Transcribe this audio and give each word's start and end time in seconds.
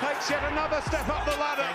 takes 0.00 0.30
yet 0.30 0.42
another 0.52 0.80
step 0.86 1.08
up 1.08 1.24
the 1.24 1.34
ladder. 1.38 1.66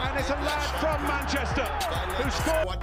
And 0.00 0.18
it's 0.18 0.30
a 0.30 0.38
lad 0.40 0.64
from 0.80 1.02
Manchester 1.04 1.68
who 2.16 2.30
scored. 2.30 2.80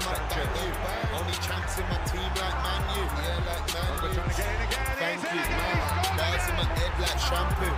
Only 1.18 1.34
chance 1.42 1.78
in 1.82 1.86
my 1.90 1.98
team 2.06 2.30
like 2.38 2.58
Man 2.62 2.82
U. 2.94 3.02
Yeah, 3.02 3.42
like 3.50 3.66
Man 3.74 3.90
U. 4.04 4.14
Trying 4.14 4.30
to 4.30 4.38
get 4.38 4.46
in 4.54 4.62
again. 4.70 4.86
Thank 5.02 5.18
He's 5.18 5.30
in 5.30 5.38
you. 5.38 5.42
again. 5.42 5.58
He's 5.74 6.14
scored 6.14 6.46
in 6.50 6.56
my 6.58 6.66
head 6.78 6.94
like 7.02 7.20
shampoo. 7.26 7.74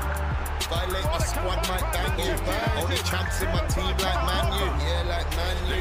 Violate 0.68 1.08
my 1.08 1.20
squad, 1.20 1.60
comeback 1.64 1.70
might 1.70 1.88
bang 1.94 2.12
from 2.12 2.20
you. 2.20 2.36
Only 2.84 3.00
chance 3.08 3.42
in 3.42 3.50
my 3.50 3.64
team 3.72 3.96
like 4.04 4.22
Man 4.28 4.46
U. 4.60 4.68
Yeah, 4.84 5.04
like 5.08 5.30
Man 5.36 5.58
U. 5.72 5.80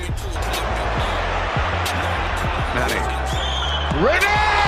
Ready! 4.05 4.68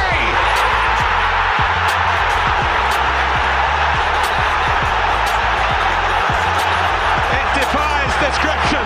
Description. 8.31 8.84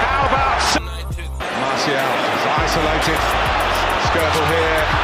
How 0.00 0.24
about 0.24 0.64
Martial 1.60 2.08
is 2.32 2.44
isolated. 2.64 3.20
Skirtle 4.08 4.46
here. 4.48 5.03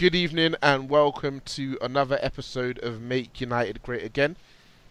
Good 0.00 0.14
evening 0.14 0.54
and 0.62 0.88
welcome 0.88 1.42
to 1.56 1.76
another 1.82 2.18
episode 2.22 2.78
of 2.82 3.02
Make 3.02 3.38
United 3.38 3.82
Great 3.82 4.02
Again. 4.02 4.36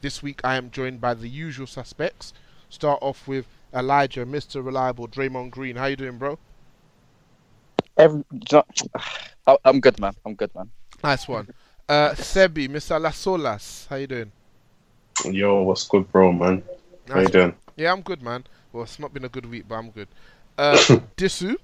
This 0.02 0.22
week 0.22 0.40
I 0.44 0.56
am 0.56 0.70
joined 0.70 1.02
by 1.02 1.16
the 1.16 1.28
usual 1.28 1.66
suspects. 1.66 2.32
Start 2.70 3.00
off 3.02 3.28
with 3.28 3.48
Elijah, 3.74 4.24
Mr. 4.24 4.64
Reliable, 4.64 5.08
Draymond 5.08 5.50
Green. 5.50 5.78
How 5.78 5.88
you 5.88 5.96
doing, 5.96 6.20
bro? 6.20 6.38
Every, 7.98 8.24
do 8.32 8.38
you 8.52 8.58
know- 8.58 9.02
I- 9.48 9.58
I'm 9.66 9.80
good, 9.80 10.00
man. 10.00 10.14
I'm 10.24 10.36
good, 10.36 10.54
man. 10.54 10.70
Nice 11.04 11.28
one. 11.28 11.48
Uh, 11.88 12.12
Sebi, 12.12 12.70
Mr. 12.70 13.02
Lasolas. 13.02 13.88
How 13.88 13.96
you 13.96 14.06
doing? 14.06 14.32
Yo, 15.26 15.64
what's 15.64 15.88
good, 15.88 16.10
bro, 16.12 16.32
man? 16.32 16.62
How 17.08 17.22
you 17.22 17.30
doing? 17.30 17.56
Yeah, 17.78 17.92
I'm 17.94 18.02
good, 18.02 18.22
man. 18.22 18.44
Well, 18.72 18.84
it's 18.84 19.00
not 19.00 19.12
been 19.12 19.26
a 19.26 19.30
good 19.30 19.48
week, 19.48 19.66
but 19.68 19.74
I'm 19.74 19.90
good. 19.90 20.08
Uh, 20.56 20.76
Disu, 21.18 21.56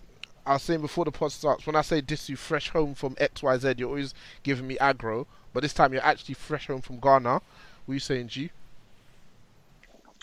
I 0.45 0.53
was 0.53 0.63
saying 0.63 0.81
before 0.81 1.05
the 1.05 1.11
pod 1.11 1.31
starts, 1.31 1.65
when 1.65 1.75
I 1.75 1.81
say 1.81 2.01
Disu, 2.01 2.37
fresh 2.37 2.69
home 2.69 2.93
from 2.93 3.15
XYZ, 3.15 3.79
you're 3.79 3.89
always 3.89 4.13
giving 4.43 4.67
me 4.67 4.77
aggro, 4.77 5.25
but 5.53 5.61
this 5.61 5.73
time 5.73 5.91
you're 5.93 6.05
actually 6.05 6.35
fresh 6.35 6.67
home 6.67 6.81
from 6.81 6.99
Ghana. 6.99 7.33
What 7.33 7.41
are 7.91 7.93
you 7.93 7.99
saying, 7.99 8.27
G? 8.27 8.51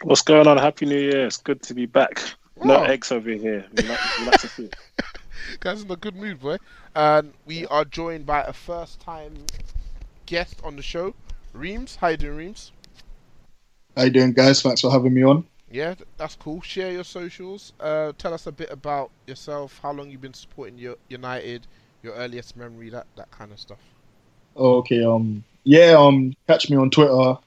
What's 0.03 0.23
going 0.23 0.47
on? 0.47 0.59
Happy 0.59 0.87
New 0.87 0.99
Year. 0.99 1.27
It's 1.27 1.37
good 1.37 1.63
to 1.63 1.75
be 1.75 1.87
back. 1.87 2.23
No 2.65 2.77
Oh. 2.79 2.83
eggs 2.85 3.11
over 3.11 3.31
here. 3.31 3.65
We 3.77 3.83
like, 3.85 4.01
we 4.19 4.25
like 4.27 4.41
to 4.41 4.49
see. 4.49 4.71
Guys 5.61 5.83
in 5.83 5.91
a 5.91 5.97
good 5.97 6.15
mood, 6.15 6.41
boy. 6.41 6.59
And 6.95 7.33
we 7.47 7.67
are 7.67 7.85
joined 7.85 8.27
by 8.27 8.43
a 8.43 8.53
first 8.53 9.01
time 9.01 9.35
guest 10.27 10.61
on 10.63 10.77
the 10.77 10.83
show, 10.83 11.15
Reemz. 11.55 11.97
How 11.97 12.09
you 12.09 12.17
doing, 12.17 12.53
Reemz? 12.53 12.71
How 13.97 14.05
you 14.05 14.11
doing, 14.11 14.33
guys? 14.33 14.63
Thanks 14.63 14.81
for 14.81 14.91
having 14.91 15.13
me 15.15 15.23
on. 15.25 15.45
Yeah, 15.73 15.95
that's 16.19 16.37
cool. 16.37 16.61
Share 16.61 16.93
your 16.93 17.05
socials. 17.05 17.73
Uh, 17.81 18.13
tell 18.19 18.35
us 18.35 18.47
a 18.47 18.53
bit 18.53 18.71
about 18.71 19.11
yourself, 19.27 19.81
how 19.83 19.93
long 19.93 20.11
you've 20.11 20.21
been 20.21 20.35
supporting 20.35 20.77
your 20.77 20.97
United, 21.09 21.67
your 22.03 22.15
earliest 22.15 22.57
memory, 22.57 22.91
that, 22.91 23.07
that 23.17 23.31
kind 23.31 23.53
of 23.53 23.59
stuff. 23.59 23.79
Okay, 24.55 25.03
um, 25.03 25.43
yeah, 25.65 25.95
um, 25.99 26.35
catch 26.47 26.69
me 26.69 26.77
on 26.77 26.91
Twitter, 26.91 27.39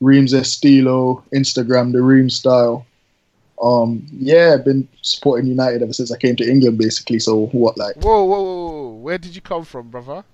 Reemz 0.00 0.32
Estilo, 0.32 1.22
Instagram, 1.34 1.92
the 1.92 2.00
Ream 2.00 2.30
Style. 2.30 2.86
Um, 3.62 4.06
yeah, 4.10 4.56
been 4.56 4.88
supporting 5.02 5.46
United 5.46 5.82
ever 5.82 5.92
since 5.92 6.10
I 6.10 6.16
came 6.16 6.36
to 6.36 6.48
England, 6.50 6.78
basically. 6.78 7.18
So 7.18 7.46
what, 7.48 7.76
like, 7.76 7.96
Whoa, 7.96 8.24
whoa, 8.24 8.42
whoa, 8.42 8.64
whoa. 8.70 8.90
Where 8.94 9.18
did 9.18 9.36
you 9.36 9.42
come 9.42 9.64
from, 9.64 9.90
brother? 9.90 10.24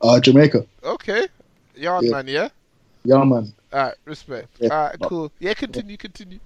uh, 0.00 0.20
Jamaica? 0.20 0.64
Okay. 0.84 1.26
Yard 1.74 2.04
Yeah. 2.04 2.10
man, 2.10 2.28
yeah? 2.28 2.48
Yeah, 3.04 3.24
man. 3.24 3.52
Alright, 3.72 3.94
respect. 4.04 4.48
Yeah. 4.60 4.68
Alright, 4.68 5.00
cool. 5.00 5.32
Yeah, 5.40 5.54
continue, 5.54 5.96
continue. 5.96 6.38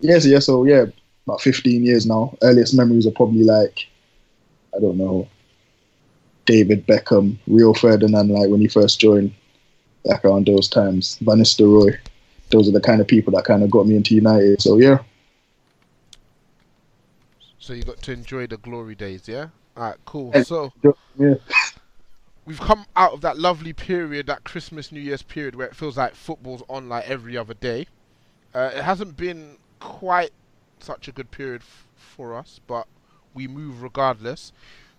Yes, 0.00 0.26
yeah. 0.26 0.38
So 0.38 0.64
yeah, 0.64 0.86
about 1.26 1.40
15 1.40 1.84
years 1.84 2.06
now. 2.06 2.36
Earliest 2.42 2.74
memories 2.74 3.06
are 3.06 3.12
probably 3.12 3.44
like, 3.44 3.88
I 4.74 4.80
don't 4.80 4.96
know, 4.96 5.28
David 6.44 6.86
Beckham, 6.86 7.36
Rio 7.46 7.72
Ferdinand, 7.74 8.28
like 8.28 8.48
when 8.48 8.60
he 8.60 8.68
first 8.68 9.00
joined, 9.00 9.32
back 10.04 10.24
around 10.24 10.46
those 10.46 10.68
times. 10.68 11.18
Van 11.20 11.38
Nistelrooy. 11.38 11.98
Those 12.50 12.68
are 12.68 12.72
the 12.72 12.80
kind 12.80 13.00
of 13.00 13.08
people 13.08 13.32
that 13.32 13.44
kind 13.44 13.64
of 13.64 13.70
got 13.70 13.86
me 13.86 13.96
into 13.96 14.14
United. 14.14 14.62
So 14.62 14.78
yeah. 14.78 14.98
So 17.58 17.72
you 17.72 17.82
got 17.82 18.00
to 18.02 18.12
enjoy 18.12 18.46
the 18.46 18.58
glory 18.58 18.94
days, 18.94 19.26
yeah? 19.26 19.48
Alright, 19.76 19.96
cool. 20.04 20.32
So 20.44 20.72
Yeah. 21.18 21.34
we've 22.44 22.60
come 22.60 22.86
out 22.94 23.12
of 23.12 23.22
that 23.22 23.38
lovely 23.38 23.72
period, 23.72 24.26
that 24.28 24.44
Christmas, 24.44 24.92
New 24.92 25.00
Year's 25.00 25.22
period, 25.22 25.56
where 25.56 25.66
it 25.66 25.74
feels 25.74 25.96
like 25.96 26.14
football's 26.14 26.62
on 26.68 26.88
like 26.88 27.08
every 27.10 27.36
other 27.36 27.54
day. 27.54 27.88
Uh, 28.54 28.70
it 28.72 28.84
hasn't 28.84 29.16
been 29.16 29.56
quite 29.80 30.32
such 30.80 31.08
a 31.08 31.12
good 31.12 31.30
period 31.30 31.62
for 31.94 32.34
us, 32.34 32.60
but 32.66 32.86
we 33.34 33.46
move 33.46 33.82
regardless. 33.82 34.52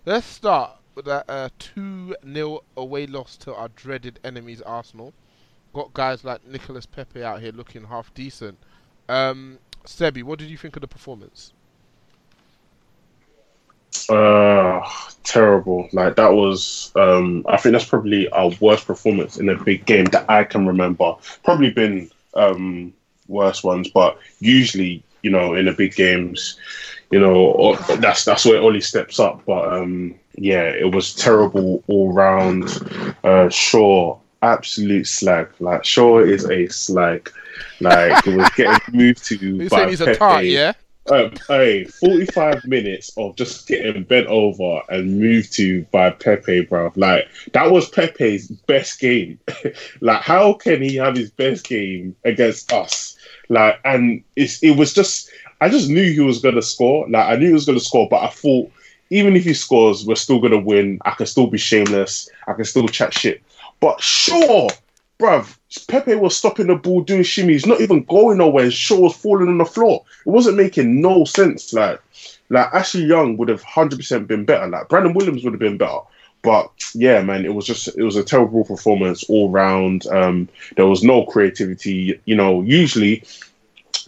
Let's 0.04 0.26
start 0.26 0.78
with 0.94 1.04
that 1.06 1.24
uh, 1.28 1.48
2 1.58 2.16
0 2.32 2.60
away 2.76 3.06
loss 3.06 3.36
to 3.38 3.54
our 3.54 3.68
dreaded 3.68 4.18
enemies, 4.24 4.62
Arsenal. 4.62 5.12
Got 5.72 5.94
guys 5.94 6.24
like 6.24 6.46
Nicolas 6.46 6.86
Pepe 6.86 7.22
out 7.22 7.40
here 7.40 7.52
looking 7.52 7.84
half 7.84 8.12
decent. 8.14 8.58
Um, 9.08 9.58
Sebi, 9.84 10.22
what 10.22 10.38
did 10.38 10.48
you 10.48 10.56
think 10.56 10.76
of 10.76 10.80
the 10.80 10.88
performance? 10.88 11.52
Uh, 14.08 14.88
terrible. 15.22 15.88
Like 15.92 16.16
that 16.16 16.32
was. 16.32 16.92
Um, 16.96 17.44
I 17.48 17.58
think 17.58 17.72
that's 17.72 17.84
probably 17.84 18.28
our 18.30 18.50
worst 18.60 18.86
performance 18.86 19.38
in 19.38 19.48
a 19.48 19.56
big 19.56 19.84
game 19.86 20.06
that 20.06 20.28
I 20.30 20.44
can 20.44 20.66
remember. 20.66 21.14
Probably 21.44 21.70
been 21.70 22.10
um 22.34 22.92
worse 23.28 23.62
ones, 23.62 23.88
but 23.90 24.18
usually, 24.40 25.02
you 25.22 25.30
know, 25.30 25.54
in 25.54 25.66
the 25.66 25.72
big 25.72 25.94
games, 25.94 26.58
you 27.10 27.20
know, 27.20 27.76
that's 27.96 28.24
that's 28.24 28.44
where 28.44 28.60
Ollie 28.60 28.80
steps 28.80 29.18
up. 29.18 29.44
But 29.46 29.72
um, 29.72 30.14
yeah, 30.36 30.64
it 30.64 30.94
was 30.94 31.14
terrible 31.14 31.82
all 31.86 32.12
round. 32.12 33.14
Uh, 33.24 33.48
Shaw, 33.48 34.18
absolute 34.42 35.06
slag. 35.06 35.48
Like 35.60 35.84
Shaw 35.84 36.20
is 36.20 36.48
a 36.50 36.66
slag. 36.68 37.30
Like 37.80 38.26
it 38.26 38.36
was 38.36 38.50
getting 38.56 38.80
moved 38.96 39.24
to 39.26 39.36
You 39.36 39.68
by 39.68 39.76
saying 39.76 39.88
he's 39.88 40.00
a 40.00 40.14
tart, 40.14 40.44
yeah? 40.44 40.72
Uh, 41.10 41.30
hey, 41.48 41.84
45 41.84 42.64
minutes 42.66 43.10
of 43.16 43.34
just 43.36 43.66
getting 43.66 44.02
bent 44.04 44.26
over 44.26 44.82
and 44.90 45.18
moved 45.18 45.54
to 45.54 45.82
by 45.84 46.10
Pepe, 46.10 46.62
bro. 46.62 46.92
Like, 46.96 47.28
that 47.52 47.70
was 47.70 47.88
Pepe's 47.88 48.48
best 48.48 49.00
game. 49.00 49.38
like, 50.00 50.20
how 50.20 50.52
can 50.52 50.82
he 50.82 50.96
have 50.96 51.16
his 51.16 51.30
best 51.30 51.66
game 51.66 52.14
against 52.24 52.72
us? 52.72 53.16
Like, 53.48 53.80
and 53.84 54.22
it's, 54.36 54.62
it 54.62 54.72
was 54.72 54.92
just, 54.92 55.30
I 55.62 55.70
just 55.70 55.88
knew 55.88 56.12
he 56.12 56.20
was 56.20 56.40
going 56.40 56.56
to 56.56 56.62
score. 56.62 57.08
Like, 57.08 57.26
I 57.26 57.36
knew 57.36 57.46
he 57.46 57.52
was 57.52 57.64
going 57.64 57.78
to 57.78 57.84
score, 57.84 58.06
but 58.10 58.22
I 58.22 58.28
thought, 58.28 58.70
even 59.10 59.34
if 59.34 59.44
he 59.44 59.54
scores, 59.54 60.04
we're 60.04 60.14
still 60.14 60.40
going 60.40 60.52
to 60.52 60.58
win. 60.58 60.98
I 61.06 61.12
can 61.12 61.26
still 61.26 61.46
be 61.46 61.56
shameless. 61.56 62.28
I 62.46 62.52
can 62.52 62.66
still 62.66 62.86
chat 62.86 63.14
shit. 63.14 63.42
But 63.80 64.02
sure, 64.02 64.68
bruv, 65.18 65.56
Pepe 65.88 66.14
was 66.14 66.36
stopping 66.36 66.68
the 66.68 66.76
ball, 66.76 67.02
doing 67.02 67.22
shimmies, 67.22 67.66
not 67.66 67.80
even 67.80 68.04
going 68.04 68.38
nowhere. 68.38 68.70
Shaw 68.70 69.00
was 69.00 69.16
falling 69.16 69.48
on 69.48 69.58
the 69.58 69.64
floor. 69.64 70.04
It 70.24 70.30
wasn't 70.30 70.56
making 70.56 71.00
no 71.00 71.24
sense. 71.24 71.72
Like, 71.72 72.00
like 72.48 72.72
Ashley 72.72 73.04
Young 73.04 73.36
would 73.36 73.48
have 73.48 73.62
hundred 73.62 73.96
percent 73.98 74.28
been 74.28 74.44
better. 74.44 74.66
Like 74.66 74.88
Brandon 74.88 75.14
Williams 75.14 75.44
would 75.44 75.52
have 75.52 75.60
been 75.60 75.78
better. 75.78 76.00
But 76.42 76.70
yeah, 76.94 77.20
man, 77.22 77.44
it 77.44 77.54
was 77.54 77.66
just 77.66 77.88
it 77.88 78.02
was 78.02 78.16
a 78.16 78.24
terrible 78.24 78.64
performance 78.64 79.24
all 79.24 79.50
round. 79.50 80.06
Um, 80.06 80.48
there 80.76 80.86
was 80.86 81.02
no 81.02 81.24
creativity. 81.26 82.20
You 82.24 82.36
know, 82.36 82.62
usually 82.62 83.24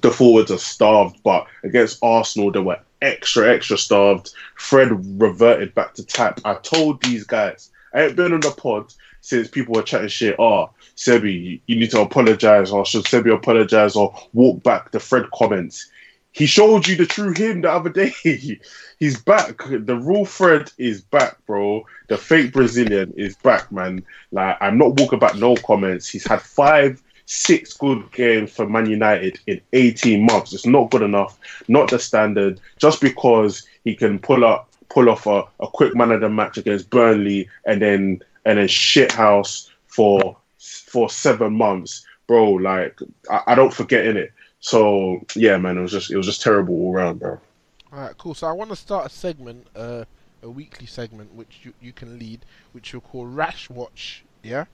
the 0.00 0.10
forwards 0.10 0.50
are 0.50 0.58
starved, 0.58 1.22
but 1.22 1.46
against 1.64 1.98
Arsenal, 2.02 2.50
they 2.50 2.60
were 2.60 2.78
extra, 3.02 3.52
extra 3.52 3.76
starved. 3.76 4.32
Fred 4.54 5.20
reverted 5.20 5.74
back 5.74 5.94
to 5.94 6.04
tap. 6.04 6.40
I 6.44 6.54
told 6.54 7.02
these 7.02 7.24
guys, 7.24 7.70
I 7.92 8.04
ain't 8.04 8.16
been 8.16 8.32
on 8.32 8.40
the 8.40 8.50
pod 8.50 8.92
since 9.20 9.48
people 9.48 9.74
were 9.74 9.82
chatting 9.82 10.08
shit. 10.08 10.36
Oh, 10.38 10.70
Sebi, 10.96 11.60
you- 11.66 11.76
need 11.76 11.90
to 11.92 12.00
apologize, 12.00 12.70
or 12.70 12.84
should 12.84 13.04
Sebi 13.04 13.32
apologize, 13.34 13.96
or 13.96 14.14
walk 14.32 14.62
back 14.62 14.90
the 14.90 15.00
Fred 15.00 15.30
comments. 15.34 15.90
He 16.32 16.46
showed 16.46 16.86
you 16.86 16.96
the 16.96 17.06
true 17.06 17.32
him 17.32 17.62
the 17.62 17.70
other 17.70 17.90
day. 17.90 18.12
He's 18.98 19.20
back. 19.20 19.58
The 19.68 19.96
real 19.96 20.24
Fred 20.24 20.70
is 20.78 21.00
back, 21.00 21.44
bro. 21.46 21.84
The 22.08 22.16
fake 22.18 22.52
Brazilian 22.52 23.12
is 23.16 23.34
back, 23.36 23.72
man. 23.72 24.04
Like 24.30 24.56
I'm 24.60 24.78
not 24.78 24.94
walking 25.00 25.18
back 25.18 25.34
no 25.36 25.56
comments. 25.56 26.08
He's 26.08 26.26
had 26.26 26.40
five, 26.42 27.02
six 27.24 27.72
good 27.72 28.12
games 28.12 28.52
for 28.52 28.68
Man 28.68 28.88
United 28.88 29.40
in 29.46 29.60
18 29.72 30.24
months. 30.24 30.52
It's 30.52 30.66
not 30.66 30.90
good 30.90 31.02
enough. 31.02 31.38
Not 31.66 31.90
the 31.90 31.98
standard. 31.98 32.60
Just 32.78 33.00
because 33.00 33.66
he 33.84 33.96
can 33.96 34.18
pull 34.18 34.44
up, 34.44 34.70
pull 34.88 35.08
off 35.08 35.26
a, 35.26 35.44
a 35.58 35.66
quick 35.66 35.96
man 35.96 36.12
of 36.12 36.20
the 36.20 36.28
match 36.28 36.58
against 36.58 36.90
Burnley 36.90 37.48
and 37.64 37.80
then 37.82 38.22
and 38.44 38.58
then 38.58 38.68
shit 38.68 39.12
house 39.12 39.70
for 39.86 40.36
for 40.58 41.10
seven 41.10 41.54
months, 41.54 42.06
bro. 42.26 42.52
Like 42.52 42.98
I, 43.30 43.42
I 43.48 43.54
don't 43.54 43.72
forget 43.72 44.06
in 44.06 44.16
it. 44.16 44.32
So 44.60 45.24
yeah, 45.34 45.56
man, 45.56 45.78
it 45.78 45.82
was 45.82 45.92
just 45.92 46.10
it 46.10 46.16
was 46.16 46.26
just 46.26 46.42
terrible 46.42 46.74
all 46.74 46.94
around, 46.94 47.18
bro. 47.18 47.40
All 47.92 48.00
right, 48.00 48.16
cool. 48.18 48.34
So 48.34 48.46
I 48.46 48.52
want 48.52 48.70
to 48.70 48.76
start 48.76 49.06
a 49.06 49.08
segment, 49.08 49.66
uh, 49.74 50.04
a 50.42 50.50
weekly 50.50 50.86
segment, 50.86 51.34
which 51.34 51.60
you, 51.64 51.72
you 51.80 51.92
can 51.92 52.18
lead, 52.18 52.40
which 52.72 52.92
you'll 52.92 53.02
call 53.02 53.26
Rash 53.26 53.68
Watch. 53.68 54.22
Yeah, 54.42 54.66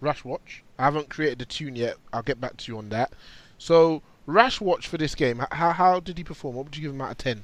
Rash 0.00 0.24
Watch. 0.24 0.62
I 0.78 0.84
haven't 0.84 1.08
created 1.08 1.38
the 1.38 1.46
tune 1.46 1.76
yet. 1.76 1.96
I'll 2.12 2.22
get 2.22 2.40
back 2.40 2.56
to 2.58 2.72
you 2.72 2.78
on 2.78 2.90
that. 2.90 3.12
So 3.58 4.02
Rash 4.26 4.60
Watch 4.60 4.88
for 4.88 4.98
this 4.98 5.14
game. 5.14 5.42
How 5.50 5.70
how 5.70 6.00
did 6.00 6.18
he 6.18 6.24
perform? 6.24 6.56
What 6.56 6.66
would 6.66 6.76
you 6.76 6.82
give 6.82 6.92
him 6.92 7.00
out 7.00 7.12
of 7.12 7.18
ten? 7.18 7.42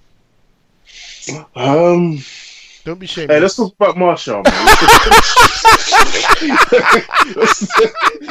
Um, 1.56 2.18
Don't 2.84 2.98
be 2.98 3.06
shameless. 3.06 3.34
hey, 3.36 3.40
let's 3.40 3.56
talk 3.56 3.74
about 3.74 3.96
Martial, 3.96 4.42
man. 4.42 4.66
let's, 7.34 7.66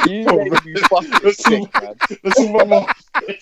You 0.06 0.24
make 0.24 0.64
me 0.64 0.74
fucking 0.76 1.32
sick, 1.32 1.72
talk, 1.72 1.82
man. 1.82 1.96
let's 2.22 2.36
talk 2.36 2.50
about 2.50 2.68
Martial. 2.68 2.86
Man. 3.16 3.36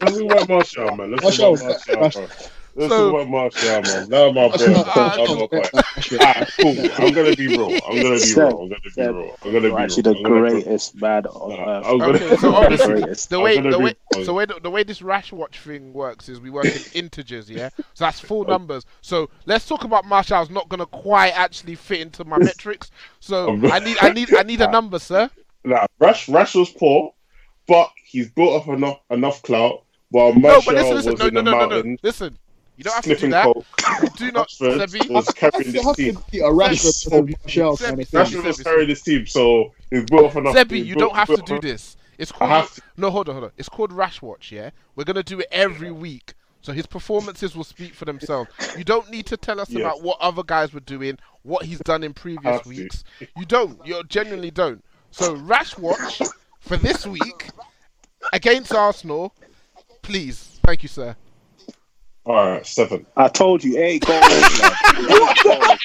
Let's 0.00 0.18
talk 0.18 0.30
about 0.30 0.48
Martial, 0.48 0.96
man. 0.96 1.10
Let's 1.10 1.36
talk 1.36 1.60
about 1.60 2.00
Martial, 2.00 2.28
bro. 2.74 2.84
Let's 2.84 2.94
So- 2.94 3.10
talk 3.10 3.26
about 3.26 3.28
Martial, 3.30 3.82
man. 3.82 4.08
Now 4.08 4.32
my 4.32 4.48
boy. 4.48 4.82
Ah, 4.96 5.14
Now 5.16 5.34
my 5.34 5.46
boy. 5.46 5.62
Ah, 6.20 6.46
cool. 6.60 6.76
I'm 6.98 7.12
gonna 7.14 7.36
be 7.36 7.48
real. 7.48 7.66
I'm 7.88 7.96
gonna 7.96 8.10
be 8.10 8.18
Seb, 8.18 8.38
real. 8.38 8.60
I'm 8.62 8.68
gonna 8.68 8.80
be 8.82 8.90
Seb, 8.90 9.14
real. 9.14 9.22
I'm 9.24 9.28
gonna 9.28 9.36
be 9.42 9.50
You're 9.50 9.60
real. 9.62 9.78
actually 9.78 10.02
the 10.02 10.10
I'm 10.16 10.22
gonna 10.22 10.34
be- 10.34 10.50
greatest 10.62 10.94
man 11.00 11.26
on 11.26 11.50
Nah, 11.50 11.78
earth. 11.78 11.86
Okay, 11.86 12.36
so 12.36 12.54
obviously 12.54 12.86
greatest. 13.00 13.30
the 13.30 13.40
way 13.40 13.60
the 13.60 13.78
way 13.78 13.94
so 14.24 14.34
way 14.34 14.44
the, 14.44 14.58
the 14.62 14.70
way 14.70 14.82
this 14.82 15.02
rash 15.02 15.32
watch 15.32 15.58
thing 15.58 15.92
works 15.92 16.28
is 16.28 16.40
we 16.40 16.50
work 16.50 16.66
in 16.66 16.80
integers, 16.94 17.48
yeah. 17.50 17.70
So 17.94 18.04
that's 18.04 18.20
full 18.20 18.44
numbers. 18.44 18.84
So 19.00 19.30
let's 19.46 19.66
talk 19.66 19.84
about 19.84 20.04
Martial's 20.04 20.50
not 20.50 20.68
gonna 20.68 20.86
quite 20.86 21.30
actually 21.38 21.74
fit 21.76 22.00
into 22.00 22.24
my 22.24 22.38
metrics. 22.50 22.90
So 23.20 23.50
I 23.70 23.78
need 23.78 23.96
I 24.00 24.10
need 24.10 24.34
I 24.34 24.42
need 24.42 24.60
a 24.60 24.70
number, 24.70 24.98
sir. 24.98 25.30
Nah, 25.64 25.86
Rash 25.98 26.28
Rash 26.28 26.54
was 26.54 26.70
poor, 26.70 27.14
but 27.66 27.90
he's 28.04 28.30
built 28.30 28.62
up 28.62 28.68
enough 28.68 29.00
enough 29.10 29.42
clout. 29.42 29.82
While 30.10 30.34
No, 30.34 30.40
Martial 30.40 30.62
but 30.66 30.74
listen, 30.76 30.94
listen, 30.96 31.12
was 31.12 31.20
no, 31.20 31.26
in 31.28 31.34
no, 31.34 31.40
the 31.40 31.44
no, 31.44 31.50
no, 31.50 31.58
no. 31.66 31.68
mountains, 31.76 32.00
Listen, 32.02 32.38
you 32.76 32.84
don't 32.84 32.94
have 32.94 33.04
to 33.04 33.16
do 33.16 33.28
that. 33.30 33.46
You 33.46 34.08
do 34.16 34.32
not, 34.32 34.48
Rashford 34.48 34.88
Sebi. 34.88 35.10
was 35.10 35.28
carrying 35.30 35.72
this 35.72 35.96
team. 35.96 36.14
can 36.14 36.22
Peter 36.30 36.44
Rashford 36.44 37.08
Sebi, 37.08 37.12
or 37.12 37.22
Martial 37.44 37.76
Sebi, 37.76 37.80
kind 37.82 37.98
of 37.98 38.08
Sebi, 38.08 38.08
thing? 38.08 38.20
Rashford 38.20 38.44
was 38.44 38.60
carrying 38.62 38.88
this 38.88 39.02
team, 39.02 39.26
so 39.26 39.72
he's 39.90 40.04
built 40.04 40.24
up 40.30 40.36
enough. 40.36 40.54
Sebi, 40.56 40.84
you 40.84 40.94
don't 40.94 41.14
have 41.14 41.28
to 41.28 41.42
do 41.42 41.60
this. 41.60 41.96
It's 42.18 42.30
called 42.32 42.68
no, 42.96 43.10
hold 43.10 43.28
on, 43.28 43.34
hold 43.34 43.44
on. 43.46 43.50
It's 43.56 43.68
called 43.68 43.92
Rash 43.92 44.22
Watch. 44.22 44.52
Yeah, 44.52 44.70
we're 44.96 45.04
gonna 45.04 45.22
do 45.22 45.40
it 45.40 45.48
every 45.50 45.90
week. 45.90 46.34
So 46.62 46.72
his 46.72 46.86
performances 46.86 47.54
will 47.54 47.64
speak 47.64 47.92
for 47.92 48.06
themselves. 48.06 48.50
You 48.76 48.84
don't 48.84 49.10
need 49.10 49.26
to 49.26 49.36
tell 49.36 49.60
us 49.60 49.68
Yes. 49.68 49.80
about 49.80 50.02
what 50.02 50.18
other 50.20 50.42
guys 50.42 50.72
were 50.72 50.80
doing, 50.80 51.18
what 51.42 51.64
he's 51.66 51.80
done 51.80 52.02
in 52.02 52.14
previous 52.14 52.44
Have 52.54 52.62
to. 52.62 52.68
weeks. 52.70 53.04
You 53.36 53.44
don't. 53.44 53.84
You 53.86 54.02
genuinely 54.04 54.50
don't. 54.50 54.82
So 55.10 55.34
Rash 55.34 55.76
Watch 55.76 56.22
for 56.60 56.76
this 56.78 57.06
week 57.06 57.50
against 58.32 58.72
Arsenal, 58.72 59.34
please. 60.02 60.58
Thank 60.64 60.82
you, 60.82 60.88
sir. 60.88 61.16
All 62.26 62.34
right, 62.34 62.66
seven. 62.66 63.06
I 63.16 63.28
told 63.28 63.62
you, 63.62 63.78
eight 63.78 64.04
goals. 64.06 64.20
man. 64.60 64.72
Eight 65.10 65.38
goals. 65.42 65.78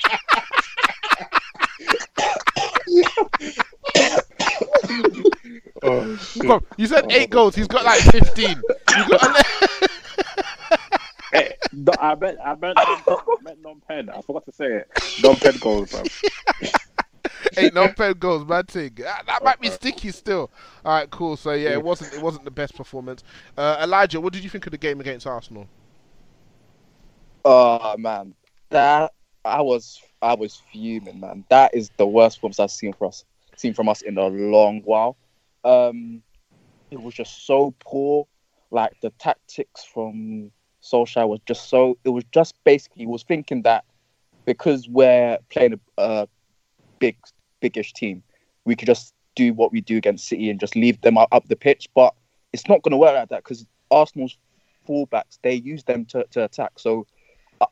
Oh 5.81 6.15
shit. 6.17 6.63
You 6.77 6.87
said 6.87 7.11
eight 7.11 7.29
goals. 7.29 7.55
He's 7.55 7.67
got 7.67 7.85
like 7.85 8.01
fifteen. 8.01 8.61
You 8.97 9.09
got 9.09 9.45
Hey, 11.31 11.53
no, 11.73 11.93
I 11.99 12.15
meant, 12.15 12.39
I 12.43 12.55
meant, 12.55 12.77
I 12.79 13.35
meant 13.43 13.61
non-pen. 13.61 14.09
I 14.09 14.19
forgot 14.21 14.45
to 14.45 14.51
say 14.51 14.65
it. 14.65 14.87
Non-pen 15.23 15.57
goals, 15.59 15.91
bro. 15.91 16.01
eight 17.57 17.71
non-pen 17.73 18.13
goals, 18.13 18.47
man. 18.47 18.63
Thing 18.65 18.93
that, 18.97 19.25
that 19.27 19.43
might 19.43 19.61
be 19.61 19.69
sticky 19.69 20.09
still. 20.11 20.49
All 20.83 20.93
right, 20.95 21.09
cool. 21.11 21.37
So 21.37 21.51
yeah, 21.51 21.71
it 21.71 21.83
wasn't 21.83 22.13
it 22.13 22.21
wasn't 22.21 22.45
the 22.45 22.51
best 22.51 22.75
performance. 22.75 23.23
Uh, 23.57 23.77
Elijah, 23.83 24.19
what 24.19 24.33
did 24.33 24.43
you 24.43 24.49
think 24.49 24.65
of 24.65 24.71
the 24.71 24.77
game 24.77 24.99
against 24.99 25.27
Arsenal? 25.27 25.67
Oh 27.45 27.95
man, 27.97 28.33
that 28.69 29.13
I 29.45 29.61
was 29.61 30.01
I 30.21 30.35
was 30.35 30.61
fuming, 30.71 31.19
man. 31.19 31.45
That 31.49 31.73
is 31.73 31.89
the 31.97 32.07
worst 32.07 32.37
performance 32.37 32.59
I've 32.59 32.71
seen 32.71 32.93
for 32.93 33.07
us 33.07 33.23
seen 33.59 33.73
from 33.73 33.89
us 33.89 34.01
in 34.01 34.17
a 34.17 34.27
long 34.27 34.81
while. 34.83 35.17
Um, 35.63 36.21
it 36.91 37.01
was 37.01 37.13
just 37.13 37.45
so 37.45 37.73
poor. 37.79 38.25
Like 38.71 38.93
the 39.01 39.09
tactics 39.19 39.83
from 39.83 40.51
Solskjaer 40.81 41.27
was 41.27 41.39
just 41.45 41.69
so. 41.69 41.97
It 42.03 42.09
was 42.09 42.23
just 42.31 42.55
basically 42.63 43.05
was 43.05 43.23
thinking 43.23 43.63
that 43.63 43.83
because 44.45 44.87
we're 44.87 45.37
playing 45.49 45.73
a, 45.73 45.79
a 45.97 46.27
big 46.99 47.17
biggish 47.61 47.93
team, 47.93 48.23
we 48.65 48.75
could 48.75 48.87
just 48.87 49.13
do 49.35 49.53
what 49.53 49.71
we 49.71 49.81
do 49.81 49.97
against 49.97 50.27
City 50.27 50.49
and 50.49 50.59
just 50.59 50.75
leave 50.75 50.99
them 51.01 51.17
up, 51.17 51.47
the 51.47 51.55
pitch. 51.55 51.89
But 51.95 52.13
it's 52.53 52.67
not 52.67 52.81
going 52.83 52.91
to 52.91 52.97
work 52.97 53.15
like 53.15 53.29
that 53.29 53.43
because 53.43 53.65
Arsenal's 53.91 54.37
fullbacks 54.87 55.39
they 55.41 55.53
use 55.53 55.83
them 55.83 56.05
to, 56.05 56.25
to 56.31 56.43
attack. 56.43 56.73
So 56.77 57.05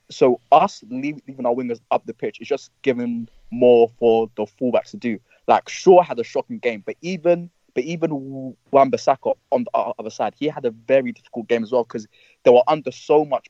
so 0.09 0.39
us 0.51 0.83
leave, 0.89 1.19
leaving 1.27 1.45
our 1.45 1.53
wingers 1.53 1.79
up 1.91 2.05
the 2.05 2.13
pitch 2.13 2.39
is 2.41 2.47
just 2.47 2.71
giving 2.81 3.27
more 3.51 3.89
for 3.99 4.29
the 4.35 4.45
fullbacks 4.45 4.91
to 4.91 4.97
do. 4.97 5.19
Like 5.47 5.69
Shaw 5.69 6.01
had 6.01 6.19
a 6.19 6.23
shocking 6.23 6.59
game, 6.59 6.83
but 6.85 6.95
even 7.01 7.49
but 7.73 7.83
even 7.83 8.55
Wan-Bissaka 8.71 9.35
on 9.51 9.65
the 9.65 9.71
other 9.99 10.09
side, 10.09 10.33
he 10.37 10.47
had 10.47 10.65
a 10.65 10.71
very 10.71 11.11
difficult 11.11 11.47
game 11.47 11.63
as 11.63 11.71
well 11.71 11.83
because 11.83 12.07
they 12.43 12.51
were 12.51 12.63
under 12.67 12.91
so 12.91 13.23
much 13.23 13.47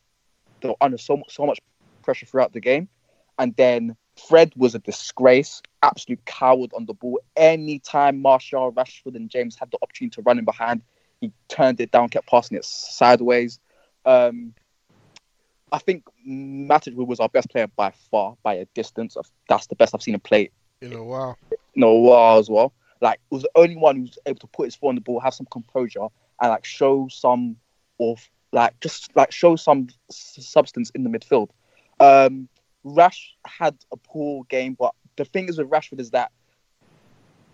they 0.62 0.70
were 0.70 0.75
under 0.82 0.98
so 0.98 1.22
so 1.29 1.46
much 1.46 1.60
pressure 2.03 2.25
throughout 2.25 2.53
the 2.53 2.60
game, 2.60 2.89
and 3.39 3.56
then 3.56 3.96
Fred 4.27 4.51
was 4.56 4.75
a 4.75 4.79
disgrace, 4.79 5.62
absolute 5.84 6.24
coward 6.25 6.72
on 6.75 6.86
the 6.86 6.94
ball. 6.94 7.20
Anytime 7.36 8.22
Martial, 8.22 8.72
Rashford, 8.72 9.15
and 9.15 9.29
James 9.29 9.56
had 9.56 9.72
the 9.72 9.77
opportunity 9.82 10.15
to 10.15 10.22
run 10.24 10.39
in 10.39 10.46
behind, 10.46 10.82
he 11.22 11.32
turned 11.48 11.79
it 11.79 11.91
down, 11.91 12.10
kept 12.10 12.27
passing 12.27 12.58
it 12.58 12.65
sideways. 12.65 13.60
Um, 14.06 14.53
I 15.72 15.80
think 15.80 16.04
Matic 16.28 16.94
was 16.96 17.20
our 17.20 17.30
best 17.30 17.50
player 17.50 17.68
by 17.68 17.92
far, 18.12 18.36
by 18.44 18.56
a 18.56 18.66
distance. 18.74 19.16
Of 19.16 19.30
that's 19.50 19.68
the 19.68 19.76
best 19.76 19.94
I've 19.94 20.02
seen 20.02 20.14
him 20.14 20.22
play 20.22 20.50
In 20.82 20.94
a 20.94 21.04
while. 21.04 21.38
in 21.76 21.84
a 21.84 21.94
while 21.94 22.40
as 22.40 22.50
well. 22.50 22.74
Like 23.02 23.20
was 23.30 23.44
the 23.44 23.52
only 23.56 23.76
one 23.76 23.98
who 23.98 24.02
was 24.04 24.18
able 24.26 24.40
to 24.40 24.48
put 24.48 24.66
his 24.66 24.76
foot 24.76 24.90
on 24.90 24.96
the 24.96 25.02
ball, 25.02 25.20
have 25.20 25.34
some 25.34 25.48
composure, 25.52 26.08
and 26.42 26.50
like 26.52 26.66
show 26.66 27.08
some 27.10 27.58
of 28.00 28.28
like 28.52 28.80
just 28.80 29.16
like 29.16 29.32
show 29.32 29.56
some 29.56 29.88
substance 30.10 30.90
in 30.92 31.04
the 31.04 31.10
midfield. 31.10 31.50
Um, 32.00 32.48
Rash 32.84 33.36
had 33.46 33.76
a 33.92 33.98
poor 33.98 34.46
game, 34.46 34.76
but 34.80 34.94
the 35.18 35.26
thing 35.26 35.50
is 35.50 35.58
with 35.58 35.70
Rashford 35.70 36.00
is 36.00 36.12
that 36.12 36.32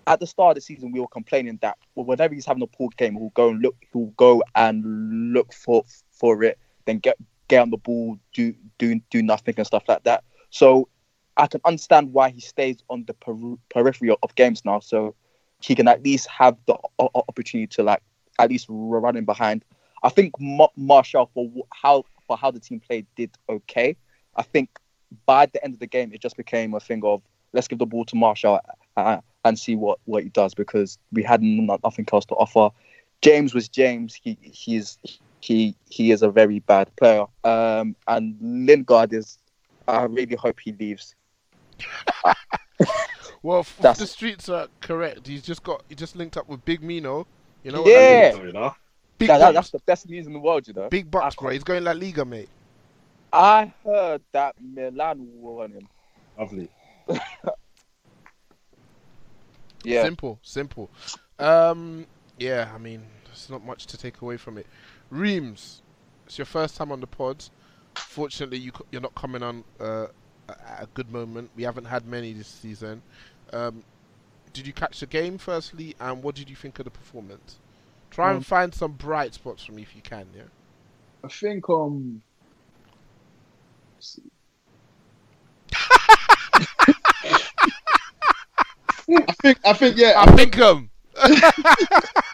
at 0.05 0.19
the 0.19 0.27
start 0.27 0.51
of 0.51 0.55
the 0.55 0.61
season 0.61 0.91
we 0.91 0.99
were 0.99 1.07
complaining 1.07 1.57
that 1.61 1.77
well, 1.95 2.05
whenever 2.05 2.33
he's 2.33 2.45
having 2.45 2.61
a 2.63 2.67
poor 2.67 2.89
game, 2.97 3.15
he'll 3.15 3.29
go 3.29 3.49
and 3.49 3.61
look, 3.61 3.75
he'll 3.91 4.13
go 4.17 4.43
and 4.55 5.33
look 5.33 5.51
for 5.53 5.83
for 6.11 6.43
it, 6.43 6.59
then 6.85 6.99
get 6.99 7.17
get 7.47 7.61
on 7.61 7.69
the 7.69 7.77
ball, 7.77 8.17
do 8.33 8.53
do 8.77 8.99
do 9.09 9.21
nothing 9.21 9.55
and 9.57 9.67
stuff 9.67 9.83
like 9.87 10.03
that. 10.03 10.23
So 10.49 10.89
I 11.37 11.47
can 11.47 11.61
understand 11.65 12.13
why 12.13 12.29
he 12.29 12.41
stays 12.41 12.77
on 12.89 13.05
the 13.05 13.13
peri- 13.13 13.57
periphery 13.69 14.15
of, 14.21 14.35
games 14.35 14.63
now, 14.65 14.79
so 14.79 15.15
he 15.61 15.75
can 15.75 15.87
at 15.87 16.03
least 16.03 16.27
have 16.27 16.57
the 16.67 16.77
o- 16.99 17.09
opportunity 17.15 17.67
to 17.75 17.83
like 17.83 18.01
at 18.39 18.49
least 18.49 18.67
run 18.69 19.15
in 19.17 19.25
behind. 19.25 19.63
I 20.03 20.09
think 20.09 20.33
Ma- 20.39 20.67
Martial 20.75 21.29
for 21.33 21.49
how 21.71 22.03
for 22.27 22.37
how 22.37 22.51
the 22.51 22.59
team 22.59 22.79
played 22.79 23.07
did 23.15 23.31
okay. 23.49 23.95
I 24.35 24.43
think 24.43 24.69
by 25.25 25.45
the 25.47 25.63
end 25.63 25.73
of 25.73 25.79
the 25.79 25.87
game, 25.87 26.11
it 26.13 26.21
just 26.21 26.37
became 26.37 26.73
a 26.73 26.79
thing 26.79 27.01
of 27.03 27.21
let's 27.53 27.67
give 27.67 27.79
the 27.79 27.85
ball 27.85 28.05
to 28.05 28.15
Martial 28.15 28.59
uh, 28.97 29.17
and 29.45 29.57
see 29.57 29.75
what, 29.75 29.99
what 30.05 30.23
he 30.23 30.29
does 30.29 30.53
because 30.53 30.97
we 31.11 31.23
had 31.23 31.41
nothing 31.41 32.07
else 32.11 32.25
to 32.25 32.35
offer. 32.35 32.69
James 33.21 33.53
was 33.53 33.69
James. 33.69 34.19
He 34.21 34.37
he's 34.41 34.97
he 35.43 35.75
he 35.89 36.11
is 36.11 36.21
a 36.21 36.29
very 36.31 36.59
bad 36.59 36.95
player. 36.95 37.25
Um, 37.43 37.95
and 38.07 38.37
Lingard 38.41 39.13
is. 39.13 39.37
I 39.87 40.03
really 40.03 40.35
hope 40.37 40.59
he 40.59 40.71
leaves. 40.73 41.15
Well, 43.45 43.59
if 43.59 43.75
That's- 43.77 43.99
the 43.99 44.07
streets 44.07 44.47
are 44.47 44.67
correct. 44.79 45.27
He's 45.27 45.41
just 45.41 45.63
got 45.63 45.83
he 45.89 45.95
just 45.95 46.15
linked 46.15 46.37
up 46.37 46.47
with 46.47 46.63
Big 46.63 46.81
Mino. 46.81 47.27
You 47.63 47.73
know, 47.73 47.85
Yeah. 47.85 48.31
So, 48.31 48.43
you 48.43 48.53
know? 48.53 48.73
big 49.17 49.27
That- 49.27 49.39
that- 49.39 49.53
that's 49.53 49.69
the 49.69 49.79
best 49.79 50.07
news 50.07 50.27
in 50.27 50.31
the 50.33 50.39
world, 50.39 50.65
you 50.65 50.73
know. 50.73 50.87
big 50.87 51.11
bucks, 51.11 51.35
bro. 51.35 51.49
He's 51.51 51.63
going 51.65 51.83
La 51.83 51.91
Liga, 51.91 52.23
mate. 52.23 52.47
I 53.33 53.73
heard 53.83 54.21
that 54.31 54.55
Milan 54.61 55.27
want 55.41 55.73
him. 55.73 55.87
Lovely. 56.39 56.69
Yeah. 59.83 60.03
Simple, 60.03 60.39
simple. 60.43 60.89
Um, 61.39 62.05
yeah, 62.39 62.71
I 62.73 62.77
mean, 62.77 63.03
there's 63.25 63.49
not 63.49 63.65
much 63.65 63.85
to 63.87 63.97
take 63.97 64.21
away 64.21 64.37
from 64.37 64.57
it. 64.57 64.65
Reemz, 65.13 65.81
it's 66.25 66.37
your 66.37 66.45
first 66.45 66.75
time 66.75 66.91
on 66.91 66.99
the 66.99 67.07
pod. 67.07 67.45
Fortunately, 67.95 68.57
you, 68.57 68.71
you're 68.91 69.01
not 69.01 69.13
coming 69.15 69.43
on 69.43 69.63
uh, 69.79 70.07
at 70.49 70.83
a 70.83 70.87
good 70.93 71.11
moment. 71.11 71.51
We 71.55 71.63
haven't 71.63 71.85
had 71.85 72.05
many 72.07 72.33
this 72.33 72.47
season. 72.47 73.03
Um, 73.51 73.83
did 74.53 74.65
you 74.67 74.73
catch 74.73 74.99
the 74.99 75.05
game 75.07 75.37
firstly, 75.37 75.95
and 75.99 76.23
what 76.23 76.35
did 76.35 76.49
you 76.49 76.55
think 76.55 76.79
of 76.79 76.85
the 76.85 76.91
performance? 76.91 77.59
Try 78.09 78.31
Um, 78.31 78.37
and 78.37 78.45
find 78.45 78.73
some 78.73 78.93
bright 78.93 79.33
spots 79.33 79.63
for 79.65 79.71
me 79.73 79.83
if 79.83 79.95
you 79.95 80.01
can. 80.01 80.27
Yeah. 80.35 80.43
I 81.23 81.27
think 81.27 81.69
um. 81.69 82.21
let's 83.95 84.13
see. 84.15 84.23
I 89.09 89.33
think 89.41 89.59
I 89.65 89.73
think 89.73 89.97
yeah. 89.97 90.13
I 90.17 90.35
think 90.35 90.59
um. 90.59 90.89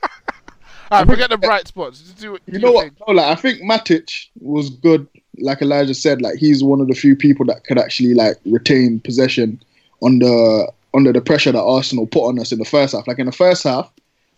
Alright, 0.91 1.07
forget 1.07 1.29
the 1.29 1.37
bright 1.37 1.67
spots. 1.67 2.01
Just 2.01 2.17
do, 2.17 2.37
You 2.47 2.59
know 2.59 2.71
what? 2.71 2.91
No, 3.07 3.13
like 3.13 3.25
I 3.25 3.39
think 3.39 3.61
Matic 3.61 4.27
was 4.39 4.69
good. 4.69 5.07
Like 5.37 5.61
Elijah 5.61 5.93
said, 5.93 6.21
like 6.21 6.37
he's 6.37 6.63
one 6.63 6.81
of 6.81 6.87
the 6.87 6.95
few 6.95 7.15
people 7.15 7.45
that 7.45 7.63
could 7.65 7.77
actually 7.77 8.13
like 8.13 8.37
retain 8.45 8.99
possession 8.99 9.61
under 10.03 10.65
under 10.93 11.13
the 11.13 11.21
pressure 11.21 11.51
that 11.51 11.61
Arsenal 11.61 12.07
put 12.07 12.27
on 12.27 12.39
us 12.39 12.51
in 12.51 12.59
the 12.59 12.65
first 12.65 12.95
half. 12.95 13.07
Like 13.07 13.19
in 13.19 13.27
the 13.27 13.31
first 13.31 13.63
half, 13.63 13.91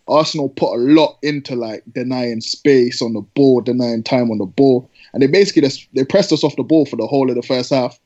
Arsenal 0.08 0.50
put 0.50 0.74
a 0.74 0.78
lot 0.78 1.18
into 1.22 1.56
like 1.56 1.82
denying 1.92 2.40
space 2.40 3.00
on 3.00 3.14
the 3.14 3.20
ball, 3.20 3.60
denying 3.60 4.02
time 4.02 4.30
on 4.30 4.38
the 4.38 4.46
ball, 4.46 4.88
and 5.12 5.22
they 5.22 5.26
basically 5.26 5.62
just 5.62 5.88
they 5.94 6.04
pressed 6.04 6.32
us 6.32 6.44
off 6.44 6.56
the 6.56 6.62
ball 6.62 6.84
for 6.84 6.96
the 6.96 7.06
whole 7.06 7.30
of 7.30 7.36
the 7.36 7.42
first 7.42 7.70
half. 7.70 7.98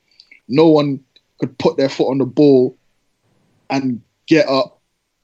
No 0.48 0.68
one 0.68 1.00
could 1.38 1.58
put 1.58 1.76
their 1.76 1.88
foot 1.88 2.10
on 2.10 2.18
the 2.18 2.24
ball 2.24 2.76
and 3.70 4.00
get 4.26 4.48
up, 4.48 4.80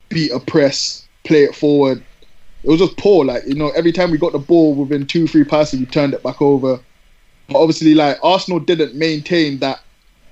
beat 0.09 0.33
a 0.33 0.41
press, 0.41 1.07
play 1.25 1.45
it 1.45 1.55
forward. 1.55 2.03
It 2.65 2.69
was 2.69 2.81
just 2.81 2.97
poor. 2.97 3.25
Like 3.25 3.45
you 3.47 3.55
know, 3.55 3.71
every 3.71 3.93
time 3.93 4.11
we 4.11 4.19
got 4.19 4.33
the 4.33 4.39
ball 4.39 4.75
within 4.75 5.07
two, 5.07 5.27
three 5.27 5.45
passes, 5.45 5.81
we 5.81 5.87
turned 5.87 6.15
it 6.15 6.23
back 6.23 6.41
over. 6.41 6.79
But 7.49 7.61
obviously, 7.61 7.95
like 7.95 8.19
Arsenal 8.23 8.61
didn't 8.61 8.95
maintain 8.95 9.59
that 9.59 9.81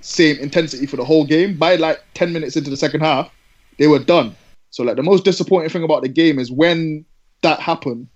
same 0.00 0.38
intensity 0.38 0.86
for 0.86 0.96
the 0.96 1.04
whole 1.04 1.24
game. 1.24 1.56
By 1.56 1.76
like 1.76 2.00
ten 2.14 2.32
minutes 2.32 2.56
into 2.56 2.70
the 2.70 2.76
second 2.76 3.00
half, 3.00 3.30
they 3.78 3.88
were 3.88 3.98
done. 3.98 4.34
So 4.70 4.84
like 4.84 4.96
the 4.96 5.02
most 5.02 5.24
disappointing 5.24 5.70
thing 5.70 5.82
about 5.82 6.02
the 6.02 6.08
game 6.08 6.38
is 6.38 6.50
when 6.50 7.04
that 7.42 7.60
happened, 7.60 8.08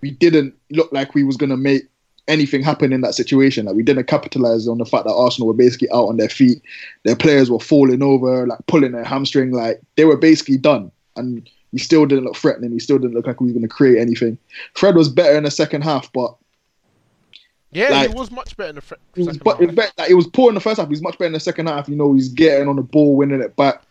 we 0.00 0.10
didn't 0.10 0.54
look 0.70 0.90
like 0.92 1.14
we 1.14 1.22
was 1.22 1.36
gonna 1.36 1.56
make 1.56 1.82
anything 2.28 2.62
happen 2.62 2.92
in 2.92 3.00
that 3.02 3.14
situation. 3.14 3.66
Like 3.66 3.76
we 3.76 3.82
didn't 3.82 4.06
capitalize 4.06 4.66
on 4.66 4.78
the 4.78 4.84
fact 4.84 5.04
that 5.04 5.14
Arsenal 5.14 5.48
were 5.48 5.54
basically 5.54 5.90
out 5.90 6.08
on 6.08 6.16
their 6.16 6.28
feet. 6.28 6.62
Their 7.04 7.16
players 7.16 7.50
were 7.50 7.60
falling 7.60 8.02
over, 8.02 8.46
like 8.46 8.58
pulling 8.66 8.92
their 8.92 9.04
hamstring. 9.04 9.52
Like 9.52 9.80
they 9.96 10.04
were 10.04 10.16
basically 10.16 10.58
done. 10.58 10.90
And 11.16 11.48
we 11.72 11.78
still 11.78 12.04
didn't 12.06 12.24
look 12.24 12.36
threatening. 12.36 12.70
He 12.72 12.78
still 12.78 12.98
didn't 12.98 13.14
look 13.14 13.26
like 13.26 13.40
we 13.40 13.46
were 13.48 13.52
going 13.54 13.62
to 13.62 13.68
create 13.68 13.98
anything. 14.00 14.38
Fred 14.74 14.94
was 14.94 15.08
better 15.08 15.36
in 15.36 15.44
the 15.44 15.50
second 15.50 15.82
half, 15.82 16.12
but 16.12 16.34
Yeah, 17.70 17.88
like- 17.88 18.10
it 18.10 18.16
was 18.16 18.30
much 18.30 18.56
better 18.56 18.70
in 18.70 18.74
the 18.76 18.80
fre- 18.82 18.94
it 19.16 19.26
was, 19.26 19.38
but 19.38 19.60
it 19.60 19.68
was, 19.68 19.76
half. 19.78 19.92
like, 19.98 20.10
it 20.10 20.14
was 20.14 20.26
poor 20.26 20.50
in 20.50 20.54
the 20.54 20.60
first 20.60 20.78
half. 20.78 20.88
He's 20.88 21.02
much 21.02 21.18
better 21.18 21.26
in 21.28 21.32
the 21.32 21.40
second 21.40 21.68
half. 21.68 21.88
You 21.88 21.96
know, 21.96 22.12
he's 22.12 22.28
getting 22.28 22.68
on 22.68 22.76
the 22.76 22.82
ball, 22.82 23.16
winning 23.16 23.40
it 23.40 23.56
back, 23.56 23.82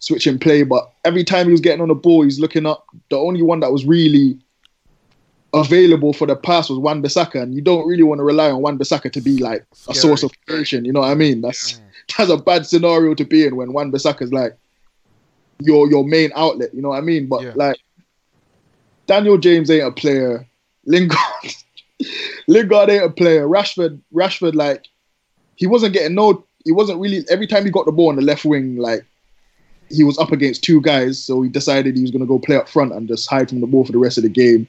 switching 0.00 0.38
play. 0.38 0.64
But 0.64 0.90
every 1.04 1.22
time 1.22 1.46
he 1.46 1.52
was 1.52 1.60
getting 1.60 1.80
on 1.80 1.88
the 1.88 1.94
ball, 1.94 2.22
he's 2.22 2.40
looking 2.40 2.66
up. 2.66 2.86
The 3.10 3.16
only 3.16 3.42
one 3.42 3.60
that 3.60 3.70
was 3.72 3.84
really 3.84 4.38
available 5.54 6.12
for 6.12 6.26
the 6.26 6.36
pass 6.36 6.68
was 6.68 6.78
Wan 6.78 7.02
Bissaka, 7.02 7.40
and 7.40 7.54
you 7.54 7.62
don't 7.62 7.86
really 7.86 8.02
want 8.02 8.18
to 8.18 8.24
rely 8.24 8.50
on 8.50 8.60
Wan 8.60 8.78
Bissaka 8.78 9.10
to 9.12 9.20
be 9.20 9.38
like 9.38 9.64
a 9.88 9.94
source 9.94 10.22
of 10.22 10.32
creation. 10.46 10.84
You 10.84 10.92
know 10.92 11.00
what 11.00 11.10
I 11.10 11.14
mean? 11.14 11.40
That's 11.40 11.80
that's 12.18 12.30
a 12.30 12.36
bad 12.36 12.66
scenario 12.66 13.14
to 13.14 13.24
be 13.24 13.46
in 13.46 13.54
when 13.56 13.72
Wan 13.72 13.92
Bissaka's 13.92 14.32
like 14.32 14.56
your 15.60 15.90
your 15.90 16.04
main 16.04 16.30
outlet. 16.34 16.74
You 16.74 16.82
know 16.82 16.90
what 16.90 16.98
I 16.98 17.02
mean? 17.02 17.26
But 17.26 17.42
Yeah. 17.42 17.52
like 17.54 17.76
Daniel 19.06 19.38
James 19.38 19.70
ain't 19.70 19.86
a 19.86 19.90
player. 19.90 20.46
Lingard, 20.84 21.18
Lingard 22.48 22.90
ain't 22.90 23.04
a 23.04 23.10
player. 23.10 23.46
Rashford, 23.46 24.00
Rashford, 24.14 24.54
like 24.54 24.86
he 25.56 25.66
wasn't 25.66 25.94
getting 25.94 26.14
no. 26.14 26.44
He 26.64 26.72
wasn't 26.72 27.00
really. 27.00 27.24
Every 27.30 27.46
time 27.46 27.64
he 27.64 27.70
got 27.70 27.86
the 27.86 27.92
ball 27.92 28.10
on 28.10 28.16
the 28.16 28.22
left 28.22 28.44
wing, 28.44 28.76
like 28.76 29.04
he 29.90 30.04
was 30.04 30.18
up 30.18 30.32
against 30.32 30.62
two 30.62 30.80
guys, 30.80 31.22
so 31.22 31.42
he 31.42 31.48
decided 31.48 31.96
he 31.96 32.02
was 32.02 32.10
going 32.10 32.20
to 32.20 32.26
go 32.26 32.38
play 32.38 32.56
up 32.56 32.68
front 32.68 32.92
and 32.92 33.08
just 33.08 33.28
hide 33.28 33.48
from 33.48 33.60
the 33.60 33.66
ball 33.66 33.84
for 33.84 33.92
the 33.92 33.98
rest 33.98 34.18
of 34.18 34.22
the 34.22 34.28
game. 34.28 34.68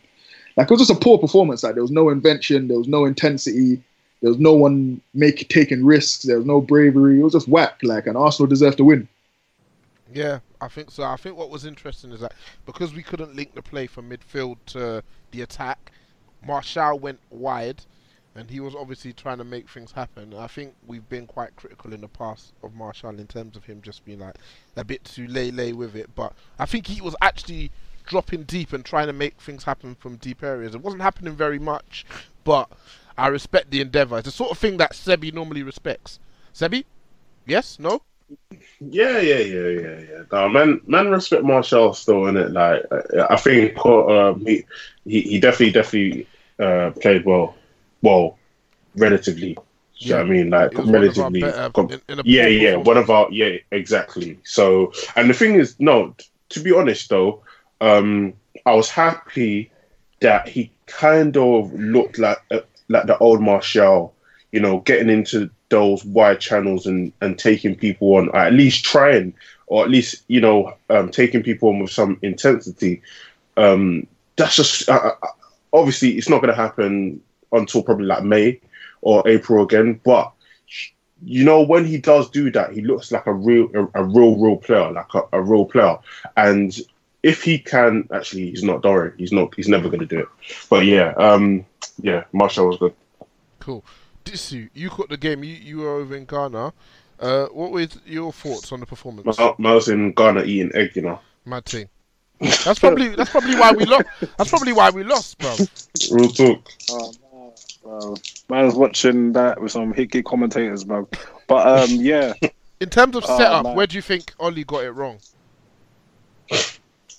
Like 0.56 0.66
it 0.66 0.72
was 0.72 0.88
just 0.88 0.98
a 0.98 1.04
poor 1.04 1.18
performance. 1.18 1.64
Like 1.64 1.76
there 1.76 1.84
was 1.84 1.92
no 1.92 2.10
invention, 2.10 2.68
there 2.68 2.78
was 2.78 2.88
no 2.88 3.06
intensity, 3.06 3.82
there 4.22 4.30
was 4.30 4.40
no 4.40 4.54
one 4.54 5.02
make 5.14 5.48
taking 5.50 5.86
risks, 5.86 6.24
there 6.24 6.38
was 6.38 6.46
no 6.46 6.62
bravery. 6.62 7.20
It 7.20 7.24
was 7.24 7.34
just 7.34 7.48
whack. 7.48 7.80
Like 7.84 8.08
and 8.08 8.18
Arsenal 8.18 8.48
deserved 8.48 8.78
to 8.78 8.86
win. 8.86 9.08
Yeah, 10.12 10.40
I 10.60 10.68
think 10.68 10.92
so. 10.92 11.04
I 11.04 11.18
think 11.18 11.38
what 11.38 11.50
was 11.50 11.66
interesting 11.66 12.12
is 12.12 12.22
that 12.22 12.34
because 12.66 12.94
we 12.94 13.04
couldn't 13.04 13.36
link 13.36 13.54
the 13.54 13.62
play 13.62 13.86
from 13.88 14.10
midfield 14.10 14.58
to 14.68 15.04
the 15.32 15.42
attack, 15.42 15.92
Martial 16.46 16.98
went 16.98 17.20
wide, 17.30 17.84
and 18.34 18.50
he 18.50 18.60
was 18.60 18.74
obviously 18.74 19.14
trying 19.14 19.38
to 19.38 19.44
make 19.44 19.70
things 19.70 19.92
happen. 19.92 20.34
I 20.34 20.48
think 20.48 20.74
we've 20.88 21.08
been 21.08 21.28
quite 21.28 21.56
critical 21.56 21.94
in 21.94 22.02
the 22.02 22.08
past 22.08 22.54
of 22.64 22.74
Martial 22.74 23.10
in 23.10 23.28
terms 23.28 23.56
of 23.56 23.66
him 23.66 23.82
just 23.82 24.04
being 24.04 24.20
like 24.20 24.36
a 24.76 24.84
bit 24.84 25.04
too 25.04 25.28
lay 25.28 25.52
lay 25.52 25.74
with 25.74 25.96
it. 25.96 26.10
But 26.16 26.34
I 26.58 26.66
think 26.66 26.88
he 26.88 27.02
was 27.02 27.16
actually 27.22 27.72
dropping 28.06 28.44
deep 28.44 28.74
and 28.74 28.84
trying 28.84 29.08
to 29.08 29.14
make 29.14 29.40
things 29.40 29.66
happen 29.66 29.94
from 29.94 30.16
deep 30.16 30.42
areas. 30.42 30.74
It 30.74 30.82
wasn't 30.82 31.04
happening 31.04 31.36
very 31.36 31.60
much, 31.60 32.06
but 32.44 32.68
I 33.16 33.28
respect 33.28 33.70
the 33.70 33.82
endeavour. 33.82 34.18
It's 34.18 34.26
the 34.26 34.32
sort 34.32 34.52
of 34.52 34.58
thing 34.58 34.78
that 34.78 34.94
Sebi 34.94 35.32
normally 35.32 35.62
respects. 35.62 36.20
Sebi, 36.54 36.86
yes, 37.46 37.78
no. 37.78 38.02
Yeah, 38.80 39.20
yeah, 39.20 39.38
yeah, 39.40 39.68
yeah, 39.68 40.00
yeah. 40.00 40.24
No, 40.32 40.50
man, 40.50 40.82
man, 40.88 41.10
respect 41.10 41.44
Martial 41.44 41.94
still 41.94 42.28
in 42.28 42.38
it. 42.38 42.52
Like, 42.52 42.84
I 43.30 43.36
think 43.36 43.78
um, 43.86 44.46
he, 44.46 44.66
he, 45.06 45.22
he 45.22 45.40
definitely, 45.40 45.72
definitely 45.72 46.28
uh, 46.60 46.92
played 46.92 47.26
well, 47.26 47.56
well, 48.02 48.38
relatively. 48.96 49.56
Do 49.56 50.08
you 50.08 50.14
know 50.14 50.22
I 50.22 50.24
mean? 50.24 50.50
Like, 50.50 50.72
It 50.72 50.78
was 50.78 50.88
one 50.88 50.96
of 50.96 51.02
our 51.02 51.02
relatively. 51.02 51.42
better- 51.42 51.70
com- 51.72 51.90
in- 51.92 52.20
in 52.20 52.22
yeah, 52.26 52.48
yeah, 52.48 52.76
one 52.78 52.98
of 52.98 53.10
our, 53.10 53.28
yeah, 53.32 53.58
exactly. 53.72 54.40
So, 54.44 54.94
and 55.16 55.30
the 55.30 55.34
thing 55.34 55.56
is, 55.56 55.76
no, 55.80 56.16
to 56.50 56.60
be 56.62 56.74
honest 56.74 57.10
though, 57.10 57.44
um, 57.82 58.34
I 58.66 58.74
was 58.76 58.90
happy 58.90 59.72
that 60.22 60.48
he 60.48 60.72
kind 60.86 61.36
of 61.38 61.74
looked 61.74 62.18
like 62.18 62.40
uh, 62.52 62.62
like 62.88 63.06
the 63.08 63.18
old 63.18 63.42
Martial, 63.42 64.14
you 64.52 64.60
know, 64.60 64.80
getting 64.80 65.10
into 65.10 65.50
those 65.70 66.04
wide 66.06 66.40
channels 66.40 66.86
and 66.86 67.12
and 67.22 67.38
taking 67.38 67.76
people 67.76 68.16
on, 68.16 68.34
at 68.36 68.54
least 68.54 68.84
trying, 68.84 69.34
or 69.68 69.84
at 69.84 69.90
least 69.90 70.24
you 70.28 70.42
know, 70.42 70.74
um, 70.90 71.10
taking 71.10 71.44
people 71.44 71.70
on 71.70 71.80
with 71.80 71.92
some 71.92 72.18
intensity. 72.22 73.02
Um, 73.58 74.08
that's 74.36 74.56
just 74.56 74.90
uh, 74.90 75.14
uh, 75.22 75.28
obviously 75.74 76.18
it's 76.18 76.30
not 76.30 76.42
going 76.42 76.54
to 76.54 76.62
happen 76.62 77.22
until 77.52 77.84
probably 77.84 78.06
like 78.06 78.24
May 78.24 78.60
or 79.02 79.28
April 79.28 79.64
again, 79.64 80.00
but. 80.04 80.32
You 81.22 81.44
know 81.44 81.62
when 81.62 81.84
he 81.84 81.98
does 81.98 82.30
do 82.30 82.50
that, 82.52 82.72
he 82.72 82.80
looks 82.80 83.12
like 83.12 83.28
a 83.28 83.34
real, 83.34 83.70
a, 83.74 84.00
a 84.00 84.04
real, 84.06 84.38
real 84.38 84.56
player, 84.56 84.90
like 84.90 85.14
a, 85.14 85.24
a 85.34 85.42
real 85.42 85.66
player. 85.66 85.98
And 86.38 86.74
if 87.24 87.44
he 87.44 87.60
can, 87.60 88.08
actually, 88.14 88.50
he's 88.50 88.64
not 88.64 88.82
Dore. 88.82 89.14
He's 89.18 89.32
not. 89.32 89.54
He's 89.56 89.68
never 89.68 89.90
going 89.90 90.00
to 90.00 90.06
do 90.06 90.20
it. 90.20 90.28
But 90.70 90.86
yeah, 90.86 91.14
um, 91.18 91.66
yeah, 92.02 92.24
Martial 92.32 92.68
was 92.68 92.78
good. 92.78 92.94
Cool. 93.60 93.84
Disu, 94.26 94.70
you 94.74 94.90
caught 94.90 95.10
the 95.10 95.18
game. 95.18 95.44
You 95.44 95.54
you 95.56 95.78
were 95.80 95.96
over 95.96 96.16
in 96.16 96.26
Ghana. 96.26 96.74
Uh, 97.20 97.46
what 97.48 97.72
were 97.72 97.86
your 98.06 98.32
thoughts 98.32 98.72
on 98.72 98.80
the 98.80 98.86
performance? 98.86 99.38
I 99.40 99.54
was 99.58 99.90
in 99.90 100.14
Ghana 100.14 100.44
eating 100.44 100.72
egg, 100.74 100.96
you 100.96 101.02
know. 101.02 101.20
Mad 101.46 101.66
thing. 101.66 101.90
That's 102.40 102.80
probably 102.80 103.10
that's 103.10 103.30
probably 103.32 103.56
why 103.56 103.74
we 103.74 103.84
lost. 103.86 104.06
That's 104.38 104.50
probably 104.50 104.72
why 104.72 104.90
we 104.92 105.04
lost, 105.04 105.38
bro. 105.40 105.54
Real 106.10 106.30
talk. 106.30 106.70
Oh, 106.90 107.12
no, 107.34 107.54
bro. 107.84 108.16
Man's 108.50 108.76
watching 108.76 109.34
that 109.34 109.60
with 109.60 109.74
some 109.74 109.92
hickey 109.94 110.24
commentators, 110.24 110.86
bro. 110.86 111.10
But 111.48 111.68
um, 111.68 111.90
yeah. 112.00 112.32
In 112.80 112.90
terms 112.90 113.18
of 113.18 113.26
Oh, 113.28 113.38
setup, 113.38 113.66
man. 113.66 113.76
where 113.76 113.88
do 113.88 113.98
you 113.98 114.02
think 114.02 114.34
Ollie 114.40 114.64
got 114.64 114.86
it 114.86 114.92
wrong? 114.92 115.18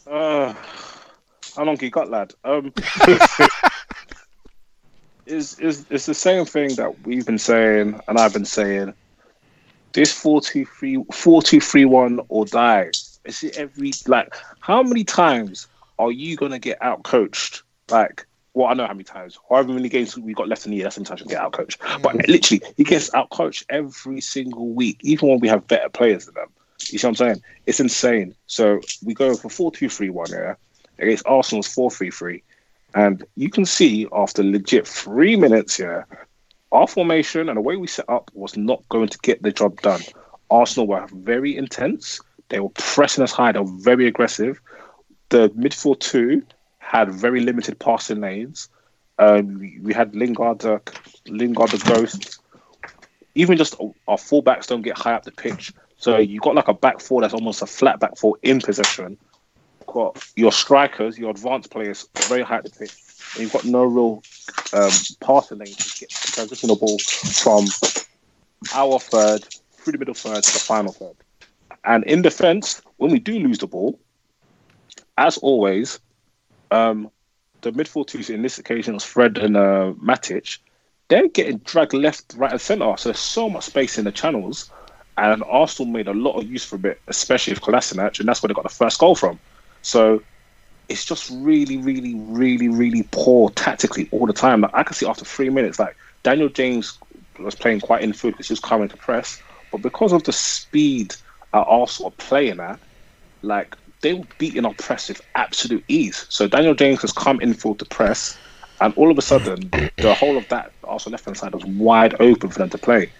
Uh, 0.06 0.54
how 1.54 1.64
long 1.64 1.78
he 1.78 1.90
got, 1.90 2.08
lad? 2.08 2.32
Um, 2.42 2.72
is 5.30 5.58
is 5.58 5.86
it's 5.90 6.06
the 6.06 6.14
same 6.14 6.44
thing 6.44 6.74
that 6.76 7.06
we've 7.06 7.26
been 7.26 7.38
saying 7.38 8.00
and 8.08 8.18
I've 8.18 8.32
been 8.32 8.44
saying. 8.44 8.94
This 9.92 10.12
4-2-3 10.22 11.06
4-2-3-1 11.08 12.24
or 12.28 12.44
die. 12.44 12.90
Is 13.24 13.42
it 13.42 13.58
every 13.58 13.92
like 14.06 14.34
how 14.60 14.82
many 14.82 15.02
times 15.02 15.66
are 15.98 16.12
you 16.12 16.36
gonna 16.36 16.58
get 16.58 16.80
out 16.80 17.02
coached? 17.02 17.62
Like, 17.90 18.26
well, 18.54 18.68
I 18.68 18.74
know 18.74 18.86
how 18.86 18.92
many 18.92 19.04
times. 19.04 19.38
However 19.48 19.72
many 19.72 19.88
games 19.88 20.16
we 20.16 20.32
got 20.32 20.48
left 20.48 20.64
in 20.64 20.70
the 20.70 20.76
year, 20.76 20.84
that's 20.84 20.96
how 20.96 21.00
many 21.00 21.08
times 21.08 21.20
you 21.20 21.26
get 21.26 21.40
out 21.40 21.52
coached. 21.52 21.80
Mm. 21.80 22.02
But 22.02 22.28
literally, 22.28 22.62
he 22.76 22.84
gets 22.84 23.12
out 23.14 23.30
coached 23.30 23.64
every 23.68 24.20
single 24.20 24.68
week, 24.68 24.98
even 25.02 25.28
when 25.28 25.40
we 25.40 25.48
have 25.48 25.66
better 25.66 25.88
players 25.88 26.26
than 26.26 26.34
them. 26.34 26.48
You 26.88 26.98
see 26.98 27.06
what 27.06 27.10
I'm 27.10 27.16
saying? 27.16 27.42
It's 27.66 27.80
insane. 27.80 28.34
So 28.46 28.80
we 29.04 29.14
go 29.14 29.34
for 29.34 29.50
4 29.50 29.72
2 29.72 29.88
3 29.88 30.10
1 30.10 30.26
yeah, 30.30 30.54
against 30.98 31.26
Arsenal's 31.26 31.68
4 31.68 31.90
3 31.90 32.10
3. 32.10 32.42
And 32.94 33.24
you 33.36 33.50
can 33.50 33.64
see 33.64 34.06
after 34.12 34.42
legit 34.42 34.86
three 34.86 35.36
minutes, 35.36 35.76
here, 35.76 36.06
our 36.72 36.86
formation 36.86 37.48
and 37.48 37.56
the 37.56 37.62
way 37.62 37.76
we 37.76 37.86
set 37.86 38.08
up 38.08 38.30
was 38.34 38.56
not 38.56 38.88
going 38.88 39.08
to 39.08 39.18
get 39.18 39.42
the 39.42 39.52
job 39.52 39.80
done. 39.80 40.00
Arsenal 40.50 40.86
were 40.86 41.06
very 41.12 41.56
intense. 41.56 42.20
They 42.48 42.60
were 42.60 42.70
pressing 42.70 43.22
us 43.22 43.32
high. 43.32 43.52
They 43.52 43.60
were 43.60 43.78
very 43.78 44.06
aggressive. 44.06 44.60
The 45.28 45.50
midfield 45.50 46.00
two 46.00 46.42
had 46.78 47.10
very 47.10 47.40
limited 47.40 47.78
passing 47.78 48.20
lanes. 48.20 48.68
Um, 49.18 49.58
we, 49.82 49.92
had 49.92 50.14
Lingard, 50.14 50.64
uh, 50.64 50.78
Lingard 51.28 51.70
the 51.70 51.78
ghost. 51.78 52.40
Even 53.34 53.56
just 53.56 53.74
our 54.08 54.16
fullbacks 54.16 54.66
don't 54.66 54.82
get 54.82 54.98
high 54.98 55.12
up 55.12 55.24
the 55.24 55.30
pitch. 55.30 55.72
So 55.96 56.16
you 56.16 56.40
got 56.40 56.54
like 56.54 56.68
a 56.68 56.74
back 56.74 57.00
four 57.00 57.20
that's 57.20 57.34
almost 57.34 57.62
a 57.62 57.66
flat 57.66 58.00
back 58.00 58.16
four 58.16 58.38
in 58.42 58.60
possession. 58.60 59.18
Got 59.92 60.24
your 60.36 60.52
strikers, 60.52 61.18
your 61.18 61.30
advanced 61.30 61.70
players 61.70 62.08
very 62.28 62.42
high 62.42 62.60
the 62.60 62.70
pitch. 62.70 62.94
And 63.34 63.42
you've 63.42 63.52
got 63.52 63.64
no 63.64 63.84
real 63.84 64.22
um, 64.72 64.90
passing 65.20 65.58
lane 65.58 65.74
to 65.74 65.98
get 65.98 66.10
to 66.10 66.32
transition 66.32 66.68
the 66.68 66.76
ball 66.76 66.98
from 66.98 67.66
our 68.74 69.00
third 69.00 69.44
through 69.72 69.92
the 69.92 69.98
middle 69.98 70.14
third 70.14 70.42
to 70.42 70.52
the 70.52 70.58
final 70.58 70.92
third. 70.92 71.16
And 71.84 72.04
in 72.04 72.22
defence, 72.22 72.80
when 72.98 73.10
we 73.10 73.18
do 73.18 73.38
lose 73.38 73.58
the 73.58 73.66
ball, 73.66 73.98
as 75.18 75.38
always, 75.38 75.98
um, 76.70 77.10
the 77.62 77.72
midfield 77.72 78.06
twos 78.06 78.30
in 78.30 78.42
this 78.42 78.58
occasion 78.58 78.94
was 78.94 79.04
Fred 79.04 79.38
and 79.38 79.56
uh, 79.56 79.92
Matic. 80.02 80.58
They're 81.08 81.28
getting 81.28 81.58
dragged 81.58 81.94
left, 81.94 82.34
right, 82.36 82.52
and 82.52 82.60
centre. 82.60 82.94
So 82.96 83.08
there's 83.08 83.18
so 83.18 83.50
much 83.50 83.64
space 83.64 83.98
in 83.98 84.04
the 84.04 84.12
channels, 84.12 84.70
and 85.18 85.42
Arsenal 85.44 85.90
made 85.90 86.06
a 86.06 86.14
lot 86.14 86.38
of 86.38 86.48
use 86.48 86.64
from 86.64 86.86
it, 86.86 87.00
especially 87.08 87.54
with 87.54 87.62
Kolasinac, 87.62 88.20
and 88.20 88.28
that's 88.28 88.42
where 88.42 88.48
they 88.48 88.54
got 88.54 88.62
the 88.62 88.68
first 88.68 89.00
goal 89.00 89.16
from. 89.16 89.40
So 89.82 90.22
it's 90.88 91.04
just 91.04 91.30
really, 91.32 91.76
really, 91.76 92.14
really, 92.16 92.68
really 92.68 93.08
poor 93.12 93.50
tactically 93.50 94.08
all 94.10 94.26
the 94.26 94.32
time. 94.32 94.62
Like 94.62 94.72
I 94.74 94.82
can 94.82 94.94
see 94.94 95.06
after 95.06 95.24
three 95.24 95.48
minutes, 95.48 95.78
like 95.78 95.96
Daniel 96.24 96.48
James 96.48 96.98
was 97.38 97.54
playing 97.54 97.80
quite 97.80 98.02
in 98.02 98.12
food 98.12 98.32
because 98.32 98.48
he 98.48 98.52
was 98.52 98.60
coming 98.60 98.88
to 98.88 98.96
press, 98.96 99.40
but 99.70 99.78
because 99.78 100.12
of 100.12 100.24
the 100.24 100.32
speed 100.32 101.14
at 101.54 101.64
Arsenal 101.66 102.08
are 102.10 102.22
playing 102.24 102.60
at, 102.60 102.80
like 103.42 103.76
they 104.02 104.14
were 104.14 104.26
beating 104.38 104.66
our 104.66 104.74
press 104.74 105.08
with 105.08 105.20
absolute 105.36 105.84
ease. 105.88 106.26
So 106.28 106.48
Daniel 106.48 106.74
James 106.74 107.02
has 107.02 107.12
come 107.12 107.40
in 107.40 107.54
full 107.54 107.76
to 107.76 107.84
press, 107.86 108.38
and 108.80 108.92
all 108.94 109.10
of 109.10 109.18
a 109.18 109.22
sudden, 109.22 109.72
the 110.00 110.14
whole 110.14 110.36
of 110.36 110.48
that 110.48 110.72
Arsenal 110.84 111.12
left 111.12 111.24
hand 111.24 111.36
side 111.36 111.54
was 111.54 111.64
wide 111.64 112.14
open 112.20 112.50
for 112.50 112.58
them 112.58 112.70
to 112.70 112.78
play. 112.78 113.12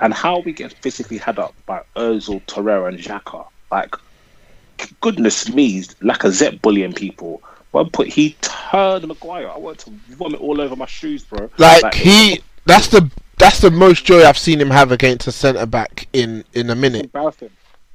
And 0.00 0.14
how 0.14 0.40
we 0.40 0.52
get 0.52 0.74
physically 0.80 1.18
had 1.18 1.38
up 1.38 1.56
by 1.66 1.82
Ozil, 1.96 2.44
Torreira, 2.46 2.88
and 2.88 2.98
Xhaka, 2.98 3.46
like 3.70 3.94
goodness 5.00 5.52
me, 5.52 5.82
Lacazette 5.82 6.60
bullying 6.62 6.92
people. 6.92 7.42
One 7.72 7.90
put 7.90 8.08
he 8.08 8.36
turned 8.40 9.06
Maguire. 9.06 9.50
I 9.50 9.58
wanted 9.58 9.86
to 9.86 10.14
vomit 10.14 10.40
all 10.40 10.60
over 10.60 10.74
my 10.74 10.86
shoes, 10.86 11.24
bro. 11.24 11.50
Like, 11.58 11.94
he, 11.94 12.40
that's 12.64 12.88
the 12.88 13.10
that's 13.38 13.60
the 13.60 13.70
most 13.70 14.04
joy 14.04 14.24
I've 14.24 14.38
seen 14.38 14.60
him 14.60 14.70
have 14.70 14.90
against 14.90 15.26
a 15.26 15.32
centre 15.32 15.66
back 15.66 16.08
in 16.12 16.44
in 16.54 16.70
a 16.70 16.74
minute. 16.74 17.04
It's 17.04 17.14
embarrassing. 17.14 17.50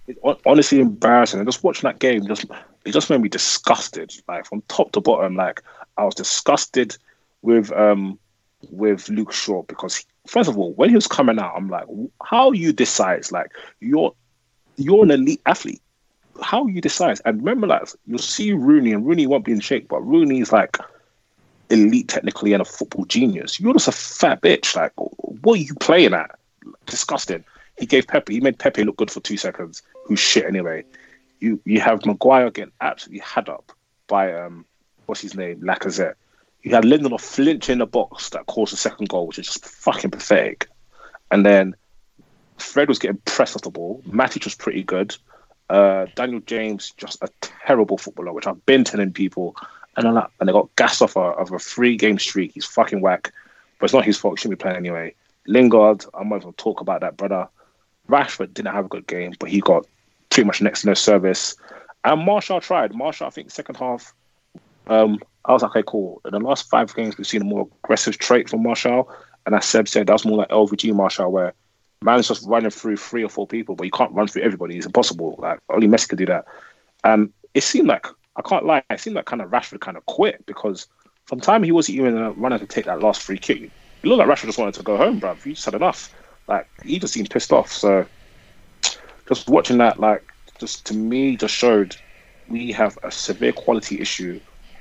It's 0.07 0.19
honestly 0.45 0.79
embarrassing. 0.79 1.39
And 1.39 1.47
just 1.47 1.63
watching 1.63 1.87
that 1.87 1.99
game, 1.99 2.25
just 2.27 2.45
it 2.85 2.91
just 2.91 3.09
made 3.09 3.21
me 3.21 3.29
disgusted. 3.29 4.13
Like 4.27 4.45
from 4.45 4.61
top 4.67 4.91
to 4.93 5.01
bottom, 5.01 5.35
like 5.35 5.61
I 5.97 6.05
was 6.05 6.15
disgusted 6.15 6.95
with 7.41 7.71
um 7.73 8.19
with 8.69 9.09
Luke 9.09 9.33
Shaw 9.33 9.63
because 9.63 9.97
he- 9.97 10.05
first 10.27 10.49
of 10.49 10.57
all, 10.57 10.73
when 10.73 10.89
he 10.89 10.95
was 10.95 11.07
coming 11.07 11.39
out, 11.39 11.53
I'm 11.55 11.69
like, 11.69 11.85
how 12.23 12.51
you 12.51 12.71
decide? 12.73 13.31
Like 13.31 13.51
you're 13.79 14.13
you're 14.77 15.03
an 15.03 15.11
elite 15.11 15.41
athlete. 15.45 15.81
How 16.41 16.67
you 16.67 16.81
decide? 16.81 17.19
And 17.25 17.37
remember, 17.39 17.67
like 17.67 17.87
you'll 18.05 18.17
see 18.17 18.53
Rooney, 18.53 18.93
and 18.93 19.05
Rooney 19.05 19.27
won't 19.27 19.45
be 19.45 19.51
in 19.51 19.59
shape, 19.59 19.87
but 19.87 20.01
Rooney's 20.01 20.51
like 20.51 20.77
elite 21.69 22.07
technically 22.07 22.53
and 22.53 22.61
a 22.61 22.65
football 22.65 23.05
genius. 23.05 23.59
You're 23.59 23.73
just 23.73 23.87
a 23.87 23.91
fat 23.91 24.41
bitch. 24.41 24.75
Like, 24.75 24.93
what 24.95 25.59
are 25.59 25.61
you 25.61 25.75
playing 25.75 26.13
at? 26.13 26.37
Disgusting. 26.85 27.43
He 27.77 27.85
gave 27.85 28.07
Pepe. 28.07 28.33
He 28.33 28.39
made 28.39 28.59
Pepe 28.59 28.83
look 28.83 28.97
good 28.97 29.11
for 29.11 29.19
two 29.19 29.37
seconds. 29.37 29.81
Who's 30.05 30.19
shit 30.19 30.45
anyway. 30.45 30.83
You 31.39 31.59
you 31.65 31.79
have 31.81 32.05
Maguire 32.05 32.51
getting 32.51 32.73
absolutely 32.81 33.19
had 33.19 33.49
up 33.49 33.71
by 34.07 34.33
um 34.33 34.65
what's 35.05 35.21
his 35.21 35.35
name 35.35 35.61
Lacazette. 35.61 36.15
You 36.61 36.73
had 36.73 36.85
Lindelof 36.85 37.19
flinch 37.19 37.69
in 37.69 37.79
the 37.79 37.85
box 37.85 38.29
that 38.29 38.45
caused 38.45 38.71
the 38.71 38.77
second 38.77 39.09
goal, 39.09 39.27
which 39.27 39.39
is 39.39 39.47
just 39.47 39.65
fucking 39.65 40.11
pathetic. 40.11 40.69
And 41.29 41.45
then 41.45 41.75
Fred 42.57 42.87
was 42.87 42.99
getting 42.99 43.21
pressed 43.25 43.55
off 43.55 43.63
the 43.63 43.69
ball. 43.69 44.01
Matic 44.07 44.45
was 44.45 44.55
pretty 44.55 44.83
good. 44.83 45.15
Uh, 45.69 46.07
Daniel 46.15 46.41
James 46.41 46.91
just 46.97 47.21
a 47.21 47.29
terrible 47.41 47.97
footballer, 47.97 48.33
which 48.33 48.47
I've 48.47 48.65
been 48.65 48.83
telling 48.83 49.13
people. 49.13 49.55
And 49.95 50.05
then, 50.05 50.23
and 50.39 50.49
they 50.49 50.53
got 50.53 50.75
gassed 50.75 51.01
off 51.01 51.15
of 51.15 51.51
a 51.51 51.59
three 51.59 51.97
game 51.97 52.19
streak. 52.19 52.51
He's 52.53 52.65
fucking 52.65 53.01
whack, 53.01 53.31
but 53.79 53.85
it's 53.85 53.93
not 53.93 54.05
his 54.05 54.17
fault. 54.17 54.37
He 54.37 54.41
shouldn't 54.41 54.59
be 54.59 54.63
playing 54.63 54.77
anyway. 54.77 55.13
Lingard, 55.47 56.05
I 56.13 56.23
might 56.23 56.37
as 56.37 56.43
well 56.43 56.55
talk 56.57 56.81
about 56.81 57.01
that, 57.01 57.17
brother. 57.17 57.47
Rashford 58.09 58.53
didn't 58.53 58.73
have 58.73 58.85
a 58.85 58.89
good 58.89 59.07
game, 59.07 59.33
but 59.39 59.49
he 59.49 59.61
got 59.61 59.85
pretty 60.29 60.47
much 60.47 60.61
next 60.61 60.81
to 60.81 60.87
no 60.87 60.93
service. 60.93 61.55
And 62.03 62.25
Martial 62.25 62.59
tried. 62.59 62.93
Martial, 62.93 63.27
I 63.27 63.29
think, 63.29 63.51
second 63.51 63.75
half, 63.75 64.13
um, 64.87 65.19
I 65.45 65.53
was 65.53 65.61
like, 65.61 65.71
okay, 65.71 65.83
cool. 65.85 66.21
In 66.25 66.31
the 66.31 66.39
last 66.39 66.69
five 66.69 66.93
games, 66.95 67.17
we've 67.17 67.27
seen 67.27 67.41
a 67.41 67.45
more 67.45 67.67
aggressive 67.83 68.17
trait 68.17 68.49
from 68.49 68.63
Martial. 68.63 69.09
And 69.45 69.55
as 69.55 69.65
Seb 69.65 69.87
said, 69.87 70.07
that's 70.07 70.25
more 70.25 70.37
like 70.37 70.49
LVG 70.49 70.93
Martial, 70.93 71.31
where 71.31 71.53
man's 72.03 72.27
just 72.27 72.47
running 72.47 72.69
through 72.69 72.97
three 72.97 73.23
or 73.23 73.29
four 73.29 73.47
people, 73.47 73.75
but 73.75 73.85
you 73.85 73.91
can't 73.91 74.13
run 74.13 74.27
through 74.27 74.43
everybody. 74.43 74.77
It's 74.77 74.85
impossible. 74.85 75.35
Like 75.39 75.59
only 75.69 75.87
Messi 75.87 76.09
could 76.09 76.19
do 76.19 76.25
that. 76.27 76.45
And 77.03 77.31
it 77.53 77.63
seemed 77.63 77.87
like 77.87 78.07
I 78.35 78.41
can't 78.41 78.65
lie, 78.65 78.83
it 78.89 78.99
seemed 78.99 79.15
like 79.15 79.25
kind 79.25 79.41
of 79.41 79.49
Rashford 79.49 79.81
kind 79.81 79.97
of 79.97 80.05
quit 80.05 80.45
because 80.45 80.87
from 81.25 81.39
time 81.39 81.63
he 81.63 81.71
wasn't 81.71 81.97
even 81.97 82.15
running 82.35 82.59
to 82.59 82.65
take 82.65 82.85
that 82.85 83.01
last 83.01 83.21
free 83.21 83.37
kick. 83.37 83.61
It 83.61 83.71
looked 84.03 84.19
like 84.19 84.27
Rashford 84.27 84.47
just 84.47 84.57
wanted 84.57 84.75
to 84.75 84.83
go 84.83 84.97
home, 84.97 85.19
bruv. 85.19 85.43
He 85.43 85.53
just 85.53 85.65
had 85.65 85.75
enough. 85.75 86.13
Like 86.47 86.67
he 86.83 86.99
just 86.99 87.13
seemed 87.13 87.29
pissed 87.29 87.53
off. 87.53 87.71
So 87.71 88.05
just 89.27 89.47
watching 89.49 89.77
that, 89.77 89.99
like, 89.99 90.23
just 90.59 90.85
to 90.87 90.93
me, 90.93 91.37
just 91.37 91.55
showed 91.55 91.95
we 92.47 92.71
have 92.71 92.97
a 93.03 93.11
severe 93.11 93.53
quality 93.53 93.99
issue, 93.99 94.39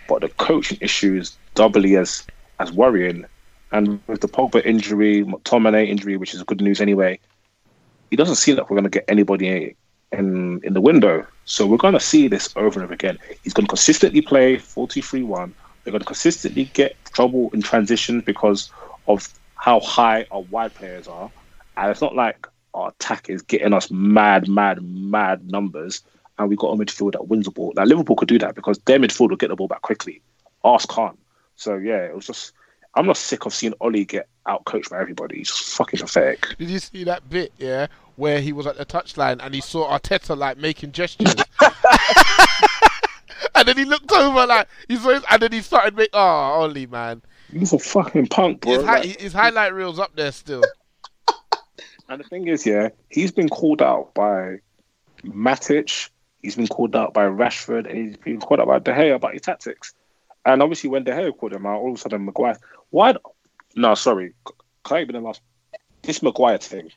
but 0.09 0.21
the 0.21 0.29
coaching 0.29 0.79
issue 0.81 1.17
is 1.17 1.39
doubly 1.55 1.97
as 1.97 2.27
as 2.59 2.73
worrying. 2.73 3.27
And 3.73 4.01
with 4.07 4.21
the 4.21 4.29
Pogba 4.29 4.65
injury, 4.65 5.25
McTominay 5.25 5.89
injury, 5.89 6.17
which 6.17 6.35
is 6.35 6.43
good 6.43 6.61
news 6.61 6.81
anyway, 6.81 7.19
it 8.11 8.17
doesn't 8.17 8.37
seem 8.37 8.57
like 8.57 8.69
we're 8.69 8.77
going 8.77 8.85
to 8.85 8.91
get 8.91 9.05
anybody 9.09 9.75
in 10.13 10.61
in 10.63 10.75
the 10.75 10.81
window. 10.81 11.27
So 11.47 11.67
we're 11.67 11.79
going 11.79 11.95
to 11.95 12.01
see 12.01 12.29
this 12.29 12.55
over 12.55 12.79
and 12.79 12.85
over 12.85 12.93
again. 12.93 13.19
He's 13.43 13.55
going 13.55 13.65
to 13.65 13.71
consistently 13.71 14.21
play 14.21 14.57
40-3-1. 14.57 15.53
We're 15.85 15.93
going 15.93 16.01
to 16.01 16.07
consistently 16.07 16.65
get 16.75 16.97
trouble 17.07 17.51
in 17.55 17.63
transition 17.63 18.21
because 18.21 18.71
of 19.09 19.27
how 19.55 19.81
high 19.81 20.27
our 20.31 20.43
wide 20.43 20.75
players 20.75 21.09
are. 21.09 21.31
And 21.79 21.91
it's 21.91 22.03
not 22.03 22.15
like 22.15 22.47
our 22.75 22.91
attack 22.91 23.31
is 23.31 23.41
getting 23.41 23.73
us 23.73 23.91
mad, 23.91 24.49
mad, 24.49 24.83
mad 24.83 25.51
numbers. 25.51 26.03
And 26.39 26.51
we 26.51 26.57
got 26.57 26.69
a 26.69 26.77
midfield 26.77 27.13
that 27.13 27.29
wins 27.29 27.47
the 27.47 27.51
ball. 27.51 27.73
Now 27.75 27.85
Liverpool 27.85 28.17
could 28.17 28.29
do 28.29 28.39
that 28.39 28.55
because 28.55 28.79
their 28.81 28.99
midfield 28.99 29.31
will 29.31 29.37
get 29.37 29.49
the 29.49 29.57
ball 29.57 29.69
back 29.69 29.81
quickly. 29.81 30.21
Ours 30.63 30.85
can't. 30.85 31.19
So 31.57 31.77
yeah, 31.77 32.05
it 32.05 32.15
was 32.15 32.27
just. 32.27 32.53
I'm 32.95 33.07
not 33.07 33.17
sick 33.17 33.47
of 33.47 33.55
seeing 33.55 33.73
Ollie 33.81 34.05
get 34.05 34.29
out 34.47 34.65
coached 34.65 34.91
by 34.91 35.01
everybody. 35.01 35.39
He's 35.39 35.51
fucking 35.51 36.01
pathetic. 36.01 36.57
Did 36.59 36.69
you 36.71 36.79
see 36.79 37.05
that 37.05 37.29
bit, 37.31 37.53
yeah, 37.59 37.87
where 38.17 38.41
he 38.41 38.53
was 38.53 38.67
at 38.67 38.77
the 38.77 38.85
touchline 38.85 39.41
and 39.43 39.55
he 39.55 39.61
saw 39.63 39.91
Arteta 39.99 40.37
like 40.37 40.59
making 40.59 40.93
gestures? 40.93 41.35
and 43.55 43.67
then 43.69 43.77
he 43.77 43.85
looked 43.85 44.11
over 44.13 44.47
like 44.47 44.69
he 44.89 44.97
saw 44.97 45.11
his, 45.11 45.25
and 45.31 45.43
then 45.43 45.53
he 45.53 45.61
started 45.63 45.95
making 45.97 46.11
Oh, 46.15 46.19
Ollie, 46.19 46.87
man, 46.87 47.23
He's 47.53 47.73
a 47.73 47.79
fucking 47.79 48.27
punk, 48.29 48.61
bro. 48.63 48.73
his, 48.75 48.85
hi- 48.85 48.99
Like, 49.01 49.21
his 49.21 49.33
highlight 49.33 49.75
reels 49.75 49.99
up 49.99 50.15
there 50.17 50.33
still. 50.33 50.63
and 52.09 52.21
the 52.21 52.25
thing 52.25 52.49
is, 52.49 52.67
yeah, 52.67 52.89
he's 53.11 53.31
been 53.33 53.49
called 53.49 53.83
out 53.83 54.13
by 54.15 54.59
Matic. 55.25 56.09
He's 56.43 56.57
been 56.57 56.67
called 56.67 56.97
out 56.97 57.15
by 57.15 57.25
Rashford, 57.25 57.89
and 57.89 57.97
he's 57.97 58.17
been 58.17 58.41
called 58.41 58.61
out 58.61 58.67
by 58.67 58.79
De 58.81 58.93
Gea 58.93 59.15
about 59.15 59.33
his 59.35 59.43
tactics. 59.43 59.95
And 60.45 60.61
obviously, 60.61 60.91
when 60.91 61.05
De 61.05 61.13
Gea 61.13 61.37
called 61.37 61.53
him 61.53 61.67
out, 61.67 61.77
all 61.81 61.91
of 61.91 61.97
a 61.97 61.99
sudden 62.01 62.25
Maguire. 62.25 62.59
Why? 62.93 63.15
No, 63.75 63.95
sorry, 63.95 64.35
can 64.85 64.97
I 64.99 65.01
even 65.01 65.15
the 65.15 65.21
last? 65.21 65.41
This 66.03 66.23
Maguire 66.23 66.59
thing. 66.59 66.91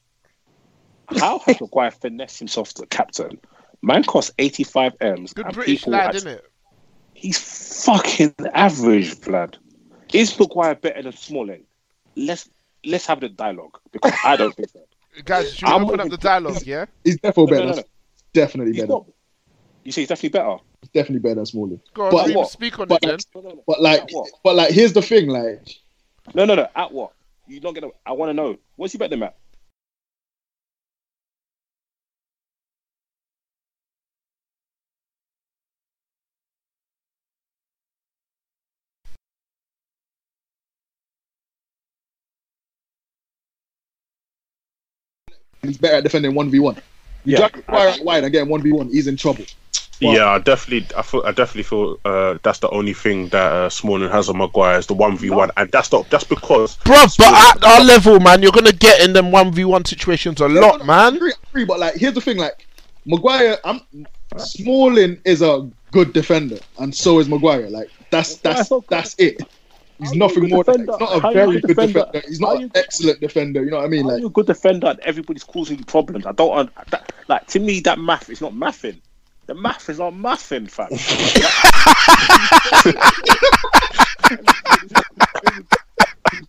How 1.17 1.39
has 1.39 1.59
Maguire 1.61 1.91
finessed 1.91 2.37
himself 2.39 2.73
to 2.75 2.81
the 2.81 2.87
captain? 2.87 3.39
Man 3.81 4.03
costs 4.03 4.31
85 4.37 4.93
M's. 5.01 5.33
Good 5.33 5.45
and 5.45 5.55
British 5.55 5.87
lad, 5.87 6.07
act- 6.07 6.15
isn't 6.15 6.31
it? 6.31 6.45
He's 7.13 7.83
fucking 7.85 8.35
average, 8.53 9.21
blood. 9.21 9.57
Is 10.13 10.37
Maguire 10.39 10.75
better 10.75 11.01
than 11.03 11.13
Smalling? 11.13 11.63
Let's 12.15 12.49
let's 12.85 13.05
have 13.07 13.21
the 13.21 13.29
dialogue 13.29 13.79
because 13.91 14.11
I 14.23 14.35
don't 14.35 14.53
think 14.55 14.69
so. 14.69 14.81
Guys, 15.23 15.53
should 15.53 15.67
we 15.67 15.73
I'm 15.73 15.85
open 15.85 16.01
up 16.01 16.09
the 16.09 16.17
dialogue? 16.17 16.61
Yeah. 16.65 16.85
He's 17.05 17.17
definitely 17.21 17.45
No, 17.45 17.57
better. 17.57 17.65
no, 17.67 17.71
no, 17.71 17.81
no. 17.81 17.83
Definitely 18.33 18.73
He's 18.73 18.81
better. 18.81 18.91
not. 18.93 19.05
You 19.85 19.91
say 19.93 20.01
he's 20.01 20.09
definitely 20.09 20.39
better. 20.39 20.57
He's 20.81 20.89
definitely 20.89 21.19
better 21.19 21.35
than 21.35 21.45
Smalling. 21.45 21.79
Go 21.93 22.05
on, 22.07 22.11
But 22.11 22.35
what? 22.35 22.49
speak 22.49 22.77
on 22.79 22.87
But 22.89 23.03
it 23.03 23.07
then. 23.07 23.11
like, 23.13 23.25
No, 23.35 23.41
no, 23.41 23.55
no. 23.55 23.63
but 23.65 23.81
like, 23.81 24.09
but 24.43 24.55
like, 24.55 24.71
here's 24.71 24.91
the 24.93 25.01
thing, 25.01 25.27
like, 25.29 25.67
No, 26.33 26.45
no, 26.45 26.55
no. 26.55 26.67
At 26.75 26.91
what? 26.91 27.11
You 27.47 27.59
don't 27.59 27.73
get. 27.73 27.83
A, 27.83 27.91
I 28.05 28.13
want 28.13 28.29
to 28.29 28.33
know. 28.33 28.57
What's 28.75 28.93
he 28.93 28.97
better 28.97 29.09
than 29.09 29.19
Matt? 29.19 29.35
he's 45.67 45.77
better 45.77 45.97
at 45.97 46.03
defending 46.03 46.33
one 46.33 46.49
v 46.49 46.59
one. 46.59 46.75
You 47.23 47.33
Yeah. 47.33 47.37
drag 47.49 47.55
Maguire 47.67 47.89
out 47.89 48.01
wide 48.03 48.23
and 48.23 48.31
get 48.31 48.47
one 48.47 48.61
v 48.61 48.71
one, 48.71 48.89
he's 48.89 49.07
in 49.07 49.17
trouble. 49.17 49.45
Yeah, 49.99 50.29
I 50.29 50.39
definitely, 50.39 50.87
I 50.97 51.01
feel, 51.01 51.23
I 51.25 51.31
definitely 51.31 51.63
feel 51.63 51.99
uh, 52.05 52.37
that's 52.43 52.59
the 52.59 52.69
only 52.69 52.93
thing 52.93 53.29
that 53.29 53.51
uh, 53.51 53.69
Smalling 53.69 54.09
has 54.09 54.29
on 54.29 54.37
Maguire 54.37 54.77
is 54.77 54.87
the 54.87 54.93
one 54.93 55.17
v 55.17 55.29
one, 55.29 55.51
and 55.57 55.71
that's 55.71 55.91
not 55.91 56.09
that's 56.09 56.23
because 56.23 56.77
Bruv, 56.77 57.17
but 57.17 57.33
at 57.33 57.63
our 57.63 57.83
level, 57.83 58.19
man, 58.19 58.41
you're 58.41 58.51
gonna 58.51 58.71
get 58.71 59.01
in 59.01 59.13
them 59.13 59.31
one 59.31 59.51
v 59.51 59.65
one 59.65 59.85
situations 59.85 60.41
a 60.41 60.47
lot, 60.47 60.81
I 60.81 60.85
man. 60.85 61.15
agree, 61.15 61.31
I 61.31 61.49
agree, 61.49 61.65
but 61.65 61.79
like, 61.79 61.95
here's 61.95 62.13
the 62.13 62.21
thing, 62.21 62.37
like, 62.37 62.67
Maguire, 63.05 63.57
I'm 63.63 63.81
Smalling 64.37 65.21
is 65.23 65.41
a 65.41 65.69
good 65.91 66.11
defender, 66.13 66.59
and 66.79 66.93
so 66.93 67.19
is 67.19 67.29
Maguire. 67.29 67.69
Like, 67.69 67.89
that's 68.11 68.37
that's 68.37 68.69
that's 68.89 69.15
it. 69.17 69.41
He's 69.97 70.09
How 70.09 70.15
nothing 70.15 70.41
good 70.41 70.51
more. 70.51 70.63
Than, 70.65 70.85
defender? 70.85 70.91
he's 70.99 70.99
not 70.99 71.17
a 71.17 71.19
How 71.21 71.33
very 71.33 71.53
good 71.53 71.61
good 71.61 71.67
defender? 71.67 71.99
defender. 71.99 72.27
He's 72.27 72.39
How 72.41 72.45
not 72.47 72.59
you 72.59 72.65
an 72.65 72.71
excellent 72.75 73.21
defender. 73.21 73.63
You 73.63 73.71
know 73.71 73.77
what 73.77 73.85
I 73.85 73.87
mean? 73.87 74.03
How 74.03 74.09
Like, 74.11 74.19
you're 74.19 74.27
a 74.27 74.33
good 74.33 74.47
defender 74.47 74.87
and 74.87 74.99
everybody's 74.99 75.45
causing 75.45 75.77
you 75.77 75.85
problems? 75.85 76.25
I 76.25 76.33
don't. 76.33 76.57
un- 76.57 76.71
That, 76.89 77.13
like 77.29 77.47
to 77.47 77.59
me, 77.59 77.79
that 77.81 77.97
math 77.97 78.29
is 78.29 78.41
not 78.41 78.53
mathing. 78.53 78.99
The 79.47 79.53
math 79.53 79.89
is 79.89 79.99
not 79.99 80.13
mathing, 80.13 80.69
fam. 80.69 80.87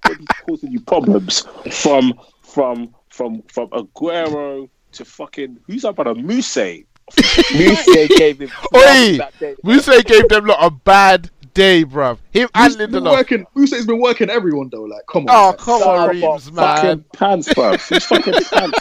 Everybody's 0.04 0.26
causing 0.46 0.72
you 0.72 0.80
problems 0.80 1.44
from 1.72 2.14
from 2.42 2.94
from 3.10 3.42
from 3.42 3.68
Aguero 3.70 4.68
to 4.92 5.04
fucking 5.04 5.58
who's 5.66 5.82
that 5.82 5.94
brother 5.96 6.14
Muse. 6.14 6.56
Muse 6.56 7.84
gave 8.16 8.40
him 8.40 8.50
Oi, 8.74 9.18
that. 9.18 9.56
Muse 9.62 10.02
gave 10.04 10.28
them 10.28 10.46
lot 10.46 10.58
a 10.60 10.70
bad 10.70 11.30
day, 11.54 11.84
bruv. 11.84 12.18
Him 12.32 12.48
and 12.54 12.64
he's 12.64 12.76
been 12.76 12.90
Lindelof. 12.90 13.12
working. 13.12 13.46
Musa's 13.54 13.86
been 13.86 14.00
working 14.00 14.30
everyone 14.30 14.68
though. 14.70 14.82
Like, 14.82 15.02
come 15.08 15.26
on. 15.28 15.30
Oh, 15.30 15.48
like, 15.50 15.58
come 15.58 15.82
on, 15.82 15.98
of 16.02 16.08
a 16.08 16.12
Reeves, 16.12 16.48
fucking 16.50 16.54
man. 16.88 17.04
pants, 17.12 17.52
bro. 17.54 17.72
He's 17.72 18.04
fucking 18.04 18.32
pants. 18.32 18.78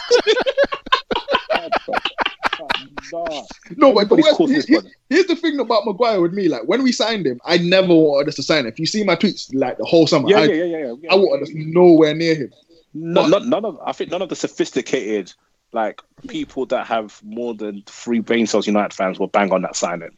Pants, 1.50 1.78
bruv. 1.86 2.10
Nah. 2.58 3.42
No, 3.76 3.92
but 3.92 4.08
the 4.08 4.16
worst, 4.16 4.38
here- 4.48 4.62
here- 4.66 4.90
here's 5.10 5.26
the 5.26 5.36
thing 5.36 5.58
about 5.60 5.84
Maguire 5.86 6.20
with 6.20 6.32
me. 6.32 6.48
Like 6.48 6.62
when 6.62 6.82
we 6.82 6.92
signed 6.92 7.26
him, 7.26 7.40
I 7.44 7.58
never 7.58 7.94
wanted 7.94 8.28
us 8.28 8.34
to 8.36 8.42
sign 8.42 8.60
him. 8.60 8.66
If 8.68 8.78
you 8.78 8.86
see 8.86 9.04
my 9.04 9.16
tweets, 9.16 9.48
like 9.54 9.78
the 9.78 9.84
whole 9.84 10.06
summer, 10.06 10.28
Yeah, 10.28 10.38
I, 10.40 10.44
yeah, 10.44 10.64
yeah, 10.64 10.78
yeah, 10.78 10.94
yeah. 11.02 11.12
I 11.12 11.14
wanted 11.16 11.42
us 11.44 11.50
nowhere 11.54 12.14
near 12.14 12.34
him. 12.34 12.52
No, 12.94 13.26
not, 13.26 13.46
none 13.46 13.64
of. 13.64 13.78
I 13.84 13.92
think 13.92 14.10
none 14.10 14.22
of 14.22 14.28
the 14.30 14.36
sophisticated, 14.36 15.32
like 15.72 16.00
people 16.28 16.64
that 16.66 16.86
have 16.86 17.20
more 17.22 17.54
than 17.54 17.82
three 17.86 18.20
brain 18.20 18.46
cells, 18.46 18.66
United 18.66 18.94
fans 18.94 19.18
will 19.18 19.26
bang 19.26 19.52
on 19.52 19.62
that 19.62 19.76
signing. 19.76 20.16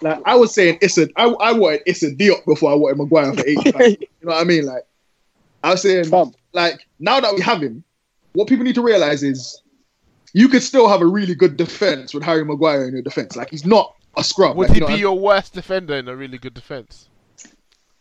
Like 0.00 0.20
I 0.24 0.34
was 0.36 0.54
saying, 0.54 0.78
it's 0.80 0.98
I, 0.98 1.06
I 1.16 1.52
wanted 1.52 1.82
Issa 1.86 2.12
Diop 2.12 2.44
before 2.46 2.70
I 2.70 2.74
wanted 2.74 2.98
Maguire 2.98 3.34
for 3.34 3.46
eight. 3.46 3.58
you 4.00 4.08
know 4.22 4.32
what 4.34 4.40
I 4.40 4.44
mean? 4.44 4.64
Like 4.64 4.84
I 5.62 5.72
was 5.72 5.82
saying, 5.82 6.08
like 6.52 6.86
now 6.98 7.20
that 7.20 7.34
we 7.34 7.40
have 7.42 7.62
him, 7.62 7.84
what 8.32 8.48
people 8.48 8.64
need 8.64 8.76
to 8.76 8.82
realize 8.82 9.22
is 9.22 9.60
you 10.34 10.48
could 10.48 10.62
still 10.62 10.88
have 10.88 11.00
a 11.00 11.06
really 11.06 11.34
good 11.34 11.56
defense 11.56 12.12
with 12.14 12.22
Harry 12.22 12.44
Maguire 12.44 12.86
in 12.86 12.92
your 12.94 13.02
defense. 13.02 13.36
Like 13.36 13.50
he's 13.50 13.64
not 13.66 13.94
a 14.16 14.24
scrub. 14.24 14.56
Would 14.56 14.68
like, 14.68 14.74
he 14.74 14.76
you 14.76 14.80
know 14.82 14.86
be 14.88 14.92
what 14.94 15.00
your 15.00 15.18
worst 15.18 15.54
defender 15.54 15.94
in 15.94 16.08
a 16.08 16.16
really 16.16 16.38
good 16.38 16.54
defense? 16.54 17.08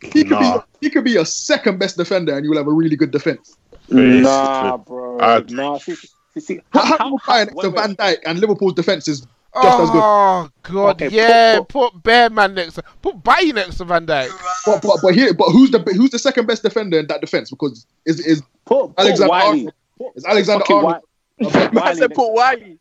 He 0.01 0.23
could 0.23 0.29
Nah. 0.31 0.57
be. 0.59 0.63
He 0.81 0.89
could 0.89 1.03
be 1.03 1.11
your 1.11 1.25
second 1.25 1.79
best 1.79 1.97
defender, 1.97 2.35
and 2.35 2.43
you 2.43 2.51
will 2.51 2.57
have 2.57 2.67
a 2.67 2.71
really 2.71 2.95
good 2.95 3.11
defense. 3.11 3.57
Nah, 3.89 4.77
bro. 4.77 5.19
I- 5.19 5.43
nah, 5.49 5.77
see, 5.79 5.95
see, 5.95 6.39
see, 6.39 6.59
How, 6.71 6.81
how, 6.81 6.97
how, 6.97 6.97
how, 6.97 7.09
Maguire 7.09 7.45
next 7.45 7.49
to 7.49 7.55
wait, 7.55 7.67
wait. 7.67 7.75
Van 7.75 7.95
Dijk 7.95 8.17
and 8.25 8.39
Liverpool's 8.39 8.73
defense 8.73 9.07
is 9.07 9.21
just 9.21 9.79
as 9.79 9.89
good. 9.89 10.01
Oh 10.03 10.49
god, 10.63 11.01
Okay, 11.01 11.09
yeah. 11.15 11.57
put- 11.59 11.69
Put, 11.93 12.03
Bear 12.03 12.29
Man 12.29 12.53
next. 12.53 12.75
to 12.75 12.83
Put 13.01 13.23
Bailly 13.23 13.53
next 13.53 13.77
to 13.77 13.85
Van 13.85 14.05
Dijk. 14.05 14.29
But, 14.65 14.81
but, 14.83 14.97
but 15.01 15.15
here, 15.15 15.33
but 15.33 15.49
who's 15.49 15.71
the 15.71 15.79
who's 15.79 16.11
the 16.11 16.19
second 16.19 16.45
best 16.45 16.61
defender 16.61 16.99
in 16.99 17.07
that 17.07 17.21
defense? 17.21 17.49
Because 17.49 17.85
is 18.05 18.19
is 18.19 18.41
Put, 18.65 18.89
put 18.95 18.99
Alexander 18.99 19.29
Wiley. 19.31 19.59
Arnold. 19.99 20.13
is 20.15 20.25
Alexander 20.25 20.63
Arnold? 20.69 21.03
Wi- 21.39 21.65
I 21.65 21.69
Wiley 21.69 21.95
said 21.97 22.13
put 22.13 22.33
Wiley. 22.33 22.79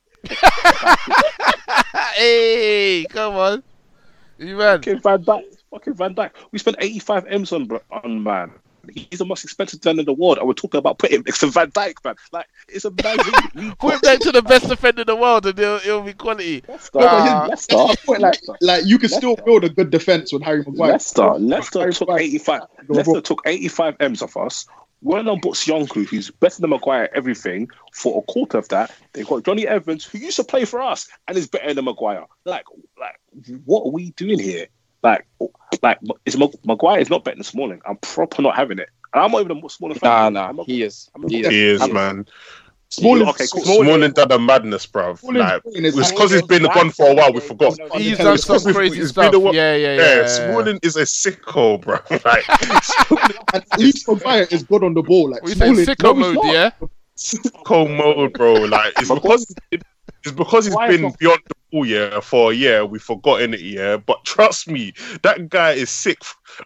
hey, 2.17 3.07
come 3.11 3.35
on, 3.35 3.63
you 4.39 4.57
man. 4.57 4.79
Fucking 4.79 5.01
Van 5.01 5.25
Dijk. 5.25 5.43
Fucking 5.71 5.95
Van 5.95 6.15
Dijk. 6.15 6.31
We 6.53 6.59
spent 6.59 6.77
85 6.81 7.27
M's 7.27 7.53
on 7.53 7.69
on 7.91 8.23
man. 8.23 8.53
He's 8.95 9.19
the 9.19 9.25
most 9.25 9.43
expensive 9.43 9.81
defender 9.81 10.01
in 10.03 10.07
the 10.07 10.13
world, 10.13 10.39
I 10.39 10.45
we're 10.45 10.53
talking 10.53 10.79
about 10.79 10.99
putting 11.01 11.17
him 11.17 11.25
next 11.27 11.41
to 11.41 11.49
Van 11.49 11.71
Dijk, 11.73 12.05
man. 12.05 12.15
Like 12.33 12.47
it's 12.69 12.85
amazing. 12.85 13.35
We 13.57 13.75
Put 13.81 13.95
him 13.95 14.01
next 14.05 14.23
to 14.25 14.33
the 14.33 14.43
best 14.43 14.69
defender 14.69 15.01
in 15.03 15.07
the 15.09 15.17
world, 15.17 15.45
and 15.47 15.59
it'll, 15.59 15.77
it'll 15.79 16.03
be 16.03 16.13
quality. 16.13 16.63
Leicester, 16.69 16.99
Ah. 17.03 17.47
Leicester, 17.51 17.77
That's 17.77 18.01
the 18.01 18.07
point, 18.07 18.21
like, 18.23 18.35
Leicester, 18.35 18.55
like 18.61 18.85
you 18.87 18.99
could 18.99 19.11
still 19.11 19.35
build 19.37 19.65
a 19.65 19.69
good 19.71 19.91
defense 19.91 20.33
with 20.33 20.43
Harry 20.43 20.63
Maguire. 20.65 20.93
Leicester, 20.93 21.31
Leicester 21.33 21.81
Harry 21.81 21.93
took 21.93 22.09
Maguire. 22.09 22.25
85. 22.27 22.61
Leicester 22.89 23.21
took 23.23 23.43
85 23.45 23.97
M's 24.01 24.23
off 24.23 24.37
us. 24.37 24.67
Went 25.03 25.29
on 25.29 25.41
books 25.41 25.65
Yonku, 25.67 26.07
who's 26.07 26.31
better 26.31 26.61
than 26.61 26.71
Maguire, 26.71 27.05
at 27.05 27.13
everything 27.15 27.69
for 27.93 28.19
a 28.19 28.33
quarter 28.33 28.59
of 28.59 28.69
that. 28.71 28.91
They 29.13 29.23
got 29.25 29.45
Jonny 29.45 29.67
Evans, 29.67 30.05
who 30.05 30.19
used 30.19 30.37
to 30.37 30.45
play 30.45 30.65
for 30.65 30.81
us, 30.81 31.09
and 31.29 31.37
is 31.37 31.47
better 31.47 31.75
than 31.75 31.85
Maguire. 31.85 32.25
Like, 32.45 32.65
like, 32.99 33.21
what 33.67 33.85
are 33.87 33.91
we 33.91 34.11
doing 34.13 34.39
here? 34.39 34.67
Like, 35.03 35.27
like, 35.83 35.99
is 36.25 36.37
Mag- 36.37 36.55
Maguire 36.65 36.99
is 36.99 37.11
not 37.11 37.25
better 37.25 37.37
than 37.37 37.45
Smalling. 37.45 37.83
I'm 37.87 37.99
proper 37.99 38.43
not 38.43 38.57
having 38.57 38.79
it. 38.79 38.89
And 39.13 39.23
I'm 39.23 39.31
not 39.31 39.43
even 39.43 39.63
a 39.65 39.69
Smalling 39.69 39.99
fan. 39.99 40.11
Nah, 40.11 40.41
nah, 40.41 40.49
I'm 40.49 40.57
not- 40.57 40.67
he 40.67 40.83
is. 40.83 41.11
I'm 41.15 41.23
not- 41.23 41.31
He 41.31 41.41
is. 41.41 41.49
He 41.49 41.65
is, 41.67 41.81
I'm- 41.83 41.93
man. 41.93 42.27
Smalling, 42.89 43.29
Okay, 43.29 43.45
cool. 43.53 43.63
Smalling 43.65 44.13
done 44.13 44.31
a 44.33 44.39
madness, 44.39 44.87
bruv. 44.87 45.21
Like, 45.25 45.61
it's 45.67 46.11
because 46.13 46.31
he's 46.31 46.43
been 46.43 46.63
gone 46.63 46.91
for 46.91 47.11
a 47.11 47.15
while. 47.15 47.33
We 47.33 47.41
forgot. 47.41 47.77
He's 47.95 48.13
It's 48.13 48.19
done 48.23 48.35
It's 48.35 48.45
some 48.45 48.55
'cause 48.55 48.65
we've- 48.67 48.77
crazy 48.77 49.01
it's 49.01 49.13
been 49.13 49.25
stuff. 49.25 49.35
a 49.35 49.39
while- 49.41 49.55
Yeah, 49.55 49.75
yeah, 49.75 49.95
yeah. 49.97 50.01
Yeah, 50.03 50.17
yeah. 50.21 50.27
Smalling 50.27 50.79
is 50.83 50.97
a 50.97 51.03
sicko, 51.03 51.81
bro. 51.81 51.99
Like, 52.25 52.49
at 53.55 53.79
least 53.79 54.09
Maguire 54.09 54.47
is 54.51 54.63
good 54.63 54.85
on 54.85 54.95
the 54.95 55.03
ball. 55.03 55.31
Like 55.31 55.43
What 55.43 55.49
you 55.51 55.55
saying, 55.57 55.75
Smalling, 55.75 55.87
sicko 55.97 56.17
no, 56.19 56.33
mode, 56.43 56.55
yeah? 56.55 56.71
sicko 57.17 57.97
mode, 57.97 58.33
bro. 58.35 58.55
Like, 58.55 58.93
it's 58.99 59.09
because 59.11 59.55
it's 59.73 60.33
because 60.33 60.67
he's 60.67 60.75
Why 60.75 60.89
is 60.89 60.97
been 60.97 61.03
not- 61.03 61.19
beyond 61.19 61.41
the 61.49 61.55
ball, 61.73 61.87
yeah, 61.87 62.21
for 62.21 62.53
a 62.53 62.55
year. 62.55 62.87
We've 62.87 63.03
forgotten 63.03 63.55
it, 63.55 63.61
yeah. 63.61 63.97
But 63.97 64.25
trust 64.25 64.69
me, 64.69 64.93
that 65.23 65.49
guy 65.49 65.73
is 65.73 65.91
sick. 65.91 66.19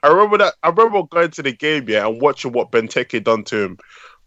I 0.02 0.08
remember 0.08 0.38
that. 0.38 0.54
I 0.62 0.68
remember 0.68 1.02
going 1.04 1.30
to 1.32 1.42
the 1.42 1.52
game, 1.52 1.88
yeah, 1.88 2.06
and 2.06 2.20
watching 2.20 2.52
what 2.52 2.70
Benteke 2.70 3.22
done 3.24 3.44
to 3.44 3.56
him, 3.64 3.78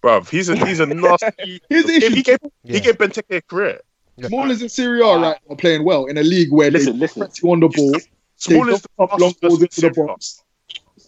bruv. 0.04 0.30
He's 0.30 0.50
a 0.50 0.56
he's 0.66 0.80
a 0.80 0.86
nasty. 0.88 1.62
Here's 1.70 1.86
the 1.86 1.94
he, 2.14 2.22
gave 2.22 2.38
Yeah. 2.64 2.74
he 2.74 2.80
gave 2.82 2.98
Benteke 2.98 3.38
a 3.38 3.42
career. 3.42 3.80
Smalling's 4.24 4.62
in 4.62 4.70
Serie 4.70 5.02
A 5.02 5.18
right 5.18 5.40
now 5.50 5.56
playing 5.56 5.84
well 5.84 6.06
in 6.06 6.18
a 6.18 6.24
league 6.24 6.52
where 6.52 6.70
Listen, 6.70 6.94
they 6.94 7.00
listen. 7.00 7.22
press 7.24 7.42
you 7.42 7.52
on 7.52 7.60
the 7.62 7.68
ball. 7.70 7.92
They 7.94 8.00
Smalling's 8.38 8.82
dump 8.98 9.12
up 9.14 9.20
long 9.20 9.34
balls 9.42 9.62
into 9.62 9.82
the 9.82 9.90
box. 9.92 10.44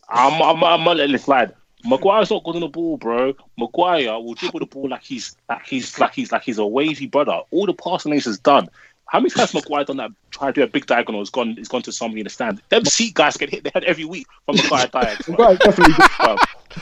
I'm, 0.09 0.41
I'm, 0.41 0.63
I'm 0.63 0.83
not 0.83 0.97
letting 0.97 1.15
it 1.15 1.21
slide. 1.21 1.53
Maguire's 1.83 2.31
not 2.31 2.43
good 2.43 2.55
on 2.55 2.61
the 2.61 2.67
ball, 2.67 2.97
bro. 2.97 3.33
Maguire 3.59 4.13
will 4.19 4.33
dribble 4.33 4.59
the 4.59 4.65
ball 4.65 4.89
like 4.89 5.03
he's 5.03 5.35
like 5.49 5.65
he's 5.67 5.99
like 5.99 6.13
he's 6.15 6.31
like 6.31 6.41
he's 6.43 6.57
a 6.57 6.65
wavy 6.65 7.05
brother. 7.05 7.41
All 7.51 7.67
the 7.67 7.73
passing 7.73 8.11
lanes 8.11 8.25
is 8.25 8.39
done. 8.39 8.69
How 9.07 9.19
many 9.19 9.29
times 9.29 9.53
Maguire 9.53 9.83
done 9.85 9.97
that? 9.97 10.11
Try 10.31 10.47
to 10.47 10.53
do 10.53 10.63
a 10.63 10.67
big 10.67 10.85
diagonal. 10.87 11.21
It's 11.21 11.29
gone. 11.29 11.55
It's 11.57 11.67
gone 11.69 11.81
to 11.83 11.91
somebody 11.91 12.21
in 12.21 12.23
the 12.25 12.29
stand. 12.29 12.61
Them 12.69 12.83
seat 12.85 13.13
guys 13.13 13.37
get 13.37 13.49
hit 13.49 13.63
the 13.63 13.71
head 13.73 13.83
every 13.83 14.05
week 14.05 14.27
from 14.45 14.55
Maguire 14.57 14.87
diagonal. 14.87 15.39
Maguire's 15.39 15.59
definitely 15.59 15.93
good. 15.95 16.09
Bro. 16.19 16.35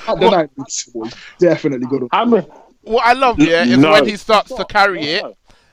At 0.07 0.19
the 0.19 0.29
night, 0.31 0.49
he's 0.57 0.89
definitely 1.39 1.87
good. 1.87 2.03
on- 2.03 2.09
How 2.11 2.25
many? 2.25 2.47
What 2.81 3.05
I 3.05 3.13
love, 3.13 3.39
yeah, 3.39 3.63
is 3.63 3.77
No. 3.77 3.91
when 3.91 4.05
he 4.07 4.17
starts 4.17 4.53
to 4.53 4.65
carry 4.65 5.01
it, 5.03 5.23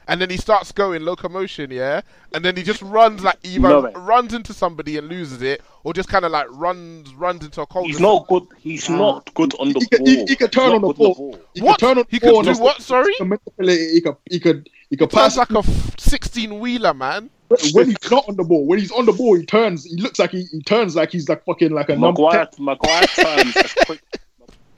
and 0.09 0.21
then 0.21 0.31
he 0.31 0.37
starts 0.37 0.73
going 0.73 1.05
locomotion, 1.05 1.71
yeah, 1.71 2.01
and 2.35 2.45
then 2.45 2.57
he 2.57 2.63
just 2.63 2.83
runs 2.83 3.23
like 3.23 3.39
either 3.43 3.91
runs 3.97 4.35
into 4.35 4.53
somebody 4.53 4.97
and 4.97 5.09
loses 5.09 5.43
it, 5.43 5.63
or 5.85 5.93
just 5.93 6.09
kind 6.09 6.25
of 6.25 6.33
like 6.33 6.47
runs 6.51 7.15
runs 7.15 7.45
into 7.45 7.61
a 7.63 7.67
cold. 7.67 7.87
He's 7.87 8.01
not 8.01 8.27
good. 8.29 8.47
He's 8.59 8.89
not 8.91 9.33
good 9.35 9.55
on 9.59 9.73
the 9.73 9.81
He 9.81 9.87
could, 9.87 9.99
ball. 9.99 10.07
he, 10.07 10.25
he 10.27 10.37
could 10.37 10.53
turn 10.53 10.65
He's 10.67 10.75
on 10.75 10.81
not 10.83 10.89
the 10.89 10.93
good 11.05 11.15
ball. 11.17 11.39
He 11.55 11.61
What? 11.63 11.79
could 11.79 11.87
turn 11.87 11.99
on 11.99 12.05
He 12.09 12.19
the 12.19 12.27
could 12.27 12.33
ball. 12.33 12.43
do 12.43 12.53
what, 12.61 12.83
sorry? 12.83 13.13
He 13.19 14.01
could. 14.01 14.17
He 14.31 14.41
could, 14.41 14.69
he 14.91 14.97
could, 14.97 15.11
Pass 15.11 15.37
pass. 15.37 15.51
like 15.51 15.65
a 15.65 16.01
sixteen 16.01 16.59
wheeler, 16.61 16.95
man. 16.95 17.31
when 17.73 17.87
he's 17.89 18.11
not 18.11 18.29
on 18.29 18.37
the 18.37 18.45
ball, 18.45 18.65
when 18.67 18.79
he's 18.79 18.93
on 18.93 19.07
the 19.07 19.13
ball, 19.13 19.37
he 19.37 19.45
turns. 19.45 19.85
He 19.85 19.97
looks 19.97 20.19
like 20.19 20.31
he, 20.31 20.45
he 20.53 20.63
turns 20.63 20.97
like 20.97 21.11
he's 21.13 21.29
like 21.29 21.45
fucking 21.45 21.71
like 21.73 21.89
a 21.89 21.97
number. 21.97 22.23
Maguire, 22.23 22.49
Maguire 22.59 23.07
turns 23.07 23.57
as 23.57 23.75
quick. 23.87 24.01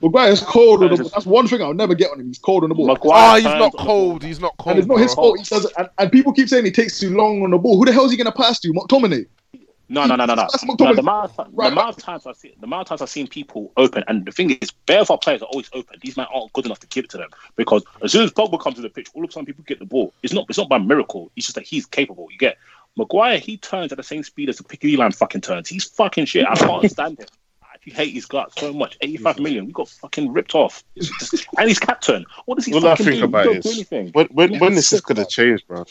Maguire's 0.03 0.41
cold 0.43 0.83
on 0.83 0.91
the 0.91 0.97
ball. 0.97 1.09
That's 1.11 1.27
one 1.27 1.47
thing 1.47 1.63
I'll 1.63 1.75
never 1.75 1.95
get 1.95 2.11
on 2.11 2.21
him. 2.21 2.27
He's 2.27 2.39
cold 2.39 2.65
on 2.65 2.69
the 2.71 2.75
ball. 2.75 2.87
Maguire 2.89 3.33
Oh, 3.33 3.35
he's 3.37 3.45
not 3.45 3.53
on 3.55 3.59
the 3.61 3.77
ball. 3.77 3.87
cold. 3.87 4.23
He's 4.25 4.41
not 4.41 4.57
cold. 4.59 4.71
and 4.73 4.79
it's 4.81 4.89
not 4.89 4.99
his 5.01 5.15
fault. 5.15 5.39
He 5.39 5.45
does 5.45 5.65
it. 5.65 5.73
And, 5.79 5.89
and 5.99 6.11
people 6.13 6.33
keep 6.33 6.49
saying 6.49 6.65
he 6.65 6.73
takes 6.73 6.99
too 6.99 7.15
long 7.17 7.43
on 7.43 7.51
the 7.51 7.59
ball. 7.59 7.79
Who 7.79 7.85
the 7.85 7.93
hell 7.93 8.05
is 8.05 8.11
he 8.11 8.17
going 8.17 8.27
to 8.27 8.33
pass 8.33 8.59
to? 8.61 8.73
McTominay. 8.73 9.27
No, 9.89 10.07
no, 10.07 10.17
no, 10.17 10.25
no, 10.25 10.35
no. 10.35 10.43
That's 10.51 10.65
no 10.65 10.75
McTominay. 10.75 10.95
the, 10.95 11.01
amount 11.01 11.33
of, 11.39 11.55
the 11.55 11.63
amount 11.67 11.97
of 11.97 12.03
times 12.03 12.27
I've 12.27 12.37
seen, 12.37 12.53
the 12.59 12.65
amount 12.65 12.83
of 12.83 12.89
times 12.89 13.03
I've 13.03 13.11
seen 13.11 13.27
people 13.29 13.73
open, 13.77 14.03
and 14.09 14.25
the 14.25 14.33
thing 14.33 14.51
is, 14.63 14.71
bare 14.71 15.01
of 15.01 15.11
our 15.11 15.19
players 15.19 15.43
are 15.43 15.47
always 15.47 15.69
open. 15.75 15.99
These 16.03 16.17
men 16.17 16.27
aren't 16.35 16.53
good 16.55 16.65
enough 16.65 16.81
to 16.81 16.87
give 16.87 17.05
it 17.05 17.11
to 17.11 17.19
them 17.19 17.29
because 17.57 17.85
as 18.03 18.11
soon 18.11 18.25
as 18.25 18.33
Pogba 18.33 18.59
comes 18.59 18.77
to 18.77 18.83
the 18.83 18.89
pitch, 18.89 19.09
all 19.15 19.23
of 19.23 19.29
a 19.29 19.33
sudden 19.33 19.45
people 19.47 19.65
get 19.67 19.79
the 19.81 19.85
ball. 19.85 20.15
It's 20.23 20.33
not, 20.33 20.47
it's 20.49 20.57
not 20.59 20.69
by 20.69 20.79
miracle. 20.79 21.31
It's 21.37 21.47
just 21.47 21.57
that 21.57 21.65
he's 21.65 21.85
capable. 21.85 22.27
You 22.31 22.39
get 22.39 22.57
Maguire. 22.97 23.39
He 23.39 23.59
turns 23.59 23.93
at 23.93 23.99
the 23.99 24.05
same 24.05 24.23
speed 24.23 24.49
as 24.49 24.57
the 24.57 24.65
Piccadilly 24.65 24.97
line 24.97 25.13
fucking 25.13 25.43
turns. 25.43 25.69
He's 25.69 25.85
fucking 25.85 26.25
shit. 26.25 26.47
I 26.49 26.55
can't 26.55 26.91
stand 26.91 27.19
him. 27.19 27.27
I 27.85 27.91
actually 27.91 28.05
hate 28.05 28.15
his 28.15 28.27
guts 28.27 28.55
so 28.61 28.73
much. 28.73 28.97
Eighty-five 29.01 29.39
million. 29.41 29.67
We 29.67 29.73
got 29.73 29.89
fucking 29.89 30.33
ripped 30.33 30.55
off. 30.55 30.85
Just- 30.97 31.47
and 31.59 31.69
he's 31.69 31.79
captain. 31.81 32.25
What 32.47 32.55
does 32.57 32.67
he 32.67 32.75
All 32.75 32.87
I 32.87 32.95
think 32.95 33.19
do? 33.19 33.25
about 33.25 33.47
he 33.47 33.53
don't 33.55 33.57
is 33.59 33.65
do 33.65 33.71
anything. 33.73 34.11
when 34.13 34.27
when, 34.27 34.59
when 34.61 34.73
is 34.75 34.91
this 34.91 35.01
gonna 35.01 35.27
change, 35.27 35.67
bro? 35.67 35.85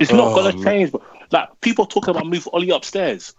It's 0.00 0.10
not 0.10 0.32
Oh, 0.32 0.34
gonna 0.34 0.64
change. 0.64 0.90
But 0.92 1.02
like 1.30 1.48
people 1.60 1.84
talking 1.86 2.10
about 2.10 2.26
move 2.26 2.48
Ollie 2.52 2.70
upstairs. 2.70 3.34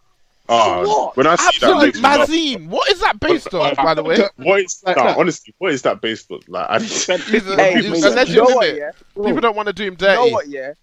Oh, 0.52 0.88
What? 0.88 1.18
when 1.18 1.28
I 1.28 1.36
see 1.36 1.44
that, 1.62 1.70
Absolute 1.72 1.82
makes 1.86 1.98
me 1.98 2.02
laugh. 2.04 2.28
Mazine. 2.30 2.68
What 2.70 2.90
is 2.92 3.00
that 3.02 3.20
based 3.20 3.54
on, 3.54 3.76
by 3.76 3.94
the 3.94 4.04
way? 4.04 4.18
What 4.38 4.62
is 4.62 4.82
Like 4.86 4.98
nah, 4.98 5.04
that. 5.06 5.18
honestly? 5.18 5.54
What 5.60 5.74
is 5.74 5.82
that 5.84 6.02
based 6.02 6.32
on? 6.32 6.40
Like, 6.48 6.68
I 6.70 6.78
Spent 6.80 7.22
He's 7.24 7.48
a, 7.48 7.56
Hey, 7.56 7.76
he's 7.82 7.86
a 8.04 8.10
legend, 8.10 8.30
you 8.30 8.36
know 8.38 8.44
isn't 8.46 8.56
what, 8.56 8.68
it? 8.68 8.78
yeah? 8.78 8.92
People 9.26 9.42
don't 9.42 9.56
want 9.56 9.68
to 9.68 9.74
do 9.74 9.84
him 9.84 9.98
You 10.00 10.08
know 10.08 10.28
what, 10.28 10.48
yeah? 10.48 10.74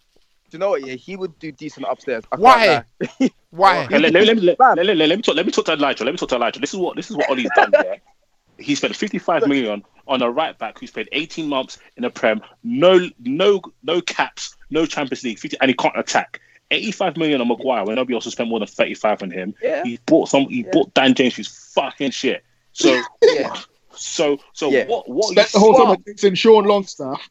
Do 0.51 0.57
you 0.57 0.59
know 0.61 0.71
what, 0.71 0.87
yeah? 0.87 0.95
He 0.95 1.17
would 1.17 1.39
do 1.39 1.51
decent 1.51 1.87
upstairs. 1.89 2.25
I 2.31 2.37
Why? 2.37 2.85
Why? 3.51 3.87
Let, 3.91 4.13
me 4.13 5.23
talk. 5.23 5.35
Let 5.35 5.47
me 5.47 5.53
talk 5.53 5.65
to 5.67 5.73
Elijah. 5.73 6.05
Let 6.05 6.13
me 6.13 6.19
talk 6.19 6.29
to 6.29 6.37
Elijah. 6.37 6.61
This 6.61 6.73
is 6.73 6.79
what 6.79 6.95
this 6.95 7.11
is 7.11 7.17
what 7.17 7.29
Ollie's 7.31 7.51
done. 7.57 7.73
Yeah, 7.73 7.97
he 8.59 8.75
spent 8.75 8.95
fifty-five 8.95 9.47
million 9.49 9.83
on 10.07 10.23
a 10.23 10.31
right 10.31 10.57
back 10.57 10.79
who's 10.79 10.91
played 10.91 11.09
eighteen 11.13 11.49
months 11.49 11.79
in 11.97 12.05
a 12.05 12.11
Prem, 12.11 12.41
no 12.63 13.09
no 13.19 13.61
no 13.83 14.01
caps, 14.01 14.57
no 14.71 14.87
Champions 14.87 15.25
League, 15.25 15.39
50, 15.39 15.57
and 15.61 15.69
he 15.69 15.75
can't 15.75 15.99
attack. 15.99 16.41
Eighty-five 16.71 17.17
million 17.17 17.41
on 17.41 17.49
Maguire 17.49 17.85
when 17.85 17.97
nobody 17.97 18.15
else 18.15 18.25
has 18.25 18.35
spent 18.35 18.49
more 18.49 18.59
than 18.59 18.69
thirty-five 18.69 19.23
on 19.23 19.31
him. 19.31 19.55
Yeah. 19.63 19.83
He 19.85 19.99
bought 20.07 20.29
some. 20.29 20.47
He 20.49 20.63
Yeah. 20.63 20.71
bought 20.73 20.95
Dan 20.95 21.15
James, 21.15 21.35
who's 21.37 21.73
fucking 21.75 22.11
shit. 22.11 22.45
So 22.73 23.01
Yeah. 23.23 23.55
so 23.93 24.39
so 24.53 24.71
Yeah. 24.71 24.87
what 24.87 25.09
what 25.09 25.31
Spent 25.33 25.49
you 25.49 25.53
the 25.53 25.59
whole 25.59 25.75
time 25.75 25.89
what, 25.89 26.01
against 26.07 26.41
Sean 26.43 26.65
Longstaff. 26.65 27.29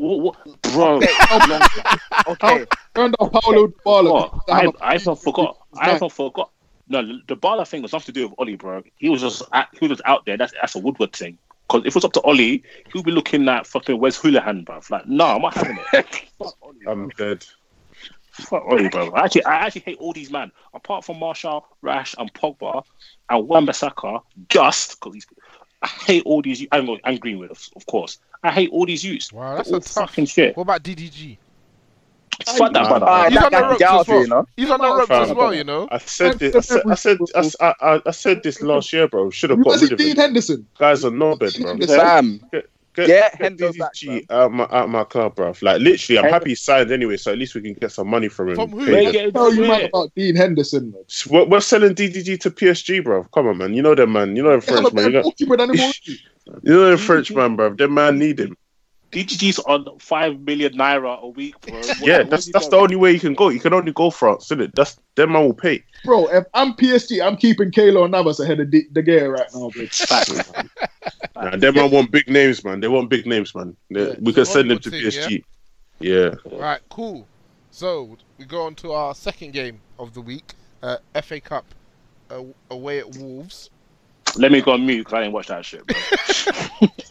What, 0.00 0.20
what 0.20 0.62
bro? 0.62 1.00
Okay. 2.28 2.64
Turned 2.94 3.14
down 3.18 3.30
Paulo 3.30 3.68
Dybala. 3.68 4.12
What? 4.12 4.46
to 4.46 4.52
I, 4.52 4.62
have 4.62 4.74
a- 4.74 4.84
I 4.84 4.94
even 4.94 5.16
forgot. 5.16 5.58
I 5.76 5.86
Right. 5.88 5.96
even 5.96 6.08
forgot. 6.10 6.50
No, 6.88 7.02
the 7.28 7.36
Bala 7.36 7.64
thing 7.64 7.82
was 7.82 7.92
nothing 7.92 8.06
to 8.06 8.20
do 8.20 8.28
with 8.28 8.38
Ollie, 8.38 8.56
bro. 8.56 8.82
He 8.96 9.08
was 9.08 9.20
just 9.20 9.42
he 9.78 9.86
was 9.86 9.98
just 9.98 10.02
out 10.08 10.26
there. 10.26 10.36
That's 10.36 10.52
that's 10.60 10.74
a 10.74 10.78
Woodward 10.80 11.12
thing. 11.12 11.38
Because 11.68 11.82
if 11.82 11.88
it 11.88 11.94
was 11.94 12.04
up 12.04 12.12
to 12.14 12.20
Ollie, 12.22 12.64
he 12.92 12.92
would 12.96 13.04
be 13.04 13.12
looking 13.12 13.48
at 13.48 13.64
fucking 13.66 14.00
Wes 14.00 14.18
Hoolahan, 14.18 14.64
bro. 14.64 14.80
Like, 14.90 15.06
no, 15.06 15.26
I'm 15.26 15.42
not 15.42 15.54
having 15.54 15.78
it. 15.92 16.06
Fuck 16.38 16.56
Ollie. 16.62 16.76
I'm 16.88 17.08
dead. 17.10 17.44
Fuck 18.32 18.64
Ollie, 18.64 18.88
bro. 18.88 19.12
I 19.12 19.24
actually, 19.24 19.44
I 19.44 19.54
actually 19.66 19.82
hate 19.82 19.98
all 19.98 20.12
these 20.12 20.32
men. 20.32 20.50
Apart 20.74 21.04
from 21.04 21.20
Martial, 21.20 21.64
Rash, 21.82 22.16
and 22.18 22.32
Pogba, 22.34 22.82
and 23.28 23.46
Wan-Bissaka, 23.46 24.22
just 24.48 24.98
because 24.98 25.14
he's. 25.14 25.26
I 25.82 25.86
hate 25.86 26.22
all 26.26 26.42
these. 26.42 26.66
I'm 26.72 26.88
and 27.04 27.20
Greenwood, 27.20 27.50
of, 27.50 27.68
of 27.76 27.86
course. 27.86 28.18
I 28.42 28.50
hate 28.52 28.70
all 28.70 28.86
these 28.86 29.04
youths. 29.04 29.32
Wow, 29.32 29.56
that's 29.56 29.70
all 29.70 29.76
a 29.76 29.80
tough. 29.80 30.10
fucking 30.10 30.26
shit. 30.26 30.56
What 30.56 30.62
about 30.64 30.82
DDG? 30.82 31.36
Fuck 32.46 32.72
that, 32.72 32.88
brother. 32.88 33.28
He's 33.30 33.38
on 33.38 33.50
the 33.52 33.60
ropes 33.60 33.82
as 33.82 34.08
well. 34.08 34.20
you 34.22 34.26
know? 34.28 34.46
He's 34.56 34.70
on 34.70 34.80
the 34.80 34.94
ropes 34.96 35.10
as 35.10 35.32
well, 35.34 35.54
you 35.54 35.64
know. 35.64 35.88
I 35.90 35.98
said 35.98 36.38
this. 36.38 36.54
I 36.54 36.60
said. 36.60 36.82
I 36.90 36.94
said. 36.94 37.18
I, 37.34 37.38
s- 37.40 37.56
I- 37.60 37.74
I- 37.82 38.02
I 38.06 38.10
said 38.12 38.42
this 38.42 38.62
last 38.62 38.92
year, 38.92 39.08
bro. 39.08 39.30
Should 39.30 39.50
have 39.50 39.58
got 39.58 39.66
want 39.66 39.82
rid 39.82 39.92
of 39.92 39.98
Dean 39.98 40.10
him. 40.12 40.16
Henderson? 40.16 40.66
Guys 40.78 41.04
are 41.04 41.10
no 41.10 41.36
bed, 41.36 41.52
bro. 41.58 41.68
Henderson. 41.68 42.40
Fam. 42.94 43.06
Get, 43.06 43.06
Get 43.06 43.38
get 43.38 43.58
Hendo 43.58 43.78
back, 43.78 43.92
DDG 43.94 44.26
out 44.30 44.52
my 44.52 44.66
out 44.70 44.88
my 44.90 45.04
club, 45.04 45.34
bro. 45.36 45.54
Like 45.62 45.80
literally, 45.80 46.18
I'm 46.18 46.24
Hendo- 46.24 46.30
happy 46.32 46.48
he 46.50 46.54
signed 46.56 46.90
anyway, 46.90 47.16
so 47.16 47.32
at 47.32 47.38
least 47.38 47.54
we 47.54 47.60
can 47.62 47.74
get 47.74 47.92
some 47.92 48.08
money 48.08 48.28
from 48.28 48.48
him. 48.50 48.54
From 48.56 48.70
who? 48.70 48.84
Pay 48.86 48.92
Where 48.92 49.00
him. 49.00 49.06
you 49.06 49.12
getting 49.12 49.32
Tell 49.32 49.50
you 49.54 49.60
this 49.60 49.68
man 49.68 49.84
about 49.84 50.14
Dean 50.16 50.36
Henderson. 50.36 50.90
Man. 50.92 51.02
We're, 51.30 51.44
we're 51.46 51.60
selling 51.60 51.94
DDG 51.94 52.40
to 52.40 52.50
PSG, 52.50 53.02
bro. 53.04 53.24
Come 53.32 53.46
on, 53.48 53.58
man. 53.58 53.74
You 53.74 53.82
know 53.82 53.94
them, 53.94 54.12
man. 54.12 54.34
You 54.36 54.42
know 54.42 54.50
them 54.50 54.60
They 54.60 54.66
French, 54.66 54.92
man. 54.92 55.04
You 55.04 55.10
better 55.10 55.12
know, 55.12 55.22
goalkeeper 55.22 55.56
than 55.56 55.70
him 55.70 55.80
already. 55.80 56.20
you 56.62 56.72
know 56.72 56.88
them 56.90 56.98
French, 56.98 57.30
man, 57.32 57.56
bro. 57.56 57.74
Them 57.74 57.94
man 57.94 58.18
need 58.18 58.40
him. 58.40 58.56
DDG's 59.12 59.58
on 59.60 59.86
five 59.98 60.38
million 60.40 60.72
naira 60.74 61.20
a 61.20 61.28
week, 61.28 61.60
bro. 61.62 61.74
What- 61.78 61.98
Yeah, 62.00 62.18
what 62.18 62.30
that's 62.30 62.50
that's 62.52 62.68
the 62.68 62.76
only 62.76 62.94
way 62.96 63.10
you 63.12 63.18
can 63.20 63.34
go. 63.34 63.48
You 63.48 63.58
can 63.58 63.74
only 63.74 63.90
go 63.92 64.10
France, 64.10 64.44
isn't 64.46 64.60
it? 64.60 64.74
That's 64.76 64.98
them 65.16 65.32
man 65.32 65.44
will 65.44 65.54
pay. 65.54 65.82
Bro, 66.04 66.28
if 66.28 66.44
I'm 66.54 66.72
PSG, 66.74 67.24
I'm 67.24 67.36
keeping 67.36 67.70
Keylor 67.70 68.08
Navas 68.08 68.40
ahead 68.40 68.60
of 68.60 68.70
De, 68.70 68.84
De 68.92 69.02
Gea 69.02 69.30
right 69.30 69.46
now, 69.54 69.70
bro. 69.70 69.86
Facts. 69.92 70.30
Nah, 71.36 71.56
them 71.56 71.74
man 71.74 71.90
want 71.90 72.10
big 72.10 72.28
names, 72.28 72.64
man. 72.64 72.80
They 72.80 72.88
want 72.88 73.10
big 73.10 73.26
names, 73.26 73.54
man. 73.54 73.76
They- 73.90 74.00
Yeah, 74.00 74.14
we 74.20 74.28
it's 74.28 74.32
can 74.32 74.42
a 74.42 74.46
send 74.46 74.70
them 74.70 74.78
to 74.78 74.90
Hollywood 74.90 75.12
thing, 75.14 75.42
PSG. 75.42 75.44
Yeah. 76.00 76.58
Right, 76.58 76.80
cool. 76.88 77.26
So 77.70 78.16
we 78.38 78.44
go 78.46 78.62
on 78.62 78.74
to 78.76 78.92
our 78.92 79.14
second 79.14 79.52
game 79.52 79.80
of 79.98 80.14
the 80.14 80.20
week, 80.20 80.54
uh, 80.82 80.96
FA 81.22 81.40
Cup 81.40 81.66
uh, 82.30 82.42
away 82.70 82.98
at 82.98 83.14
Wolves. 83.16 83.70
Let 84.36 84.52
me 84.52 84.60
go 84.62 84.72
on 84.72 84.86
mute 84.86 84.98
because 84.98 85.14
I 85.14 85.20
didn't 85.20 85.34
watch 85.34 85.48
that 85.48 85.64
shit, 85.64 85.86
bro. 85.86 86.88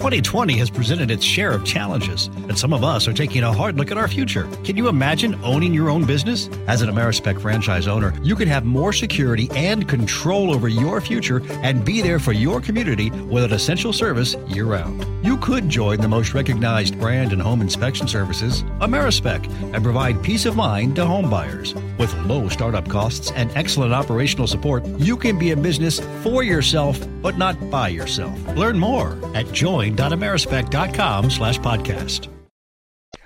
2020 0.00 0.56
has 0.56 0.70
presented 0.70 1.10
its 1.10 1.24
share 1.24 1.50
of 1.50 1.64
challenges, 1.64 2.28
and 2.48 2.56
some 2.56 2.72
of 2.72 2.84
us 2.84 3.08
are 3.08 3.12
taking 3.12 3.42
a 3.42 3.52
hard 3.52 3.76
look 3.76 3.90
at 3.90 3.98
our 3.98 4.06
future. 4.06 4.44
Can 4.62 4.76
you 4.76 4.86
imagine 4.86 5.36
owning 5.42 5.74
your 5.74 5.90
own 5.90 6.06
business? 6.06 6.48
As 6.68 6.80
an 6.80 6.88
Amerispec 6.88 7.40
franchise 7.40 7.88
owner, 7.88 8.14
you 8.22 8.36
can 8.36 8.46
have 8.46 8.64
more 8.64 8.92
security 8.92 9.50
and 9.56 9.88
control 9.88 10.54
over 10.54 10.68
your 10.68 11.00
future 11.00 11.42
and 11.62 11.84
be 11.84 12.00
there 12.02 12.20
for 12.20 12.32
your 12.32 12.60
community 12.60 13.10
with 13.10 13.42
an 13.42 13.52
essential 13.52 13.92
service 13.92 14.36
year 14.46 14.64
round. 14.64 15.04
You 15.26 15.36
could 15.36 15.68
join 15.68 16.00
the 16.00 16.08
most 16.08 16.34
recognized 16.34 16.98
brand 17.00 17.32
in 17.32 17.40
home 17.40 17.60
inspection 17.60 18.06
services, 18.06 18.62
Amerispec, 18.80 19.44
and 19.74 19.82
provide 19.82 20.22
peace 20.22 20.46
of 20.46 20.54
mind 20.54 20.96
to 20.96 21.04
home 21.04 21.28
buyers. 21.28 21.74
With 21.98 22.14
low 22.26 22.48
startup 22.48 22.88
costs 22.88 23.32
and 23.32 23.50
excellent 23.56 23.92
operational 23.92 24.46
support, 24.46 24.86
you 25.00 25.16
can 25.16 25.36
be 25.36 25.50
a 25.50 25.56
business 25.56 26.00
for 26.22 26.42
yourself, 26.42 26.98
but 27.20 27.36
not 27.36 27.70
by 27.70 27.88
yourself. 27.88 28.38
Learn 28.56 28.78
more 28.78 29.18
at 29.34 29.52
join.amerispec.com 29.80 31.30
slash 31.30 31.58
podcast. 31.58 32.28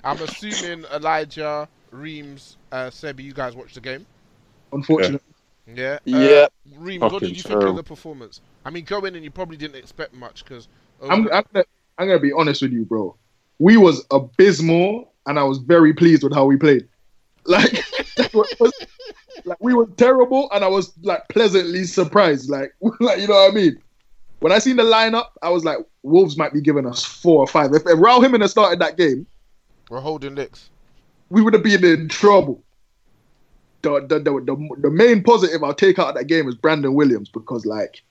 I'm 0.04 0.20
assuming 0.20 0.84
Elijah, 0.92 1.68
Reemz, 1.92 2.56
uh, 2.70 2.86
Sebi, 2.86 3.24
you 3.24 3.32
guys 3.32 3.56
watched 3.56 3.74
the 3.74 3.80
game. 3.80 4.06
Unfortunately, 4.72 5.20
Yeah. 5.66 5.94
Uh, 5.94 5.98
Yeah. 6.04 6.46
Reemz, 6.78 7.00
what 7.00 7.20
did 7.22 7.36
you 7.36 7.42
think 7.42 7.62
of 7.62 7.76
the 7.76 7.82
performance? 7.82 8.40
I 8.64 8.70
mean, 8.70 8.84
go 8.84 9.04
in 9.04 9.14
and 9.14 9.24
you 9.24 9.30
probably 9.30 9.56
didn't 9.56 9.76
expect 9.76 10.14
much 10.14 10.44
because. 10.44 10.68
I'm, 11.02 11.28
I'm, 11.32 11.44
gonna, 11.52 11.64
I'm 11.98 12.06
gonna 12.06 12.20
be 12.20 12.32
honest 12.32 12.62
with 12.62 12.72
you, 12.72 12.84
bro. 12.84 13.16
We 13.58 13.76
was 13.76 14.04
abysmal, 14.10 15.12
and 15.26 15.38
I 15.38 15.42
was 15.44 15.58
very 15.58 15.92
pleased 15.92 16.22
with 16.22 16.34
how 16.34 16.44
we 16.44 16.56
played. 16.56 16.88
Like, 17.46 17.84
was- 18.32 18.72
like 19.44 19.58
we 19.60 19.74
were 19.74 19.86
terrible, 19.98 20.48
and 20.52 20.64
I 20.64 20.68
was 20.68 20.92
like 21.02 21.28
pleasantly 21.28 21.84
surprised. 21.84 22.48
Like, 22.48 22.74
like 23.00 23.18
you 23.20 23.26
know 23.28 23.34
what 23.34 23.52
I 23.52 23.54
mean? 23.54 23.82
When 24.44 24.52
I 24.52 24.58
seen 24.58 24.76
the 24.76 24.82
lineup, 24.82 25.28
I 25.40 25.48
was 25.48 25.64
like, 25.64 25.78
Wolves 26.02 26.36
might 26.36 26.52
be 26.52 26.60
giving 26.60 26.84
us 26.84 27.02
four 27.02 27.38
or 27.38 27.46
five. 27.46 27.72
If, 27.72 27.80
if 27.86 27.96
Raul 27.98 28.22
Jimenez 28.22 28.50
started 28.50 28.78
that 28.80 28.98
game, 28.98 29.26
We're 29.88 30.00
holding 30.00 30.34
licks. 30.34 30.68
we 31.30 31.40
would 31.40 31.54
have 31.54 31.62
been 31.62 31.82
in 31.82 32.10
trouble. 32.10 32.62
The, 33.80 34.00
the, 34.00 34.18
the, 34.18 34.32
the, 34.44 34.68
the 34.82 34.90
main 34.90 35.22
positive 35.22 35.64
I'll 35.64 35.72
take 35.72 35.98
out 35.98 36.08
of 36.08 36.14
that 36.16 36.26
game 36.26 36.46
is 36.46 36.54
Brandon 36.56 36.92
Williams 36.92 37.30
because, 37.30 37.64
like, 37.64 38.02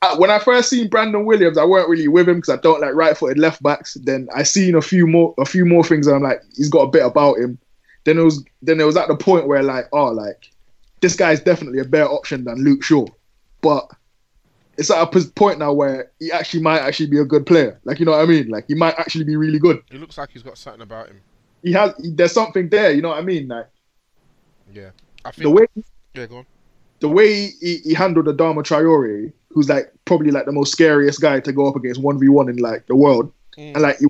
I, 0.00 0.14
when 0.16 0.30
I 0.30 0.38
first 0.38 0.70
seen 0.70 0.88
Brandon 0.88 1.24
Williams, 1.24 1.58
I 1.58 1.64
weren't 1.64 1.88
really 1.88 2.06
with 2.06 2.28
him 2.28 2.36
because 2.36 2.56
I 2.56 2.62
don't 2.62 2.80
like 2.80 2.94
right-footed 2.94 3.36
left 3.36 3.64
backs. 3.64 3.94
Then 3.94 4.28
I 4.32 4.44
seen 4.44 4.76
a 4.76 4.80
few 4.80 5.08
more, 5.08 5.34
a 5.38 5.44
few 5.44 5.64
more 5.64 5.82
things, 5.82 6.06
and 6.06 6.14
I'm 6.14 6.22
like, 6.22 6.40
he's 6.54 6.68
got 6.68 6.82
a 6.82 6.88
bit 6.88 7.04
about 7.04 7.36
him. 7.36 7.58
Then 8.04 8.16
it 8.16 8.22
was, 8.22 8.44
then 8.62 8.80
it 8.80 8.84
was 8.84 8.96
at 8.96 9.08
the 9.08 9.16
point 9.16 9.48
where 9.48 9.64
like, 9.64 9.86
oh, 9.92 10.12
like, 10.12 10.52
this 11.00 11.16
guy's 11.16 11.40
definitely 11.40 11.80
a 11.80 11.84
better 11.84 12.08
option 12.08 12.44
than 12.44 12.62
Luke 12.62 12.84
Shaw, 12.84 13.06
but 13.60 13.90
it's 14.78 14.90
at 14.90 15.02
a 15.02 15.28
point 15.30 15.58
now 15.58 15.72
where 15.72 16.10
he 16.18 16.32
actually 16.32 16.62
might 16.62 16.80
actually 16.80 17.08
be 17.08 17.18
a 17.18 17.24
good 17.24 17.44
player. 17.46 17.78
Like, 17.84 17.98
you 18.00 18.06
know 18.06 18.12
what 18.12 18.20
I 18.22 18.26
mean? 18.26 18.48
Like, 18.48 18.64
he 18.68 18.74
might 18.74 18.98
actually 18.98 19.24
be 19.24 19.36
really 19.36 19.58
good. 19.58 19.82
He 19.90 19.98
looks 19.98 20.16
like 20.16 20.30
he's 20.30 20.42
got 20.42 20.56
something 20.56 20.80
about 20.82 21.08
him. 21.08 21.20
He 21.62 21.72
has, 21.72 21.92
he, 22.02 22.10
there's 22.10 22.32
something 22.32 22.68
there. 22.70 22.90
You 22.92 23.02
know 23.02 23.10
what 23.10 23.18
I 23.18 23.22
mean? 23.22 23.48
Like. 23.48 23.66
Yeah. 24.72 24.90
I 25.24 25.30
think. 25.32 25.42
the 25.42 25.50
way 25.50 25.66
Yeah, 26.14 26.26
go 26.26 26.36
on. 26.38 26.46
the 27.00 27.08
way 27.08 27.48
he, 27.60 27.78
he 27.84 27.92
handled 27.94 28.26
Adama 28.26 28.62
Traore, 28.62 29.32
who's 29.50 29.68
like 29.68 29.92
probably 30.06 30.30
like 30.30 30.46
the 30.46 30.52
most 30.52 30.72
scariest 30.72 31.20
guy 31.20 31.40
to 31.40 31.52
go 31.52 31.68
up 31.68 31.76
against 31.76 32.00
one 32.00 32.18
v 32.18 32.28
one 32.28 32.48
in 32.48 32.56
like 32.56 32.86
the 32.86 32.96
world, 32.96 33.32
Mm. 33.58 33.72
and 33.74 33.82
like 33.82 33.98
he, 33.98 34.06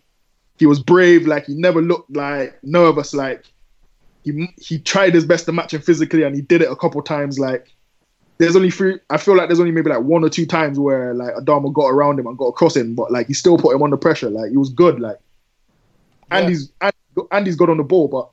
he 0.58 0.66
was 0.66 0.78
brave. 0.80 1.26
Like 1.26 1.46
he 1.46 1.54
never 1.54 1.80
looked 1.82 2.14
like 2.14 2.56
nervous. 2.62 3.14
Like 3.14 3.44
he 4.22 4.46
he 4.60 4.78
tried 4.78 5.14
his 5.14 5.24
best 5.24 5.46
to 5.46 5.52
match 5.52 5.72
him 5.74 5.80
physically, 5.80 6.22
and 6.22 6.36
he 6.36 6.42
did 6.42 6.60
it 6.62 6.70
a 6.70 6.76
couple 6.76 7.02
times. 7.02 7.38
Like 7.38 7.72
there's 8.40 8.56
only 8.56 8.70
three. 8.70 8.98
I 9.10 9.18
feel 9.18 9.36
like 9.36 9.48
there's 9.48 9.60
only 9.60 9.70
maybe 9.70 9.90
like 9.90 10.00
one 10.00 10.24
or 10.24 10.30
two 10.30 10.46
times 10.46 10.78
where 10.78 11.12
like 11.12 11.34
Adama 11.34 11.70
got 11.74 11.88
around 11.88 12.18
him 12.18 12.26
and 12.26 12.38
got 12.38 12.46
across 12.46 12.74
him, 12.74 12.94
but 12.94 13.12
like 13.12 13.26
he 13.26 13.34
still 13.34 13.58
put 13.58 13.76
him 13.76 13.82
under 13.82 13.98
pressure. 13.98 14.30
Like 14.30 14.50
he 14.50 14.56
was 14.56 14.70
good. 14.70 14.98
Like 14.98 15.18
Andy's 16.30 16.72
Andy's 17.30 17.56
good 17.56 17.68
on 17.68 17.76
the 17.76 17.84
ball, 17.84 18.08
but 18.08 18.30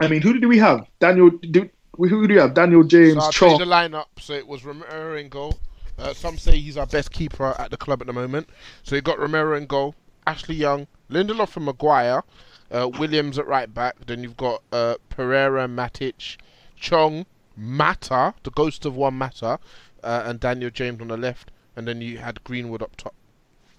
I 0.00 0.08
mean, 0.08 0.22
who 0.22 0.40
do 0.40 0.48
we 0.48 0.56
have? 0.56 0.86
Daniel. 0.98 1.28
Do, 1.28 1.68
who 1.98 2.26
do 2.26 2.34
we 2.34 2.40
have? 2.40 2.54
Daniel 2.54 2.82
James. 2.82 3.22
So 3.36 3.54
I 3.54 3.58
the 3.58 3.66
lineup, 3.66 4.06
so 4.18 4.32
it 4.32 4.46
was 4.46 4.64
Romero 4.64 5.14
in 5.14 5.28
goal. 5.28 5.58
Uh, 5.98 6.14
some 6.14 6.38
say 6.38 6.58
he's 6.58 6.78
our 6.78 6.86
best 6.86 7.10
keeper 7.10 7.54
at 7.58 7.70
the 7.70 7.76
club 7.76 8.00
at 8.00 8.06
the 8.06 8.14
moment. 8.14 8.48
So 8.82 8.96
you 8.96 9.02
got 9.02 9.18
Romero 9.18 9.58
in 9.58 9.66
goal, 9.66 9.94
Ashley 10.26 10.54
Young, 10.54 10.86
Lindelof 11.10 11.54
and 11.56 11.66
Maguire, 11.66 12.24
uh, 12.70 12.88
Williams 12.98 13.38
at 13.38 13.46
right 13.46 13.72
back. 13.72 13.96
Then 14.06 14.22
you've 14.22 14.38
got 14.38 14.62
uh, 14.72 14.94
Pereira, 15.10 15.68
Matic, 15.68 16.38
Chong, 16.76 17.26
Mata, 17.60 18.34
the 18.42 18.50
ghost 18.50 18.86
of 18.86 18.96
one 18.96 19.14
Mata, 19.14 19.58
uh, 20.02 20.22
and 20.24 20.40
Daniel 20.40 20.70
James 20.70 21.00
on 21.00 21.08
the 21.08 21.16
left. 21.16 21.50
And 21.76 21.86
then 21.86 22.00
you 22.00 22.18
had 22.18 22.42
Greenwood 22.44 22.82
up 22.82 22.96
top. 22.96 23.14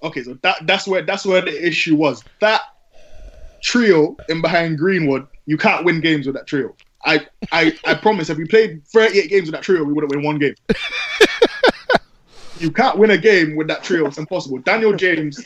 Okay, 0.03 0.23
so 0.23 0.37
that 0.41 0.65
that's 0.65 0.87
where 0.87 1.01
that's 1.01 1.25
where 1.25 1.41
the 1.41 1.67
issue 1.67 1.95
was. 1.95 2.23
That 2.39 2.61
trio 3.61 4.15
in 4.29 4.41
behind 4.41 4.77
Greenwood, 4.77 5.27
you 5.45 5.57
can't 5.57 5.85
win 5.85 6.01
games 6.01 6.25
with 6.25 6.35
that 6.35 6.47
trio. 6.47 6.75
I 7.05 7.27
I, 7.51 7.77
I 7.85 7.95
promise, 7.95 8.29
if 8.29 8.37
we 8.37 8.45
played 8.45 8.85
38 8.87 9.29
games 9.29 9.45
with 9.47 9.53
that 9.53 9.63
trio, 9.63 9.83
we 9.83 9.93
wouldn't 9.93 10.13
win 10.13 10.23
one 10.23 10.39
game. 10.39 10.55
you 12.59 12.71
can't 12.71 12.97
win 12.97 13.11
a 13.11 13.17
game 13.17 13.55
with 13.55 13.67
that 13.67 13.83
trio. 13.83 14.07
It's 14.07 14.17
impossible. 14.17 14.59
Daniel 14.59 14.93
James 14.93 15.45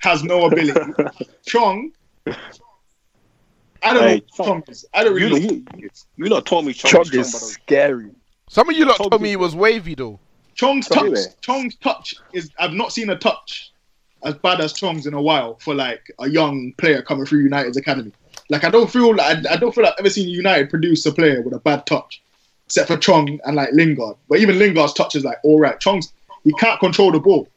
has 0.00 0.24
no 0.24 0.46
ability. 0.46 0.80
Chong, 1.46 1.92
I 3.84 3.94
don't 3.94 4.02
Hey, 4.02 4.16
know. 4.16 4.22
who 4.36 4.44
Chong 4.44 4.62
is. 4.68 4.84
I 4.94 5.04
don't 5.04 5.14
really. 5.14 5.40
you, 5.42 5.64
you, 5.76 5.90
you 6.16 6.24
lot 6.26 6.46
told 6.46 6.64
me 6.66 6.72
Chong, 6.72 6.90
Chong 6.90 7.02
is 7.02 7.10
Chong, 7.10 7.20
is 7.20 7.32
but 7.32 7.38
scary. 7.38 8.10
Some 8.48 8.68
of 8.70 8.76
you 8.76 8.84
lot 8.86 8.96
Chong 8.96 9.10
told 9.10 9.22
me 9.22 9.28
is- 9.28 9.32
he 9.32 9.36
was 9.36 9.54
wavy 9.54 9.94
though. 9.94 10.18
Chong's 10.54 10.88
Chong 10.88 10.96
touch. 10.96 11.04
anyway. 11.06 11.34
Chong's 11.40 11.74
touch 11.76 12.14
is. 12.32 12.50
I've 12.58 12.72
not 12.72 12.92
seen 12.92 13.10
a 13.10 13.16
touch 13.16 13.72
as 14.22 14.34
bad 14.36 14.60
as 14.60 14.72
Chong's 14.72 15.06
in 15.06 15.12
a 15.14 15.20
while 15.20 15.56
for 15.56 15.74
like 15.74 16.02
a 16.20 16.28
young 16.30 16.72
player 16.78 17.02
coming 17.02 17.26
through 17.26 17.40
United's 17.40 17.76
academy. 17.76 18.12
Like 18.50 18.64
I 18.64 18.70
don't 18.70 18.88
feel 18.90 19.14
like 19.14 19.44
I, 19.46 19.54
I 19.54 19.56
don't 19.56 19.74
feel 19.74 19.84
like 19.84 19.94
I've 19.94 20.00
ever 20.00 20.10
seen 20.10 20.28
United 20.28 20.70
produce 20.70 21.04
a 21.06 21.12
player 21.12 21.42
with 21.42 21.54
a 21.54 21.58
bad 21.58 21.86
touch, 21.86 22.22
except 22.66 22.88
for 22.88 22.96
Chong 22.96 23.38
and 23.44 23.56
like 23.56 23.70
Lingard. 23.72 24.16
But 24.28 24.38
even 24.38 24.58
Lingard's 24.58 24.92
touch 24.94 25.14
is 25.16 25.24
like 25.24 25.38
all 25.42 25.58
right. 25.58 25.78
Chong's 25.80 26.12
he 26.44 26.52
can't 26.54 26.78
control 26.78 27.10
the 27.10 27.18
ball. 27.20 27.48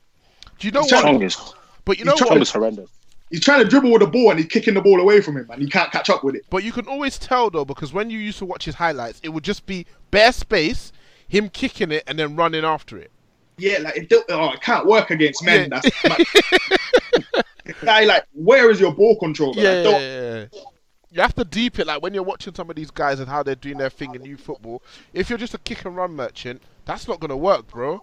Do 0.59 0.67
you 0.67 0.71
know 0.71 0.81
He's 0.83 0.91
what? 0.93 1.03
Chong 1.03 1.21
is, 1.21 1.53
But 1.85 1.99
you 1.99 2.05
know 2.05 2.13
he's 2.13 2.21
what? 2.21 2.29
Chong 2.29 2.41
is 2.41 2.51
horrendous. 2.51 2.89
He's 3.29 3.41
trying 3.41 3.61
to 3.61 3.67
dribble 3.67 3.91
with 3.91 4.01
the 4.01 4.07
ball 4.07 4.29
and 4.31 4.39
he's 4.39 4.47
kicking 4.47 4.73
the 4.73 4.81
ball 4.81 5.01
away 5.01 5.19
from 5.21 5.35
him 5.37 5.49
and 5.49 5.61
he 5.61 5.67
can't 5.69 5.91
catch 5.91 6.09
up 6.09 6.23
with 6.23 6.35
it. 6.35 6.45
But 6.49 6.63
you 6.63 6.71
can 6.71 6.87
always 6.87 7.17
tell 7.19 7.49
though, 7.49 7.65
because 7.65 7.91
when 7.93 8.09
you 8.09 8.19
used 8.19 8.37
to 8.39 8.45
watch 8.45 8.63
his 8.65 8.75
highlights, 8.75 9.19
it 9.23 9.29
would 9.29 9.43
just 9.43 9.65
be 9.65 9.85
bare 10.11 10.31
space, 10.31 10.91
him 11.27 11.49
kicking 11.49 11.91
it 11.91 12.03
and 12.07 12.17
then 12.17 12.35
running 12.37 12.63
after 12.63 12.97
it. 12.97 13.11
Yeah, 13.57 13.79
like 13.79 13.97
it, 13.97 14.09
don't, 14.09 14.25
oh, 14.29 14.51
it 14.51 14.61
can't 14.61 14.85
work 14.85 15.09
against 15.11 15.43
men. 15.43 15.69
Yeah. 15.71 15.81
That's 16.03 17.81
guy 17.83 18.05
like 18.05 18.23
where 18.33 18.69
is 18.71 18.79
your 18.79 18.93
ball 18.93 19.17
control? 19.19 19.57
I 19.59 19.61
Yeah, 19.61 19.83
don't- 19.83 20.01
yeah, 20.01 20.35
yeah. 20.35 20.45
You 21.09 21.21
have 21.21 21.35
to 21.35 21.43
deep 21.45 21.79
it 21.79 21.87
like 21.87 22.01
when 22.03 22.13
you're 22.13 22.21
watching 22.23 22.53
some 22.53 22.69
of 22.69 22.75
these 22.75 22.91
guys 22.91 23.19
and 23.19 23.27
how 23.27 23.41
they're 23.41 23.55
doing 23.55 23.77
their 23.77 23.89
thing 23.89 24.13
in 24.13 24.21
new 24.21 24.37
football. 24.37 24.83
If 25.13 25.29
you're 25.29 25.39
just 25.39 25.53
a 25.53 25.57
kick 25.57 25.83
and 25.85 25.95
run 25.95 26.11
merchant, 26.15 26.61
that's 26.85 27.07
not 27.07 27.19
gonna 27.19 27.37
work, 27.37 27.67
bro. 27.67 28.01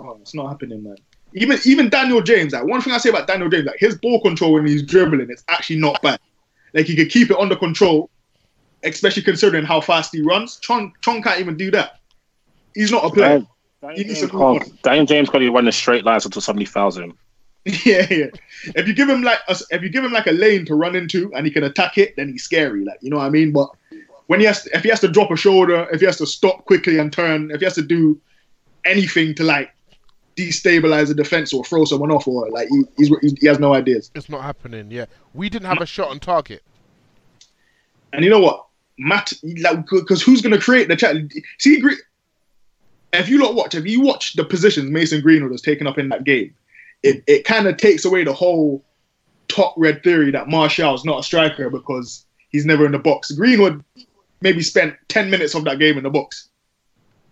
Oh, 0.00 0.18
it's 0.20 0.34
not 0.34 0.48
happening, 0.48 0.82
man. 0.82 0.96
Even 1.34 1.58
even 1.64 1.88
Daniel 1.88 2.20
James, 2.20 2.52
like 2.52 2.64
one 2.64 2.80
thing 2.80 2.92
I 2.92 2.98
say 2.98 3.10
about 3.10 3.26
Daniel 3.26 3.48
James, 3.48 3.66
like 3.66 3.78
his 3.78 3.96
ball 3.96 4.20
control 4.20 4.54
when 4.54 4.66
he's 4.66 4.82
dribbling, 4.82 5.30
it's 5.30 5.44
actually 5.48 5.78
not 5.78 6.00
bad. 6.02 6.18
Like 6.74 6.86
he 6.86 6.96
can 6.96 7.08
keep 7.08 7.30
it 7.30 7.38
under 7.38 7.56
control, 7.56 8.10
especially 8.82 9.22
considering 9.22 9.64
how 9.64 9.80
fast 9.80 10.12
he 10.12 10.22
runs. 10.22 10.58
Chong 10.58 10.92
Chong 11.02 11.22
can't 11.22 11.40
even 11.40 11.56
do 11.56 11.70
that. 11.70 12.00
He's 12.74 12.90
not 12.90 13.04
a 13.04 13.10
player. 13.10 13.46
Daniel, 13.80 13.96
He 13.96 14.04
needs 14.04 14.20
James 14.20 14.32
can't, 14.32 14.82
Daniel 14.82 15.06
James 15.06 15.30
can't 15.30 15.42
even 15.42 15.54
run 15.54 15.64
the 15.64 15.72
straight 15.72 16.04
lines 16.04 16.24
until 16.24 16.42
somebody 16.42 16.66
fouls 16.66 16.98
him. 16.98 17.16
yeah, 17.64 18.06
yeah. 18.10 18.26
If 18.74 18.88
you 18.88 18.94
give 18.94 19.08
him 19.08 19.22
like 19.22 19.38
a, 19.48 19.56
if 19.70 19.82
you 19.82 19.88
give 19.88 20.04
him 20.04 20.12
like 20.12 20.26
a 20.26 20.32
lane 20.32 20.64
to 20.66 20.74
run 20.74 20.96
into 20.96 21.32
and 21.34 21.46
he 21.46 21.52
can 21.52 21.64
attack 21.64 21.98
it, 21.98 22.16
then 22.16 22.28
he's 22.28 22.42
scary. 22.42 22.84
Like 22.84 22.98
you 23.02 23.10
know 23.10 23.18
what 23.18 23.26
I 23.26 23.30
mean. 23.30 23.52
But 23.52 23.70
when 24.26 24.40
he 24.40 24.46
has, 24.46 24.62
to, 24.62 24.76
if 24.76 24.82
he 24.82 24.88
has 24.88 25.00
to 25.00 25.08
drop 25.08 25.30
a 25.30 25.36
shoulder, 25.36 25.88
if 25.92 26.00
he 26.00 26.06
has 26.06 26.16
to 26.18 26.26
stop 26.26 26.64
quickly 26.64 26.98
and 26.98 27.12
turn, 27.12 27.50
if 27.50 27.60
he 27.60 27.64
has 27.64 27.74
to 27.74 27.82
do 27.82 28.20
anything 28.84 29.34
to 29.34 29.44
like 29.44 29.70
destabilize 30.40 31.08
the 31.08 31.14
defense 31.14 31.52
or 31.52 31.64
throw 31.64 31.84
someone 31.84 32.10
off, 32.10 32.26
or 32.26 32.48
like 32.50 32.68
he, 32.96 33.06
he 33.40 33.46
has 33.46 33.58
no 33.58 33.74
ideas. 33.74 34.10
It's 34.14 34.28
not 34.28 34.42
happening. 34.42 34.90
Yeah, 34.90 35.06
we 35.34 35.48
didn't 35.48 35.68
have 35.68 35.80
a 35.80 35.86
shot 35.86 36.10
on 36.10 36.20
target. 36.20 36.62
And 38.12 38.24
you 38.24 38.30
know 38.30 38.40
what, 38.40 38.66
Matt, 38.98 39.32
like 39.60 39.86
because 39.88 40.22
who's 40.22 40.42
gonna 40.42 40.60
create 40.60 40.88
the 40.88 40.96
chat? 40.96 41.16
See, 41.58 41.82
if 43.12 43.28
you 43.28 43.42
lot 43.42 43.54
watch, 43.54 43.74
if 43.74 43.86
you 43.86 44.00
watch 44.00 44.34
the 44.34 44.44
positions 44.44 44.90
Mason 44.90 45.20
Greenwood 45.20 45.52
has 45.52 45.62
taken 45.62 45.86
up 45.86 45.98
in 45.98 46.08
that 46.10 46.24
game, 46.24 46.54
it, 47.02 47.22
it 47.26 47.44
kind 47.44 47.66
of 47.66 47.76
takes 47.76 48.04
away 48.04 48.24
the 48.24 48.32
whole 48.32 48.84
top 49.48 49.74
red 49.76 50.02
theory 50.02 50.30
that 50.30 50.48
Martial 50.48 50.94
is 50.94 51.04
not 51.04 51.20
a 51.20 51.22
striker 51.22 51.70
because 51.70 52.24
he's 52.50 52.66
never 52.66 52.86
in 52.86 52.92
the 52.92 52.98
box. 52.98 53.30
Greenwood 53.32 53.84
maybe 54.40 54.62
spent 54.62 54.96
ten 55.08 55.30
minutes 55.30 55.54
of 55.54 55.64
that 55.64 55.78
game 55.78 55.96
in 55.96 56.04
the 56.04 56.10
box. 56.10 56.48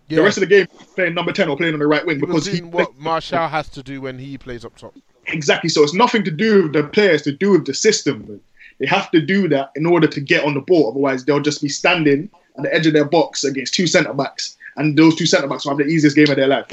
Yeah, 0.09 0.17
The 0.17 0.23
rest 0.23 0.37
of 0.37 0.41
the 0.41 0.47
game 0.47 0.67
playing 0.95 1.13
number 1.13 1.31
ten 1.31 1.49
or 1.49 1.55
playing 1.57 1.73
on 1.73 1.79
the 1.79 1.87
right 1.87 2.05
wing 2.05 2.17
he 2.19 2.25
was 2.25 2.45
because 2.45 2.59
he 2.59 2.63
what 2.65 2.97
Martial 2.97 3.47
has 3.47 3.69
to 3.69 3.83
do 3.83 4.01
when 4.01 4.17
he 4.17 4.37
plays 4.37 4.65
up 4.65 4.75
top. 4.75 4.93
Exactly. 5.27 5.69
So 5.69 5.83
it's 5.83 5.93
nothing 5.93 6.23
to 6.23 6.31
do 6.31 6.63
with 6.63 6.73
the 6.73 6.83
players, 6.85 7.21
to 7.23 7.31
do 7.31 7.51
with 7.51 7.65
the 7.65 7.73
system. 7.73 8.41
They 8.79 8.87
have 8.87 9.11
to 9.11 9.21
do 9.21 9.47
that 9.49 9.71
in 9.75 9.85
order 9.85 10.07
to 10.07 10.21
get 10.21 10.43
on 10.45 10.53
the 10.55 10.61
ball. 10.61 10.89
Otherwise, 10.89 11.25
they'll 11.25 11.41
just 11.41 11.61
be 11.61 11.69
standing 11.69 12.29
at 12.57 12.63
the 12.63 12.73
edge 12.73 12.87
of 12.87 12.93
their 12.93 13.05
box 13.05 13.43
against 13.43 13.73
two 13.73 13.85
centre 13.87 14.13
backs, 14.13 14.57
and 14.77 14.97
those 14.97 15.15
two 15.15 15.25
centre 15.25 15.47
backs 15.47 15.65
will 15.65 15.71
have 15.71 15.85
the 15.85 15.85
easiest 15.93 16.15
game 16.15 16.29
of 16.29 16.37
their 16.37 16.47
life. 16.47 16.67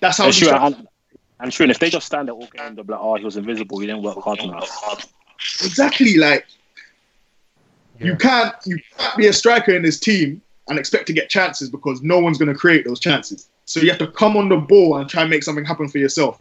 That's 0.00 0.18
how. 0.18 0.24
And 0.24 0.32
these 0.32 0.38
sure, 0.38 0.54
and, 0.54 0.88
and 1.40 1.52
sure, 1.54 1.64
and 1.64 1.70
if 1.70 1.78
they 1.78 1.90
just 1.90 2.06
stand 2.06 2.28
there 2.28 2.34
all 2.34 2.46
game, 2.48 2.74
they'll 2.74 2.84
be 2.84 2.92
like, 2.92 3.00
oh, 3.02 3.14
he 3.16 3.24
was 3.24 3.36
invisible, 3.36 3.78
he 3.78 3.86
didn't 3.86 4.02
work 4.02 4.18
hard 4.18 4.40
enough. 4.40 5.12
exactly 5.62 6.16
like 6.16 6.46
Yeah. 8.00 8.06
you 8.06 8.16
can't 8.16 8.54
you 8.64 8.78
can't 8.98 9.16
be 9.16 9.26
a 9.28 9.32
striker 9.32 9.72
in 9.72 9.82
this 9.82 10.00
team 10.00 10.42
and 10.68 10.78
expect 10.78 11.06
to 11.06 11.12
get 11.12 11.30
chances 11.30 11.70
because 11.70 12.02
no 12.02 12.18
one's 12.18 12.38
going 12.38 12.52
to 12.52 12.58
create 12.58 12.84
those 12.84 13.00
chances. 13.00 13.48
So 13.64 13.80
you 13.80 13.90
have 13.90 13.98
to 13.98 14.06
come 14.06 14.36
on 14.36 14.48
the 14.48 14.56
ball 14.56 14.96
and 14.98 15.08
try 15.08 15.22
and 15.22 15.30
make 15.30 15.42
something 15.42 15.64
happen 15.64 15.88
for 15.88 15.98
yourself. 15.98 16.40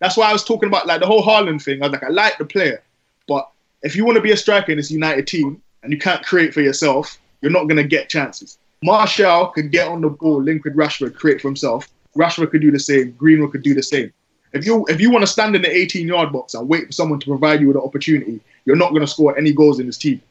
That's 0.00 0.16
why 0.16 0.28
I 0.28 0.32
was 0.32 0.44
talking 0.44 0.68
about 0.68 0.86
like 0.86 1.00
the 1.00 1.06
whole 1.06 1.22
Haaland 1.22 1.62
thing. 1.62 1.82
I 1.82 1.86
was 1.86 1.92
like, 1.92 2.04
I 2.04 2.08
like 2.08 2.38
the 2.38 2.44
player, 2.44 2.82
but 3.26 3.50
if 3.82 3.96
you 3.96 4.04
want 4.04 4.16
to 4.16 4.22
be 4.22 4.32
a 4.32 4.36
striker 4.36 4.72
in 4.72 4.78
this 4.78 4.90
United 4.90 5.26
team 5.26 5.60
and 5.82 5.92
you 5.92 5.98
can't 5.98 6.24
create 6.24 6.54
for 6.54 6.60
yourself, 6.60 7.18
you're 7.40 7.52
not 7.52 7.64
going 7.64 7.76
to 7.76 7.84
get 7.84 8.08
chances. 8.08 8.58
Martial 8.82 9.48
could 9.48 9.72
get 9.72 9.88
on 9.88 10.00
the 10.00 10.08
ball, 10.08 10.42
link 10.42 10.64
with 10.64 10.76
Rashford, 10.76 11.14
create 11.14 11.40
for 11.40 11.48
himself. 11.48 11.88
Rashford 12.16 12.50
could 12.50 12.60
do 12.60 12.70
the 12.70 12.78
same. 12.78 13.12
Greenwood 13.12 13.52
could 13.52 13.62
do 13.62 13.74
the 13.74 13.82
same. 13.82 14.12
If 14.52 14.64
you 14.64 14.86
if 14.88 15.00
you 15.00 15.10
want 15.10 15.22
to 15.22 15.26
stand 15.26 15.54
in 15.56 15.62
the 15.62 15.70
18 15.70 16.08
yard 16.08 16.32
box 16.32 16.54
and 16.54 16.68
wait 16.68 16.86
for 16.86 16.92
someone 16.92 17.20
to 17.20 17.26
provide 17.26 17.60
you 17.60 17.68
with 17.68 17.76
an 17.76 17.82
opportunity, 17.82 18.40
you're 18.64 18.76
not 18.76 18.90
going 18.90 19.02
to 19.02 19.06
score 19.06 19.36
any 19.36 19.52
goals 19.52 19.78
in 19.78 19.86
this 19.86 19.98
team. 19.98 20.22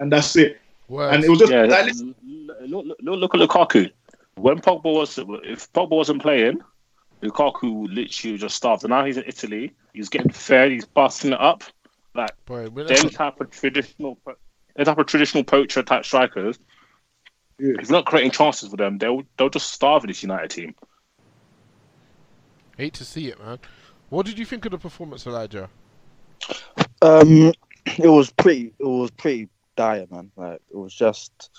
And 0.00 0.10
that's 0.10 0.34
it. 0.36 0.60
Words. 0.92 1.14
And 1.14 1.24
it 1.24 1.30
was 1.30 1.38
just 1.38 1.50
Yeah, 1.50 1.62
like, 1.62 1.90
look, 2.66 2.86
look, 2.86 2.98
look, 3.00 3.18
look 3.18 3.34
at 3.34 3.40
Lukaku. 3.40 3.90
When 4.34 4.58
Pogba 4.60 4.84
was, 4.84 5.16
if 5.18 5.72
Pogba 5.72 5.90
wasn't 5.90 6.20
playing, 6.20 6.60
Lukaku 7.22 7.86
literally 7.88 8.36
just 8.36 8.56
starved. 8.56 8.84
And 8.84 8.90
now 8.90 9.02
he's 9.04 9.16
in 9.16 9.24
Italy. 9.26 9.72
He's 9.94 10.10
getting 10.10 10.30
fed. 10.30 10.70
He's 10.70 10.84
busting 10.84 11.32
it 11.32 11.40
up. 11.40 11.64
Like 12.14 12.30
Boy, 12.44 12.68
we're 12.68 12.84
them 12.84 13.04
not- 13.04 13.12
type 13.12 13.40
of 13.40 13.50
traditional, 13.50 14.18
them 14.76 14.84
type 14.84 14.98
of 14.98 15.06
traditional 15.06 15.44
poacher 15.44 15.82
type 15.82 16.04
strikers. 16.04 16.58
Yeah. 17.58 17.74
If 17.80 17.88
not 17.90 18.04
creating 18.04 18.32
chances 18.32 18.68
for 18.68 18.76
them, 18.76 18.98
they'll 18.98 19.22
they'll 19.38 19.48
just 19.48 19.72
starve 19.72 20.02
this 20.06 20.22
United 20.22 20.50
team. 20.50 20.74
hate 22.76 22.92
to 22.94 23.04
see 23.04 23.28
it, 23.28 23.38
man. 23.42 23.58
What 24.10 24.26
did 24.26 24.38
you 24.38 24.44
think 24.44 24.66
of 24.66 24.72
the 24.72 24.78
performance, 24.78 25.26
Elijah? 25.26 25.70
Um, 27.00 27.52
it 27.86 28.08
was 28.08 28.30
pretty. 28.30 28.74
It 28.78 28.84
was 28.84 29.10
pretty 29.10 29.48
dire, 29.76 30.06
man. 30.10 30.30
Like 30.36 30.60
it 30.70 30.76
was 30.76 30.94
just. 30.94 31.50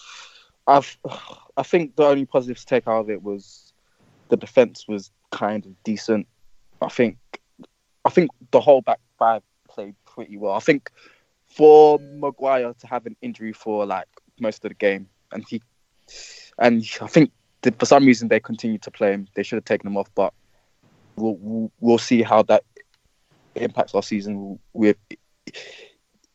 I've. 0.68 0.98
I 1.58 1.64
think 1.64 1.96
the 1.96 2.06
only 2.06 2.26
positive 2.26 2.58
to 2.58 2.66
take 2.66 2.88
out 2.88 3.02
of 3.02 3.10
it 3.10 3.22
was 3.22 3.74
the 4.30 4.38
defense 4.38 4.88
was 4.88 5.12
kind 5.32 5.66
of 5.66 5.84
decent. 5.84 6.28
I 6.82 6.90
think. 6.90 7.18
I 8.06 8.10
think 8.10 8.32
the 8.52 8.60
whole 8.60 8.82
back 8.82 9.00
five 9.18 9.44
played 9.70 9.96
pretty 10.06 10.38
well. 10.38 10.54
I 10.54 10.60
think 10.60 10.92
for 11.46 12.00
Maguire 12.00 12.74
to 12.74 12.88
have 12.88 13.06
an 13.06 13.16
injury 13.22 13.54
for 13.54 13.86
like 13.86 14.08
most 14.40 14.66
of 14.66 14.70
the 14.70 14.76
game, 14.76 15.08
and 15.32 15.46
he, 15.48 15.62
and 16.58 16.84
I 17.02 17.08
think 17.08 17.32
for 17.78 17.86
some 17.86 18.06
reason 18.06 18.28
they 18.28 18.40
continued 18.40 18.82
to 18.84 18.92
play 18.92 19.14
him. 19.14 19.28
They 19.36 19.44
should 19.44 19.58
have 19.58 19.66
taken 19.66 19.88
him 19.88 19.98
off, 19.98 20.10
but 20.16 20.34
we'll 21.16 21.38
we'll, 21.40 21.72
we'll 21.80 21.98
see 21.98 22.24
how 22.24 22.44
that 22.44 22.64
impacts 23.56 23.94
our 23.94 24.04
season 24.04 24.60
with 24.74 24.98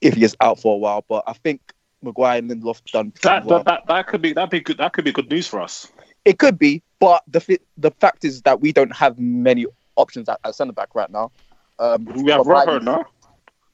if 0.01 0.15
he 0.15 0.25
is 0.25 0.37
out 0.41 0.61
for 0.61 0.75
a 0.75 0.79
while. 0.79 1.05
But 1.09 1.25
I 1.27 1.33
think 1.33 1.61
Maguire 2.03 2.39
and 2.39 2.51
Lindelof 2.51 2.83
done 2.93 3.13
That, 3.23 3.45
well. 3.45 3.59
that, 3.59 3.67
that 3.67 3.87
that 3.89 4.07
could 4.07 4.23
be 4.23 4.33
that 4.35 4.51
be 4.51 4.61
good. 4.61 4.79
That 4.79 4.93
could 4.93 5.05
be 5.05 5.13
good 5.13 5.31
news 5.31 5.47
for 5.47 5.61
us. 5.61 5.91
It 6.25 6.39
could 6.39 6.59
be, 6.59 6.83
but 7.01 7.23
the 7.29 7.41
fi- 7.41 7.59
the 7.77 7.91
fact 7.93 8.25
is 8.25 8.43
that 8.43 8.61
we 8.61 8.73
don't 8.73 8.95
have 8.95 9.19
many 9.19 9.67
options 9.97 10.29
at, 10.29 10.39
at 10.45 10.55
centre 10.55 10.73
back 10.73 10.95
right 10.95 11.11
now. 11.11 11.31
Um, 11.79 12.05
We 12.05 12.31
have 12.31 12.47
Rojo 12.47 12.79
now. 12.81 13.05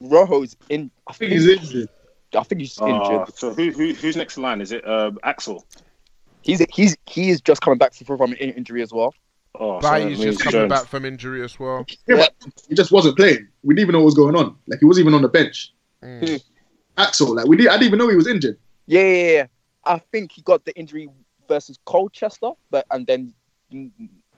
Rojo's 0.01 0.57
in. 0.69 0.91
I 1.07 1.11
I 1.11 1.15
think 1.15 1.33
he's 1.33 1.47
injured. 1.49 1.89
I 2.37 2.43
think 2.43 2.61
he's 2.61 2.81
Uh, 2.81 2.87
injured. 2.87 3.35
so 3.37 3.55
who, 3.55 3.71
who 3.71 3.93
who's 3.95 4.17
next 4.17 4.37
in 4.37 4.43
line? 4.43 4.61
Is 4.61 4.73
it 4.73 4.87
uh, 4.87 5.13
Axel? 5.23 5.67
He's 6.43 6.65
he's 6.73 6.97
he 7.07 7.31
is 7.31 7.41
just 7.41 7.61
coming 7.63 7.79
back 7.79 7.95
from 7.95 8.33
an 8.33 8.37
injury 8.37 8.83
as 8.83 8.93
well. 8.93 9.15
Oh, 9.59 9.81
so 9.81 9.89
Bailly's 9.91 10.19
that 10.19 10.25
just 10.25 10.41
coming 10.41 10.53
Jones. 10.53 10.71
back 10.71 10.87
from 10.89 11.05
injury 11.05 11.43
as 11.45 11.59
well. 11.61 11.87
Yeah, 12.09 12.17
but 12.17 12.35
he 12.69 12.75
just 12.75 12.91
wasn't 12.93 13.17
playing. 13.17 13.47
We 13.63 13.75
didn't 13.75 13.85
even 13.89 13.93
know 13.93 14.01
what 14.01 14.07
was 14.07 14.15
going 14.15 14.35
on. 14.37 14.57
Like 14.67 14.81
he 14.81 14.85
wasn't 14.85 15.05
even 15.05 15.15
on 15.15 15.23
the 15.23 15.29
bench. 15.29 15.73
Mm. 16.05 16.43
Axel, 16.99 17.35
like 17.35 17.47
we 17.47 17.57
did, 17.57 17.69
I 17.69 17.73
didn't 17.73 17.87
even 17.87 17.99
know 17.99 18.09
he 18.09 18.17
was 18.17 18.27
injured. 18.29 18.59
Yeah, 18.87 19.01
yeah, 19.03 19.33
yeah. 19.33 19.47
I 19.85 19.99
think 19.99 20.33
he 20.33 20.43
got 20.43 20.65
the 20.65 20.75
injury 20.77 21.09
versus 21.49 21.79
Colchester, 21.87 22.51
but 22.71 22.87
and 22.91 23.07
then 23.07 23.33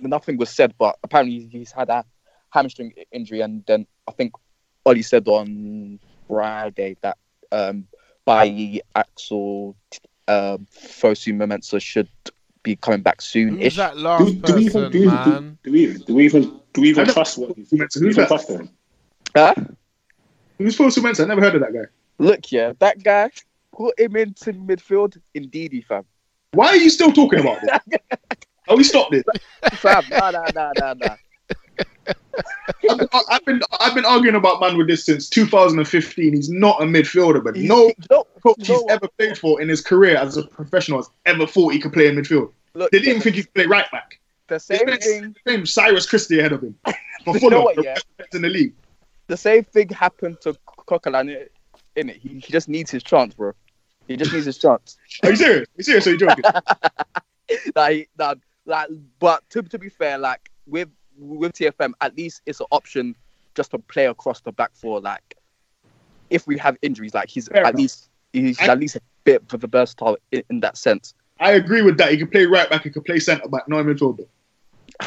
nothing 0.01 0.37
was 0.37 0.51
said. 0.51 0.75
But 0.79 0.97
apparently 1.03 1.47
he's 1.47 1.73
had 1.73 1.89
a 1.91 2.05
hamstring 2.51 2.93
injury, 3.13 3.41
and 3.41 3.65
then 3.67 3.87
I 4.09 4.13
think 4.13 4.33
Ollie 4.85 5.03
said 5.03 5.27
on 5.29 5.99
Friday 6.29 6.97
that 7.03 7.19
um, 7.53 7.87
by 8.25 8.81
Axel 8.95 9.77
um, 10.29 10.67
Fosu 10.73 11.35
Momensa 11.35 11.81
should 11.81 12.09
be 12.63 12.77
coming 12.77 13.03
back 13.03 13.21
soon. 13.21 13.59
Who's 13.59 13.77
that 13.77 13.97
last 13.97 14.25
Do, 14.25 14.33
do 14.41 14.55
we 14.55 14.61
even 14.67 14.73
person, 14.73 14.93
do, 14.93 14.99
do, 15.01 15.07
man? 15.07 15.59
do 15.63 15.73
we 15.73 15.95
do 15.99 16.15
we 16.15 16.25
even 16.25 16.61
do 16.73 16.81
we 16.81 16.89
even 16.91 17.05
don't- 17.05 17.15
trust 17.15 17.39
what 17.39 17.55
he's, 17.57 17.71
Who's 17.71 17.89
do 17.95 18.07
we 18.07 18.13
that? 18.15 18.29
trust 18.29 18.49
him? 18.51 18.71
Huh? 19.37 19.55
Who's 20.59 20.77
to 20.77 21.01
mention? 21.01 21.25
I 21.25 21.29
never 21.29 21.41
heard 21.41 21.55
of 21.55 21.61
that 21.61 21.73
guy. 21.73 21.87
Look, 22.19 22.51
yeah, 22.51 22.73
that 22.79 23.03
guy 23.03 23.31
put 23.73 23.99
him 23.99 24.17
into 24.17 24.53
midfield. 24.53 25.19
Indeedy, 25.35 25.83
fam. 25.83 26.05
Why 26.53 26.69
are 26.69 26.77
you 26.77 26.89
still 26.91 27.13
talking 27.13 27.41
about 27.41 27.61
this? 27.61 27.99
Are 28.69 28.77
we 28.77 28.85
stop 28.85 29.11
this? 29.11 29.23
Fam, 29.75 30.05
nah, 30.11 30.31
nah, 30.31 30.47
nah, 30.55 30.73
nah, 30.79 30.95
nah. 30.95 31.17
I've 32.89 32.99
been, 32.99 33.09
I've 33.31 33.45
been 33.45 33.63
I've 33.81 33.95
been 33.95 34.05
arguing 34.05 34.37
about 34.37 34.61
man 34.61 34.77
with 34.77 34.87
this 34.87 35.05
since 35.05 35.29
2015. 35.29 36.35
He's 36.35 36.49
not 36.51 36.81
a 36.81 36.85
midfielder, 36.85 37.43
but 37.43 37.57
no 37.57 37.93
know- 38.11 38.25
coach 38.43 38.69
know 38.69 38.75
he's 38.77 38.85
ever 38.91 39.09
played 39.19 39.37
for 39.39 39.61
in 39.61 39.69
his 39.69 39.81
career 39.81 40.17
as 40.17 40.37
a 40.37 40.45
professional 40.45 40.99
has 40.99 41.09
ever 41.27 41.47
thought 41.47 41.73
he 41.73 41.79
could 41.79 41.93
play 41.93 42.07
in 42.07 42.17
midfield. 42.17 42.53
Look, 42.75 42.91
They 42.91 42.99
didn't 42.99 43.11
even 43.11 43.23
think 43.23 43.37
he 43.37 43.43
could 43.43 43.55
play 43.55 43.67
right 43.67 43.91
back. 43.91 44.19
the 44.49 44.61
same 44.61 44.87
thing. 44.87 45.37
same 45.47 45.67
Cyrus 45.67 46.07
Christie 46.07 46.39
ahead 46.39 46.53
of 46.53 46.63
him. 46.63 46.77
For 47.25 47.37
You 47.39 47.51
know 47.51 47.63
what, 47.63 47.83
yeah? 47.83 47.97
in 48.33 48.43
the 48.43 48.49
league. 48.49 48.75
The 49.29 49.37
same 49.37 49.65
thing 49.65 49.89
happened 49.89 50.41
to 50.43 50.57
Coquelin 50.89 51.49
in 51.97 52.09
it. 52.11 52.17
He, 52.17 52.29
he 52.41 52.53
just 52.53 52.69
needs 52.69 52.91
his 52.91 53.03
chance, 53.03 53.35
bro. 53.35 53.53
He 54.09 54.17
just 54.17 54.33
needs 54.33 54.47
his 54.47 54.59
chance. 54.59 54.97
Are 55.25 55.31
you 55.31 55.37
serious? 55.37 55.69
Are 55.69 55.73
you 55.79 55.83
serious? 55.85 56.07
Are 56.07 56.11
you 56.13 56.19
joking? 56.19 56.45
like, 57.75 58.09
like, 58.19 58.39
like, 58.67 58.89
but 59.19 59.43
to, 59.51 59.63
to 59.63 59.79
be 59.79 59.89
fair, 59.89 60.19
like 60.19 60.51
with 60.67 60.89
with 61.19 61.53
TFM, 61.55 61.93
at 62.01 62.17
least 62.17 62.43
it's 62.47 62.61
an 62.61 62.67
option 62.71 63.17
just 63.55 63.71
to 63.71 63.79
play 63.79 64.07
across 64.07 64.41
the 64.43 64.53
back 64.53 64.71
four. 64.75 65.01
Like, 65.01 65.37
if 66.31 66.47
we 66.47 66.59
have 66.59 66.77
injuries, 66.83 67.15
like 67.15 67.29
he's 67.29 67.49
Fair 67.49 67.63
at 67.65 67.71
enough. 67.71 67.81
least 67.81 68.11
he's 68.33 68.61
I- 68.61 68.67
at 68.69 68.79
least 68.79 68.97
a 68.97 69.01
bit 69.25 69.43
of 69.53 69.65
a 69.65 69.67
versatile 69.67 70.17
in, 70.33 70.43
in 70.51 70.61
that 70.61 70.77
sense. 70.77 71.15
I 71.39 71.53
agree 71.53 71.83
with 71.83 71.99
that. 71.99 72.11
He 72.13 72.17
can 72.17 72.29
play 72.29 72.47
right 72.47 72.69
back. 72.71 72.85
He 72.85 72.91
can 72.91 73.03
play 73.03 73.19
centre 73.19 73.49
back. 73.49 73.69
No 73.69 73.83
midfielder. 73.85 74.27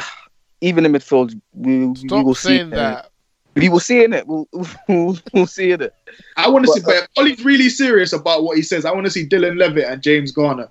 Even 0.60 0.84
in 0.84 0.92
midfield, 0.92 1.40
we, 1.52 1.86
we 1.86 1.96
Stop 1.96 2.24
will 2.24 2.34
see. 2.34 2.62
that. 2.62 3.09
We 3.56 3.68
will 3.68 3.80
see 3.80 4.04
in 4.04 4.12
it. 4.12 4.26
We'll, 4.26 4.48
we'll, 4.88 5.18
we'll 5.32 5.46
see 5.46 5.72
in 5.72 5.82
it. 5.82 5.94
I 6.36 6.48
want 6.48 6.66
to 6.66 6.72
see. 6.72 6.80
But, 6.80 6.96
uh, 6.96 7.06
Ollie's 7.18 7.44
really 7.44 7.68
serious 7.68 8.12
about 8.12 8.44
what 8.44 8.56
he 8.56 8.62
says. 8.62 8.84
I 8.84 8.92
want 8.92 9.06
to 9.06 9.10
see 9.10 9.26
Dylan 9.26 9.58
Levitt 9.58 9.84
and 9.84 10.02
James 10.02 10.30
Garner. 10.32 10.68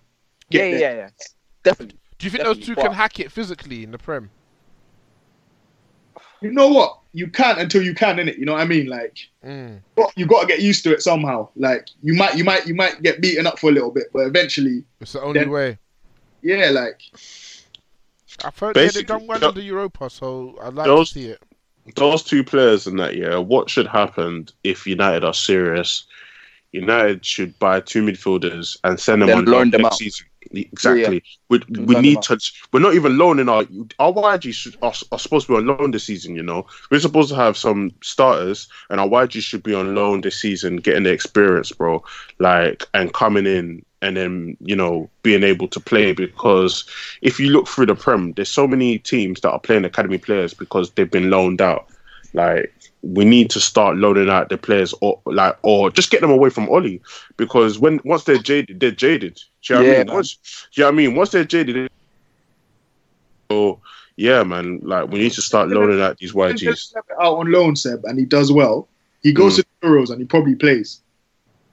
Yeah, 0.49 0.61
get 0.61 0.71
yeah, 0.71 0.77
there. 0.79 0.97
yeah, 0.97 1.09
definitely. 1.63 1.97
Do 2.17 2.25
you 2.25 2.31
think 2.31 2.43
those 2.43 2.57
Definitely, 2.57 2.75
two 2.83 2.87
can 2.89 2.93
hack 2.97 3.19
it 3.19 3.31
physically 3.31 3.83
in 3.83 3.91
the 3.91 3.97
Prem? 3.97 4.29
You 6.41 6.51
know 6.51 6.67
what? 6.69 6.99
You 7.13 7.27
can't 7.27 7.59
until 7.59 7.81
you 7.81 7.93
can, 7.93 8.17
innit? 8.17 8.37
You 8.37 8.45
know 8.45 8.53
what 8.53 8.61
I 8.61 8.65
mean? 8.65 8.87
Like, 8.87 9.17
Mm. 9.45 9.81
but 9.95 10.11
you 10.17 10.25
got 10.25 10.41
to 10.41 10.47
get 10.47 10.61
used 10.61 10.83
to 10.83 10.93
it 10.93 11.01
somehow. 11.01 11.49
Like, 11.55 11.87
you 12.01 12.13
might, 12.13 12.35
you 12.37 12.43
might, 12.43 12.65
you 12.67 12.75
might 12.75 13.01
get 13.01 13.21
beaten 13.21 13.47
up 13.47 13.57
for 13.59 13.69
a 13.69 13.73
little 13.73 13.91
bit, 13.91 14.05
but 14.13 14.27
eventually, 14.27 14.83
It's 15.01 15.13
the 15.13 15.21
only 15.21 15.39
Then- 15.39 15.49
way. 15.49 15.77
yeah, 16.41 16.69
like, 16.71 17.01
I've 18.43 18.57
heard 18.57 18.75
they 18.75 18.81
had 18.83 18.93
Basically, 18.93 19.01
it 19.01 19.07
done 19.07 19.27
well 19.27 19.39
tho- 19.39 19.49
in 19.49 19.55
the 19.55 19.63
Europa, 19.63 20.09
so 20.09 20.57
I'd 20.61 20.73
like 20.73 20.85
those- 20.87 21.09
to 21.11 21.13
see 21.19 21.25
it. 21.29 21.41
Those 21.95 22.23
two 22.23 22.43
players 22.43 22.87
in 22.87 22.97
that 22.97 23.15
year, 23.15 23.41
what 23.41 23.69
should 23.69 23.87
happen 23.87 24.47
if 24.63 24.85
United 24.87 25.23
are 25.23 25.33
serious? 25.33 26.05
United 26.71 27.25
should 27.25 27.57
buy 27.59 27.79
two 27.79 28.03
midfielders 28.03 28.77
and 28.83 28.99
send 28.99 29.21
them 29.21 29.29
Then 29.29 29.37
on 29.39 29.45
loan 29.45 29.69
them 29.71 29.81
next 29.81 29.93
out. 29.93 29.97
season. 29.97 30.25
Exactly. 30.51 31.23
We, 31.49 31.59
we 31.69 31.99
need 31.99 32.21
to. 32.23 32.39
We're 32.71 32.79
not 32.79 32.95
even 32.95 33.17
loaning 33.17 33.49
our 33.49 33.65
our 33.99 34.13
YG 34.13 34.53
should, 34.53 34.77
are, 34.81 34.93
are 35.11 35.19
supposed 35.19 35.47
to 35.47 35.53
be 35.53 35.57
on 35.57 35.67
loan 35.67 35.91
this 35.91 36.05
season. 36.05 36.35
You 36.35 36.43
know, 36.43 36.65
we're 36.89 36.99
supposed 36.99 37.29
to 37.29 37.35
have 37.35 37.57
some 37.57 37.91
starters, 38.01 38.67
and 38.89 38.99
our 38.99 39.07
YG 39.07 39.41
should 39.41 39.63
be 39.63 39.73
on 39.73 39.95
loan 39.95 40.21
this 40.21 40.39
season, 40.39 40.77
getting 40.77 41.03
the 41.03 41.11
experience, 41.11 41.71
bro. 41.71 42.03
Like 42.39 42.85
and 42.93 43.13
coming 43.13 43.45
in 43.45 43.83
and 44.01 44.15
then 44.17 44.57
you 44.61 44.75
know 44.75 45.09
being 45.23 45.43
able 45.43 45.67
to 45.69 45.79
play 45.79 46.13
because 46.13 46.85
if 47.21 47.39
you 47.39 47.49
look 47.49 47.67
through 47.67 47.85
the 47.87 47.95
prem, 47.95 48.33
there's 48.33 48.49
so 48.49 48.67
many 48.67 48.97
teams 48.99 49.41
that 49.41 49.51
are 49.51 49.59
playing 49.59 49.85
academy 49.85 50.17
players 50.17 50.53
because 50.53 50.91
they've 50.91 51.09
been 51.11 51.29
loaned 51.29 51.61
out. 51.61 51.87
Like 52.33 52.73
we 53.01 53.25
need 53.25 53.49
to 53.51 53.59
start 53.59 53.97
loaning 53.97 54.29
out 54.29 54.49
the 54.49 54.57
players, 54.57 54.93
or 55.01 55.19
like, 55.25 55.57
or 55.63 55.89
just 55.89 56.11
get 56.11 56.21
them 56.21 56.31
away 56.31 56.49
from 56.49 56.69
Ollie 56.69 57.01
because 57.37 57.79
when 57.79 57.99
once 58.03 58.23
they're 58.25 58.37
jaded, 58.37 58.79
they're 58.79 58.91
jaded. 58.91 59.35
Do 59.63 59.73
you 59.73 59.79
know 59.79 59.85
what 59.85 59.91
I 59.91 59.97
Yeah, 59.97 60.03
mean? 60.03 60.11
Once, 60.11 60.67
do 60.73 60.81
you 60.81 60.83
know 60.83 60.87
what 60.89 60.93
I 60.93 60.97
mean? 60.97 61.15
Once 61.15 61.29
they're 61.31 61.43
jaded, 61.45 61.87
so 63.51 63.79
yeah, 64.15 64.43
man. 64.43 64.79
Like 64.83 65.09
we 65.09 65.19
need 65.19 65.33
to 65.33 65.41
start 65.41 65.69
loaning 65.69 66.01
out 66.01 66.17
these 66.17 66.33
YGs. 66.33 66.93
Levitt 66.95 67.17
out 67.21 67.37
on 67.37 67.51
loan, 67.51 67.75
Seb, 67.75 68.03
and 68.05 68.17
he 68.19 68.25
does 68.25 68.51
well. 68.51 68.87
He 69.21 69.31
goes 69.33 69.53
Mm. 69.53 69.55
to 69.57 69.65
the 69.81 69.87
Euros 69.87 70.09
and 70.11 70.19
he 70.19 70.25
probably 70.25 70.55
plays. 70.55 71.01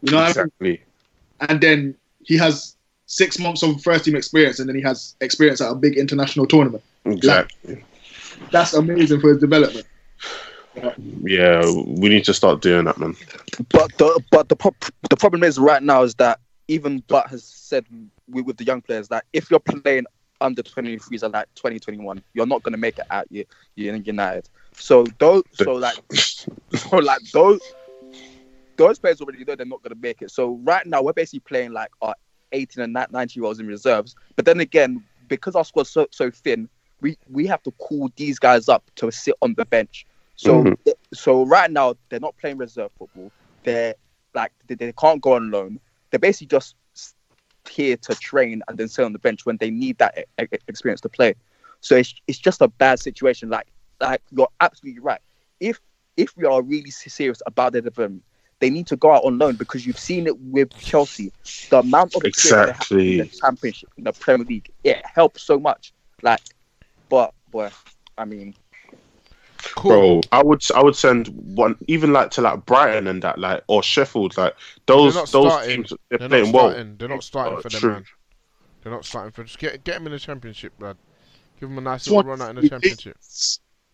You 0.02 0.10
know 0.12 0.18
what 0.18 0.36
I 0.36 0.40
mean? 0.42 0.46
Exactly. 0.46 0.80
And 1.40 1.60
then 1.60 1.96
he 2.26 2.36
has 2.36 2.76
six 3.06 3.38
months 3.38 3.62
of 3.62 3.80
first 3.82 4.04
team 4.04 4.16
experience, 4.16 4.58
and 4.58 4.68
then 4.68 4.76
he 4.76 4.82
has 4.82 5.14
experience 5.20 5.60
at 5.60 5.70
a 5.70 5.74
big 5.74 5.96
international 5.96 6.46
tournament. 6.46 6.82
Exactly. 7.04 7.84
That's 8.50 8.74
amazing 8.74 9.20
for 9.20 9.30
his 9.30 9.38
development. 9.38 9.86
Yeah, 11.22 11.62
we 11.70 12.08
need 12.08 12.24
to 12.24 12.34
start 12.34 12.60
doing 12.60 12.84
that, 12.84 12.98
man. 12.98 13.16
But 13.70 13.96
the 13.96 14.22
but 14.30 14.48
the 14.48 14.56
pro- 14.56 14.74
the 15.08 15.16
problem 15.16 15.42
is 15.42 15.58
right 15.58 15.82
now 15.82 16.02
is 16.02 16.14
that 16.16 16.40
even 16.68 16.98
Butt 17.08 17.28
has 17.28 17.44
said 17.44 17.86
with, 18.28 18.44
with 18.44 18.56
the 18.58 18.64
young 18.64 18.82
players 18.82 19.08
that 19.08 19.24
if 19.32 19.50
you're 19.50 19.60
playing 19.60 20.04
under 20.40 20.62
23s 20.62 21.22
and 21.22 21.32
like 21.32 21.46
2021, 21.54 22.22
you're 22.34 22.46
not 22.46 22.62
gonna 22.62 22.76
make 22.76 22.98
it 22.98 23.06
out. 23.10 23.26
You 23.30 23.46
you're 23.76 23.94
in 23.94 24.04
United. 24.04 24.48
So 24.72 25.06
those 25.18 25.44
so 25.52 25.72
like 25.72 25.96
so 26.12 26.96
like 26.98 27.22
those 27.32 27.60
those 28.76 28.98
players 28.98 29.20
already 29.20 29.44
know 29.44 29.54
they're 29.56 29.66
not 29.66 29.82
gonna 29.82 29.96
make 30.00 30.22
it. 30.22 30.30
So 30.30 30.60
right 30.64 30.84
now 30.86 31.02
we're 31.02 31.12
basically 31.12 31.40
playing 31.40 31.72
like 31.72 31.90
our 32.02 32.14
18 32.52 32.82
and 32.82 32.92
19 32.92 33.40
year 33.42 33.46
olds 33.46 33.60
in 33.60 33.66
reserves. 33.66 34.14
But 34.36 34.44
then 34.44 34.60
again, 34.60 35.04
because 35.28 35.54
our 35.56 35.64
squad's 35.64 35.90
so 35.90 36.06
so 36.10 36.30
thin, 36.30 36.68
we 37.00 37.16
we 37.28 37.46
have 37.46 37.62
to 37.64 37.72
call 37.72 38.10
these 38.16 38.38
guys 38.38 38.68
up 38.68 38.90
to 38.96 39.10
sit 39.10 39.34
on 39.42 39.54
the 39.54 39.64
bench. 39.66 40.06
So 40.36 40.64
Mhm. 40.64 40.94
so 41.14 41.44
right 41.46 41.70
now 41.70 41.94
they're 42.08 42.20
not 42.20 42.36
playing 42.36 42.58
reserve 42.58 42.90
football. 42.98 43.32
They're 43.64 43.94
like 44.34 44.52
they, 44.66 44.74
they 44.74 44.92
can't 44.92 45.20
go 45.20 45.34
on 45.34 45.50
loan. 45.50 45.80
They're 46.10 46.18
basically 46.20 46.48
just 46.48 46.74
here 47.68 47.96
to 47.96 48.14
train 48.14 48.62
and 48.68 48.78
then 48.78 48.88
sit 48.88 49.04
on 49.04 49.12
the 49.12 49.18
bench 49.18 49.44
when 49.44 49.56
they 49.58 49.70
need 49.70 49.98
that 49.98 50.26
e- 50.40 50.46
experience 50.68 51.00
to 51.02 51.08
play. 51.08 51.34
So 51.80 51.96
it's 51.96 52.14
it's 52.26 52.38
just 52.38 52.60
a 52.60 52.68
bad 52.68 52.98
situation. 53.00 53.48
Like 53.50 53.66
like 54.00 54.22
you're 54.30 54.48
absolutely 54.60 55.00
right. 55.00 55.20
If 55.60 55.80
if 56.16 56.36
we 56.36 56.44
are 56.44 56.62
really 56.62 56.90
serious 56.90 57.42
about 57.46 57.72
their 57.72 57.82
development, 57.82 58.22
they 58.60 58.70
need 58.70 58.86
to 58.88 58.96
go 58.96 59.12
out 59.12 59.24
on 59.24 59.38
loan 59.38 59.54
because 59.56 59.86
you've 59.86 59.98
seen 59.98 60.26
it 60.26 60.38
with 60.40 60.70
Chelsea. 60.78 61.32
The 61.70 61.80
amount 61.80 62.14
of 62.14 62.24
experience 62.24 62.66
they 62.66 62.72
have 62.72 62.90
in 62.90 63.20
Exactly. 63.20 63.20
the 63.20 63.26
Championship, 63.40 63.90
in 63.98 64.04
the 64.04 64.12
Premier 64.12 64.46
League, 64.46 64.70
it 64.84 65.02
helps 65.04 65.42
so 65.42 65.58
much. 65.58 65.92
Like, 66.22 66.40
but 67.08 67.34
boy, 67.50 67.70
I 68.16 68.24
mean, 68.24 68.54
Cool. 69.74 69.90
Bro, 69.90 70.20
I 70.32 70.42
would 70.42 70.62
I 70.74 70.82
would 70.82 70.94
send 70.96 71.28
one 71.28 71.76
even 71.88 72.12
like 72.12 72.30
to 72.32 72.40
like 72.40 72.64
Brighton 72.66 73.06
and 73.08 73.22
that 73.22 73.38
like 73.38 73.62
or 73.66 73.82
Sheffield 73.82 74.36
like 74.36 74.54
those 74.86 75.14
those 75.14 75.28
starting. 75.52 75.76
teams 75.84 75.92
they're, 76.08 76.18
They're 76.18 76.28
playing 76.28 76.44
not 76.52 76.54
well. 76.54 76.70
starting. 76.70 76.96
They're 76.98 77.08
not 77.08 77.24
starting 77.24 77.58
Oh, 77.58 77.60
for 77.62 77.68
them, 77.68 77.80
true. 77.80 77.92
man. 77.92 78.04
They're 78.82 78.92
not 78.92 79.04
starting 79.04 79.32
for. 79.32 79.42
Just 79.44 79.58
get 79.58 79.82
get 79.82 79.94
them 79.94 80.06
in 80.06 80.12
the 80.12 80.18
championship, 80.18 80.72
lad. 80.78 80.96
Give 81.58 81.68
them 81.68 81.78
a 81.78 81.80
nice 81.80 82.06
little 82.06 82.22
run 82.22 82.40
out 82.42 82.50
in 82.50 82.56
the 82.56 82.68
championship. 82.68 83.16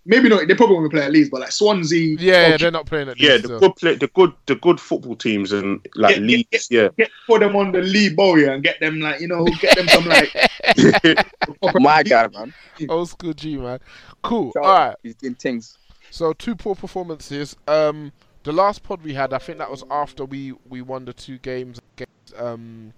Maybe 0.04 0.28
not. 0.28 0.48
They 0.48 0.54
probably 0.54 0.76
won't 0.76 0.90
play 0.90 1.02
at 1.02 1.12
Leeds, 1.12 1.30
but 1.30 1.40
like 1.42 1.52
Swansea. 1.52 2.16
Yeah, 2.18 2.32
okay, 2.48 2.56
they're 2.56 2.70
not 2.72 2.86
playing 2.86 3.08
at 3.08 3.20
Yeah, 3.20 3.34
least. 3.34 3.42
the 3.44 3.48
so. 3.50 3.58
good 3.60 3.76
play, 3.76 3.94
the 3.94 4.08
good 4.08 4.32
the 4.46 4.56
good 4.56 4.80
football 4.80 5.14
teams 5.14 5.52
and 5.52 5.86
like 5.94 6.16
Get- 6.16 6.26
get- 6.26 6.26
Leeds. 6.52 6.68
Yeah, 6.70 6.88
get 6.98 7.10
put 7.26 7.40
them 7.40 7.54
on 7.54 7.70
the 7.72 7.82
Lee 7.82 8.12
Bowyer 8.12 8.50
and 8.52 8.62
get 8.64 8.80
them 8.80 8.98
like 9.00 9.20
you 9.20 9.28
know 9.28 9.44
get 9.60 9.76
them 9.76 9.86
some 9.88 10.04
like 10.06 10.34
my 11.74 12.02
guy, 12.02 12.28
man, 12.28 12.52
Old 12.88 13.08
school 13.10 13.32
G, 13.32 13.56
man. 13.56 13.78
Cool. 14.22 14.52
Shout 14.52 14.64
All 14.64 14.70
out. 14.70 14.88
right. 14.88 14.96
he's 15.02 15.14
doing 15.14 15.34
things. 15.34 15.78
So 16.10 16.32
two 16.32 16.54
poor 16.54 16.74
performances. 16.74 17.56
Um, 17.68 18.12
the 18.44 18.52
last 18.52 18.82
pod 18.82 19.02
we 19.02 19.14
had, 19.14 19.32
I 19.32 19.38
think 19.38 19.58
that 19.58 19.70
was 19.70 19.84
after 19.90 20.24
we 20.24 20.52
we 20.68 20.82
won 20.82 21.04
the 21.04 21.12
two 21.12 21.38
games 21.38 21.80
against 21.96 22.34
um 22.42 22.92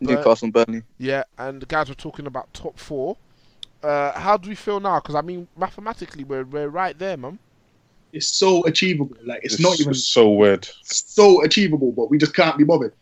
But- 0.00 0.10
Newcastle, 0.10 0.46
and 0.46 0.52
Burnley. 0.52 0.82
yeah, 0.98 1.22
and 1.38 1.62
the 1.62 1.66
guys 1.66 1.88
were 1.88 1.94
talking 1.94 2.26
about 2.26 2.52
top 2.52 2.78
four. 2.78 3.16
Uh, 3.84 4.18
how 4.18 4.36
do 4.36 4.48
we 4.48 4.54
feel 4.54 4.80
now? 4.80 4.98
Because 5.00 5.14
I 5.14 5.20
mean, 5.20 5.46
mathematically, 5.56 6.24
we're 6.24 6.44
we're 6.44 6.68
right 6.68 6.98
there, 6.98 7.16
man. 7.16 7.38
it's 8.12 8.28
so 8.28 8.64
achievable. 8.66 9.16
Like 9.24 9.40
it's, 9.42 9.60
not 9.60 9.78
even 9.80 9.92
so 9.94 10.30
weird. 10.30 10.66
so 10.82 11.42
achievable, 11.44 11.92
but 11.92 12.10
we 12.10 12.16
just 12.18 12.34
can't 12.34 12.56
be 12.56 12.64
bothered. 12.64 12.94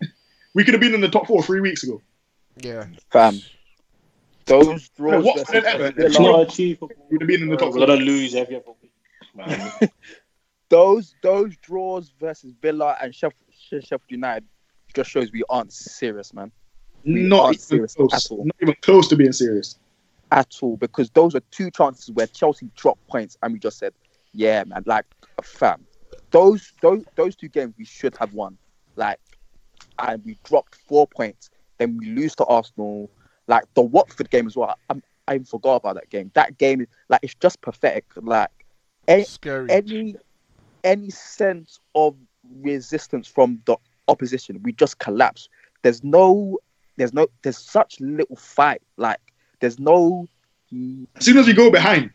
we 0.54 0.64
could 0.64 0.74
have 0.74 0.80
been 0.80 0.94
in 0.94 1.00
the 1.00 1.08
top 1.08 1.26
four 1.26 1.42
three 1.42 1.60
weeks 1.60 1.82
ago. 1.82 2.02
Yeah. 2.60 2.86
Fam. 3.10 3.40
Those 4.46 4.88
draws. 4.90 5.24
Watford 5.24 5.62
versus 5.64 5.74
and 5.80 5.98
It's 5.98 6.16
Villa- 6.16 6.32
not 6.32 6.40
achievable. 6.48 6.90
We'd 7.10 7.20
have 7.22 7.28
been 7.28 7.42
in 7.42 7.48
the 7.48 7.56
top 7.56 7.72
We're 7.72 7.78
four. 7.78 7.86
gonna 7.86 8.00
lose 8.04 8.34
every 8.34 8.56
other 8.56 8.72
week. 8.82 9.90
Those 10.70 11.14
those 11.22 11.56
draws 11.62 12.12
versus 12.20 12.52
Villa 12.60 12.96
and 13.00 13.14
Sheffield, 13.14 13.50
Sheffield 13.84 14.02
United 14.08 14.44
just 14.94 15.08
shows 15.10 15.32
we 15.32 15.42
aren't 15.48 15.72
serious, 15.72 16.34
man. 16.34 16.52
We 17.04 17.22
Not 17.22 17.40
aren't 17.40 17.54
even 17.56 17.62
serious 17.62 17.94
close. 17.94 18.12
at 18.26 18.30
all. 18.30 18.44
Not 18.44 18.56
even 18.60 18.74
close 18.82 19.08
to 19.08 19.16
being 19.16 19.32
serious. 19.32 19.78
At 20.30 20.54
all, 20.60 20.76
because 20.76 21.10
those 21.10 21.34
are 21.34 21.40
two 21.50 21.70
chances 21.70 22.10
where 22.10 22.26
Chelsea 22.26 22.70
dropped 22.76 23.06
points, 23.08 23.36
and 23.42 23.52
we 23.52 23.58
just 23.58 23.78
said, 23.78 23.94
"Yeah, 24.32 24.64
man, 24.64 24.82
like 24.86 25.06
fam." 25.42 25.86
Those 26.30 26.72
those 26.82 27.02
those 27.16 27.34
two 27.34 27.48
games 27.48 27.74
we 27.78 27.86
should 27.86 28.14
have 28.18 28.34
won, 28.34 28.58
like, 28.96 29.18
and 29.98 30.22
we 30.24 30.36
dropped 30.44 30.74
four 30.74 31.06
points. 31.06 31.50
Then 31.78 31.96
we 31.96 32.10
lose 32.10 32.34
to 32.36 32.44
Arsenal. 32.44 33.10
Like 33.46 33.64
the 33.72 33.80
Watford 33.80 34.28
game 34.30 34.46
as 34.46 34.56
well. 34.56 34.76
I'm, 34.90 35.02
I 35.26 35.36
even 35.36 35.46
forgot 35.46 35.76
about 35.76 35.94
that 35.94 36.10
game. 36.10 36.30
That 36.34 36.58
game, 36.58 36.82
is 36.82 36.88
like, 37.08 37.20
it's 37.22 37.34
just 37.34 37.62
pathetic. 37.62 38.04
Like, 38.16 38.50
a- 39.08 39.24
Scary. 39.24 39.70
any 39.70 40.16
any 40.84 41.10
sense 41.10 41.80
of 41.94 42.14
resistance 42.62 43.26
from 43.26 43.60
the 43.64 43.76
opposition, 44.08 44.60
we 44.62 44.72
just 44.72 44.98
collapse. 44.98 45.48
There's 45.82 46.04
no, 46.04 46.58
there's 46.96 47.12
no, 47.14 47.28
there's 47.42 47.58
such 47.58 48.00
little 48.00 48.36
fight. 48.36 48.82
Like 48.96 49.20
there's 49.60 49.78
no. 49.78 50.28
As 51.16 51.24
soon 51.24 51.38
as 51.38 51.46
we 51.46 51.52
go 51.54 51.70
behind, 51.70 52.10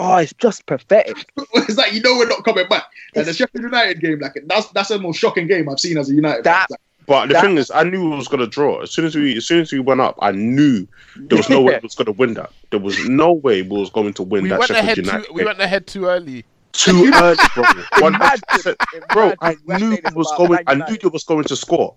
Oh, 0.00 0.16
it's 0.18 0.32
just 0.34 0.64
pathetic. 0.66 1.28
it's 1.54 1.76
like 1.76 1.92
you 1.92 2.00
know 2.00 2.16
we're 2.16 2.28
not 2.28 2.44
coming 2.44 2.68
back. 2.68 2.84
And 3.16 3.26
the 3.26 3.34
Sheffield 3.34 3.64
United 3.64 4.00
game, 4.00 4.20
like 4.20 4.40
that's 4.46 4.68
that's 4.68 4.90
the 4.90 4.98
most 4.98 5.18
shocking 5.18 5.48
game 5.48 5.68
I've 5.68 5.80
seen 5.80 5.98
as 5.98 6.08
a 6.08 6.14
United. 6.14 6.44
fan. 6.44 6.52
That 6.54 6.70
Like, 6.70 6.80
But 7.06 7.26
the 7.26 7.34
That- 7.34 7.42
thing 7.44 7.58
is, 7.58 7.70
I 7.72 7.82
knew 7.82 8.12
it 8.12 8.16
was 8.16 8.28
gonna 8.28 8.46
draw. 8.46 8.80
As 8.82 8.92
soon 8.92 9.06
as 9.06 9.16
we, 9.16 9.36
as 9.36 9.44
soon 9.46 9.60
as 9.62 9.72
we 9.72 9.80
went 9.80 10.00
up, 10.00 10.16
I 10.22 10.30
knew 10.30 10.86
there 11.16 11.38
was 11.38 11.48
no 11.50 11.60
way 11.60 11.74
it 11.74 11.82
was 11.82 11.96
gonna 11.96 12.12
win 12.12 12.34
that. 12.34 12.52
There 12.70 12.78
was 12.78 12.96
no 13.08 13.32
way 13.32 13.62
we 13.62 13.76
was 13.76 13.90
going 13.90 14.14
to 14.14 14.22
win 14.22 14.44
We 14.44 14.50
that 14.50 14.60
went 14.60 14.70
ahead 14.70 14.96
Sheffield 14.96 15.06
too. 15.06 15.12
United. 15.12 15.34
We 15.34 15.44
went 15.44 15.60
ahead 15.60 15.86
too 15.88 16.04
early. 16.04 16.44
too 16.72 17.10
early, 17.16 17.36
bro. 17.56 17.64
Hundred 17.64 18.40
percent, 18.48 18.76
bro. 19.12 19.32
I 19.40 19.56
knew 19.66 19.94
it 19.94 20.14
was 20.14 20.32
going. 20.36 20.60
I 20.68 20.74
knew 20.74 20.84
United. 20.84 21.04
it 21.06 21.12
was 21.12 21.24
going 21.24 21.42
to 21.44 21.56
score. 21.56 21.96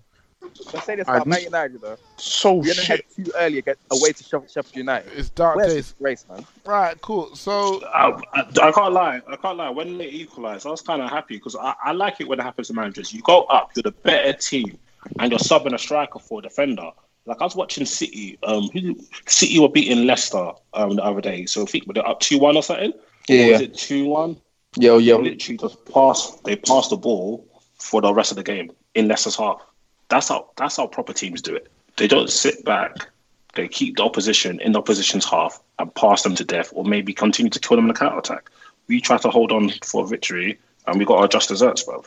Let's 0.72 0.86
say 0.86 0.96
this 0.96 1.08
I 1.08 1.16
about 1.16 1.26
Man 1.26 1.38
knew- 1.40 1.44
United, 1.46 1.80
though. 1.80 1.96
So 2.16 2.52
We 2.54 2.68
went 2.68 2.78
ahead 2.78 3.02
shit. 3.16 3.26
too 3.26 3.32
early 3.36 3.58
against, 3.58 3.80
away 3.90 4.12
to 4.12 4.22
Sheffield, 4.24 4.50
Sheffield 4.50 4.76
United. 4.76 5.12
It's 5.16 5.28
dark 5.30 5.56
Where's 5.56 5.74
days. 5.74 5.92
this 5.92 5.94
race, 6.00 6.24
man? 6.30 6.46
Right. 6.64 7.00
Cool. 7.00 7.34
So 7.34 7.84
I, 7.86 8.10
I, 8.34 8.40
I 8.68 8.72
can't 8.72 8.92
lie. 8.92 9.20
I 9.28 9.36
can't 9.36 9.56
lie. 9.58 9.70
When 9.70 9.98
they 9.98 10.08
equalised, 10.08 10.66
I 10.66 10.70
was 10.70 10.82
kind 10.82 11.02
of 11.02 11.10
happy 11.10 11.36
because 11.36 11.56
I, 11.56 11.74
I 11.84 11.92
like 11.92 12.20
it 12.20 12.28
when 12.28 12.38
it 12.40 12.42
happens 12.42 12.68
to 12.68 12.74
managers. 12.74 13.12
You 13.12 13.22
go 13.22 13.42
up, 13.44 13.70
you're 13.74 13.82
the 13.82 13.90
better 13.92 14.32
team, 14.34 14.78
and 15.18 15.30
you're 15.32 15.38
subbing 15.40 15.74
a 15.74 15.78
striker 15.78 16.18
for 16.18 16.38
a 16.40 16.42
defender. 16.42 16.90
Like 17.24 17.40
I 17.40 17.44
was 17.44 17.54
watching 17.56 17.86
City. 17.86 18.38
Um, 18.42 18.68
who, 18.72 18.98
City 19.26 19.58
were 19.60 19.68
beating 19.68 20.06
Leicester 20.06 20.52
um 20.74 20.96
the 20.96 21.04
other 21.04 21.20
day. 21.20 21.46
So 21.46 21.62
I 21.62 21.66
think 21.66 21.86
were 21.86 21.94
they 21.94 22.00
up 22.00 22.20
two 22.20 22.38
one 22.38 22.56
or 22.56 22.62
something? 22.62 22.92
Yeah, 23.28 23.46
Or 23.46 23.52
was 23.52 23.60
it 23.60 23.74
two 23.74 24.06
one? 24.06 24.40
Yeah, 24.76 24.92
They 24.96 25.02
yo, 25.04 25.18
literally 25.18 25.58
just 25.58 25.84
pass. 25.92 26.38
They 26.44 26.56
pass 26.56 26.88
the 26.88 26.96
ball 26.96 27.46
for 27.78 28.00
the 28.00 28.12
rest 28.12 28.32
of 28.32 28.36
the 28.38 28.42
game 28.42 28.72
in 28.94 29.06
Leicester's 29.06 29.36
half. 29.36 29.60
That's 30.08 30.28
how. 30.28 30.50
That's 30.56 30.76
how 30.76 30.86
proper 30.86 31.12
teams 31.12 31.40
do 31.42 31.54
it. 31.54 31.68
They 31.96 32.06
don't 32.06 32.30
sit 32.30 32.64
back. 32.64 33.08
They 33.54 33.68
keep 33.68 33.96
the 33.96 34.02
opposition 34.02 34.60
in 34.60 34.72
the 34.72 34.78
opposition's 34.78 35.24
half 35.26 35.60
and 35.78 35.94
pass 35.94 36.22
them 36.22 36.34
to 36.36 36.44
death, 36.44 36.70
or 36.74 36.84
maybe 36.84 37.12
continue 37.12 37.50
to 37.50 37.60
kill 37.60 37.76
them 37.76 37.84
in 37.84 37.88
the 37.88 37.94
counter 37.98 38.18
attack. 38.18 38.50
We 38.88 39.00
try 39.00 39.18
to 39.18 39.30
hold 39.30 39.52
on 39.52 39.70
for 39.84 40.04
a 40.04 40.06
victory, 40.06 40.58
and 40.86 40.98
we 40.98 41.04
got 41.04 41.18
our 41.18 41.28
just 41.28 41.48
desserts, 41.48 41.82
bro. 41.82 42.02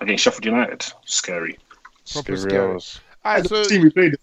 Against 0.00 0.24
Sheffield 0.24 0.44
United, 0.44 0.84
scary. 1.06 1.58
proper 2.12 2.36
Scary 2.36 2.50
scary. 2.50 2.70
hours. 2.72 3.00
All 3.24 3.34
right. 3.34 3.42
the 3.42 3.48
So 3.48 3.64
team 3.64 3.82
we 3.82 3.90
played. 3.90 4.16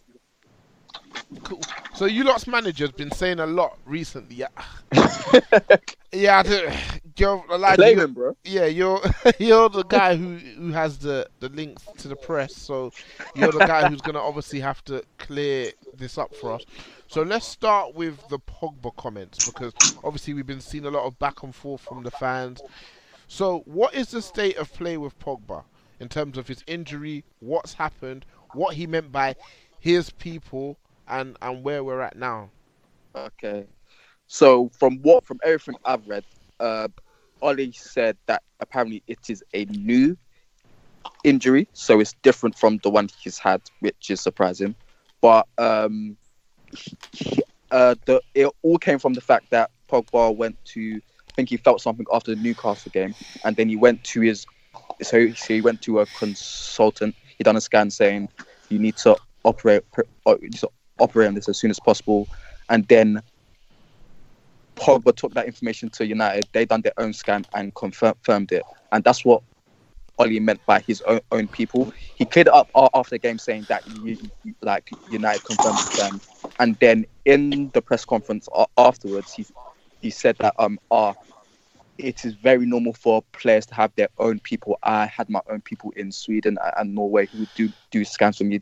Cool. 1.43 1.61
So 1.95 2.05
you 2.05 2.23
lot's 2.23 2.47
manager's 2.47 2.91
been 2.91 3.11
saying 3.11 3.39
a 3.39 3.45
lot 3.45 3.77
recently. 3.85 4.35
Yeah, 4.35 4.47
yeah. 6.11 6.43
You're, 7.17 7.43
like, 7.57 7.77
blame 7.77 7.99
you- 7.99 8.03
him, 8.03 8.13
bro. 8.13 8.35
yeah, 8.43 8.65
you're 8.65 9.01
you're 9.39 9.69
the 9.69 9.83
guy 9.83 10.15
who 10.15 10.37
who 10.37 10.71
has 10.71 10.99
the 10.99 11.27
the 11.39 11.49
links 11.49 11.91
to 11.97 12.07
the 12.07 12.15
press. 12.15 12.53
So 12.53 12.93
you're 13.33 13.51
the 13.51 13.61
guy 13.61 13.85
who's 13.85 14.01
gonna 14.01 14.19
obviously 14.21 14.59
have 14.61 14.83
to 14.85 15.03
clear 15.19 15.71
this 15.93 16.17
up 16.17 16.33
for 16.35 16.51
us. 16.53 16.65
So 17.07 17.21
let's 17.23 17.45
start 17.47 17.95
with 17.95 18.27
the 18.27 18.39
Pogba 18.39 18.95
comments 18.95 19.39
because 19.39 19.73
obviously 20.03 20.33
we've 20.33 20.45
been 20.45 20.61
seeing 20.61 20.85
a 20.85 20.91
lot 20.91 21.05
of 21.05 21.19
back 21.19 21.43
and 21.43 21.53
forth 21.55 21.81
from 21.81 22.03
the 22.03 22.11
fans. 22.11 22.63
So 23.27 23.59
what 23.65 23.93
is 23.93 24.11
the 24.11 24.21
state 24.21 24.57
of 24.57 24.73
play 24.73 24.97
with 24.97 25.17
Pogba 25.19 25.65
in 25.99 26.09
terms 26.09 26.37
of 26.37 26.47
his 26.47 26.63
injury? 26.67 27.25
What's 27.39 27.73
happened? 27.75 28.25
What 28.51 28.75
he 28.75 28.87
meant 28.87 29.11
by 29.11 29.35
his 29.79 30.11
people 30.11 30.79
and 31.07 31.37
and 31.41 31.63
where 31.63 31.83
we're 31.83 32.01
at 32.01 32.15
now. 32.17 32.51
Okay. 33.15 33.67
So 34.27 34.69
from 34.79 34.99
what 35.01 35.25
from 35.25 35.39
everything 35.43 35.77
I've 35.85 36.07
read, 36.07 36.25
uh, 36.61 36.87
Ollie 37.41 37.71
said 37.73 38.17
that 38.27 38.43
apparently 38.59 39.03
it 39.07 39.29
is 39.29 39.43
a 39.53 39.65
new 39.65 40.15
injury, 41.23 41.67
so 41.73 41.99
it's 41.99 42.13
different 42.21 42.57
from 42.57 42.77
the 42.83 42.89
one 42.89 43.09
he's 43.21 43.37
had, 43.37 43.61
which 43.79 44.09
is 44.09 44.21
surprising. 44.21 44.75
But 45.21 45.47
um, 45.57 46.17
uh, 47.71 47.95
the 48.05 48.21
it 48.35 48.49
all 48.61 48.77
came 48.77 48.99
from 48.99 49.13
the 49.13 49.21
fact 49.21 49.49
that 49.49 49.71
Pogba 49.89 50.35
went 50.35 50.63
to, 50.65 50.97
I 50.97 51.33
think 51.35 51.49
he 51.49 51.57
felt 51.57 51.81
something 51.81 52.05
after 52.13 52.33
the 52.35 52.41
Newcastle 52.41 52.91
game, 52.93 53.13
and 53.43 53.55
then 53.55 53.67
he 53.67 53.75
went 53.75 54.03
to 54.05 54.21
his, 54.21 54.45
so, 55.01 55.31
so 55.33 55.53
he 55.53 55.61
went 55.61 55.81
to 55.83 55.99
a 55.99 56.05
consultant. 56.05 57.15
He 57.37 57.43
done 57.43 57.55
a 57.57 57.61
scan 57.61 57.89
saying 57.89 58.29
you 58.69 58.79
need 58.79 58.97
to 58.97 59.17
operate, 59.43 59.83
uh, 60.27 60.35
you 60.41 60.49
need 60.49 60.59
to 60.59 60.69
operate 60.99 61.27
on 61.27 61.33
this 61.33 61.49
as 61.49 61.57
soon 61.57 61.71
as 61.71 61.79
possible, 61.79 62.27
and 62.69 62.87
then 62.87 63.21
Pogba 64.79 65.15
took 65.15 65.33
that 65.35 65.47
information 65.47 65.89
to 65.91 66.05
United. 66.05 66.47
They 66.53 66.65
done 66.65 66.81
their 66.81 66.93
own 66.97 67.13
scan 67.13 67.45
and 67.53 67.73
confirmed 67.75 68.51
it, 68.51 68.63
and 68.91 69.03
that's 69.03 69.23
what 69.25 69.43
Ollie 70.17 70.39
meant 70.39 70.65
by 70.65 70.81
his 70.81 71.01
own, 71.01 71.21
own 71.31 71.47
people. 71.47 71.91
He 72.15 72.25
cleared 72.25 72.47
it 72.47 72.53
up 72.53 72.69
after 72.93 73.15
the 73.15 73.19
game, 73.19 73.39
saying 73.39 73.65
that 73.69 73.83
you, 73.85 74.17
like 74.61 74.95
United 75.07 75.43
confirmed 75.43 75.79
the 75.79 75.83
scan, 75.83 76.21
and 76.59 76.77
then 76.79 77.05
in 77.25 77.71
the 77.73 77.81
press 77.81 78.05
conference 78.05 78.47
afterwards, 78.77 79.33
he 79.33 79.45
he 80.01 80.09
said 80.09 80.37
that 80.39 80.53
um 80.59 80.79
ah, 80.91 81.13
it 81.97 82.25
is 82.25 82.33
very 82.35 82.65
normal 82.65 82.93
for 82.93 83.23
players 83.33 83.65
to 83.67 83.75
have 83.75 83.91
their 83.95 84.09
own 84.17 84.39
people. 84.39 84.77
I 84.83 85.05
had 85.05 85.29
my 85.29 85.41
own 85.49 85.61
people 85.61 85.91
in 85.95 86.11
Sweden 86.11 86.57
and 86.77 86.95
Norway 86.95 87.27
who 87.27 87.47
do 87.55 87.71
do 87.91 88.05
scans 88.05 88.37
for 88.37 88.43
me, 88.45 88.61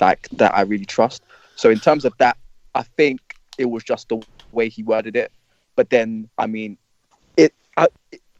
like 0.00 0.28
that 0.32 0.54
I 0.54 0.62
really 0.62 0.86
trust. 0.86 1.22
So 1.56 1.70
in 1.70 1.80
terms 1.80 2.04
of 2.04 2.14
that, 2.18 2.36
I 2.74 2.82
think 2.96 3.20
it 3.58 3.66
was 3.66 3.84
just 3.84 4.08
the 4.08 4.22
way 4.52 4.68
he 4.68 4.82
worded 4.82 5.16
it. 5.16 5.32
But 5.76 5.90
then, 5.90 6.28
I 6.38 6.46
mean, 6.46 6.76
it 7.36 7.54
I, 7.76 7.88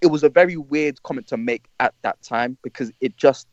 it, 0.01 0.09
was 0.09 0.25
a 0.25 0.29
very 0.29 0.57
weird 0.57 1.03
comment 1.03 1.29
to 1.29 1.37
make 1.37 1.67
at 1.81 1.95
that 2.03 2.21
time 2.23 2.57
because 2.63 2.91
it 3.01 3.17
just 3.17 3.47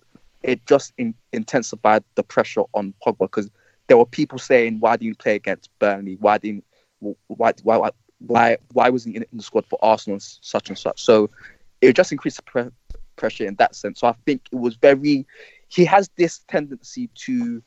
it 0.43 0.65
just 0.65 0.93
in, 0.97 1.13
intensified 1.33 2.03
the 2.15 2.23
pressure 2.23 2.63
on 2.73 2.93
Pogba 3.05 3.19
because 3.19 3.49
there 3.87 3.97
were 3.97 4.05
people 4.05 4.39
saying, 4.39 4.79
"Why 4.79 4.95
didn't 4.95 5.07
you 5.07 5.15
play 5.15 5.35
against 5.35 5.69
Burnley? 5.79 6.17
Why 6.19 6.37
didn't 6.37 6.63
why 7.27 7.53
why 7.63 7.91
why 8.19 8.57
why, 8.73 8.89
wasn't 8.89 9.13
he 9.13 9.17
in, 9.17 9.25
in 9.31 9.37
the 9.37 9.43
squad 9.43 9.65
for 9.67 9.77
Arsenal 9.83 10.15
and 10.15 10.21
such 10.23 10.69
and 10.69 10.77
such?" 10.77 11.03
So 11.03 11.29
it 11.81 11.95
just 11.95 12.11
increased 12.11 12.37
the 12.37 12.43
pre- 12.43 12.99
pressure 13.15 13.45
in 13.45 13.55
that 13.55 13.75
sense. 13.75 13.99
So 13.99 14.07
I 14.07 14.15
think 14.25 14.47
it 14.51 14.55
was 14.55 14.75
very. 14.75 15.25
He 15.67 15.85
has 15.85 16.09
this 16.15 16.39
tendency 16.47 17.09
to 17.25 17.61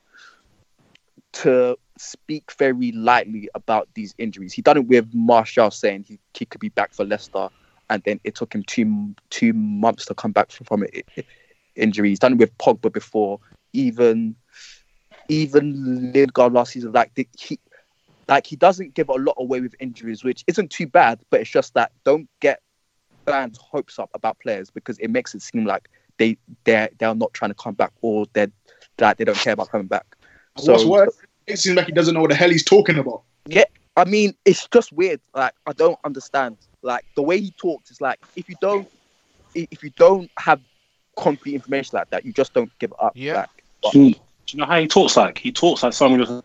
to 1.32 1.76
speak 2.00 2.52
very 2.52 2.92
lightly 2.92 3.48
about 3.54 3.88
these 3.94 4.14
injuries. 4.18 4.52
He 4.52 4.62
done 4.62 4.78
it 4.78 4.86
with 4.86 5.12
Martial 5.12 5.70
saying 5.70 6.04
he, 6.06 6.18
he 6.34 6.44
could 6.44 6.60
be 6.60 6.68
back 6.70 6.94
for 6.94 7.04
Leicester, 7.04 7.48
and 7.90 8.02
then 8.04 8.20
it 8.24 8.34
took 8.34 8.54
him 8.54 8.62
two 8.64 9.14
two 9.30 9.52
months 9.52 10.06
to 10.06 10.14
come 10.14 10.32
back 10.32 10.50
from, 10.50 10.66
from 10.66 10.82
an 10.82 10.90
injury. 11.76 12.10
He's 12.10 12.18
done 12.18 12.32
it 12.32 12.38
with 12.38 12.56
Pogba 12.58 12.92
before, 12.92 13.40
even 13.72 14.36
even 15.28 16.12
Lingard 16.12 16.52
last 16.52 16.72
season. 16.72 16.92
Like 16.92 17.14
the, 17.14 17.28
he 17.38 17.58
like 18.28 18.46
he 18.46 18.56
doesn't 18.56 18.94
give 18.94 19.08
a 19.08 19.14
lot 19.14 19.36
away 19.38 19.60
with 19.60 19.74
injuries, 19.80 20.24
which 20.24 20.44
isn't 20.46 20.70
too 20.70 20.86
bad. 20.86 21.20
But 21.30 21.40
it's 21.40 21.50
just 21.50 21.74
that 21.74 21.92
don't 22.04 22.28
get 22.40 22.60
fans' 23.26 23.58
hopes 23.58 23.98
up 23.98 24.10
about 24.14 24.38
players 24.38 24.70
because 24.70 24.98
it 24.98 25.08
makes 25.08 25.34
it 25.34 25.42
seem 25.42 25.64
like 25.64 25.88
they 26.18 26.36
they 26.64 26.88
they're 26.98 27.14
not 27.14 27.32
trying 27.32 27.50
to 27.50 27.54
come 27.54 27.74
back 27.74 27.92
or 28.02 28.26
they're 28.32 28.50
that 28.98 29.16
they 29.16 29.24
don't 29.24 29.38
care 29.38 29.54
about 29.54 29.70
coming 29.70 29.86
back. 29.86 30.06
And 30.56 30.66
What's 30.66 30.84
worse, 30.84 31.16
it 31.48 31.58
seems 31.58 31.76
like 31.76 31.86
he 31.86 31.92
doesn't 31.92 32.14
know 32.14 32.20
what 32.20 32.30
the 32.30 32.36
hell 32.36 32.50
he's 32.50 32.64
talking 32.64 32.98
about. 32.98 33.22
Yeah, 33.46 33.64
I 33.96 34.04
mean, 34.04 34.34
it's 34.44 34.66
just 34.68 34.92
weird. 34.92 35.20
Like, 35.34 35.52
I 35.66 35.72
don't 35.72 35.98
understand. 36.04 36.56
Like 36.82 37.04
the 37.16 37.22
way 37.22 37.40
he 37.40 37.50
talks 37.52 37.90
is 37.90 38.00
like 38.00 38.20
if 38.36 38.48
you 38.48 38.54
don't, 38.60 38.88
if 39.54 39.82
you 39.82 39.90
don't 39.96 40.30
have 40.38 40.60
concrete 41.16 41.54
information 41.54 41.96
like 41.96 42.10
that, 42.10 42.24
you 42.24 42.32
just 42.32 42.54
don't 42.54 42.70
give 42.78 42.92
it 42.92 42.96
up. 43.00 43.12
Yeah. 43.16 43.34
Like, 43.34 43.48
but- 43.82 43.92
Do 43.92 44.00
you 44.00 44.14
know 44.54 44.66
how 44.66 44.80
he 44.80 44.86
talks 44.86 45.16
like? 45.16 45.38
He 45.38 45.50
talks 45.52 45.82
like 45.82 45.92
someone 45.92 46.20
who's 46.20 46.42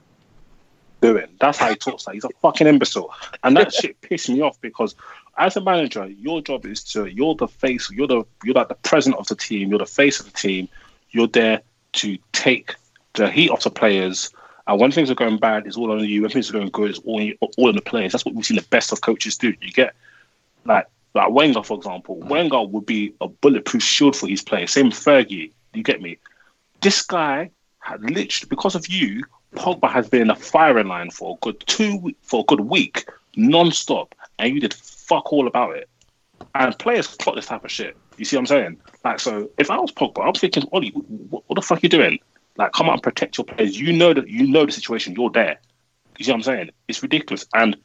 doing. 1.02 1.28
That's 1.40 1.58
how 1.58 1.70
he 1.70 1.76
talks 1.76 2.08
like. 2.08 2.16
He's 2.16 2.24
a 2.24 2.30
fucking 2.42 2.66
imbecile. 2.68 3.14
And 3.44 3.56
that 3.58 3.74
shit 3.74 4.00
pissed 4.02 4.30
me 4.30 4.42
off 4.42 4.60
because 4.62 4.96
as 5.38 5.56
a 5.56 5.62
manager, 5.62 6.08
your 6.08 6.42
job 6.42 6.66
is 6.66 6.84
to 6.86 7.06
you're 7.06 7.36
the 7.36 7.48
face, 7.48 7.92
you're 7.92 8.08
the 8.08 8.24
you're 8.44 8.56
like 8.56 8.70
the 8.70 8.76
president 8.76 9.20
of 9.20 9.28
the 9.28 9.36
team, 9.36 9.70
you're 9.70 9.80
the 9.80 9.86
face 9.86 10.20
of 10.20 10.26
the 10.26 10.32
team. 10.32 10.68
You're 11.12 11.28
there 11.28 11.62
to 11.94 12.18
take 12.32 12.74
the 13.14 13.30
heat 13.30 13.52
off 13.52 13.64
the 13.64 13.70
players. 13.70 14.32
And 14.68 14.80
when 14.80 14.92
things 14.92 15.12
are 15.12 15.16
going 15.16 15.38
bad, 15.38 15.68
it's 15.68 15.76
all 15.76 15.92
on 15.92 16.04
you. 16.04 16.22
When 16.22 16.32
things 16.32 16.50
are 16.50 16.54
going 16.54 16.70
good, 16.70 16.92
it's 16.92 17.00
all 17.00 17.22
all 17.58 17.68
on 17.68 17.76
the 17.76 17.82
players. 17.82 18.12
That's 18.12 18.26
what 18.26 18.34
we've 18.34 18.46
seen 18.46 18.58
the 18.58 18.64
best 18.70 18.92
of 18.92 19.02
coaches 19.02 19.38
do. 19.38 19.54
You 19.62 19.72
get 19.72 19.94
like 20.66 20.88
like 21.14 21.32
Wenger, 21.32 21.64
for 21.64 21.78
example. 21.78 22.18
Mm. 22.18 22.30
Wenger 22.30 22.64
would 22.64 22.86
be 22.86 23.14
a 23.22 23.28
bulletproof 23.28 23.84
shield 23.84 24.16
for 24.16 24.28
his 24.28 24.42
players. 24.42 24.72
Same 24.72 24.92
Fergie. 24.92 25.52
You 25.74 25.84
get 25.84 26.02
me? 26.02 26.18
This 26.82 27.02
guy 27.02 27.50
had 27.80 28.02
literally 28.02 28.48
because 28.50 28.76
of 28.76 28.88
you, 28.88 29.24
Pogba 29.56 29.92
has 29.92 30.10
been 30.10 30.22
in 30.22 30.30
a 30.30 30.36
firing 30.36 30.88
line 30.88 31.12
for 31.12 31.36
a 31.36 31.46
good 31.46 31.60
two 31.68 32.14
for 32.22 32.42
a 32.42 32.46
good 32.46 32.62
week, 32.62 33.06
non-stop, 33.36 34.16
and 34.40 34.54
you 34.54 34.62
did 34.62 34.74
fuck 34.74 35.32
all 35.34 35.48
about 35.48 35.76
it. 35.76 35.90
And 36.56 36.78
players 36.78 37.08
plot 37.08 37.36
this 37.36 37.48
type 37.48 37.64
of 37.64 37.72
shit. 37.72 37.98
You 38.18 38.26
see 38.26 38.36
what 38.36 38.42
I'm 38.42 38.48
saying? 38.48 38.78
Like, 39.04 39.20
so 39.20 39.50
if 39.58 39.72
I 39.72 39.80
was 39.80 39.92
Pogba, 39.92 40.26
I'm 40.26 40.34
thinking, 40.34 40.64
Ollie, 40.72 40.92
what, 40.92 41.44
what 41.48 41.56
the 41.56 41.62
fuck 41.62 41.80
are 41.80 41.82
you 41.84 41.90
doing? 41.90 42.20
Like, 42.58 42.72
come 42.72 42.88
out 42.88 42.94
and 42.94 43.04
protect 43.04 43.38
your 43.38 43.46
players. 43.46 43.80
You 43.80 43.94
know 43.94 44.14
that 44.14 44.28
you 44.28 44.48
know 44.48 44.66
the 44.66 44.72
situation. 44.72 45.16
You're 45.16 45.32
there. 45.32 45.60
You 46.18 46.26
see 46.26 46.32
what 46.32 46.38
I'm 46.38 46.44
saying? 46.44 46.70
It's 46.88 47.02
ridiculous. 47.02 47.46
And 47.54 47.76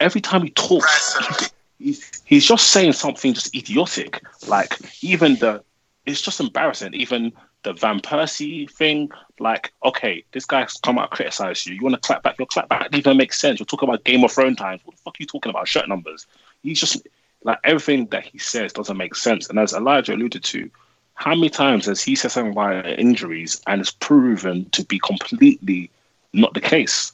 every 0.00 0.20
time 0.20 0.42
he 0.42 0.50
talks, 0.50 1.52
he's, 1.78 2.22
he's 2.24 2.44
just 2.46 2.70
saying 2.70 2.94
something 2.94 3.34
just 3.34 3.54
idiotic. 3.54 4.22
Like 4.48 4.76
even 5.02 5.36
the, 5.36 5.62
it's 6.06 6.20
just 6.20 6.40
embarrassing. 6.40 6.94
Even 6.94 7.32
the 7.62 7.72
Van 7.72 8.00
Persie 8.00 8.70
thing, 8.70 9.10
like, 9.38 9.72
okay, 9.84 10.24
this 10.32 10.44
guy's 10.44 10.74
come 10.74 10.98
out 10.98 11.10
criticize 11.10 11.66
you. 11.66 11.74
You 11.74 11.82
want 11.82 11.94
to 11.94 12.00
clap 12.00 12.22
back? 12.22 12.38
Your 12.38 12.46
clap 12.46 12.68
back 12.68 12.90
doesn't 12.90 12.98
even 12.98 13.16
make 13.16 13.32
sense. 13.32 13.58
You're 13.58 13.66
talking 13.66 13.88
about 13.88 14.04
Game 14.04 14.22
of 14.22 14.32
Thrones 14.32 14.58
times. 14.58 14.80
What 14.84 14.96
the 14.96 15.02
fuck 15.02 15.14
are 15.14 15.16
you 15.20 15.26
talking 15.26 15.50
about? 15.50 15.66
Shirt 15.66 15.88
numbers. 15.88 16.26
He's 16.62 16.80
just 16.80 17.06
like 17.42 17.58
everything 17.64 18.06
that 18.06 18.24
he 18.24 18.38
says 18.38 18.72
doesn't 18.72 18.96
make 18.96 19.14
sense. 19.14 19.48
And 19.48 19.58
as 19.58 19.72
Elijah 19.72 20.14
alluded 20.14 20.44
to, 20.44 20.70
how 21.14 21.34
many 21.34 21.48
times 21.48 21.86
has 21.86 22.02
he 22.02 22.16
said 22.16 22.30
something 22.30 22.52
about 22.52 22.86
injuries 22.86 23.60
and 23.66 23.80
it's 23.80 23.90
proven 23.90 24.68
to 24.70 24.84
be 24.84 24.98
completely 24.98 25.90
not 26.32 26.54
the 26.54 26.60
case? 26.60 27.12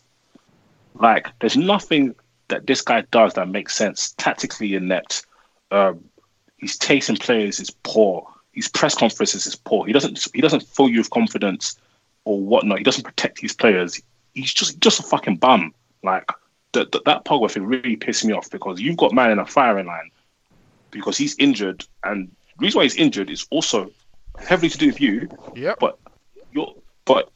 Like, 0.95 1.29
there's 1.41 1.57
nothing 1.57 2.15
that 2.49 2.67
this 2.67 2.83
guy 2.83 3.03
does 3.11 3.35
that 3.35 3.49
makes 3.49 3.77
sense 3.77 4.15
tactically 4.19 4.75
inept. 4.75 5.25
Um, 5.71 6.05
his 6.59 6.77
taste 6.77 7.09
in 7.09 7.17
players 7.17 7.61
is 7.61 7.71
poor. 7.71 8.27
His 8.53 8.69
press 8.69 8.95
conferences 8.95 9.47
is 9.47 9.55
poor. 9.55 9.87
He 9.87 9.93
doesn't 9.93 10.27
he 10.35 10.41
doesn't 10.41 10.65
fill 10.65 10.89
you 10.89 10.99
with 10.99 11.11
confidence 11.11 11.77
or 12.25 12.41
whatnot. 12.41 12.79
He 12.79 12.85
doesn't 12.85 13.05
protect 13.05 13.41
his 13.41 13.53
players. 13.53 14.01
He's 14.35 14.53
just 14.53 14.81
just 14.81 15.01
a 15.01 15.05
fucking 15.05 15.37
bum. 15.37 15.73
Like 16.03 16.29
that 16.73 16.93
that 17.05 17.25
Pogba 17.25 17.51
thing 17.51 17.65
really 17.65 17.97
pissed 17.97 18.25
me 18.25 18.33
off 18.33 18.51
because 18.51 18.81
you've 18.81 18.97
got 18.97 19.15
man 19.15 19.31
in 19.31 19.39
a 19.39 19.47
firing 19.47 19.87
line 19.87 20.11
because 20.91 21.17
he's 21.17 21.37
injured, 21.39 21.85
and 22.03 22.31
the 22.61 22.67
reason 22.67 22.79
why 22.79 22.85
he's 22.85 22.97
injured 22.97 23.31
is 23.31 23.47
also 23.51 23.91
heavily 24.39 24.69
to 24.69 24.79
do 24.79 24.87
with 24.87 25.01
you. 25.01 25.29
Yeah. 25.55 25.75
But 25.81 25.99
you're 26.53 26.75
but 27.07 27.31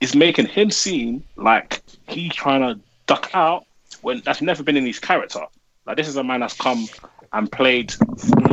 it's 0.00 0.14
making 0.14 0.46
him 0.46 0.70
seem 0.70 1.24
like 1.36 1.82
he's 2.08 2.34
trying 2.34 2.60
to 2.60 2.80
duck 3.06 3.30
out 3.32 3.64
when 4.02 4.22
that's 4.24 4.42
never 4.42 4.62
been 4.62 4.76
in 4.76 4.84
his 4.84 4.98
character. 4.98 5.40
Like 5.86 5.96
this 5.96 6.08
is 6.08 6.16
a 6.16 6.24
man 6.24 6.40
that's 6.40 6.56
come 6.56 6.88
and 7.32 7.50
played 7.50 7.94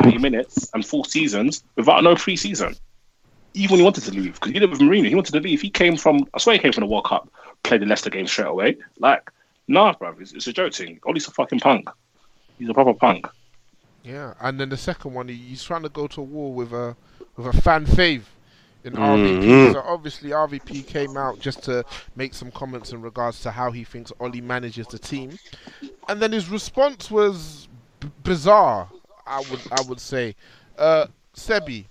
90 0.03 0.20
minutes 0.20 0.70
and 0.74 0.86
four 0.86 1.05
seasons 1.05 1.64
without 1.76 2.03
no 2.03 2.16
pre-season. 2.16 2.76
Even 3.55 3.74
when 3.74 3.80
he 3.80 3.84
wanted 3.84 4.03
to 4.03 4.11
leave, 4.11 4.34
because 4.34 4.49
he 4.49 4.53
did 4.53 4.64
it 4.64 4.70
with 4.70 4.80
Mourinho, 4.80 5.09
he 5.09 5.16
wanted 5.16 5.32
to 5.32 5.39
leave. 5.39 5.61
He 5.61 5.70
came 5.70 5.95
from, 5.95 6.28
I 6.34 6.39
swear 6.39 6.55
he 6.55 6.59
came 6.61 6.72
from 6.72 6.82
the 6.82 6.88
World 6.88 7.05
Cup, 7.05 7.30
played 7.64 7.82
the 7.82 7.86
Leicester 7.86 8.09
game 8.09 8.26
straight 8.26 8.47
away. 8.47 8.78
Like, 8.97 9.32
nah, 9.68 9.93
bro, 9.93 10.16
it's, 10.20 10.32
it's 10.32 10.47
a 10.47 10.53
joke 10.53 10.74
thing. 10.74 10.99
Ollie's 11.05 11.28
a 11.28 11.32
fucking 11.32 11.59
punk. 11.59 11.88
He's 12.57 12.70
a 12.70 12.74
proper 12.74 12.93
punk. 12.93 13.28
Yeah, 14.03 14.33
and 14.41 14.59
then 14.59 14.69
the 14.69 14.77
second 14.77 15.13
one, 15.13 15.27
he, 15.29 15.35
he's 15.35 15.63
trying 15.63 15.83
to 15.83 15.89
go 15.89 16.07
to 16.07 16.21
war 16.21 16.53
with 16.53 16.73
a 16.73 16.95
with 17.37 17.47
a 17.47 17.61
fan 17.61 17.85
fave 17.85 18.23
in 18.83 18.93
RVP. 18.93 19.43
Mhm. 19.43 19.71
So 19.73 19.79
obviously 19.79 20.31
RVP 20.31 20.85
came 20.85 21.15
out 21.15 21.39
just 21.39 21.63
to 21.63 21.85
make 22.15 22.33
some 22.33 22.51
comments 22.51 22.91
in 22.91 23.01
regards 23.01 23.39
to 23.41 23.51
how 23.51 23.71
he 23.71 23.83
thinks 23.85 24.11
Ollie 24.19 24.41
manages 24.41 24.87
the 24.87 24.99
team, 24.99 25.39
and 26.09 26.21
then 26.21 26.31
his 26.33 26.49
response 26.49 27.09
was 27.09 27.67
b- 28.01 28.09
bizarre. 28.23 28.89
I 29.25 29.39
would 29.49 29.61
I 29.71 29.81
would 29.87 30.01
say, 30.01 30.35
uh, 30.77 31.07
Sebby, 31.33 31.85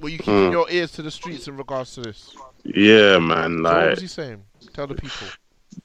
were 0.00 0.08
you 0.08 0.18
keeping 0.18 0.48
Mm. 0.50 0.52
your 0.52 0.68
ears 0.70 0.90
to 0.92 1.02
the 1.02 1.10
streets 1.12 1.46
in 1.46 1.56
regards 1.56 1.94
to 1.94 2.00
this? 2.02 2.34
Yeah, 2.64 3.18
man. 3.20 3.58
So 3.58 3.62
what 3.62 3.72
Like 3.76 3.90
was 3.90 4.00
he 4.00 4.06
saying? 4.08 4.42
Tell 4.74 4.88
the 4.88 4.94
people. 4.96 5.28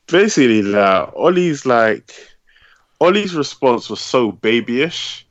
basically, 0.07 0.63
like 0.63 1.13
Ollie's 1.15 1.67
like 1.67 2.11
Ollie's 2.99 3.35
response 3.35 3.89
was 3.91 4.01
so 4.01 4.31
babyish. 4.31 5.21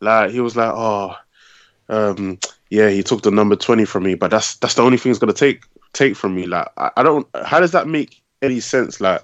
Like 0.00 0.30
he 0.30 0.40
was 0.40 0.56
like, 0.56 0.72
"Oh, 0.74 1.14
um, 1.88 2.38
yeah, 2.70 2.88
he 2.88 3.02
took 3.02 3.22
the 3.22 3.30
number 3.30 3.56
twenty 3.56 3.84
from 3.84 4.04
me, 4.04 4.14
but 4.14 4.30
that's 4.30 4.56
that's 4.56 4.74
the 4.74 4.82
only 4.82 4.98
thing 4.98 5.10
he's 5.10 5.18
gonna 5.18 5.32
take 5.32 5.64
take 5.92 6.16
from 6.16 6.34
me." 6.34 6.46
Like, 6.46 6.68
I, 6.76 6.90
I 6.96 7.02
don't. 7.02 7.26
How 7.44 7.60
does 7.60 7.72
that 7.72 7.86
make 7.86 8.22
any 8.42 8.60
sense? 8.60 9.00
Like, 9.00 9.22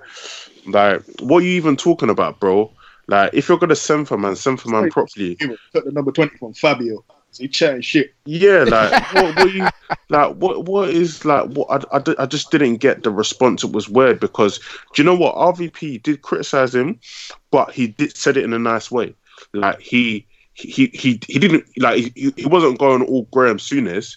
like 0.66 1.02
what 1.20 1.42
are 1.42 1.46
you 1.46 1.52
even 1.52 1.76
talking 1.76 2.10
about, 2.10 2.40
bro? 2.40 2.72
Like, 3.08 3.32
if 3.34 3.48
you're 3.48 3.58
gonna 3.58 3.76
send 3.76 4.08
for 4.08 4.18
man, 4.18 4.36
send 4.36 4.60
for 4.60 4.68
man 4.68 4.90
properly. 4.90 5.36
Took 5.36 5.84
the 5.84 5.92
number 5.92 6.12
twenty 6.12 6.36
from 6.36 6.52
Fabio. 6.52 7.04
So 7.36 7.42
he 7.42 7.48
chatting 7.48 7.82
shit. 7.82 8.14
Yeah, 8.24 8.64
like 8.64 9.12
what, 9.14 9.36
what 9.36 9.52
you 9.52 9.68
like? 10.08 10.36
What 10.36 10.64
what 10.64 10.88
is 10.90 11.24
like? 11.24 11.50
What 11.50 11.86
I, 11.92 11.98
I, 11.98 12.22
I 12.22 12.26
just 12.26 12.50
didn't 12.50 12.76
get 12.76 13.02
the 13.02 13.10
response. 13.10 13.62
It 13.62 13.72
was 13.72 13.88
weird 13.88 14.20
because 14.20 14.58
do 14.58 15.02
you 15.02 15.04
know 15.04 15.14
what? 15.14 15.34
RVP 15.34 16.02
did 16.02 16.22
criticize 16.22 16.74
him, 16.74 16.98
but 17.50 17.72
he 17.72 17.88
did 17.88 18.16
said 18.16 18.36
it 18.36 18.44
in 18.44 18.52
a 18.52 18.58
nice 18.58 18.90
way. 18.90 19.14
Like 19.52 19.80
he 19.80 20.26
he 20.56 20.86
he 20.94 21.20
he 21.28 21.38
didn't 21.38 21.64
like 21.76 22.12
he, 22.14 22.32
he 22.36 22.46
wasn't 22.46 22.78
going 22.78 23.02
all 23.02 23.28
Graham 23.30 23.58
Souness. 23.58 24.16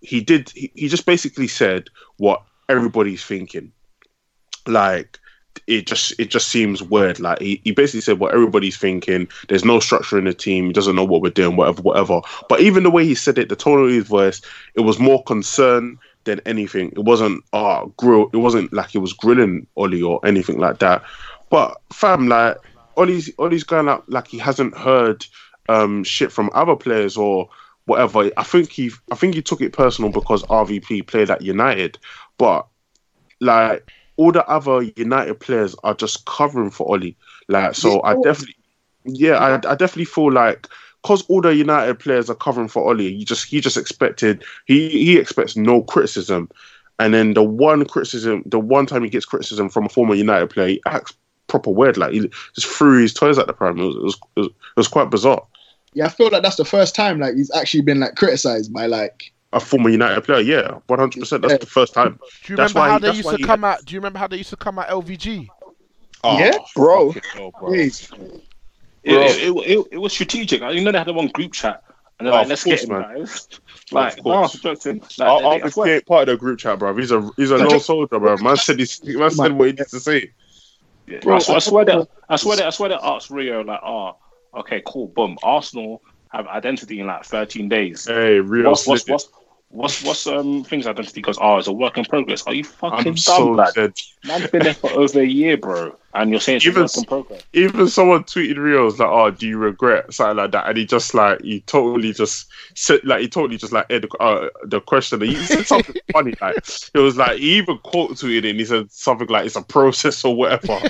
He 0.00 0.20
did. 0.20 0.50
He, 0.50 0.70
he 0.74 0.88
just 0.88 1.04
basically 1.04 1.48
said 1.48 1.88
what 2.18 2.42
everybody's 2.68 3.24
thinking. 3.24 3.72
Like 4.66 5.18
it 5.66 5.86
just 5.86 6.18
it 6.20 6.30
just 6.30 6.48
seems 6.48 6.80
weird. 6.80 7.18
Like 7.18 7.40
he, 7.40 7.60
he 7.64 7.72
basically 7.72 8.02
said 8.02 8.20
what 8.20 8.32
everybody's 8.32 8.76
thinking. 8.76 9.26
There's 9.48 9.64
no 9.64 9.80
structure 9.80 10.16
in 10.16 10.26
the 10.26 10.32
team. 10.32 10.66
He 10.66 10.72
doesn't 10.72 10.94
know 10.94 11.04
what 11.04 11.22
we're 11.22 11.30
doing. 11.30 11.56
Whatever, 11.56 11.82
whatever. 11.82 12.20
But 12.48 12.60
even 12.60 12.84
the 12.84 12.90
way 12.90 13.04
he 13.04 13.16
said 13.16 13.36
it, 13.36 13.48
the 13.48 13.56
tone 13.56 13.82
of 13.82 13.90
his 13.90 14.06
voice, 14.06 14.40
it 14.76 14.82
was 14.82 15.00
more 15.00 15.24
concern 15.24 15.98
than 16.22 16.40
anything. 16.46 16.92
It 16.92 17.02
wasn't 17.02 17.42
uh 17.52 17.86
grill. 17.96 18.30
It 18.32 18.36
wasn't 18.36 18.72
like 18.72 18.90
he 18.90 18.98
was 18.98 19.12
grilling 19.12 19.66
Ollie 19.76 20.02
or 20.02 20.24
anything 20.24 20.58
like 20.58 20.78
that. 20.78 21.02
But 21.50 21.80
fam, 21.92 22.28
like 22.28 22.58
Ollie's 22.96 23.28
Ollie's 23.40 23.64
going 23.64 23.88
up 23.88 24.04
like 24.06 24.28
he 24.28 24.38
hasn't 24.38 24.76
heard 24.78 25.26
um 25.70 26.02
shit 26.02 26.32
from 26.32 26.50
other 26.52 26.74
players 26.74 27.16
or 27.16 27.48
whatever. 27.86 28.30
I 28.36 28.42
think 28.42 28.70
he 28.70 28.90
I 29.10 29.14
think 29.14 29.34
he 29.34 29.42
took 29.42 29.60
it 29.60 29.72
personal 29.72 30.10
because 30.10 30.42
RVP 30.44 31.06
played 31.06 31.30
at 31.30 31.42
United, 31.42 31.96
but 32.38 32.66
like 33.40 33.90
all 34.16 34.32
the 34.32 34.46
other 34.46 34.82
United 34.96 35.38
players 35.40 35.74
are 35.84 35.94
just 35.94 36.26
covering 36.26 36.70
for 36.70 36.88
Ollie. 36.88 37.16
Like 37.48 37.74
so, 37.74 38.02
I 38.02 38.14
definitely, 38.22 38.56
yeah, 39.04 39.36
I, 39.36 39.54
I 39.54 39.74
definitely 39.76 40.04
feel 40.04 40.32
like 40.32 40.66
because 41.02 41.22
all 41.28 41.40
the 41.40 41.54
United 41.54 41.98
players 42.00 42.28
are 42.28 42.34
covering 42.34 42.68
for 42.68 42.86
Ollie, 42.88 43.16
he 43.16 43.24
just 43.24 43.46
he 43.46 43.60
just 43.60 43.76
expected 43.76 44.44
he 44.66 44.90
he 44.90 45.18
expects 45.18 45.56
no 45.56 45.82
criticism, 45.82 46.50
and 46.98 47.14
then 47.14 47.34
the 47.34 47.44
one 47.44 47.84
criticism, 47.86 48.42
the 48.44 48.58
one 48.58 48.86
time 48.86 49.04
he 49.04 49.08
gets 49.08 49.24
criticism 49.24 49.68
from 49.68 49.86
a 49.86 49.88
former 49.88 50.14
United 50.14 50.50
player, 50.50 50.68
he 50.68 50.82
acts 50.86 51.14
proper 51.46 51.70
weird. 51.70 51.96
Like 51.96 52.12
he 52.12 52.30
just 52.54 52.66
threw 52.66 53.02
his 53.02 53.12
toys 53.12 53.38
at 53.38 53.46
the 53.46 53.52
prime. 53.52 53.78
It 53.78 53.84
was, 53.84 53.96
it 53.96 54.40
was, 54.40 54.46
it 54.46 54.76
was 54.76 54.88
quite 54.88 55.10
bizarre. 55.10 55.44
Yeah, 55.94 56.06
I 56.06 56.08
feel 56.08 56.30
like 56.30 56.42
that's 56.42 56.56
the 56.56 56.64
first 56.64 56.94
time 56.94 57.18
like 57.18 57.34
he's 57.34 57.50
actually 57.54 57.80
been 57.82 58.00
like 58.00 58.14
criticized 58.14 58.72
by 58.72 58.86
like 58.86 59.32
A 59.52 59.58
former 59.60 59.90
United 59.90 60.20
player, 60.22 60.40
yeah, 60.40 60.78
one 60.86 60.98
hundred 60.98 61.20
percent. 61.20 61.42
That's 61.42 61.58
the 61.64 61.70
first 61.70 61.92
time. 61.94 62.18
Do 62.44 62.52
you 62.52 62.56
That's 62.56 62.74
remember 62.74 62.78
why 62.80 62.88
how 62.88 62.98
he- 62.98 63.06
they 63.10 63.16
used 63.16 63.28
to 63.30 63.36
he- 63.36 63.42
come 63.44 63.64
out? 63.64 63.84
Do 63.84 63.94
you 63.94 64.00
remember 64.00 64.18
how 64.20 64.28
they 64.28 64.36
used 64.36 64.50
to 64.50 64.56
come 64.56 64.78
at 64.78 64.88
LVG? 64.88 65.48
Oh, 66.22 66.38
yeah, 66.38 66.58
bro. 66.76 67.12
fucking 67.12 67.30
hell, 67.34 67.50
bro. 67.58 67.70
Jeez. 67.70 68.12
It, 69.02 69.14
it, 69.14 69.56
it, 69.56 69.70
it, 69.78 69.86
it 69.92 69.98
was 69.98 70.12
strategic. 70.12 70.60
You 70.60 70.80
know, 70.82 70.92
they 70.92 70.98
had 70.98 71.06
the 71.06 71.14
one 71.14 71.28
group 71.28 71.52
chat, 71.54 71.82
and 72.18 72.26
they're 72.26 72.34
Oh, 72.34 72.36
like, 72.36 72.44
of 72.44 72.48
"Let's 72.50 72.64
course, 72.64 72.80
get 72.82 72.88
him, 72.90 72.98
man. 73.00 73.18
guys." 73.18 73.48
Like, 73.92 74.18
Of 74.18 74.24
no, 74.26 74.32
course. 74.32 74.54
I'm 74.54 74.60
joking. 74.60 74.98
Like, 75.18 75.20
Our, 75.28 75.40
they- 75.40 75.46
our 75.46 75.58
they- 75.58 75.62
I 75.64 75.68
swear- 75.70 76.00
part 76.02 76.28
of 76.28 76.34
the 76.34 76.36
group 76.36 76.58
chat, 76.60 76.78
bro. 76.78 76.94
He's 76.96 77.10
a 77.10 77.28
he's 77.36 77.50
a 77.50 77.56
Like, 77.58 77.70
no 77.70 77.78
soldier, 77.78 78.18
bro. 78.20 78.36
Man 78.36 78.56
said 78.56 78.78
he's, 78.78 79.02
man 79.02 79.30
said 79.30 79.52
what 79.52 79.66
he 79.66 79.72
needs 79.72 79.90
to 79.90 79.98
say. 80.00 80.30
Yeah, 81.08 81.18
Bro, 81.22 81.36
I, 81.36 81.38
swear, 81.40 81.54
I- 81.54 81.56
I 81.56 81.58
swear 81.60 81.84
that 81.86 82.08
I 82.28 82.36
swear 82.36 82.56
that 82.58 82.66
I 82.66 82.70
swear 82.70 82.88
that 82.90 83.00
asked 83.02 83.30
Rio 83.30 83.64
like, 83.64 83.80
oh, 83.82 84.16
okay, 84.54 84.82
cool, 84.86 85.08
boom. 85.08 85.38
Arsenal 85.42 86.02
have 86.32 86.46
identity 86.46 87.00
in 87.00 87.06
like 87.06 87.24
13 87.24 87.68
days. 87.68 88.06
Hey, 88.06 88.38
real 88.38 88.70
What's 88.70 88.86
what's 88.86 89.08
what's 89.08 89.28
What's 89.70 90.02
what's 90.02 90.26
um 90.26 90.64
things 90.64 90.86
identity 90.86 91.20
goes? 91.22 91.38
Oh, 91.40 91.58
it's 91.58 91.68
a 91.68 91.72
work 91.72 91.96
in 91.96 92.04
progress. 92.04 92.42
Are 92.46 92.54
you 92.54 92.64
fucking 92.64 93.06
I'm 93.06 93.14
dumb, 93.14 93.16
so 93.16 93.50
lad? 93.50 93.74
dead. 93.74 93.94
Man's 94.24 94.48
been 94.48 94.64
there 94.64 94.74
for 94.74 94.90
over 94.90 95.20
a 95.20 95.24
year, 95.24 95.56
bro, 95.56 95.96
and 96.12 96.30
you're 96.30 96.40
saying 96.40 96.56
it's 96.56 96.66
Even 96.66 96.82
a 96.82 96.82
work 96.82 96.96
in 96.96 97.04
progress. 97.04 97.42
even 97.52 97.88
someone 97.88 98.24
tweeted 98.24 98.56
Rio's 98.58 98.98
like, 98.98 99.08
"Oh, 99.08 99.30
do 99.30 99.46
you 99.46 99.58
regret 99.58 100.12
something 100.12 100.38
like 100.38 100.50
that?" 100.52 100.68
And 100.68 100.76
he 100.76 100.86
just 100.86 101.14
like 101.14 101.40
he 101.42 101.60
totally 101.62 102.12
just 102.12 102.48
said 102.74 103.00
like 103.04 103.20
he 103.20 103.28
totally 103.28 103.58
just 103.58 103.72
like 103.72 103.86
aired 103.90 104.02
the, 104.10 104.16
uh, 104.18 104.48
the 104.64 104.80
question. 104.80 105.20
He 105.20 105.36
said 105.36 105.66
something 105.66 105.94
funny 106.12 106.34
like 106.40 106.56
it 106.94 106.98
was 106.98 107.16
like 107.16 107.38
he 107.38 107.58
even 107.58 107.78
quote 107.78 108.10
tweeted 108.12 108.38
it 108.44 108.50
and 108.50 108.58
he 108.58 108.64
said 108.64 108.90
something 108.90 109.28
like 109.28 109.46
it's 109.46 109.56
a 109.56 109.62
process 109.62 110.24
or 110.24 110.34
whatever. 110.34 110.80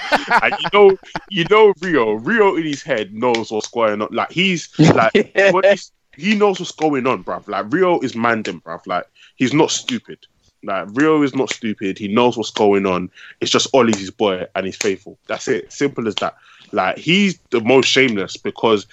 and 0.43 0.55
you 0.59 0.68
know, 0.72 0.97
you 1.28 1.45
know 1.51 1.74
Rio, 1.83 2.12
Rio 2.14 2.57
in 2.57 2.64
his 2.64 2.83
head 2.83 3.12
knows 3.12 3.51
what's 3.51 3.68
going 3.68 4.01
on. 4.01 4.09
Like 4.11 4.33
he's 4.33 4.70
like 4.78 5.12
what 5.51 5.66
he's, 5.66 5.93
he 6.17 6.35
knows 6.35 6.59
what's 6.59 6.73
going 6.73 7.07
on, 7.07 7.25
bruv. 7.25 7.49
Like 7.49 7.73
Rio 7.73 8.01
is 8.01 8.13
mandem, 8.13 8.63
bruv. 8.63 8.87
Like 8.87 9.07
he's 9.37 9.55
not 9.55 9.71
stupid. 9.71 10.19
Like 10.63 10.89
Rio 10.93 11.23
is 11.23 11.35
not 11.35 11.51
stupid. 11.51 11.99
He 11.99 12.09
knows 12.09 12.37
what's 12.37 12.51
going 12.51 12.87
on. 12.87 13.11
It's 13.41 13.51
just 13.51 13.69
Ollie's 13.75 13.99
his 13.99 14.11
boy 14.11 14.47
and 14.55 14.67
he's 14.67 14.77
faithful. 14.77 15.19
That's 15.27 15.49
it. 15.49 15.73
Simple 15.73 16.07
as 16.07 16.15
that. 16.17 16.37
Like 16.73 16.99
he's 16.99 17.39
the 17.51 17.61
most 17.61 17.87
shameless 17.87 18.37
because 18.37 18.87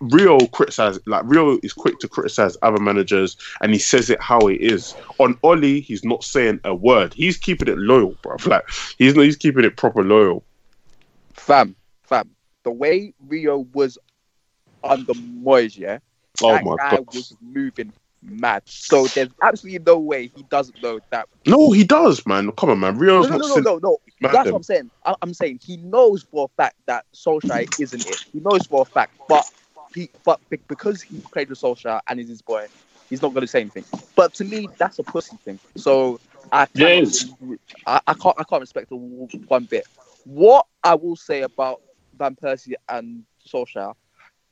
Rio 0.00 0.38
criticizes 0.48 1.02
like 1.06 1.22
Rio 1.24 1.58
is 1.62 1.72
quick 1.72 1.98
to 2.00 2.08
criticize 2.08 2.56
other 2.62 2.80
managers 2.80 3.36
and 3.60 3.72
he 3.72 3.78
says 3.78 4.10
it 4.10 4.20
how 4.20 4.38
it 4.40 4.60
is. 4.60 4.94
On 5.18 5.38
Ollie, 5.42 5.80
he's 5.80 6.04
not 6.04 6.22
saying 6.22 6.60
a 6.64 6.74
word. 6.74 7.14
He's 7.14 7.36
keeping 7.36 7.68
it 7.68 7.78
loyal, 7.78 8.16
bro. 8.22 8.36
Like 8.46 8.68
he's 8.98 9.14
not 9.14 9.22
he's 9.22 9.36
keeping 9.36 9.64
it 9.64 9.76
proper 9.76 10.04
loyal. 10.04 10.44
Fam, 11.32 11.74
fam, 12.02 12.30
the 12.62 12.70
way 12.70 13.14
Rio 13.26 13.66
was 13.72 13.98
under 14.84 15.14
Moyes, 15.14 15.76
yeah, 15.76 15.98
Oh 16.42 16.48
that 16.52 16.64
my 16.64 16.76
guy 16.76 16.96
God. 16.96 17.06
was 17.12 17.36
moving 17.40 17.92
mad. 18.22 18.62
So 18.66 19.06
there's 19.14 19.28
absolutely 19.42 19.80
no 19.84 19.98
way 19.98 20.30
he 20.34 20.42
doesn't 20.44 20.80
know 20.82 21.00
that. 21.10 21.28
No, 21.46 21.72
he 21.72 21.84
does, 21.84 22.26
man. 22.26 22.50
Come 22.52 22.70
on, 22.70 22.80
man. 22.80 22.94
No, 22.96 23.00
Rio's 23.00 23.30
no, 23.30 23.36
not 23.36 23.40
no, 23.40 23.46
no, 23.48 23.60
no, 23.60 23.78
no. 23.82 23.98
That's 24.20 24.44
them. 24.44 24.52
what 24.52 24.58
I'm 24.58 24.62
saying. 24.62 24.90
I- 25.04 25.16
I'm 25.22 25.34
saying 25.34 25.60
he 25.62 25.76
knows 25.76 26.22
for 26.30 26.46
a 26.46 26.62
fact 26.62 26.76
that 26.86 27.04
Solskjaer 27.14 27.68
isn't 27.78 28.06
it. 28.06 28.18
He 28.32 28.40
knows 28.40 28.66
for 28.66 28.82
a 28.82 28.84
fact, 28.86 29.12
but 29.28 29.44
he, 29.94 30.10
but 30.24 30.40
be- 30.48 30.60
because 30.68 31.02
he 31.02 31.20
played 31.32 31.50
with 31.50 31.60
Solskjaer 31.60 32.00
and 32.08 32.18
is 32.18 32.28
his 32.28 32.42
boy, 32.42 32.66
he's 33.10 33.20
not 33.22 33.34
going 33.34 33.42
to 33.42 33.46
say 33.46 33.60
anything. 33.60 33.84
But 34.16 34.34
to 34.34 34.44
me, 34.44 34.68
that's 34.78 34.98
a 34.98 35.02
pussy 35.02 35.36
thing. 35.44 35.60
So 35.76 36.18
I 36.50 36.66
Yeah, 36.74 36.88
it 36.88 37.08
cannot- 37.38 37.58
I, 37.86 38.00
I 38.06 38.14
can't, 38.14 38.34
I 38.38 38.44
can't 38.44 38.60
respect 38.60 38.90
it 38.90 38.94
one 38.94 39.64
bit. 39.64 39.86
What 40.24 40.66
I 40.82 40.94
will 40.94 41.16
say 41.16 41.42
about 41.42 41.82
Van 42.16 42.34
Persie 42.34 42.74
and 42.88 43.24
Solskjaer 43.46 43.94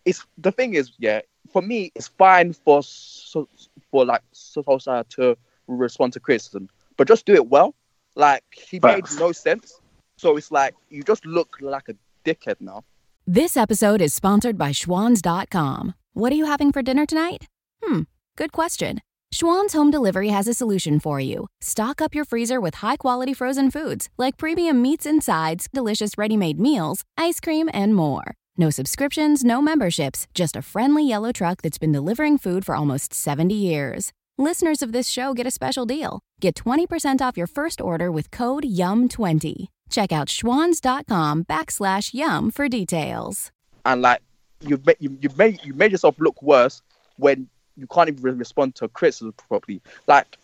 is 0.05 0.23
the 0.37 0.53
thing 0.53 0.75
is, 0.75 0.93
yeah, 0.99 1.21
for 1.51 1.63
me, 1.63 1.93
it's 1.95 2.09
fine 2.09 2.53
for 2.53 2.83
so, 2.83 3.49
for 3.91 4.05
like 4.05 4.23
Solskjaer 4.35 5.09
to 5.11 5.37
respond 5.69 6.13
to 6.15 6.21
criticism, 6.21 6.69
but 6.97 7.09
just 7.09 7.27
do 7.27 7.35
it 7.35 7.49
well. 7.49 7.75
Like 8.15 8.45
he 8.53 8.79
made 8.79 9.07
Facts. 9.07 9.19
no 9.19 9.33
sense, 9.33 9.81
so 10.17 10.37
it's 10.37 10.51
like 10.51 10.75
you 10.91 11.03
just 11.03 11.25
look 11.25 11.57
like 11.61 11.89
a 11.89 11.95
dickhead 12.25 12.57
now. 12.61 12.85
This 13.27 13.57
episode 13.57 14.01
is 14.01 14.13
sponsored 14.13 14.59
by 14.59 14.71
Schwans.com. 14.73 15.95
What 16.13 16.33
are 16.33 16.37
you 16.37 16.47
having 16.47 16.73
for 16.73 16.83
dinner 16.83 17.07
tonight? 17.07 17.47
Hmm, 17.83 18.01
good 18.37 18.53
question. 18.53 19.01
Schwans 19.33 19.73
Home 19.73 19.91
Delivery 19.91 20.29
has 20.29 20.47
a 20.47 20.53
solution 20.53 21.01
for 21.01 21.19
you. 21.19 21.47
Stock 21.63 22.03
up 22.03 22.15
your 22.15 22.27
freezer 22.27 22.61
with 22.61 22.77
high 22.77 22.99
quality 22.99 23.33
frozen 23.33 23.71
foods 23.71 24.11
like 24.19 24.37
premium 24.37 24.83
meats 24.83 25.07
and 25.07 25.23
sides, 25.23 25.69
delicious 25.73 26.19
ready 26.19 26.37
made 26.37 26.61
meals, 26.61 27.03
ice 27.17 27.41
cream, 27.41 27.71
and 27.73 27.95
more. 27.95 28.35
No 28.59 28.69
subscriptions, 28.69 29.45
no 29.45 29.63
memberships, 29.63 30.27
just 30.35 30.57
a 30.57 30.63
friendly 30.63 31.09
yellow 31.09 31.33
truck 31.33 31.63
that's 31.63 31.79
been 31.79 31.93
delivering 31.93 32.37
food 32.37 32.67
for 32.67 32.75
almost 32.75 33.15
70 33.15 33.55
years. 33.55 34.13
Listeners 34.37 34.83
of 34.83 34.93
this 34.93 35.09
show 35.09 35.33
get 35.33 35.47
a 35.47 35.51
special 35.51 35.87
deal. 35.87 36.21
Get 36.41 36.57
20% 36.57 37.23
off 37.23 37.37
your 37.37 37.47
first 37.47 37.81
order 37.81 38.11
with 38.13 38.31
code 38.31 38.65
YUM20. 38.65 39.69
Check 39.91 40.13
out 40.13 40.29
schwans.com 40.29 41.45
backslash 41.45 42.13
yum 42.15 42.51
for 42.51 42.69
details. 42.69 43.51
and 43.87 44.03
like 44.03 44.21
you 44.61 44.81
you, 45.01 45.19
you 45.21 45.29
made 45.37 45.59
you 45.65 45.75
made 45.75 45.91
yourself 45.91 46.15
look 46.19 46.41
worse 46.43 46.83
when 47.17 47.49
you 47.77 47.87
can't 47.87 48.09
even 48.09 48.39
respond 48.39 48.75
to 48.77 48.89
criticism 48.89 49.33
properly. 49.33 49.81
Like, 50.07 50.39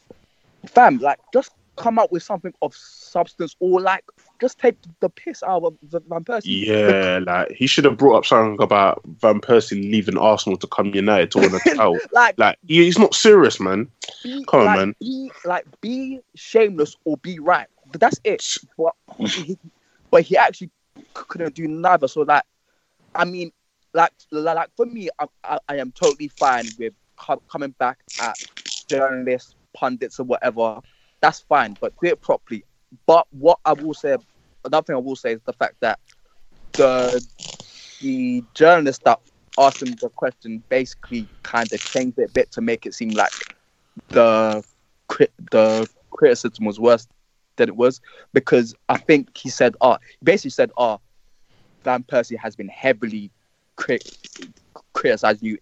fam, 0.66 0.98
like 0.98 1.18
just 1.32 1.52
come 1.78 1.98
up 1.98 2.10
with 2.12 2.22
something 2.22 2.52
of 2.62 2.74
substance 2.74 3.56
or 3.60 3.80
like 3.80 4.04
just 4.40 4.58
take 4.58 4.76
the 5.00 5.08
piss 5.08 5.42
out 5.42 5.62
of 5.64 5.76
Van 5.82 6.24
Persie. 6.24 6.66
Yeah, 6.66 7.20
like 7.24 7.52
he 7.52 7.66
should 7.66 7.84
have 7.84 7.96
brought 7.96 8.18
up 8.18 8.26
something 8.26 8.62
about 8.62 9.00
Van 9.20 9.40
Persie 9.40 9.80
leaving 9.90 10.18
Arsenal 10.18 10.58
to 10.58 10.66
come 10.66 10.94
United 10.94 11.30
to 11.32 11.38
win 11.38 11.54
a 11.54 11.58
title. 11.74 11.98
like, 12.12 12.38
like 12.38 12.58
he- 12.66 12.84
he's 12.84 12.98
not 12.98 13.14
serious, 13.14 13.60
man. 13.60 13.88
be, 14.22 14.44
Come 14.44 14.60
on, 14.60 14.66
like, 14.66 14.76
man. 14.76 14.94
Be 15.00 15.30
like 15.44 15.66
be 15.80 16.20
shameless 16.34 16.96
or 17.04 17.16
be 17.18 17.38
right. 17.38 17.66
But 17.90 18.00
that's 18.00 18.20
it. 18.24 18.44
But 18.76 18.94
he, 19.28 19.58
but 20.10 20.22
he 20.22 20.36
actually 20.36 20.70
couldn't 21.14 21.54
do 21.54 21.66
neither. 21.66 22.08
So 22.08 22.22
like, 22.22 22.42
I 23.14 23.24
mean, 23.24 23.52
like 23.94 24.12
like 24.30 24.70
for 24.76 24.86
me, 24.86 25.08
I, 25.18 25.26
I, 25.44 25.58
I 25.68 25.76
am 25.76 25.92
totally 25.92 26.28
fine 26.28 26.66
with 26.78 26.92
co- 27.16 27.42
coming 27.50 27.74
back 27.78 27.98
at 28.20 28.36
journalists, 28.88 29.54
pundits, 29.74 30.20
or 30.20 30.24
whatever. 30.24 30.80
That's 31.20 31.40
fine, 31.40 31.76
but 31.80 31.94
do 32.02 32.08
it 32.08 32.20
properly. 32.22 32.64
But 33.06 33.26
what 33.30 33.58
I 33.64 33.72
will 33.74 33.94
say, 33.94 34.16
another 34.64 34.84
thing 34.84 34.96
I 34.96 35.00
will 35.00 35.16
say 35.16 35.32
is 35.34 35.40
the 35.46 35.52
fact 35.54 35.76
that 35.80 35.98
the 36.76 37.24
the 38.00 38.44
journalist 38.54 39.02
that 39.04 39.20
asked 39.58 39.82
him 39.82 39.98
the 40.00 40.10
question 40.10 40.64
basically 40.68 41.28
kind 41.42 41.72
of 41.72 41.84
changed 41.84 42.18
it 42.18 42.24
a 42.24 42.28
bit 42.28 42.50
to 42.52 42.60
make 42.60 42.86
it 42.86 42.94
seem 42.94 43.14
like 43.14 43.32
the 44.10 44.64
the 45.52 45.88
criticism 46.10 46.64
was 46.64 46.80
worse 46.80 47.08
than 47.56 47.68
it 47.68 47.76
was 47.76 48.00
because 48.34 48.74
I 48.88 48.98
think 48.98 49.36
he 49.36 49.50
said, 49.50 49.74
"Oh, 49.80 49.98
he 50.20 50.24
basically 50.24 50.50
said, 50.50 50.70
ah, 50.78 50.98
oh, 50.98 51.02
Van 51.84 52.04
Persie 52.04 52.38
has 52.38 52.56
been 52.56 52.68
heavily 52.68 53.32
crit- 53.76 54.06
criticizing 54.94 55.48
you 55.48 55.58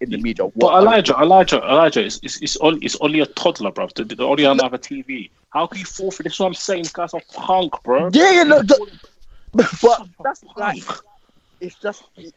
in 0.00 0.10
the 0.10 0.18
media." 0.18 0.46
But 0.56 0.74
Elijah, 0.82 1.14
Elijah, 1.18 1.58
Elijah, 1.62 2.04
it's, 2.04 2.20
it's, 2.22 2.40
it's, 2.42 2.56
only, 2.58 2.84
it's 2.84 2.96
only 3.00 3.20
a 3.20 3.26
toddler, 3.26 3.70
bro. 3.72 3.88
They- 3.94 4.04
They're 4.04 4.26
only 4.26 4.44
on 4.46 4.58
another 4.60 4.78
TV. 4.78 5.30
How 5.50 5.66
can 5.66 5.78
you 5.78 5.84
fall 5.86 6.10
for 6.10 6.22
this? 6.22 6.34
Is 6.34 6.40
what 6.40 6.46
I'm 6.48 6.54
saying. 6.54 6.82
This 6.84 6.92
guy's 6.92 7.14
a 7.14 7.20
punk, 7.32 7.72
bro. 7.84 8.10
Yeah, 8.12 8.30
yeah, 8.32 8.42
no, 8.44 8.62
the- 8.62 8.98
but 9.52 10.06
that's 10.22 10.42
like 10.56 10.82
it's 11.60 11.76
just 11.76 12.04
it, 12.16 12.34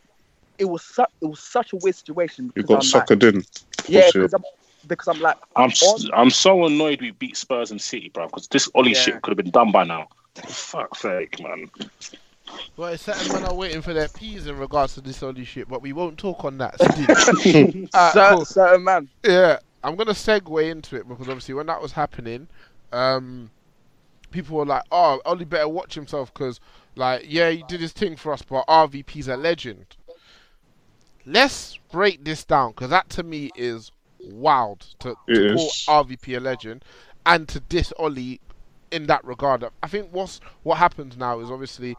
it 0.57 0.65
was 0.65 0.83
such 0.83 1.09
it 1.21 1.25
was 1.25 1.39
such 1.41 1.73
a 1.73 1.75
weird 1.77 1.95
situation 1.95 2.53
You 2.55 2.63
got 2.63 2.83
I'm 2.85 2.89
like, 2.99 3.07
suckered 3.07 3.33
in. 3.35 3.43
yeah, 3.87 4.09
because 4.13 4.33
I'm 4.33 4.43
because 4.87 5.07
I'm 5.09 5.19
like 5.19 5.35
I'm 5.57 5.69
s- 5.71 6.05
I'm 6.13 6.29
so 6.29 6.65
annoyed 6.65 7.01
we 7.01 7.11
beat 7.11 7.35
Spurs 7.35 7.71
and 7.71 7.81
City, 7.81 8.07
bro. 8.09 8.27
Because 8.27 8.47
this 8.47 8.69
Ollie 8.73 8.91
Yeah. 8.93 8.99
shit 8.99 9.21
could 9.21 9.31
have 9.31 9.37
been 9.43 9.51
done 9.51 9.71
by 9.71 9.83
now. 9.83 10.07
Fuck's 10.47 11.01
sake, 11.01 11.41
man. 11.41 11.69
Well, 12.77 12.97
certain 12.97 13.33
men 13.33 13.43
are 13.45 13.53
waiting 13.53 13.81
for 13.81 13.93
their 13.93 14.07
peas 14.07 14.47
in 14.47 14.57
regards 14.57 14.93
to 14.95 15.01
this 15.01 15.21
only 15.21 15.43
shit, 15.43 15.67
but 15.67 15.81
we 15.81 15.93
won't 15.93 16.17
talk 16.17 16.45
on 16.45 16.57
that. 16.59 16.75
still. 16.75 17.87
Alright, 17.93 18.13
Cer- 18.13 18.35
cool. 18.35 18.45
certain 18.45 18.83
man. 18.83 19.09
Yeah, 19.23 19.59
I'm 19.83 19.95
gonna 19.95 20.11
segue 20.11 20.69
into 20.69 20.95
it 20.95 21.07
because 21.07 21.27
obviously 21.27 21.53
when 21.55 21.67
that 21.67 21.81
was 21.81 21.91
happening, 21.91 22.47
um, 22.93 23.51
people 24.31 24.57
were 24.57 24.65
like, 24.65 24.83
"Oh, 24.91 25.21
Ollie 25.25 25.45
better 25.45 25.67
watch 25.67 25.93
himself 25.95 26.33
because, 26.33 26.59
like, 26.95 27.25
yeah, 27.27 27.49
he 27.49 27.63
did 27.67 27.81
his 27.81 27.91
thing 27.91 28.15
for 28.15 28.31
us, 28.33 28.41
but 28.41 28.65
RVP's 28.67 29.27
a 29.27 29.37
legend." 29.37 29.97
Let's 31.25 31.77
break 31.91 32.23
this 32.23 32.43
down 32.43 32.71
because 32.71 32.89
that 32.89 33.09
to 33.11 33.23
me 33.23 33.51
is 33.55 33.91
wild 34.21 34.81
to, 34.99 35.15
to 35.27 35.55
call. 35.55 35.69
RVP 36.05 36.37
a 36.37 36.39
legend 36.39 36.83
and 37.25 37.47
to 37.49 37.59
diss 37.59 37.93
Ollie 37.99 38.39
in 38.91 39.05
that 39.07 39.23
regard. 39.23 39.63
I 39.83 39.87
think 39.87 40.09
what's 40.11 40.39
what 40.63 40.77
happens 40.77 41.17
now 41.17 41.39
is 41.39 41.51
obviously 41.51 41.95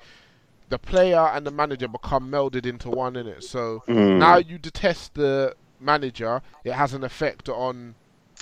the 0.70 0.78
player 0.78 1.18
and 1.34 1.46
the 1.46 1.50
manager 1.50 1.88
become 1.88 2.30
melded 2.30 2.64
into 2.64 2.88
one 2.88 3.16
in 3.16 3.26
it. 3.26 3.44
So 3.44 3.82
Mm. 3.86 4.18
now 4.18 4.36
you 4.38 4.58
detest 4.58 5.14
the 5.14 5.54
manager, 5.78 6.40
it 6.64 6.72
has 6.72 6.94
an 6.94 7.04
effect 7.04 7.48
on 7.48 7.94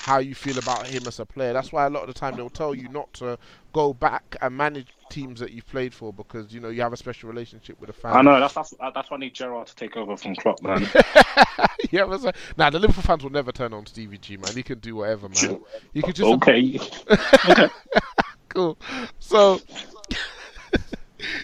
how 0.02 0.18
you 0.18 0.34
feel 0.34 0.58
about 0.58 0.86
him 0.86 1.06
as 1.08 1.18
a 1.18 1.26
player. 1.26 1.52
That's 1.52 1.72
why 1.72 1.86
a 1.86 1.90
lot 1.90 2.02
of 2.02 2.06
the 2.08 2.14
time 2.14 2.36
they'll 2.36 2.48
tell 2.50 2.74
you 2.74 2.88
not 2.88 3.12
to 3.14 3.36
go 3.72 3.92
back 3.92 4.36
and 4.40 4.56
manage 4.56 4.88
teams 5.10 5.40
that 5.40 5.52
you've 5.52 5.66
played 5.66 5.92
for 5.92 6.12
because 6.12 6.52
you 6.52 6.60
know 6.60 6.68
you 6.68 6.82
have 6.82 6.92
a 6.92 6.96
special 6.96 7.28
relationship 7.28 7.80
with 7.80 7.88
the 7.88 7.92
fans. 7.92 8.16
I 8.16 8.22
know 8.22 8.38
that's 8.38 8.54
that's, 8.54 8.74
that's 8.94 9.10
why 9.10 9.16
I 9.16 9.20
need 9.20 9.34
Gerrard 9.34 9.66
to 9.66 9.74
take 9.74 9.96
over 9.96 10.16
from 10.16 10.36
Klopp, 10.36 10.62
man. 10.62 10.86
yeah, 11.90 12.04
but 12.04 12.20
so, 12.20 12.30
nah, 12.56 12.70
the 12.70 12.78
Liverpool 12.78 13.02
fans 13.02 13.22
will 13.24 13.30
never 13.30 13.50
turn 13.50 13.72
on 13.72 13.86
Stevie 13.86 14.18
G, 14.18 14.36
man. 14.36 14.54
He 14.54 14.62
can 14.62 14.78
do 14.78 14.96
whatever, 14.96 15.28
man. 15.28 15.60
He 15.94 16.02
can 16.02 16.12
just 16.12 16.28
okay. 16.34 16.78
okay. 17.48 17.68
cool. 18.48 18.78
So 19.18 19.54
in 19.54 19.60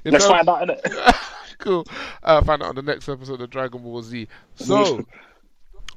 Let's 0.04 0.26
find 0.26 0.48
out, 0.48 0.68
innit? 0.68 1.14
cool. 1.58 1.86
Uh, 2.22 2.42
find 2.42 2.62
out 2.62 2.70
on 2.70 2.74
the 2.74 2.82
next 2.82 3.08
episode 3.08 3.40
of 3.40 3.50
Dragon 3.50 3.82
Ball 3.82 4.02
Z. 4.02 4.28
So, 4.54 5.04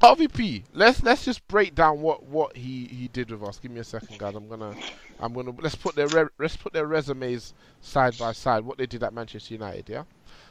RVP, 0.02 0.64
let's 0.74 1.02
let's 1.04 1.26
just 1.26 1.48
break 1.48 1.74
down 1.76 2.02
what, 2.02 2.24
what 2.24 2.56
he, 2.56 2.86
he 2.86 3.08
did 3.08 3.32
with 3.32 3.44
us. 3.44 3.60
Give 3.60 3.72
me 3.72 3.80
a 3.80 3.84
second, 3.84 4.20
guys. 4.20 4.36
I'm 4.36 4.48
gonna 4.48 4.76
I'm 5.20 5.34
gonna 5.34 5.52
let's 5.60 5.76
put 5.76 5.96
their 5.96 6.08
re- 6.08 6.30
let's 6.40 6.56
put 6.56 6.74
their 6.74 6.86
resumes 6.86 7.54
side 7.82 8.18
by 8.18 8.32
side. 8.32 8.64
What 8.64 8.78
they 8.78 8.86
did 8.86 9.04
at 9.04 9.14
Manchester 9.14 9.56
United, 9.56 9.90
yeah. 9.90 10.04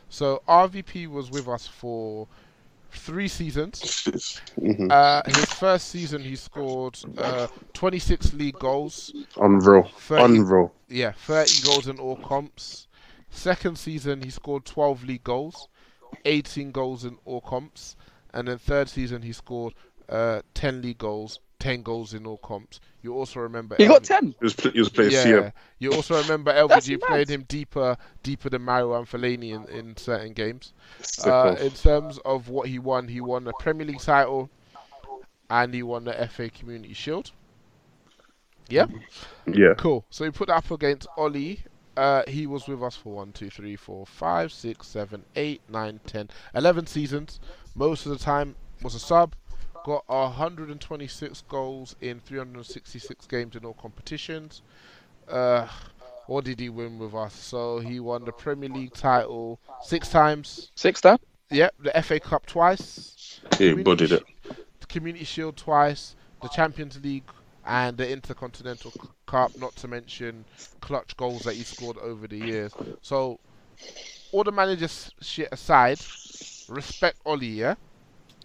So 0.09 0.43
RVP 0.49 1.09
was 1.09 1.31
with 1.31 1.49
us 1.49 1.67
for 1.67 2.27
three 2.91 3.29
seasons. 3.29 3.81
Mhm. 4.59 4.91
Uh, 4.91 5.23
his 5.27 5.45
first 5.47 5.89
season, 5.89 6.23
he 6.23 6.37
scored 6.37 6.99
uh, 7.19 7.47
26 7.73 8.35
league 8.35 8.59
goals. 8.59 9.13
Unreal. 9.37 9.89
30 9.99 10.25
Unreal. 10.25 10.73
Yeah, 10.89 11.13
30 11.13 11.63
goals 11.67 11.89
in 11.89 11.99
all 11.99 12.17
comps. 12.17 12.86
Second 13.37 13.77
season, 13.79 14.23
he 14.23 14.31
scored 14.31 14.65
12 14.65 15.05
league 15.05 15.25
goals, 15.25 15.69
18 16.25 16.73
goals 16.73 17.05
in 17.05 17.19
all 17.27 17.41
comps. 17.43 17.97
And 18.33 18.49
then 18.49 18.59
third 18.59 18.89
season, 18.89 19.23
he 19.23 19.33
scored 19.33 19.75
uh, 20.09 20.41
10 20.55 20.81
league 20.83 20.99
goals, 20.99 21.41
10 21.59 21.83
goals 21.83 22.15
in 22.15 22.27
all 22.27 22.39
comps. 22.39 22.81
You 23.03 23.15
also 23.15 23.41
remember. 23.41 23.77
He 23.77 23.87
got 23.87 24.05
10. 24.05 24.29
He 24.29 24.35
was, 24.41 24.55
pl- 24.55 24.71
he 24.73 24.79
was 24.79 24.89
playing 24.89 25.11
yeah, 25.13 25.25
CM. 25.25 25.53
you 25.79 25.93
also 25.93 26.21
remember 26.23 26.53
That's 26.53 26.89
LVG 26.89 27.01
played 27.03 27.29
him 27.29 27.45
deeper, 27.47 27.97
deeper 28.23 28.49
than 28.49 28.63
Mario 28.63 28.95
and 28.95 29.07
Fellaini 29.07 29.51
in, 29.55 29.65
in 29.69 29.97
certain 29.97 30.33
games. 30.33 30.73
Uh, 31.25 31.57
in 31.61 31.71
terms 31.73 32.19
of 32.25 32.49
what 32.49 32.69
he 32.69 32.79
won, 32.79 33.07
he 33.09 33.21
won 33.21 33.45
the 33.45 33.53
Premier 33.61 33.87
League 33.87 34.01
title, 34.01 34.49
and 35.51 35.73
he 35.75 35.83
won 35.83 36.05
the 36.05 36.29
FA 36.29 36.49
Community 36.51 36.95
Shield. 36.95 37.33
Yeah, 38.69 38.87
Yeah. 39.47 39.75
cool. 39.77 40.05
So 40.11 40.25
he 40.25 40.31
put 40.31 40.49
that 40.49 40.57
up 40.57 40.71
against 40.73 41.07
Ollie. 41.17 41.61
Uh, 41.97 42.23
he 42.29 42.47
was 42.47 42.67
with 42.69 42.83
us 42.83 42.95
for 42.97 43.15
one, 43.15 43.33
two, 43.33 43.49
three, 43.49 43.77
four, 43.77 44.05
five, 44.05 44.53
six, 44.53 44.87
seven, 44.87 45.25
eight, 45.35 45.63
nine, 45.69 46.01
ten, 46.07 46.29
eleven 46.55 46.87
seasons. 46.87 47.41
Most 47.75 48.07
of 48.07 48.13
the 48.13 48.19
time 48.19 48.55
was 48.83 48.95
a 48.95 48.99
sub. 48.99 49.35
Got 49.85 50.07
126 50.09 51.45
goals 51.49 51.95
in 52.01 52.19
366 52.21 53.27
games 53.27 53.55
in 53.55 53.65
all 53.65 53.75
competitions. 53.75 54.63
Uh, 55.29 55.69
what 56.27 56.45
did 56.45 56.59
he 56.59 56.69
win 56.69 56.99
with 56.99 57.15
us? 57.15 57.35
So 57.35 57.79
he 57.79 58.01
won 58.01 58.25
the 58.25 58.33
Premier 58.33 58.69
League 58.69 58.95
title 58.95 59.61
six 59.83 60.09
times. 60.09 60.73
Six 60.75 61.01
times? 61.01 61.21
Yep, 61.51 61.75
the 61.79 62.03
FA 62.03 62.19
Cup 62.19 62.47
twice. 62.47 63.41
He 63.57 63.75
bodied 63.75 64.13
it. 64.13 64.25
The 64.81 64.87
Community 64.87 65.25
Shield 65.25 65.57
twice. 65.57 66.17
The 66.43 66.49
Champions 66.49 66.99
League 67.03 67.25
and 67.67 67.97
the 67.97 68.11
Intercontinental 68.11 68.93
Cup. 69.27 69.57
Not 69.59 69.75
to 69.77 69.89
mention 69.89 70.45
clutch 70.81 71.17
goals 71.17 71.43
that 71.43 71.55
he 71.55 71.63
scored 71.63 71.99
over 71.99 72.27
the 72.27 72.37
years. 72.39 72.73
So 73.03 73.39
all 74.33 74.45
the 74.45 74.53
managers 74.53 75.11
shit 75.21 75.49
aside, 75.53 75.99
respect 76.69 77.19
Ollie. 77.27 77.47
Yeah. 77.47 77.75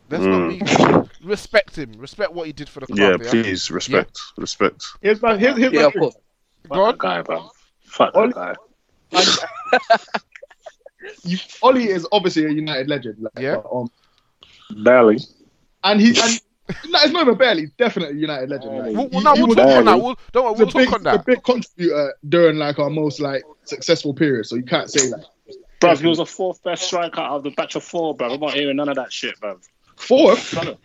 Let's 0.09 0.25
not 0.25 0.49
be 0.49 1.25
respect 1.27 1.77
him. 1.77 1.93
Respect 1.97 2.33
what 2.33 2.45
he 2.47 2.51
did 2.53 2.67
for 2.67 2.81
the 2.81 2.87
club. 2.87 2.97
Yeah, 2.97 3.17
club. 3.17 3.29
please. 3.29 3.71
Respect. 3.71 4.19
Respect. 4.37 4.83
Here's 5.01 5.21
my 5.21 5.37
here's, 5.37 5.57
here's 5.57 5.71
Yeah, 5.71 5.81
my 5.81 5.85
of 5.87 5.93
thing. 5.93 6.01
course. 6.01 6.15
Fuck 6.67 6.75
God. 6.77 6.97
guy, 6.99 7.21
bro. 7.21 7.49
Fuck 7.85 8.13
that 8.13 8.19
Oli- 8.19 8.33
guy. 8.33 8.55
You, 11.23 11.37
Ollie 11.63 11.89
is 11.89 12.07
obviously 12.11 12.45
a 12.45 12.49
United 12.49 12.87
legend. 12.87 13.17
Like, 13.19 13.31
Yeah. 13.39 13.61
Um, 13.73 13.89
Barely. 14.83 15.17
and 15.83 15.99
he 15.99 16.09
and 16.09 16.39
no, 16.87 16.99
it's 17.01 17.11
not 17.11 17.21
even 17.23 17.37
barely. 17.37 17.61
He's 17.61 17.71
definitely 17.71 18.19
United 18.19 18.49
legend. 18.49 18.77
Like, 18.77 18.95
We'll, 18.95 19.09
he- 19.09 19.23
no, 19.23 19.33
he 19.33 19.39
we'll 19.41 19.47
was- 19.47 19.55
talk 19.57 19.67
on 19.77 19.85
that. 19.85 20.01
We'll, 20.01 20.15
don't 20.31 20.43
worry, 20.45 20.53
we'll 20.53 20.71
big, 20.71 20.89
talk 20.89 20.99
on 20.99 21.07
a 21.07 21.23
big 21.23 21.43
contributor 21.43 22.13
during 22.29 22.57
like 22.57 22.79
our 22.79 22.89
most 22.89 23.19
like 23.19 23.43
successful 23.65 24.13
period. 24.13 24.45
So 24.45 24.55
you 24.55 24.63
can't 24.63 24.89
say 24.89 25.09
that. 25.09 25.25
Bro, 25.79 25.95
he 25.95 26.07
was 26.07 26.19
a 26.19 26.25
fourth 26.25 26.61
best 26.63 26.83
striker 26.83 27.19
out 27.21 27.37
of 27.37 27.43
the 27.43 27.49
batch 27.51 27.75
of 27.75 27.83
four, 27.83 28.15
bro. 28.15 28.33
I'm 28.33 28.39
not 28.39 28.53
hearing 28.53 28.75
none 28.75 28.87
of 28.89 28.95
that 28.95 29.11
shit, 29.11 29.39
bro. 29.39 29.59
fourth. 29.95 30.53
Bro, 30.53 30.77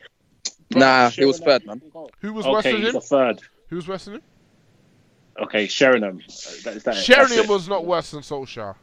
Nah, 0.74 1.10
he 1.10 1.24
was 1.24 1.38
third, 1.38 1.64
man. 1.66 1.80
Who 2.20 2.32
was 2.32 2.44
worse 2.46 2.66
Okay, 2.66 2.72
than 2.72 2.82
he's 2.82 2.94
him? 2.94 3.00
third. 3.00 3.40
Who 3.68 3.76
was 3.76 3.86
worse 3.86 4.08
him? 4.08 4.20
Okay, 5.40 5.66
Sheringham. 5.68 6.18
That, 6.64 6.74
is 6.76 6.82
that? 6.84 6.96
Sheringham 6.96 7.46
was 7.46 7.68
not 7.68 7.84
worse 7.86 8.10
than 8.10 8.22
Solskjaer. 8.22 8.74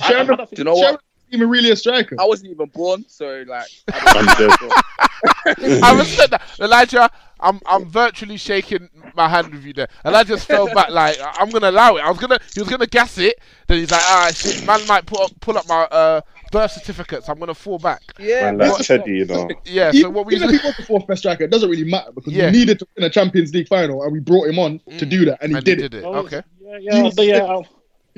I- 0.00 0.04
I 0.04 0.08
Sheringham- 0.08 0.36
don't 0.36 0.38
Do 0.38 0.46
think- 0.46 0.58
you 0.58 0.64
know 0.64 0.74
what? 0.74 1.00
Sheringham 1.30 1.40
even 1.40 1.50
really 1.50 1.70
a 1.70 1.76
striker. 1.76 2.16
I 2.18 2.24
wasn't 2.24 2.50
even 2.50 2.68
born, 2.68 3.04
so 3.08 3.44
like. 3.46 3.66
I'm 3.92 4.26
dead. 4.26 4.50
I 5.82 5.96
respect 5.98 6.30
that, 6.30 6.42
Elijah. 6.60 7.10
I'm 7.40 7.60
I'm 7.66 7.84
virtually 7.88 8.36
shaking 8.36 8.88
my 9.14 9.28
hand 9.28 9.52
with 9.52 9.64
you 9.64 9.72
there. 9.72 9.88
Elijah 10.04 10.34
just 10.34 10.46
fell 10.48 10.66
back 10.74 10.90
like 10.90 11.16
I'm 11.22 11.50
gonna 11.50 11.70
allow 11.70 11.94
it. 11.96 12.00
I 12.00 12.10
was 12.10 12.18
gonna 12.18 12.38
he 12.52 12.60
was 12.60 12.68
gonna 12.68 12.86
gas 12.86 13.16
it. 13.18 13.38
Then 13.68 13.78
he's 13.78 13.90
like, 13.92 14.02
ah 14.04 14.30
shit, 14.34 14.66
man 14.66 14.84
might 14.88 15.06
pull 15.06 15.22
up 15.22 15.30
pull 15.40 15.56
up 15.56 15.68
my 15.68 15.82
uh, 15.84 16.20
birth 16.50 16.72
certificates. 16.72 17.28
I'm 17.28 17.38
gonna 17.38 17.54
fall 17.54 17.78
back. 17.78 18.02
Yeah, 18.18 18.50
Man, 18.50 18.58
like 18.70 18.84
Teddy, 18.84 19.18
you 19.18 19.24
know. 19.26 19.48
Yeah. 19.64 19.90
Even, 19.90 20.00
So 20.02 20.10
what 20.10 20.26
we 20.26 20.34
even 20.34 20.52
if 20.52 20.60
he 20.60 20.66
was 20.66 20.76
the 20.78 20.82
fourth 20.82 21.06
best 21.06 21.20
striker, 21.20 21.44
it 21.44 21.50
doesn't 21.50 21.70
really 21.70 21.88
matter 21.88 22.10
because 22.12 22.32
Yeah. 22.32 22.46
we 22.46 22.58
needed 22.58 22.80
to 22.80 22.88
win 22.96 23.04
a 23.04 23.10
Champions 23.10 23.54
League 23.54 23.68
final, 23.68 24.02
and 24.02 24.12
we 24.12 24.18
brought 24.18 24.48
him 24.48 24.58
on 24.58 24.80
to 24.98 25.06
Mm. 25.06 25.10
do 25.10 25.24
that, 25.26 25.38
and 25.40 25.50
he 25.52 25.56
and 25.58 25.64
did 25.64 25.78
he 25.78 25.84
it. 25.84 25.88
did 25.90 25.98
it. 26.02 26.04
Oh, 26.04 26.14
Okay. 26.16 26.42
Yeah, 26.60 26.78
yeah, 26.80 27.10
but 27.14 27.24
yeah, 27.26 27.44
I'll- 27.44 27.66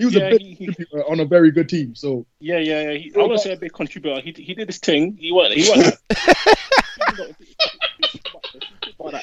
He 0.01 0.07
was 0.07 0.15
Yeah, 0.15 0.23
a 0.29 0.31
big 0.31 0.41
he- 0.41 0.55
he- 0.55 0.65
contributor 0.67 1.05
on 1.11 1.21
a 1.21 1.25
very 1.27 1.51
good 1.51 1.69
team. 1.69 1.95
So 1.95 2.25
yeah, 2.41 2.59
yeah. 2.59 2.91
yeah. 2.91 2.99
He, 2.99 3.13
I 3.15 3.19
wouldn't 3.19 3.41
say 3.41 3.53
a 3.53 3.57
big 3.57 3.73
contributor. 3.75 4.21
He 4.23 4.33
he 4.33 4.55
did 4.55 4.67
his 4.69 4.79
thing. 4.79 5.15
He 5.21 5.31
wasn't. 5.31 5.61
He 5.61 5.69
wasn't. 5.69 5.97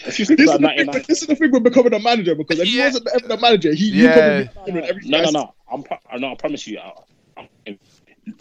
If 0.06 0.20
you 0.20 0.26
think 0.26 0.40
this 0.40 0.50
is, 0.50 0.58
the 0.60 0.68
thing, 0.68 1.04
this 1.08 1.22
is 1.22 1.28
the 1.28 1.36
thing 1.36 1.52
with 1.52 1.64
becoming 1.64 1.94
a 1.94 2.00
manager 2.00 2.34
because 2.36 2.60
if 2.60 2.68
he 2.68 2.80
wasn't 2.80 3.08
ever 3.14 3.28
the 3.28 3.38
manager, 3.38 3.74
he 3.74 3.90
Yeah. 3.92 4.40
you 4.40 4.50
probably 4.54 4.74
win 4.74 4.84
every 4.86 5.02
no, 5.06 5.24
no, 5.24 5.30
no. 5.30 5.54
I'm 5.72 5.84
pro- 5.84 6.00
no, 6.18 6.32
I 6.32 6.36
promise 6.36 6.66
you. 6.68 6.80
I, 6.80 6.94
I, 7.66 7.78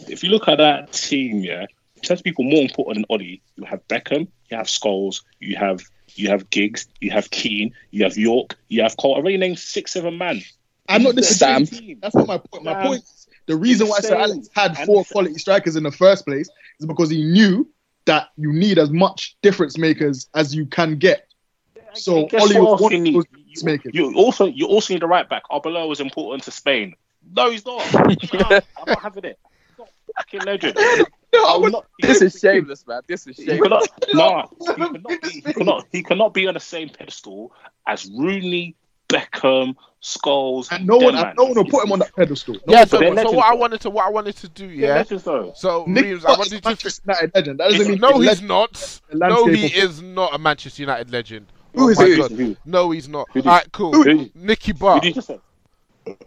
if 0.07 0.23
you 0.23 0.29
look 0.29 0.47
at 0.47 0.57
that 0.57 0.91
team, 0.93 1.39
yeah, 1.43 1.65
in 1.95 2.01
terms 2.01 2.21
people 2.21 2.43
more 2.43 2.61
important 2.61 2.95
than 2.97 3.05
Ollie, 3.09 3.41
you 3.55 3.65
have 3.65 3.87
Beckham, 3.87 4.27
you 4.49 4.57
have 4.57 4.67
Scholes, 4.67 5.21
you 5.39 5.55
have 5.57 5.81
you 6.15 6.29
have 6.29 6.49
Giggs, 6.49 6.87
you 7.01 7.11
have 7.11 7.29
Keane, 7.29 7.73
you 7.91 8.03
have 8.03 8.17
Yorke, 8.17 8.55
you 8.69 8.81
have 8.81 8.97
Cole. 8.97 9.15
I 9.15 9.17
already 9.19 9.37
named 9.37 9.59
six, 9.59 9.91
seven 9.93 10.17
man. 10.17 10.41
I'm 10.89 11.03
not 11.03 11.15
Sam. 11.23 11.63
disagreeing. 11.63 11.99
That's 12.01 12.15
not 12.15 12.27
my 12.27 12.37
point. 12.37 12.63
My 12.63 12.73
Sam. 12.73 12.87
point 12.87 13.03
is 13.03 13.27
the 13.47 13.55
reason 13.55 13.87
why 13.87 13.99
Sir 13.99 14.15
Alex 14.15 14.49
had 14.55 14.77
four 14.79 15.03
quality 15.05 15.37
strikers 15.37 15.75
in 15.75 15.83
the 15.83 15.91
first 15.91 16.25
place 16.25 16.49
is 16.79 16.85
because 16.85 17.09
he 17.09 17.23
knew 17.23 17.67
that 18.05 18.29
you 18.37 18.53
need 18.53 18.77
as 18.79 18.89
much 18.89 19.35
difference 19.41 19.77
makers 19.77 20.29
as 20.33 20.55
you 20.55 20.65
can 20.65 20.97
get. 20.97 21.27
So 21.93 22.25
Guess 22.27 22.41
Ollie 22.43 22.59
was 22.59 22.81
one 22.81 22.91
you 22.93 22.97
of 23.07 23.13
those 23.13 23.25
difference 23.25 23.63
makers. 23.63 23.91
You 23.93 24.13
also 24.15 24.45
you 24.45 24.67
also 24.67 24.93
need 24.93 25.03
a 25.03 25.07
right 25.07 25.27
back. 25.27 25.43
Arbeloa 25.51 25.87
was 25.87 25.99
important 25.99 26.43
to 26.43 26.51
Spain. 26.51 26.93
No, 27.35 27.49
he's 27.49 27.65
not. 27.65 27.85
Nah, 28.33 28.59
I'm 28.77 28.85
not 28.87 29.01
having 29.01 29.25
it. 29.25 29.39
He's 29.69 29.77
not 29.79 29.87
a 29.87 30.13
fucking 30.23 30.41
legend. 30.45 30.77
No, 31.33 31.43
I 31.43 31.55
I'm 31.55 31.71
not- 31.71 31.85
This 32.01 32.21
is 32.21 32.39
shameless, 32.39 32.87
man. 32.87 33.01
This 33.07 33.27
is 33.27 33.35
He 33.35 33.45
shameless. 33.45 33.61
cannot, 33.61 33.89
nah, 34.13 34.47
he 34.59 34.65
cannot, 34.73 35.21
be, 35.21 35.29
he 35.29 35.53
cannot, 35.53 35.85
he 35.91 36.03
cannot 36.03 36.33
be 36.33 36.47
on 36.47 36.53
the 36.53 36.59
same 36.61 36.87
pedestal 36.87 37.51
as 37.85 38.09
Rooney, 38.09 38.75
Beckham, 39.09 39.75
Scholes. 40.01 40.67
and 40.71 40.85
no 40.85 40.97
one, 40.97 41.15
and 41.15 41.33
no 41.37 41.45
one 41.45 41.55
will 41.55 41.65
put 41.65 41.83
him 41.85 41.91
on 41.93 41.99
that 41.99 42.15
pedestal. 42.15 42.55
No 42.55 42.73
Yeah. 42.73 42.85
So, 42.85 42.97
put 42.97 43.07
him 43.07 43.15
they're 43.15 43.23
so 43.25 43.29
on- 43.31 43.35
what 43.37 43.45
I 43.51 43.53
wanted 43.55 43.81
to 43.81 43.89
what 43.89 44.05
I 44.05 44.09
wanted 44.09 44.35
to 44.37 44.49
do, 44.49 44.67
Yeah, 44.67 44.87
yeah. 44.87 44.95
legends. 44.95 45.23
So 45.59 45.85
Nick 45.87 46.03
Reeves, 46.05 46.25
I 46.25 46.31
wanted 46.31 46.53
is 46.53 46.61
to. 46.61 46.67
Manchester 46.67 47.01
United 47.07 47.31
legend. 47.35 47.59
That 47.59 47.69
doesn't 47.71 47.87
mean 47.89 47.99
No, 47.99 48.07
he's 48.09 48.17
he's 48.17 48.27
legend. 48.41 48.47
not. 48.47 49.01
No, 49.13 49.45
he 49.47 49.65
of- 49.65 49.71
is 49.91 50.01
not 50.01 50.33
a 50.35 50.37
Manchester 50.37 50.81
United 50.83 51.11
legend. 51.11 51.47
Who 51.73 51.85
oh 51.85 51.89
is 51.89 51.99
he? 51.99 52.15
Who? 52.35 52.55
No, 52.65 52.91
he's 52.91 53.07
not. 53.07 53.27
Who 53.33 53.41
All 53.41 53.45
right, 53.45 53.71
cool. 53.71 53.93
who- 53.93 54.29
Nicky 54.35 54.71
Who 54.71 54.77
Butt. 54.77 55.01
did 55.03 55.09
you 55.09 55.13
just 55.15 55.27
say? 55.27 55.39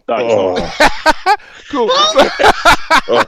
No, 0.07 0.17
he's 0.17 0.33
oh. 0.33 0.55
not. 0.55 1.39
Cool. 1.69 1.87
Oh, 1.91 2.31
oh 3.07 3.25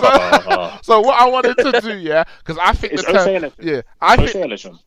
God. 0.00 0.80
So 0.84 1.00
what 1.00 1.18
I 1.20 1.28
wanted 1.28 1.56
to 1.58 1.80
do, 1.80 1.96
yeah, 1.98 2.24
because 2.38 2.58
I 2.62 2.72
think 2.72 2.92
Is 2.94 3.04
the 3.04 3.12
term, 3.12 3.52
yeah, 3.60 3.82
I 4.00 4.16
Jose 4.16 4.32
think 4.32 4.44
a 4.44 4.48
legend? 4.48 4.78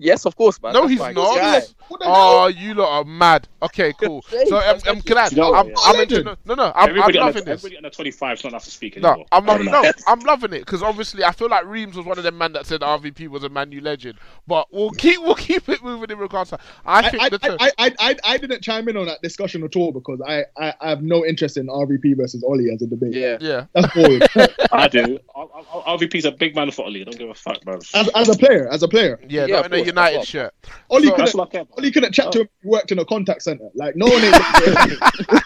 Yes, 0.00 0.24
of 0.26 0.34
course, 0.34 0.60
man. 0.62 0.72
no, 0.72 0.80
That's 0.80 0.90
he's 0.92 0.98
fine. 1.00 1.14
not. 1.14 1.36
Yeah. 1.36 1.60
What 1.88 2.00
the 2.00 2.06
hell? 2.06 2.14
Oh, 2.16 2.46
you 2.48 2.74
lot 2.74 2.88
are 3.00 3.04
mad. 3.04 3.46
Okay, 3.62 3.92
cool. 4.00 4.24
So 4.30 4.56
um, 4.56 4.62
that's 4.62 4.88
um, 4.88 4.94
legend. 4.96 5.06
can 5.06 5.18
I? 5.18 5.28
You 5.28 5.36
know 5.36 5.54
I'm, 5.54 5.68
what, 5.68 5.96
I'm 6.00 6.10
yeah. 6.10 6.18
no, 6.22 6.36
no, 6.46 6.54
no. 6.54 6.64
I'm, 6.64 6.72
I'm 6.74 6.88
Everybody, 6.90 7.18
under, 7.18 7.26
loving 7.26 7.44
this. 7.44 7.52
everybody 7.64 7.76
under 7.76 7.90
25 7.90 8.38
is 8.38 8.44
not 8.44 8.50
allowed 8.52 8.58
to 8.62 8.70
speak 8.70 8.96
No, 8.96 9.08
anymore. 9.10 9.26
I'm 9.32 9.44
not, 9.44 9.60
Fair 9.60 9.70
no, 9.82 9.92
I'm 10.06 10.20
loving 10.20 10.52
it 10.54 10.60
because 10.60 10.82
obviously 10.82 11.22
I 11.24 11.32
feel 11.32 11.48
like 11.48 11.64
Reemz 11.66 11.94
was 11.94 12.06
one 12.06 12.16
of 12.16 12.24
them 12.24 12.38
man 12.38 12.52
that 12.54 12.66
said 12.66 12.80
RVP 12.80 13.28
was 13.28 13.44
a 13.44 13.48
Man 13.50 13.70
U 13.72 13.80
legend, 13.82 14.18
but 14.46 14.66
we'll 14.72 14.90
keep 14.92 15.20
we'll 15.20 15.34
keep 15.34 15.68
it 15.68 15.82
moving 15.84 16.10
in 16.10 16.18
regards 16.18 16.50
to. 16.50 16.58
I 16.86 17.00
I, 17.00 17.10
think 17.10 17.22
I, 17.22 17.28
the 17.28 17.38
term, 17.38 17.56
I, 17.60 17.70
I, 17.78 17.94
I, 18.00 18.16
I 18.24 18.38
didn't 18.38 18.62
chime 18.62 18.88
in 18.88 18.96
on 18.96 19.06
that 19.06 19.20
discussion 19.22 19.62
at 19.64 19.76
all 19.76 19.92
because 19.92 20.20
I, 20.26 20.44
I, 20.56 20.74
I 20.80 20.88
have 20.90 21.02
no 21.02 21.24
interest 21.26 21.56
in 21.58 21.66
RVP 21.66 22.16
versus 22.16 22.42
Ollie 22.42 22.70
as 22.72 22.80
a 22.82 22.86
debate. 22.86 23.12
Yeah. 23.14 23.36
yeah, 23.40 23.66
That's 23.74 23.92
boring. 23.94 24.22
I 24.72 24.88
do. 24.88 25.18
I- 25.36 25.40
I- 25.42 25.96
RVP's 25.96 26.24
a 26.24 26.32
big 26.32 26.54
man 26.56 26.70
for 26.70 26.84
Oli. 26.86 27.02
I 27.02 27.04
don't 27.04 27.18
give 27.18 27.28
a 27.30 27.34
fuck, 27.34 27.60
bro. 27.62 27.76
as, 27.94 28.08
as 28.14 28.28
a 28.28 28.36
player, 28.38 28.68
as 28.70 28.82
a 28.82 28.88
player, 28.88 29.20
yeah, 29.28 29.46
Yeah, 29.46 29.56
not 29.56 29.66
of 29.66 29.72
in 29.72 29.78
course, 29.78 29.88
United 29.90 30.18
of 30.20 30.26
shirt. 30.26 30.54
Ollie 30.90 31.08
So- 31.08 31.14
couldn't, 31.16 31.34
what 31.34 31.48
I 31.48 31.50
care 31.50 31.60
about. 31.62 31.78
Ollie 31.78 31.90
couldn't 31.92 32.12
chat 32.12 32.32
to 32.32 32.40
him. 32.40 32.48
He 32.62 32.68
worked 32.68 32.92
in 32.92 32.98
a 32.98 33.04
contact 33.04 33.42
center. 33.42 33.68
Like 33.74 33.96
no 33.96 34.06
one 34.06 34.22
ain't. 34.22 35.00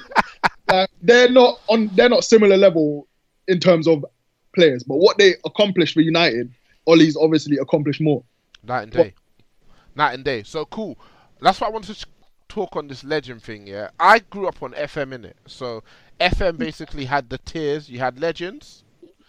like, 0.69 0.91
they're 1.03 1.31
not 1.31 1.61
on. 1.69 1.91
They're 1.95 2.09
not 2.09 2.25
similar 2.25 2.57
level 2.57 3.07
in 3.49 3.61
terms 3.61 3.87
of 3.87 4.05
players, 4.55 4.83
but 4.83 4.97
what 4.97 5.19
they 5.19 5.35
accomplished 5.45 5.95
for 5.95 6.01
United, 6.01 6.51
Ollie's 6.87 7.17
obviously 7.17 7.59
accomplished 7.59 8.01
more. 8.01 8.23
Night 8.63 8.85
and 8.85 8.93
day. 8.93 9.15
Night 9.95 10.15
and 10.15 10.25
day. 10.25 10.43
So 10.43 10.65
cool. 10.65 10.99
That's 11.41 11.61
why 11.61 11.67
I 11.67 11.71
wanted 11.71 11.97
to 11.97 12.07
talk 12.49 12.77
on 12.77 12.89
this 12.89 13.05
legend 13.05 13.43
thing, 13.43 13.67
yeah. 13.67 13.91
I 13.99 14.21
grew 14.21 14.47
up 14.47 14.63
on 14.63 14.73
FM 14.73 15.13
in 15.13 15.25
it. 15.25 15.37
So 15.47 15.83
FM 16.21 16.57
basically 16.57 17.05
had 17.05 17.29
the 17.29 17.39
tiers. 17.39 17.91
You 17.91 17.99
had 17.99 18.21
legends, 18.21 18.85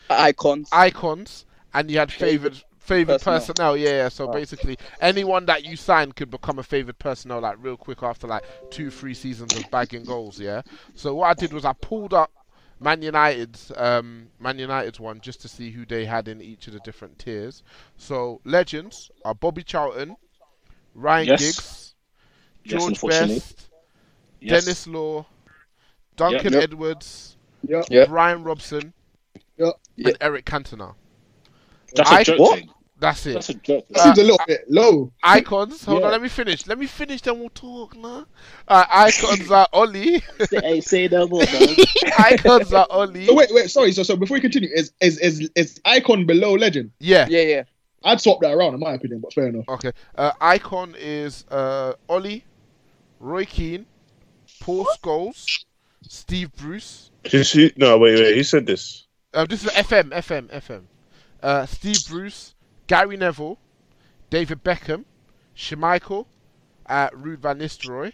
Icons. 0.09 0.69
icons, 0.71 1.45
and 1.73 1.89
you 1.89 1.97
had 1.97 2.11
favored 2.11 2.61
favored 2.85 3.13
Personnel. 3.21 3.39
personnel. 3.39 3.77
Yeah, 3.77 3.89
yeah. 3.89 4.09
So 4.09 4.27
basically 4.27 4.77
anyone 5.01 5.45
that 5.47 5.65
you 5.65 5.75
sign 5.75 6.11
could 6.11 6.29
become 6.29 6.59
a 6.59 6.63
favored 6.63 6.97
personnel 6.99 7.41
like 7.41 7.57
real 7.59 7.77
quick 7.77 8.03
after 8.03 8.27
like 8.27 8.43
two, 8.69 8.89
three 8.91 9.13
seasons 9.13 9.55
of 9.57 9.69
bagging 9.71 10.03
goals, 10.05 10.39
yeah. 10.39 10.61
So 10.93 11.15
what 11.15 11.27
I 11.27 11.33
did 11.33 11.51
was 11.53 11.65
I 11.65 11.73
pulled 11.73 12.13
up 12.13 12.31
Man 12.79 13.01
United's 13.01 13.71
um, 13.75 14.27
Man 14.39 14.59
United's 14.59 14.99
one 14.99 15.19
just 15.21 15.41
to 15.41 15.47
see 15.47 15.71
who 15.71 15.85
they 15.85 16.05
had 16.05 16.27
in 16.27 16.41
each 16.41 16.67
of 16.67 16.73
the 16.73 16.79
different 16.81 17.17
tiers. 17.17 17.63
So 17.97 18.39
legends 18.43 19.09
are 19.23 19.33
Bobby 19.33 19.63
Charlton, 19.63 20.15
Ryan 20.93 21.27
Yes. 21.27 21.39
Giggs, 21.39 21.95
George 22.65 22.89
unfortunately. 22.89 23.35
Best, 23.35 23.69
Yes. 24.41 24.63
Denis 24.65 24.87
Law, 24.87 25.25
Duncan 26.17 26.53
Yep. 26.53 26.63
Edwards, 26.63 27.37
Yep. 27.67 27.85
Yep. 27.89 28.09
Brian 28.09 28.43
Robson, 28.43 28.93
Yep. 29.57 29.73
and 29.97 30.17
Eric 30.21 30.45
Cantona. 30.45 30.93
That's 31.95 32.11
I- 32.11 32.21
a 32.21 32.23
joke 32.23 32.39
What? 32.39 32.59
thing. 32.59 32.69
That's 32.97 33.25
it. 33.25 33.33
That's 33.33 33.49
a 33.49 33.53
joke. 33.55 33.85
That 33.89 33.99
seems 34.03 34.17
a 34.19 34.21
little 34.23 34.39
bit 34.47 34.61
low. 34.69 35.11
Icons. 35.21 35.83
Hold 35.83 35.99
Yeah. 35.99 36.05
on, 36.05 36.11
let 36.13 36.21
me 36.21 36.29
finish. 36.29 36.65
Let 36.65 36.79
me 36.79 36.85
finish, 36.87 37.21
then 37.21 37.37
we'll 37.39 37.49
talk. 37.49 37.95
Nah. 37.97 38.23
Uh, 38.67 38.85
icons 38.89 39.51
are 39.51 39.67
Ollie. 39.73 40.23
Hey, 40.49 40.79
say 40.79 41.09
no 41.09 41.27
more, 41.27 41.41
man. 41.43 41.75
icons 42.19 42.71
are 42.73 42.87
Ollie. 42.89 43.25
So 43.25 43.33
wait, 43.33 43.49
wait, 43.51 43.69
sorry. 43.69 43.91
So, 43.91 44.01
so 44.03 44.15
before 44.15 44.35
we 44.35 44.41
continue, 44.41 44.69
is 44.73 44.93
is 45.01 45.19
is 45.19 45.49
is 45.55 45.81
icon 45.83 46.25
below 46.25 46.53
legend? 46.53 46.91
Yeah. 46.99 47.27
Yeah, 47.29 47.41
yeah. 47.41 47.63
I'd 48.05 48.21
swap 48.21 48.39
that 48.41 48.53
around, 48.53 48.75
in 48.75 48.79
my 48.79 48.93
opinion, 48.93 49.19
but 49.19 49.33
fair 49.33 49.47
enough. 49.47 49.65
Okay. 49.67 49.91
Uh, 50.17 50.31
icon 50.39 50.95
is 50.97 51.43
uh, 51.51 51.93
Ollie, 52.07 52.45
Roy 53.19 53.43
Keane, 53.45 53.87
Paul 54.61 54.85
Scholes, 55.03 55.65
Steve 56.07 56.55
Bruce. 56.55 57.11
Just, 57.25 57.53
who- 57.53 57.71
no, 57.75 57.97
wait, 57.97 58.17
wait. 58.19 58.35
He 58.37 58.43
said 58.43 58.65
this? 58.65 59.05
Uh, 59.33 59.45
this 59.45 59.65
is 59.65 59.71
FM, 59.71 60.11
FM, 60.11 60.47
FM. 60.49 60.83
Uh, 61.45 61.63
Steve 61.67 61.99
Bruce, 62.09 62.55
Gary 62.87 63.17
Neville, 63.17 63.59
David 64.31 64.63
Beckham, 64.63 65.05
Schmeichel, 65.55 66.25
uh, 66.87 67.09
Ruud 67.11 67.37
van 67.37 67.59
Nistelrooy, 67.59 68.13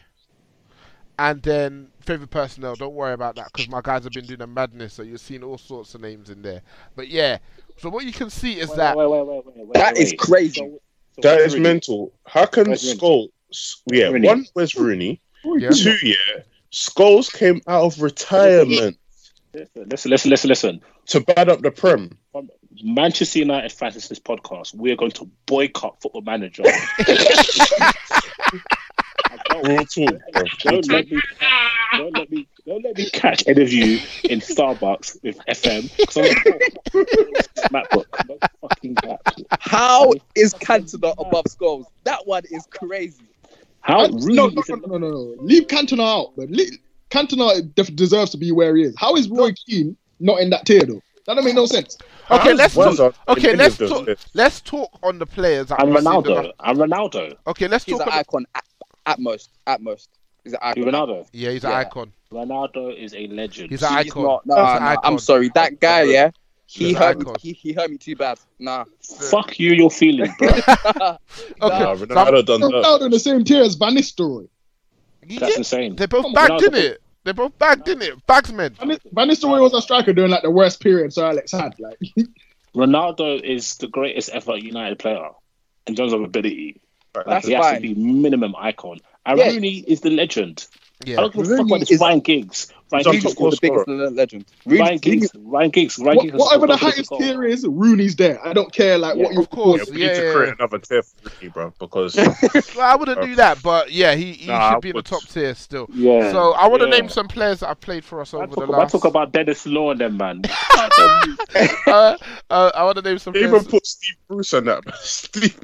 and 1.18 1.42
then 1.42 1.88
favorite 2.02 2.30
personnel. 2.30 2.76
Don't 2.76 2.94
worry 2.94 3.14
about 3.14 3.36
that 3.38 3.46
because 3.54 3.70
my 3.70 3.80
guys 3.82 4.04
have 4.04 4.12
been 4.12 4.26
doing 4.26 4.42
a 4.42 4.48
madness, 4.48 4.94
so 4.96 5.04
you've 5.04 5.22
seen 5.22 5.44
all 5.44 5.58
sorts 5.58 5.96
of 5.96 6.02
names 6.02 6.30
in 6.30 6.42
there. 6.42 6.62
But 6.98 7.08
yeah, 7.08 7.38
so 7.78 7.90
what 7.90 8.04
you 8.04 8.12
can 8.12 8.30
see 8.30 8.60
is 8.60 8.70
that 8.76 8.98
Wait, 8.98 9.08
wait, 9.10 9.26
wait, 9.26 9.46
wait, 9.46 9.56
wait, 9.56 9.74
That 9.76 9.94
wait. 9.96 10.04
is 10.04 10.14
crazy. 10.18 10.60
So- 10.60 10.82
so 11.16 11.22
That 11.24 11.40
is 11.42 11.54
Rooney- 11.54 11.64
mental. 11.64 12.12
How 12.26 12.46
can 12.46 12.68
Where's 12.68 12.84
Rooney? 12.86 12.98
Scholes? 13.52 13.82
Yeah, 13.92 14.08
Rooney. 14.08 14.28
one 14.28 14.46
was 14.56 14.76
Rooney. 14.76 15.22
Yeah. 15.46 15.70
Two, 15.72 15.96
yeah. 16.04 16.16
Scholes 16.74 17.32
came 17.32 17.62
out 17.68 17.84
of 17.84 18.02
retirement 18.02 18.98
Listen, 19.54 20.10
listen, 20.12 20.30
listen, 20.30 20.48
listen. 20.50 20.82
to 21.08 21.20
bad 21.22 21.50
up 21.50 21.62
the 21.62 21.72
prem. 21.72 22.18
Manchester 22.84 23.40
United 23.40 23.72
fans 23.72 24.08
this 24.08 24.20
podcast. 24.20 24.74
We 24.76 24.92
are 24.92 24.96
going 24.96 25.12
to 25.12 25.30
boycott 25.46 26.02
Football 26.02 26.22
Manager. 26.22 26.64
Real 29.64 29.86
talk, 29.86 30.20
bro. 30.34 30.44
don't 30.60 30.88
let 30.88 31.12
me, 31.12 31.22
don't 31.94 32.18
let 32.18 32.32
me, 32.32 32.48
don't 32.66 32.84
let 32.84 32.98
me 32.98 33.10
catch 33.10 33.44
any 33.48 33.62
of 33.62 33.72
you 33.72 34.00
in 34.24 34.40
Starbucks 34.40 35.22
with 35.24 35.38
FM. 35.48 35.92
I'm 36.18 37.84
MacBook. 37.84 38.06
That. 39.04 39.46
How 39.60 40.12
is 40.36 40.54
Cantona 40.56 41.14
above 41.18 41.46
Scholes? 41.46 41.86
That 42.06 42.26
one 42.26 42.44
is 42.50 42.66
crazy. 42.72 43.26
How 43.82 44.08
no, 44.08 44.08
no, 44.08 44.48
is 44.48 44.70
no, 44.70 44.76
no, 44.76 44.98
no, 44.98 44.98
no. 44.98 45.36
Leave 45.40 45.68
Cantona 45.68 46.04
out, 46.04 46.34
but 46.36 46.50
leave, 46.50 46.78
Cantona 47.10 47.74
def- 47.76 47.96
deserves 47.96 48.32
to 48.32 48.38
be 48.38 48.52
where 48.52 48.76
he 48.76 48.84
is. 48.84 48.96
How 48.98 49.16
is 49.16 49.30
Roy 49.30 49.52
Keane 49.66 49.98
not 50.20 50.40
in 50.40 50.50
that 50.52 50.66
tier 50.66 50.82
though? 50.82 51.02
That 51.32 51.36
don't 51.36 51.46
make 51.46 51.56
no 51.56 51.66
sense. 51.66 51.98
Okay, 52.30 52.54
let's 52.54 52.74
talk. 52.74 53.16
Okay, 53.30 53.56
let's 53.56 53.78
talk. 53.78 54.06
Let's 54.34 54.60
talk 54.60 55.00
on 55.02 55.18
the 55.18 55.26
players. 55.26 55.68
That 55.68 55.82
and 55.82 55.90
we've 55.94 56.04
seen 56.04 56.12
the 56.24 56.30
Ronaldo. 56.30 56.44
last- 56.44 56.54
And 56.60 56.78
Ronaldo. 56.80 57.38
Okay, 57.48 57.68
let's 57.70 57.86
He's 57.86 57.98
talk. 57.98 58.08
an 58.08 58.12
on- 58.14 58.20
icon 58.20 58.46
at, 58.54 58.64
at 59.06 59.20
most. 59.20 59.50
At 59.66 59.82
most. 59.82 60.10
He's 60.44 60.52
an 60.52 60.60
icon. 60.62 60.84
Ronaldo. 60.84 61.28
Yeah, 61.32 61.52
he's 61.52 61.64
an 61.64 61.70
Yeah. 61.72 61.78
icon. 61.78 62.12
Ronaldo 62.34 62.94
is 62.98 63.14
a 63.14 63.28
legend. 63.28 63.70
He's 63.70 63.82
an 63.82 63.98
He's 64.04 64.08
icon. 64.12 64.24
not. 64.24 64.42
He's 64.44 64.56
Nah, 64.56 64.76
an 64.76 64.84
nah, 64.84 64.90
icon. 64.90 65.02
I'm 65.06 65.20
sorry. 65.20 65.50
That 65.56 65.80
guy, 65.80 66.02
yeah. 66.04 66.32
He 66.66 66.92
hurt 66.94 67.20
me. 67.26 67.32
He, 67.40 67.54
he 67.54 67.72
hurt 67.74 67.90
me 67.92 67.98
too 67.98 68.18
bad. 68.18 68.40
Nah. 68.60 68.84
Fuck 69.02 69.58
you, 69.58 69.72
your 69.72 69.90
feelings, 69.92 70.34
bro. 70.38 70.50
Okay, 70.58 70.60
Nah, 70.98 71.18
so 71.60 71.70
I'm- 71.70 71.98
Ronaldo 72.00 72.46
done 72.46 72.60
that. 72.62 72.72
Ronaldo 72.72 73.02
in 73.06 73.12
the 73.12 73.20
same 73.20 73.44
tier 73.46 73.64
as 73.64 73.76
Van 73.76 73.96
Nistelrooy. 73.96 74.50
That's 75.30 75.42
Yeah, 75.42 75.58
insane. 75.60 75.96
They're 75.96 76.08
both 76.10 76.34
back, 76.34 76.50
on, 76.50 76.60
didn't 76.60 76.76
it? 76.84 77.01
They 77.24 77.32
both 77.34 77.58
bagged, 77.60 77.86
didn't 77.86 78.04
it? 78.04 78.26
Bagsmen. 78.28 78.76
Van 78.78 78.88
Nis- 78.88 79.00
Van 79.12 79.30
Nistelrooy 79.30 79.62
was 79.62 79.74
a 79.74 79.82
striker 79.82 80.12
during 80.14 80.32
like 80.32 80.42
the 80.42 80.50
worst 80.50 80.80
period 80.80 81.14
Sir 81.14 81.26
Alex 81.26 81.52
had. 81.52 81.80
Like, 81.80 82.00
Ronaldo 82.76 83.42
is 83.42 83.76
the 83.78 83.88
greatest 83.88 84.30
ever 84.30 84.58
United 84.58 84.98
player 85.00 85.30
in 85.88 85.96
terms 85.96 86.14
of 86.14 86.22
ability. 86.22 86.82
Like, 87.16 87.26
That's 87.26 87.48
he 87.48 87.54
has 87.54 87.64
fine. 87.66 87.76
to 87.76 87.82
be 87.82 87.94
minimum 87.94 88.56
icon. 88.58 89.00
And 89.26 89.38
Yeah. 89.38 89.50
Rooney 89.50 89.80
is 89.80 90.02
the 90.02 90.10
legend. 90.10 90.66
I 91.06 91.10
Yeah. 91.10 91.16
don't 91.18 91.34
give 91.34 91.46
a 91.52 91.58
fuck 91.58 91.66
about 91.68 91.80
this 91.82 91.92
is- 91.92 92.00
Ryan 92.00 92.20
Giggs. 92.22 92.72
Ryan 92.92 93.06
He's 93.06 93.24
Giggs 93.24 93.26
is 93.26 93.34
top 93.36 93.52
the 93.52 93.58
biggest 93.62 93.88
le- 93.88 94.10
legend. 94.10 94.46
Ryan 94.66 94.82
Rooney- 94.86 95.00
Giggs. 95.00 95.30
Ryan 95.36 95.70
Giggs. 95.72 96.00
Ryan 96.00 96.18
Giggs. 96.20 96.32
has 96.34 96.39
whatever 96.42 96.68
the 96.68 96.76
highest 96.78 97.12
tier 97.18 97.44
is, 97.46 97.66
Rooney's 97.68 98.16
there. 98.16 98.46
I 98.46 98.54
don't 98.54 98.72
care 98.74 98.98
like 98.98 99.16
what 99.16 99.34
you 99.34 99.46
call. 99.46 99.78
course. 99.78 99.88
Yeah, 99.89 99.94
we 99.96 100.02
Yeah, 100.02 100.08
need 100.08 100.14
to 100.16 100.34
create 100.34 100.48
yeah. 100.48 100.54
another 100.60 100.80
tier 100.80 101.04
for 101.04 101.16
Ricky, 101.24 101.48
bro, 101.50 101.74
because 101.80 102.16
Well, 102.76 102.82
I 102.82 102.96
wouldn't 102.96 103.22
do 103.22 103.36
that, 103.36 103.62
but 103.64 103.92
yeah, 103.92 104.16
he, 104.16 104.34
he 104.34 104.48
Nah, 104.48 104.72
should 104.74 104.82
be 104.82 104.89
in 104.89 104.96
the 104.98 105.02
top 105.04 105.24
tier 105.24 105.56
still. 105.56 105.88
Yeah. 105.94 106.32
So 106.32 106.52
I 106.54 106.68
want 106.68 106.82
to 106.82 106.88
yeah. 106.89 106.96
name 107.00 107.10
some 107.10 107.28
players 107.28 107.62
that 107.62 107.68
have 107.68 107.80
played 107.82 108.04
for 108.04 108.20
us 108.22 108.34
I 108.34 108.38
over 108.38 108.48
talk, 108.48 108.56
the 108.56 108.62
last. 108.66 108.74
I 108.74 108.82
last. 108.82 108.92
talk 108.92 109.06
about 109.06 109.32
Denis 109.32 109.66
Law 109.66 109.92
and 109.92 110.00
them, 110.02 110.18
man. 110.18 110.42
uh, 111.88 112.18
uh, 112.50 112.72
I 112.76 112.84
want 112.84 112.98
to 112.98 113.02
name 113.04 113.18
some 113.20 113.34
they 113.34 113.39
even 113.39 113.52
players. 113.52 113.68
put 113.68 113.86
Steve 113.86 114.16
Bruce 114.28 114.54
on 114.54 114.66
that. 114.66 114.84
Steve, 114.96 115.58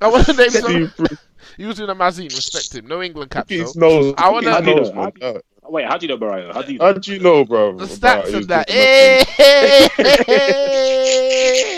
I 0.00 0.08
want 0.08 0.26
to 0.26 0.32
name 0.32 0.50
some. 0.50 0.62
Steve 0.70 0.96
Bruce. 0.96 1.18
He 1.56 1.64
was 1.64 1.76
doing 1.76 1.90
a 1.90 1.94
Mazine, 1.94 2.26
respect 2.36 2.72
him. 2.72 2.86
No 2.86 3.02
England 3.02 3.32
cap, 3.32 3.48
His 3.48 3.72
though. 3.72 3.88
nose. 3.88 4.14
I 4.16 4.28
wanna- 4.30 5.40
his 5.76 5.84
How 5.88 5.98
do 5.98 6.06
you 6.06 6.08
know? 6.08 6.18
man. 6.18 6.18
Wait, 6.18 6.18
how 6.18 6.18
do 6.18 6.18
you 6.18 6.18
know, 6.18 6.18
Morayo? 6.18 6.54
How 6.54 6.62
do 6.62 6.72
you? 6.72 6.78
How 6.80 6.92
do 6.92 7.12
you 7.12 7.20
know, 7.20 7.44
bro? 7.44 7.76
The 7.76 7.84
stats 7.84 8.28
he 8.28 8.34
of 8.34 8.48
that. 8.48 8.66
doing 8.66 8.68
that 8.68 8.70
Hey, 8.70 9.20
eh, 9.20 9.24
hey, 9.36 9.88
eh, 9.98 10.18
eh, 10.28 10.42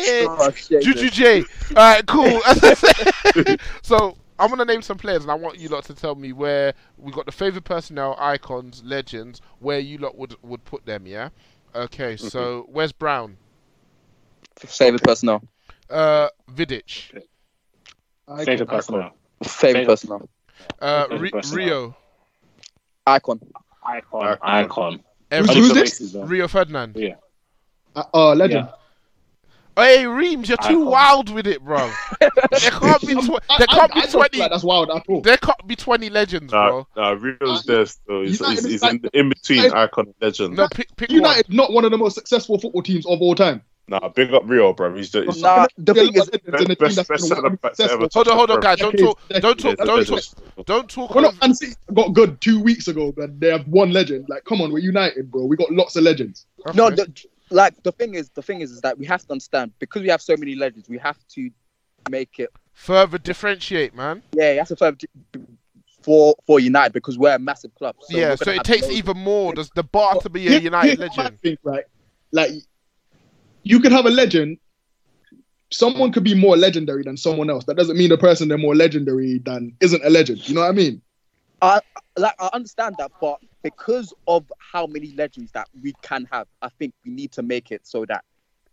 hey, 0.07 0.27
Oh, 0.29 0.51
Juju. 0.51 1.11
J. 1.11 1.45
Alright, 1.71 2.07
cool. 2.07 2.41
I 2.47 2.55
said- 3.35 3.61
so 3.83 4.17
I'm 4.39 4.49
gonna 4.49 4.65
name 4.65 4.83
some 4.83 4.97
players, 4.97 5.23
and 5.23 5.31
I 5.31 5.35
want 5.35 5.59
you 5.59 5.69
lot 5.69 5.85
to 5.85 5.95
tell 5.95 6.15
me 6.15 6.33
where 6.33 6.75
we 6.97 7.13
got 7.13 7.27
the 7.27 7.33
favorite 7.33 7.65
personnel, 7.65 8.17
icons, 8.19 8.83
legends, 8.85 9.41
where 9.59 9.79
you 9.79 9.99
lot 9.99 10.17
would 10.17 10.37
would 10.43 10.65
put 10.65 10.87
them. 10.87 11.07
Yeah. 11.07 11.29
Okay. 11.75 12.15
Mm-hmm. 12.15 12.29
So 12.29 12.67
where's 12.71 12.93
Brown? 12.93 13.37
Favorite 14.57 15.03
personnel. 15.03 15.43
Uh, 15.89 16.29
Vidic. 16.53 17.25
Favorite 18.45 18.67
personnel. 18.69 19.13
Favorite 19.45 19.87
personnel. 19.87 20.29
Uh, 20.81 21.09
Favorite 21.09 21.33
personnel. 21.33 21.67
Rio. 21.67 21.97
Icon. 23.07 23.41
Icon. 23.97 24.39
Icon. 24.43 25.01
Every- 25.31 25.55
Who's 25.55 25.71
Alex 25.71 25.99
this? 25.99 26.15
Rio 26.15 26.49
Ferdinand. 26.49 26.97
Yeah. 26.97 27.15
Uh, 27.95 28.03
uh, 28.15 28.35
legend. 28.35 28.69
Hey, 29.77 30.05
Reemz, 30.05 30.49
you're 30.49 30.59
too 30.59 30.85
wild 30.85 31.31
with 31.31 31.47
it, 31.47 31.63
bro. 31.65 31.91
there 32.21 32.31
can't 32.71 33.01
be 33.01 33.15
tw- 33.15 33.41
I, 33.49 33.59
there 33.59 33.67
can't 33.69 33.91
I 33.93 33.95
be 33.95 34.01
don't 34.03 34.11
twenty. 34.13 34.39
like 34.39 34.51
that's 34.51 34.65
wild 34.65 34.91
at 34.91 35.03
all. 35.09 35.21
There 35.23 35.37
can't 35.39 35.67
be 35.67 35.75
twenty 35.77 36.11
legends, 36.11 36.53
Nah, 36.53 36.69
bro. 36.69 36.89
nah, 36.97 37.11
Rio's 37.13 37.63
there 37.65 37.87
still. 37.87 38.23
He's, 38.23 38.41
United 38.41 38.57
he's, 38.57 38.65
is 38.67 38.71
he's 38.73 38.83
like- 38.83 39.01
in, 39.05 39.11
in 39.15 39.29
between 39.31 39.59
United- 39.63 39.77
icon 39.79 40.07
and 40.07 40.15
legend. 40.21 40.57
No, 40.57 40.69
pick 40.69 40.95
pick 40.97 41.11
United 41.11 41.53
not 41.53 41.73
one 41.73 41.85
of 41.85 41.93
the 41.93 41.99
most 41.99 42.15
successful 42.15 42.59
football 42.59 42.83
teams 42.83 43.07
of 43.07 43.23
all 43.23 43.35
time. 43.35 43.63
Nah, 43.91 44.09
big 44.09 44.33
up 44.33 44.45
Rio, 44.47 44.73
bro. 44.73 44.95
He's 44.95 45.11
the, 45.11 45.25
he's 45.25 45.43
Nah, 45.43 45.67
the 45.77 45.93
Yeah, 45.93 46.03
thing 46.03 46.15
is, 46.15 46.31
legends 46.31 46.47
in 46.47 46.55
a 46.55 46.59
team 46.59 46.77
best, 46.79 46.97
that's 46.97 47.09
best 47.09 47.27
centre 47.27 47.51
back 47.51 47.65
ever. 47.65 47.75
successful. 47.75 48.09
Hold 48.15 48.29
on, 48.29 48.37
hold 48.37 48.51
on, 48.53 48.61
guys. 48.61 48.79
Don't 48.79 48.97
talk. 48.97 49.21
Don't 49.29 49.59
talk. 49.59 49.77
the 49.79 49.85
Don't 49.85 50.07
talk. 50.07 50.65
Don't 50.67 50.89
talk. 50.89 51.13
We're 51.13 51.23
not 51.23 51.41
Man 51.41 51.55
City 51.55 51.75
got 51.93 52.13
good 52.15 52.41
two 52.41 52.61
weeks 52.61 52.87
ago, 52.87 53.11
but 53.11 53.41
they 53.41 53.51
have 53.51 53.67
one 53.67 53.93
legend. 53.93 54.27
Like, 54.29 54.45
come 54.45 54.61
on, 54.61 54.73
we're 54.73 54.79
United, 54.79 55.29
bro. 55.33 55.45
We 55.45 55.57
got 55.57 55.73
lots 55.73 55.97
of 55.97 56.05
legends. 56.05 56.47
no, 56.73 56.89
the, 56.91 57.13
like 57.51 57.83
the 57.83 57.91
thing 57.91 58.15
is, 58.15 58.31
the 58.31 58.43
thing 58.43 58.61
is, 58.61 58.71
is 58.71 58.81
that 58.83 58.97
we 58.97 59.07
have 59.07 59.25
to 59.27 59.33
understand 59.33 59.73
because 59.81 60.03
we 60.03 60.09
have 60.09 60.23
so 60.23 60.37
many 60.37 60.55
legends, 60.55 60.89
we 60.89 60.99
have 60.99 61.19
to 61.35 61.51
make 62.09 62.39
it. 62.39 62.51
Further 62.75 63.19
differentiate, 63.19 63.93
man. 63.97 64.23
Yeah, 64.35 64.55
that's 64.55 64.71
a 64.71 64.77
fair 64.77 64.93
for 66.03 66.37
for 66.47 66.61
United 66.61 66.93
because 66.93 67.19
we're 67.19 67.35
a 67.35 67.41
massive 67.41 67.75
club. 67.75 67.97
So 68.03 68.17
yeah, 68.17 68.37
so 68.37 68.53
it 68.53 68.63
takes 68.63 68.83
loads- 68.87 68.95
even 68.99 69.19
more. 69.19 69.53
There's 69.53 69.71
the 69.71 69.83
bar 69.83 70.15
to 70.21 70.29
be 70.31 70.47
a 70.47 70.61
United 70.61 70.99
here's 71.01 71.17
my 71.17 71.23
legend. 71.25 71.41
thing, 71.43 71.59
right? 71.65 71.85
Like, 72.33 72.53
you 73.63 73.81
could 73.81 73.93
have 73.93 74.07
a 74.07 74.11
legend. 74.11 74.59
Someone 75.73 76.11
could 76.13 76.25
be 76.25 76.35
more 76.35 76.57
legendary 76.57 77.05
than 77.05 77.17
someone 77.17 77.49
else. 77.49 77.65
That 77.67 77.77
doesn't 77.77 77.97
mean 77.97 78.09
the 78.09 78.19
person 78.19 78.49
they're 78.49 78.59
more 78.59 78.75
legendary 78.75 79.39
than 79.39 79.77
isn't 79.81 80.05
a 80.05 80.11
legend. 80.11 80.49
You 80.49 80.55
know 80.57 80.63
what 80.63 80.69
I 80.69 80.73
mean? 80.73 81.01
I 81.63 81.81
like 82.19 82.35
I 82.41 82.51
understand 82.53 82.97
that, 82.99 83.13
but 83.21 83.39
because 83.63 84.13
of 84.27 84.51
how 84.59 84.87
many 84.87 85.13
legends 85.15 85.53
that 85.53 85.69
we 85.81 85.95
can 86.03 86.27
have, 86.33 86.49
I 86.61 86.71
think 86.71 86.95
we 87.05 87.13
need 87.13 87.33
to 87.33 87.43
make 87.43 87.71
it 87.71 87.83
so 87.87 88.05
that 88.07 88.25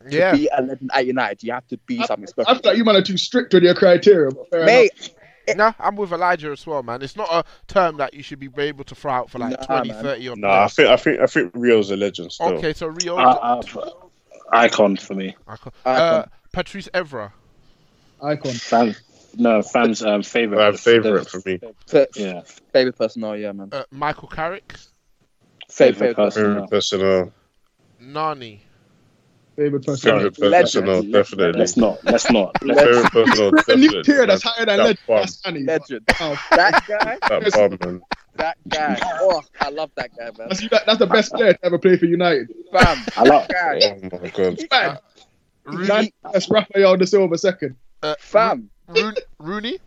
to 0.09 0.17
Yeah. 0.17 0.31
be 0.31 0.49
a 0.57 0.61
legend 0.61 0.89
at 0.93 1.05
United, 1.05 1.43
you 1.43 1.51
have 1.51 1.67
to 1.67 1.77
be 1.85 2.01
something 2.03 2.25
special. 2.27 2.49
I 2.49 2.53
special. 2.53 2.61
feel 2.63 2.71
like 2.71 2.77
you 2.77 2.83
might 2.85 2.95
are 2.95 3.01
too 3.03 3.17
strict 3.17 3.53
with 3.53 3.63
your 3.63 3.75
criteria. 3.75 4.31
But 4.31 4.49
fair. 4.49 4.65
Mate, 4.65 4.91
No, 5.55 5.73
I'm 5.79 5.95
with 5.95 6.11
Elijah 6.11 6.51
as 6.51 6.65
well, 6.65 6.83
man. 6.83 7.01
It's 7.01 7.15
not 7.15 7.29
a 7.31 7.43
term 7.67 7.97
that 7.97 8.13
you 8.13 8.21
should 8.23 8.39
be 8.39 8.49
able 8.57 8.83
to 8.85 8.95
throw 8.95 9.11
out 9.13 9.29
for 9.29 9.39
like 9.39 9.59
Nah, 9.59 9.65
20, 9.65 9.89
man. 9.89 10.03
30 10.03 10.27
odd 10.29 10.37
Nah, 10.39 10.63
I 10.63 10.67
think 10.67 10.89
I 10.89 10.97
think 10.97 11.19
I 11.21 11.25
think 11.25 11.51
Rio's 11.53 11.91
a 11.91 11.95
legend 11.95 12.31
still. 12.31 12.49
Okay, 12.49 12.73
so 12.73 12.87
Rio. 12.87 13.17
Uh, 13.17 13.21
uh, 13.21 14.06
icon 14.51 14.95
for 14.97 15.13
me. 15.13 15.35
Icon. 15.47 15.71
Icon. 15.85 16.01
Uh, 16.21 16.25
Patrice 16.53 16.89
Evra. 16.93 17.31
Icon. 18.21 18.51
Fan, 18.53 18.95
no, 19.35 19.61
fans' 19.61 20.03
um, 20.03 20.23
favorite. 20.23 20.59
Uh, 20.59 20.71
favorite 20.73 21.29
for 21.29 21.41
me. 21.45 21.59
fa- 21.87 22.07
Yeah, 22.15 22.41
favorite 22.73 22.97
personnel, 22.97 23.35
yeah, 23.37 23.51
man. 23.51 23.69
Uh, 23.71 23.83
Michael 23.91 24.27
Carrick. 24.27 24.73
Favorite, 25.69 26.15
favorite 26.15 26.15
favorite 26.15 26.15
personnel. 26.15 26.67
person. 26.67 26.99
Favorite 26.99 27.31
personnel. 27.31 27.33
Nani. 27.99 28.61
Favorite 29.55 29.85
person. 29.85 30.11
Favorite 30.11 30.39
Legend. 30.39 30.85
personal, 30.85 31.01
definitely. 31.11 31.59
Let's 31.59 31.77
not. 31.77 32.03
Let's 32.03 32.31
not. 32.31 32.55
Let's 32.63 32.79
Favorite 33.11 33.11
personal, 33.11 33.51
A 33.67 33.75
new 33.75 34.03
tier 34.03 34.25
that's 34.27 34.43
higher 34.43 34.65
than 34.65 34.77
That 34.77 34.83
legend. 34.83 34.99
bum. 35.07 35.17
That's 35.17 35.41
funny. 35.41 35.63
Legend. 35.63 36.05
Oh, 36.21 36.39
That 36.51 36.83
guy. 36.87 37.17
That 37.27 37.51
bum, 37.53 37.77
man. 37.91 38.01
That 38.37 38.57
guy. 38.67 38.99
Oh, 39.19 39.41
I 39.59 39.69
love 39.69 39.91
that 39.95 40.11
guy, 40.17 40.25
man. 40.37 40.47
that's, 40.49 40.67
that's 40.85 40.99
the 40.99 41.07
best 41.07 41.33
player 41.33 41.53
to 41.53 41.65
ever 41.65 41.77
play 41.77 41.97
for 41.97 42.05
United. 42.05 42.47
Fam. 42.71 43.05
I 43.17 43.23
love. 43.23 43.47
That 43.49 43.81
guy. 43.81 44.09
Oh 44.13 44.19
my 44.21 44.29
god. 44.29 44.59
Man, 44.71 44.97
Rooney. 45.65 46.13
that's 46.31 46.49
Rafael 46.49 46.95
da 46.97 47.05
Silva 47.05 47.37
second. 47.37 47.75
Uh, 48.01 48.15
Fam. 48.19 48.69
Rooney. 48.87 49.17
Rooney. 49.39 49.77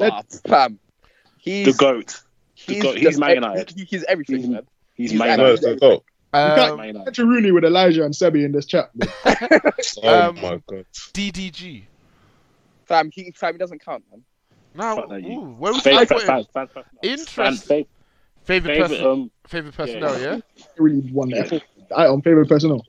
Ah, 0.00 0.22
fam. 0.46 0.78
He's 1.38 1.66
The 1.66 1.72
goat. 1.74 2.20
He's, 2.54 2.82
goat. 2.82 2.94
He's 2.96 3.04
just 3.04 3.18
Man 3.20 3.36
United. 3.36 3.70
he- 3.70 3.84
he's 3.84 4.02
everything, 4.04 4.38
He's- 4.38 4.48
man. 4.48 4.66
He's 4.94 5.10
He's 5.12 5.18
Man 5.20 5.28
actually- 5.30 5.44
Where's 5.44 5.60
United. 5.62 5.76
the 5.80 5.80
goal? 5.88 6.04
Um, 6.32 6.56
Man 6.76 6.86
United. 6.88 7.04
Mention 7.04 7.28
Rooney 7.28 7.50
with 7.52 7.64
Elijah 7.64 8.04
and 8.04 8.12
Sebby 8.12 8.44
in 8.44 8.52
this 8.52 8.66
chat. 8.66 8.90
bro. 8.94 9.08
Oh 10.02 10.28
Um, 10.30 10.34
my 10.36 10.60
god. 10.66 10.86
DDG. 11.14 11.82
Fam, 12.86 13.10
he, 13.12 13.30
fam, 13.30 13.54
he 13.54 13.58
doesn't 13.58 13.84
count, 13.84 14.02
man. 14.10 14.24
Now, 14.74 14.96
Fuck 14.96 15.08
that, 15.10 15.22
you. 15.22 15.32
ooh, 15.40 15.40
where 15.58 15.72
would 15.72 15.84
you 15.84 15.90
Favorite, 15.90 16.08
put 16.08 16.20
him? 16.22 16.26
fan, 16.26 16.44
fan, 16.52 16.66
fan, 16.68 16.84
Interesting. 17.02 17.84
fan, 17.84 17.86
Favorite 18.44 18.74
favorite, 18.74 18.88
person. 18.88 19.06
um, 19.06 19.30
Favorite 19.46 19.74
personnel. 19.74 20.20
Yeah. 20.20 20.38
really 20.78 21.00
won 21.12 21.30
that. 21.30 21.62
I 21.96 22.06
on 22.06 22.22
favorite 22.22 22.48
personnel. 22.48 22.86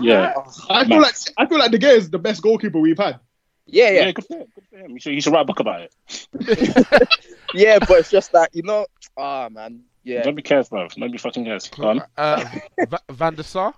yeah. 0.00 0.34
I 0.68 0.84
feel 0.86 1.00
like 1.00 1.14
I 1.38 1.46
feel 1.46 1.58
like 1.58 1.70
De 1.70 1.78
Gea 1.78 1.96
is 1.96 2.10
the 2.10 2.18
best 2.18 2.42
goalkeeper 2.42 2.78
we've 2.78 2.98
had. 2.98 3.20
Yeah, 3.66 3.90
yeah, 3.90 4.00
yeah, 4.06 4.12
good 4.12 4.24
for 4.26 4.34
him. 4.38 4.46
Good 4.54 4.64
for 4.70 4.76
him. 4.78 4.90
You 4.90 4.98
should, 5.00 5.14
you 5.14 5.20
should 5.20 5.32
write 5.32 5.42
a 5.42 5.44
book 5.44 5.60
about 5.60 5.82
it. 5.82 5.94
yeah. 7.54 7.78
But 7.78 7.90
it's 8.00 8.10
just 8.10 8.32
that 8.32 8.50
you 8.54 8.62
know, 8.62 8.86
ah, 9.16 9.48
man. 9.50 9.82
Yeah, 10.02 10.22
Nobody 10.24 10.42
cares, 10.42 10.68
bro. 10.68 10.88
Nobody 10.96 11.18
fucking 11.18 11.44
cares. 11.44 11.68
Go 11.68 11.88
on. 11.88 12.02
Uh, 12.16 12.44
Va- 12.88 13.00
Van 13.10 13.34
der 13.34 13.42
Sar. 13.44 13.74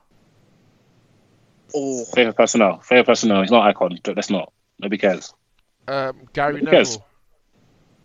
oh, 1.75 2.05
Favorite 2.15 2.37
personnel. 2.37 2.79
Favorite 2.81 3.07
personnel. 3.07 3.43
He's 3.43 3.51
not 3.51 3.67
icon. 3.67 3.99
Let's 4.07 4.31
not. 4.31 4.53
Nobody 4.79 4.99
cares. 4.99 5.35
Um, 5.89 6.29
Gary 6.33 6.61
Who 6.61 6.67
cares? 6.67 6.99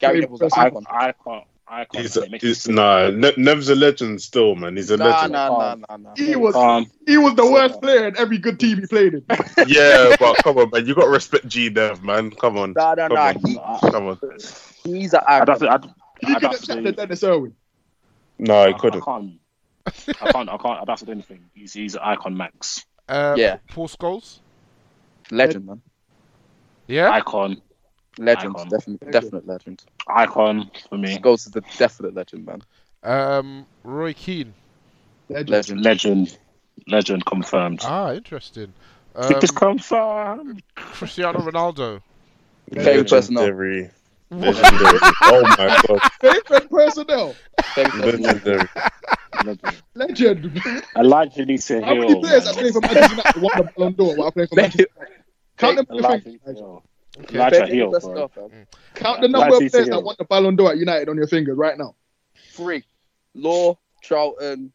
Neville. 0.02 0.22
Gary 0.22 0.22
Neville's 0.22 0.42
an 0.42 0.60
icon. 0.60 0.84
Icon. 0.90 1.42
Icon. 1.70 2.02
He's, 2.02 2.16
It 2.16 2.32
makes 2.32 2.44
me 2.44 2.50
he's 2.50 2.62
sick. 2.62 2.76
nah. 2.76 3.10
Ne- 3.10 3.34
Nev's 3.36 3.68
a 3.70 3.76
legend 3.76 4.22
still, 4.22 4.56
man. 4.56 4.78
He's 4.78 4.90
a 4.90 4.96
Nah, 4.98 5.06
legend. 5.06 5.34
nah, 5.34 5.50
nah, 5.50 5.76
nah, 5.90 5.98
nah. 5.98 6.14
He 6.16 6.36
was 6.38 6.56
Um, 6.56 6.90
he 7.06 7.18
was 7.18 7.36
the 7.36 7.46
worst 7.46 7.82
player 7.82 8.08
in 8.08 8.18
every 8.18 8.38
good 8.38 8.58
team 8.60 8.78
he 8.80 8.86
played 8.86 9.16
in. 9.16 9.26
Yeah, 9.68 10.16
but 10.20 10.38
come 10.44 10.58
on, 10.60 10.70
man. 10.72 10.86
You 10.86 10.96
got 10.96 11.06
to 11.06 11.10
respect 11.10 11.48
G 11.48 11.70
Nev, 11.70 12.04
man. 12.04 12.32
Come 12.32 12.58
on. 12.58 12.74
Nah, 12.74 12.94
nah, 12.96 13.08
Come 13.10 13.16
nah. 13.16 13.28
on. 13.28 13.82
He, 13.82 13.90
Come 13.92 14.08
on. 14.08 14.20
he's 14.86 15.14
an 15.14 15.22
I'd 15.28 15.50
have 15.50 15.62
icon. 15.62 15.68
to. 15.68 15.70
I'd, 15.74 15.84
He 15.86 16.28
I'd 16.28 16.34
could 16.36 16.42
have 16.44 16.52
have 16.52 16.62
to. 16.62 16.82
the 16.82 16.92
Denis 16.94 17.24
Irwin. 17.24 17.54
No, 18.40 18.62
I, 18.62 18.68
he 18.70 18.74
couldn't. 18.76 19.02
I 19.02 19.06
can't. 19.06 19.32
I 20.22 20.32
can't. 20.32 20.50
I 20.50 20.58
can't. 20.58 20.82
I'd 20.82 20.90
have 20.90 21.00
to 21.00 21.06
do 21.06 21.12
anything. 21.12 21.44
He's 21.54 21.74
he's 21.74 21.96
an 21.96 22.02
icon 22.04 22.38
max. 22.38 22.86
Uh, 23.10 23.36
Yeah. 23.38 23.58
Paul 23.72 23.88
Scholes. 23.90 24.40
Legend, 25.32 25.66
man. 25.66 25.82
Yeah. 26.88 27.12
Icon. 27.12 27.62
Legend, 28.20 28.56
Icon. 28.58 28.70
definite, 28.70 29.12
definite 29.12 29.48
legend. 29.48 29.84
Icon 30.08 30.72
for 30.90 30.98
me. 30.98 31.18
Goes 31.20 31.44
to 31.44 31.50
the 31.52 31.62
definite 31.78 32.14
legend, 32.16 32.46
man. 32.46 32.62
Um, 33.04 33.66
Roy 33.84 34.14
Keane. 34.14 34.54
Legend. 35.30 35.50
Legend. 35.50 35.84
Legend. 35.86 36.38
Legend 36.88 37.26
confirmed. 37.26 37.82
Ah, 37.84 38.14
interesting. 38.14 38.74
Keep 39.24 39.36
Um, 39.36 39.40
this 39.42 39.52
confirmed. 39.52 40.64
Cristiano 40.76 41.40
Ronaldo. 41.40 42.02
Favorite 42.74 43.10
personnel. 43.10 43.44
Legendary. 43.44 43.90
Legendary. 44.30 45.00
oh 45.24 45.42
my 45.58 45.82
god. 45.88 46.00
Favorite 46.22 46.70
personnel. 46.70 47.36
Favorite 47.74 48.22
personnel. 48.22 48.22
Legendary. 48.34 48.70
Legend. 49.46 49.82
Legend. 49.96 50.84
Elijah 50.98 51.46
needs 51.46 51.66
to 51.68 51.82
How 51.82 51.96
many 51.96 52.20
players 52.20 52.46
man. 52.46 52.56
that 52.56 52.62
play 52.62 52.72
for 52.72 52.82
Manchester 52.82 53.16
United 53.16 53.42
won 53.42 53.52
the 53.58 53.72
Ballon 53.78 53.94
d'Or 53.94 54.16
while 54.16 54.32
playing 54.32 54.48
for 54.50 54.56
Manchester 54.56 54.86
United? 54.98 55.24
Count 55.58 55.76
them 55.78 55.86
on 57.18 57.26
your 57.34 57.42
Elijah 57.42 57.56
fingers. 57.66 57.70
needs 57.70 57.70
to 57.70 57.76
heal. 57.76 57.76
Okay. 57.76 57.76
Elijah 57.76 57.76
Favorite 57.76 57.76
heal, 57.76 57.92
personnel, 57.92 58.28
bro. 58.34 58.50
fam. 58.50 58.58
Mm. 58.60 58.66
Count 58.96 59.22
the 59.22 59.28
Elijah 59.28 59.32
number 59.42 59.56
of 59.56 59.62
needs 59.62 59.72
players 59.74 59.88
that 59.88 59.94
heal. 59.94 60.04
won 60.04 60.16
the 60.18 60.26
Ballon 60.26 60.56
d'Or 60.56 60.72
at 60.72 60.78
United 60.78 61.10
on 61.10 61.16
your 61.18 61.28
fingers 61.28 61.58
right 61.58 61.78
now. 61.78 61.96
Three. 62.52 62.84
Law, 63.36 63.78
Charlton, 64.02 64.72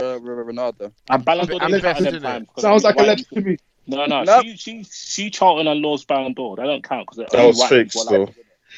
R- 0.00 0.06
R- 0.12 0.20
Ronaldo. 0.20 0.92
And 1.10 1.24
Ballon 1.24 1.46
d'Or 1.46 1.60
didn't 1.60 1.80
count 1.82 1.96
at 1.96 1.98
in 1.98 2.04
them 2.04 2.14
it. 2.16 2.20
times, 2.20 2.48
'cause 2.54 2.62
Sounds 2.62 2.84
like 2.84 2.94
a 2.94 2.98
white- 2.98 3.06
legend 3.08 3.28
to 3.34 3.40
me. 3.40 3.56
No, 3.86 4.06
no. 4.06 4.22
Nope. 4.24 4.44
She, 4.44 4.56
she, 4.56 4.84
she 4.90 5.30
Charlton 5.30 5.66
and 5.66 5.80
Law's 5.80 6.04
Ballon 6.04 6.32
d'Or. 6.32 6.56
They 6.56 6.62
don't 6.62 6.82
count 6.82 7.06
because 7.10 7.30
That 7.30 7.46
was 7.46 7.62
fake 7.68 7.90
people 7.92 8.28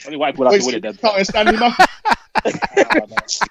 only 0.05 0.17
white 0.19 0.35
people 0.35 0.45
like 0.47 0.53
Wait, 0.53 0.61
to 0.61 0.67
win 0.67 0.75
it. 0.75 0.83
Then. 0.83 0.97
counting 0.99 1.25
Stanley 1.25 1.57
Murphy. 1.57 1.85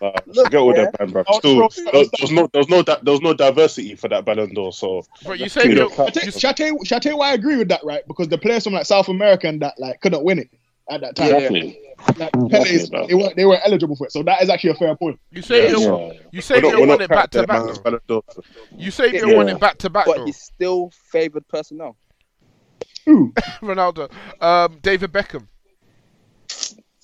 Nah, 0.01 0.11
Look, 0.27 0.45
forget 0.45 0.59
all 0.61 0.75
yeah. 0.75 0.85
that, 0.85 0.99
man, 0.99 1.09
bro. 1.11 1.23
Still, 1.39 1.57
bro, 1.57 1.69
there 1.69 1.91
there 1.93 2.09
was 2.21 2.31
no, 2.31 2.47
there 2.53 2.59
was 2.59 2.69
no, 2.69 2.81
di- 2.83 2.99
there 3.03 3.11
was 3.11 3.21
no 3.21 3.33
diversity 3.33 3.95
for 3.95 4.07
that 4.09 4.25
Ballon 4.25 4.53
d'Or. 4.53 4.71
So 4.73 5.03
But 5.25 5.39
you 5.39 5.49
say 5.49 5.63
You 5.63 5.69
you 5.69 5.75
don't 5.75 5.91
I 5.99 6.11
shall, 6.31 6.49
I 6.49 6.53
tell 6.53 6.67
you, 6.67 6.79
shall 6.85 6.97
I 6.97 6.99
tell 6.99 7.11
you 7.13 7.17
why 7.17 7.29
I 7.31 7.33
agree 7.33 7.57
with 7.57 7.67
that, 7.69 7.83
right? 7.83 8.03
Because 8.07 8.27
the 8.29 8.37
players 8.37 8.63
from 8.63 8.73
like 8.73 8.85
South 8.85 9.07
America 9.09 9.47
and 9.47 9.61
that 9.61 9.73
like 9.79 10.01
couldn't 10.01 10.23
win 10.23 10.39
it 10.39 10.49
at 10.89 11.01
that 11.01 11.15
time. 11.15 11.29
Yeah. 11.29 11.35
Exactly. 11.37 11.79
Like, 12.17 12.31
Pele's, 12.51 12.89
bro. 12.89 13.07
they 13.07 13.15
weren't 13.15 13.35
they 13.37 13.45
weren't 13.45 13.61
eligible 13.65 13.95
for 13.95 14.05
it. 14.05 14.11
So 14.11 14.21
that 14.23 14.41
is 14.43 14.49
actually 14.49 14.71
a 14.71 14.75
fair 14.75 14.95
point. 14.95 15.19
you 15.31 15.41
say 15.41 15.69
you 15.69 15.79
Yeah. 15.79 16.11
you 16.31 16.41
say 16.41 16.59
we're 16.61 16.71
you 16.71 16.81
we're 16.81 16.87
won 16.87 17.01
it 17.01 17.09
back 17.09 17.29
to 17.31 17.47
back 17.47 17.63
man's 17.65 17.77
though. 17.77 17.83
Ballon 17.83 17.99
d'Or. 18.07 18.23
You 18.77 18.91
say 18.91 19.11
you 19.13 19.29
Yeah. 19.29 19.35
won 19.37 19.47
it 19.49 19.59
back 19.59 19.77
to 19.79 19.89
back 19.89 20.05
But 20.05 20.25
he's 20.25 20.37
still 20.37 20.91
favoured 21.11 21.47
personnel. 21.47 21.95
Who? 23.05 23.31
Ronaldo. 23.61 24.11
Um, 24.41 24.77
David 24.81 25.11
Beckham. 25.13 25.47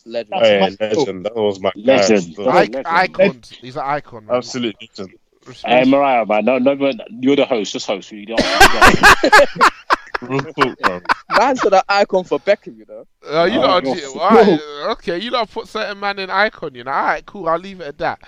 Legend. 0.06 0.34
Oh, 0.34 0.46
yeah, 0.48 0.70
legend. 0.80 1.26
That 1.26 1.36
was 1.36 1.60
my 1.60 1.70
guy. 1.76 1.82
Legend. 1.84 2.24
still. 2.24 2.50
I- 2.50 2.54
Legend. 2.62 2.88
icons. 2.88 3.50
He's 3.50 3.76
an 3.76 3.84
icon. 3.86 4.26
Man. 4.26 4.36
Absolute 4.38 4.76
legend. 4.82 5.18
Hey, 5.66 5.84
Morayo, 5.84 6.28
man. 6.28 6.46
No, 6.46 6.58
no, 6.60 6.76
man, 6.76 7.00
you're 7.20 7.36
the 7.36 7.46
host. 7.46 7.74
Just 7.74 7.88
host. 7.88 8.12
You 8.12 8.26
don't. 8.28 8.40
You 8.40 9.30
don't. 9.30 9.74
Real. 10.22 11.02
Man's 11.36 11.64
an 11.64 11.82
icon 11.90 12.24
for 12.24 12.40
Beckham, 12.40 12.78
you 12.78 12.86
know. 12.88 13.08
Uh, 13.28 13.46
you 13.46 13.60
Oh, 13.60 13.80
know, 13.80 13.94
no. 13.94 14.20
alright, 14.22 14.60
okay, 14.92 15.18
you 15.18 15.32
know, 15.32 15.46
put 15.48 15.68
certain 15.68 16.00
man 16.00 16.20
in 16.20 16.30
icon, 16.30 16.76
you 16.76 16.84
know. 16.84 16.92
Alright, 16.92 17.26
cool. 17.26 17.50
I'll 17.50 17.58
leave 17.58 17.82
it 17.82 17.88
at 17.88 17.98
that. 17.98 18.20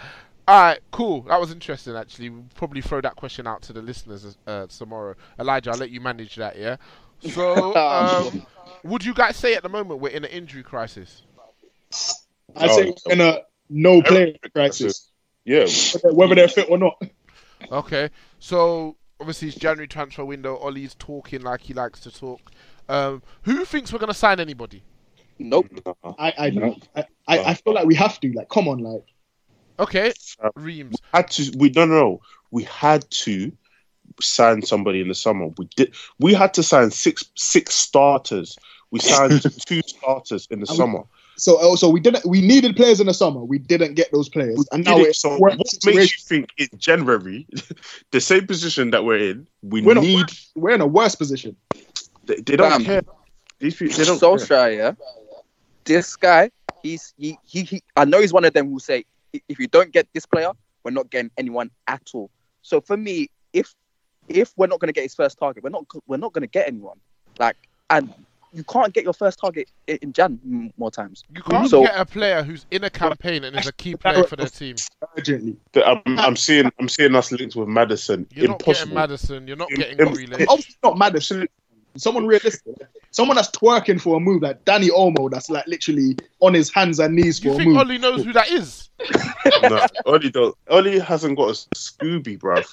Alright, 0.50 0.80
cool. 0.92 1.22
That 1.24 1.40
was 1.40 1.52
interesting, 1.52 1.96
actually. 1.96 2.30
We'll 2.32 2.46
probably 2.56 2.82
throw 2.82 3.00
that 3.02 3.16
question 3.16 3.46
out 3.46 3.62
to 3.64 3.74
the 3.74 3.82
listeners 3.84 4.36
uh, 4.48 4.66
tomorrow. 4.68 5.14
Elijah, 5.40 5.70
I'll 5.72 5.78
let 5.78 5.92
you 5.92 6.02
manage 6.02 6.36
that, 6.38 6.58
yeah? 6.58 6.78
So, 7.30 7.76
um, 7.78 8.44
would 8.84 9.06
you 9.06 9.14
guys 9.14 9.36
say 9.38 9.54
at 9.54 9.62
the 9.62 9.70
moment 9.70 10.00
we're 10.00 10.10
in 10.10 10.26
an 10.26 10.32
injury 10.32 10.64
crisis? 10.64 11.22
I 12.56 12.68
Oh, 12.68 12.76
say 12.76 12.94
in 13.12 13.22
a 13.22 13.42
no 13.70 14.02
player 14.02 14.34
crisis, 14.54 15.10
Yeah, 15.46 15.66
whether- 16.02 16.16
whether 16.16 16.36
they're 16.36 16.48
fit 16.48 16.70
or 16.70 16.78
not. 16.78 17.02
Okay, 17.72 18.10
so 18.40 18.96
obviously 19.20 19.48
it's 19.48 19.58
January 19.58 19.88
transfer 19.88 20.26
window. 20.26 20.58
Ollie's 20.58 20.96
talking 20.96 21.42
like 21.42 21.62
he 21.62 21.74
likes 21.74 22.00
to 22.02 22.12
talk. 22.12 22.52
Um, 22.90 23.24
who 23.44 23.64
thinks 23.66 23.92
we're 23.94 24.00
gonna 24.00 24.14
sign 24.14 24.40
anybody? 24.40 24.84
Nope. 25.40 25.68
I 26.20 26.34
I, 26.38 26.78
I 26.96 27.06
I 27.28 27.40
I 27.40 27.54
feel 27.56 27.74
like 27.74 27.86
we 27.86 27.96
have 27.96 28.20
to. 28.20 28.32
Like, 28.34 28.50
come 28.50 28.68
on, 28.68 28.80
like 28.80 29.04
Okay, 29.80 30.14
Reemz. 30.58 30.96
had 31.14 31.32
to. 31.32 31.52
We 31.58 31.70
don't 31.70 31.90
know. 31.90 32.22
We 32.52 32.64
had 32.64 33.10
to 33.10 33.52
sign 34.22 34.62
somebody 34.62 35.02
in 35.02 35.08
the 35.08 35.16
summer. 35.16 35.48
We 35.58 35.68
did. 35.76 35.96
We 36.20 36.34
had 36.36 36.54
to 36.56 36.64
sign 36.64 36.92
six 36.92 37.24
six 37.36 37.74
starters. 37.74 38.56
We 38.92 39.00
signed 39.00 39.42
two 39.66 39.82
starters 39.88 40.48
in 40.52 40.60
the 40.60 40.66
And 40.68 40.70
we- 40.70 40.76
summer. 40.78 41.04
So. 41.36 41.58
uh, 41.74 41.76
So 41.76 41.90
we 41.90 42.00
didn't. 42.00 42.26
We 42.26 42.42
needed 42.42 42.76
players 42.76 43.00
in 43.00 43.08
the 43.08 43.14
summer. 43.14 43.44
We 43.44 43.60
didn't 43.60 43.96
get 43.96 44.12
those 44.12 44.30
players, 44.30 44.66
and 44.72 44.84
now 44.86 44.98
it, 45.00 45.10
it's 45.10 45.20
so 45.22 45.38
what 45.38 45.54
a 45.54 45.58
makes 45.86 46.18
you 46.18 46.24
think 46.24 46.50
in 46.58 46.68
January, 46.78 47.48
the 48.12 48.22
same 48.22 48.48
position 48.48 48.92
that 48.92 49.04
we're 49.06 49.18
in, 49.32 49.48
we 49.62 49.82
We're 49.82 49.94
in 49.94 49.98
a 49.98 50.16
worse- 50.16 50.52
we're 50.56 50.76
in 50.76 50.82
a 50.82 50.88
worse 50.88 51.16
position. 51.16 51.56
They, 52.26 52.36
they 52.36 52.56
don't 52.56 52.70
Bam. 52.70 52.86
care. 52.86 53.02
These 53.60 53.76
people, 53.76 53.98
they 53.98 54.06
don't 54.06 54.20
so 54.20 54.38
care. 54.38 54.46
shy, 54.46 54.70
yeah. 54.70 54.92
This 55.86 56.16
guy, 56.16 56.50
he's 56.82 57.14
he, 57.18 57.38
he 57.46 57.64
he. 57.64 57.84
I 57.96 58.06
know 58.06 58.20
he's 58.22 58.34
one 58.34 58.46
of 58.46 58.54
them 58.54 58.70
who 58.70 58.80
say, 58.80 59.06
if 59.34 59.60
you 59.60 59.68
don't 59.68 59.92
get 59.92 60.08
this 60.14 60.26
player, 60.26 60.52
we're 60.84 60.92
not 60.92 61.10
getting 61.10 61.32
anyone 61.38 61.70
at 61.88 62.02
all. 62.14 62.30
So 62.62 62.80
for 62.82 62.96
me, 62.98 63.30
if 63.52 63.74
if 64.30 64.54
we're 64.56 64.68
not 64.68 64.80
going 64.80 64.88
to 64.88 64.94
get 64.94 65.04
his 65.04 65.16
first 65.16 65.38
target, 65.38 65.64
we're 65.64 65.70
not 65.70 65.86
we're 66.08 66.18
not 66.18 66.34
going 66.34 66.44
to 66.44 66.48
get 66.48 66.68
anyone. 66.68 67.00
Like, 67.40 67.58
and 67.90 68.14
you 68.54 68.64
can't 68.64 68.94
get 68.94 69.04
your 69.04 69.14
first 69.14 69.40
target 69.40 69.70
in 69.88 70.14
Jan 70.14 70.72
more 70.78 70.92
times. 70.92 71.24
You 71.36 71.42
can't 71.42 71.70
So- 71.70 71.82
get 71.84 72.00
a 72.00 72.06
player 72.06 72.44
who's 72.44 72.66
in 72.72 72.84
a 72.84 72.90
campaign 72.90 73.44
and 73.44 73.56
is 73.58 73.68
a 73.68 73.74
key 73.74 73.96
player 73.96 74.24
for 74.24 74.36
their 74.36 74.48
team. 74.48 74.76
Urgently. 75.18 75.56
I'm, 75.76 76.02
um, 76.06 76.20
I'm 76.20 76.36
seeing. 76.36 76.72
I'm 76.80 76.88
seeing 76.90 77.16
us 77.16 77.32
linked 77.32 77.56
with 77.56 77.68
Maddison. 77.68 78.28
You're 78.32 78.50
not 78.50 78.60
getting 78.60 78.72
Impossible. 78.74 78.96
Maddison. 78.96 79.48
You're 79.48 79.58
not 79.58 79.72
Im- 79.72 79.78
getting 79.78 80.00
im- 80.00 80.08
Grealish. 80.10 80.46
Oh, 80.48 80.54
Obviously 80.54 80.76
not 80.84 80.98
Maddison. 80.98 81.48
Someone 81.98 82.26
realistic. 82.26 82.76
Someone 83.12 83.36
that's 83.36 83.52
twerking 83.52 84.02
for 84.02 84.18
a 84.18 84.20
move 84.20 84.42
like 84.42 84.66
Dani 84.66 84.90
Olmo. 84.90 85.30
That's 85.30 85.50
like 85.50 85.68
literally 85.68 86.18
on 86.40 86.54
his 86.54 86.74
hands 86.74 87.00
and 87.00 87.16
knees 87.16 87.40
for 87.40 87.50
You 87.50 87.54
a 87.54 87.58
think 87.58 87.70
move. 87.70 87.78
Ollie 87.78 87.98
knows 88.00 88.24
who 88.24 88.34
that 88.34 88.50
is? 88.50 88.90
no, 89.64 89.86
Ollie 90.06 90.32
don't. 90.32 90.56
Ollie 90.70 91.00
hasn't 91.00 91.38
got 91.38 91.50
a 91.50 91.54
Scooby, 91.76 92.40
bruv. 92.40 92.66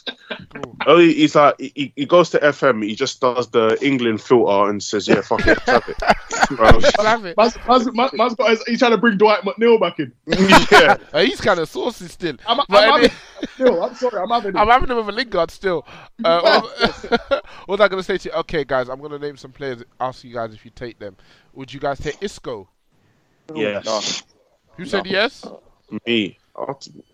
Ollie, 0.87 1.15
he's 1.15 1.35
like 1.35 1.55
he, 1.59 1.93
he 1.97 2.07
goes 2.07 2.31
to 2.31 2.39
FM, 2.39 2.85
he 2.85 2.95
just 2.95 3.21
does 3.21 3.51
the 3.51 3.77
England 3.83 4.21
filter 4.23 4.71
and 4.71 4.83
says, 4.83 5.09
"Yeah, 5.09 5.23
fuck 5.23 5.47
it, 5.47 5.59
have 5.61 5.89
it." 5.89 5.97
Bruv. 6.51 7.05
Have 7.05 7.25
it. 7.25 7.37
Man's, 7.37 7.57
man's, 7.67 7.95
man's, 7.95 8.13
man's 8.13 8.35
got 8.35 8.51
his, 8.51 8.63
he's 8.67 8.79
trying 8.81 8.91
to 8.91 8.99
bring 8.99 9.17
Dwight 9.17 9.43
McNeil 9.43 9.79
back 9.79 10.01
in. 10.01 10.13
yeah, 10.27 10.97
he's 11.23 11.41
kind 11.41 11.61
of 11.61 11.69
saucy 11.69 12.09
still. 12.09 12.37
I'm, 12.47 12.61
I'm, 12.69 13.03
having 13.03 13.11
still. 13.55 13.83
I'm 13.83 13.95
sorry, 13.95 14.21
I'm 14.21 14.29
having 14.29 14.57
I'm 14.57 14.69
having 14.69 14.91
him 14.91 14.97
with 14.97 15.09
a 15.09 15.13
Lingard 15.13 15.51
still. 15.51 15.87
Uh, 16.25 16.61
what, 16.61 17.23
what 17.31 17.69
was 17.69 17.81
I 17.81 17.89
going 17.89 18.01
to 18.01 18.03
say 18.03 18.19
to 18.19 18.29
you? 18.29 18.35
Okay, 18.37 18.65
guys, 18.65 18.89
I'm 18.89 18.99
going 18.99 19.10
to 19.10 19.10
name 19.19 19.37
some 19.37 19.53
players. 19.53 19.83
Ask 20.01 20.25
you 20.25 20.33
guys 20.35 20.55
if 20.55 20.65
you 20.65 20.71
take 20.75 20.99
them. 20.99 21.17
Would 21.55 21.73
you 21.73 21.81
guys 21.81 21.99
take 21.99 22.17
Isco? 22.23 22.69
yes, 23.55 24.23
Who 24.77 24.85
said 24.87 25.07
yes? 25.07 25.45
me. 26.07 26.39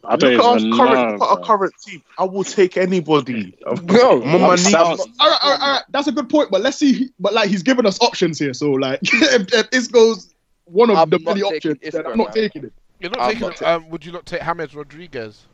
I 0.05 0.16
don't 0.16 0.35
at 0.35 0.40
our 0.40 0.59
even 0.59 0.73
current, 0.77 0.94
know. 0.94 1.16
look 1.18 1.31
our 1.31 1.40
current 1.44 1.73
team. 1.85 2.02
I 2.18 2.24
will 2.24 2.43
take 2.44 2.77
anybody. 2.77 3.56
No, 3.85 4.23
I'm 4.23 4.35
on 4.35 4.40
my 4.40 4.51
knees. 4.56 4.70
sounds- 4.70 5.01
All 5.20 5.31
right, 5.31 5.39
all 5.43 5.51
right, 5.52 5.60
all 5.60 5.73
right. 5.74 5.82
That's 5.90 6.09
a 6.09 6.12
good 6.12 6.28
point, 6.28 6.51
but 6.51 6.62
let's 6.62 6.77
see. 6.78 7.10
But 7.20 7.32
like, 7.32 7.48
he's 7.48 7.62
given 7.62 7.86
us 7.86 8.01
options 8.01 8.39
here. 8.39 8.52
So 8.55 8.73
like, 8.73 9.01
if, 9.05 9.52
if 9.55 9.68
Isco's 9.73 10.35
one 10.64 10.90
of 10.90 10.97
I'm 10.98 11.10
the 11.10 11.18
not 11.20 11.35
many 11.36 11.43
options, 11.43 11.78
Isco, 11.81 11.98
then 12.02 12.10
I'm 12.12 12.18
not 12.18 12.27
man. 12.28 12.35
taking 12.35 12.64
it. 12.64 12.73
You're 13.01 13.10
not 13.10 13.20
I'm 13.20 13.32
taking. 13.32 13.48
not 13.48 13.62
um, 13.62 13.89
would 13.90 14.05
you 14.05 14.12
not 14.12 14.27
take 14.27 14.43
James 14.43 14.74
Rodriguez? 14.74 15.44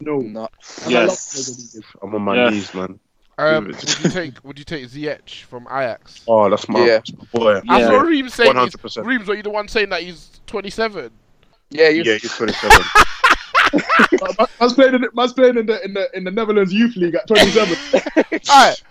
No. 0.00 0.18
No. 0.20 0.48
And 0.82 0.90
Yes. 0.92 1.78
I'm 2.02 2.14
on 2.14 2.22
my 2.22 2.36
Yeah. 2.36 2.50
knees, 2.50 2.72
man. 2.74 2.98
Um, 3.36 3.66
would 3.66 3.82
you 4.04 4.10
take? 4.10 4.44
Would 4.44 4.58
you 4.58 4.64
take 4.64 4.86
Ziyech 4.86 5.42
from 5.44 5.66
Ajax? 5.66 6.24
Oh, 6.28 6.48
that's 6.48 6.68
my, 6.68 6.80
Yeah. 6.80 6.86
that's 6.98 7.12
my 7.12 7.24
boy. 7.32 7.60
I 7.68 7.82
saw 7.82 8.00
Reem 8.00 8.28
saying. 8.28 8.56
he's- 8.56 8.76
100%. 8.76 9.04
Reemz, 9.04 9.28
are 9.28 9.34
you 9.34 9.42
the 9.42 9.50
one 9.50 9.66
saying 9.68 9.88
that 9.90 10.02
he's 10.02 10.40
27? 10.46 11.10
Yeah, 11.70 11.88
you. 11.88 12.02
Yeah, 12.04 12.14
he's 12.18 12.32
27. 12.36 12.84
Man- 13.72 14.46
Man's 14.60 14.72
playing 14.74 14.94
in 14.94 15.00
the, 15.02 15.10
man's 15.14 15.32
playing 15.32 15.56
in 15.58 15.66
the 15.66 15.84
in 15.84 15.94
the 15.94 16.08
in 16.16 16.22
the 16.24 16.30
Netherlands 16.30 16.72
youth 16.72 16.94
league 16.96 17.14
at 17.16 17.26
27. 17.26 17.76
All 18.50 18.66
right, 18.68 18.82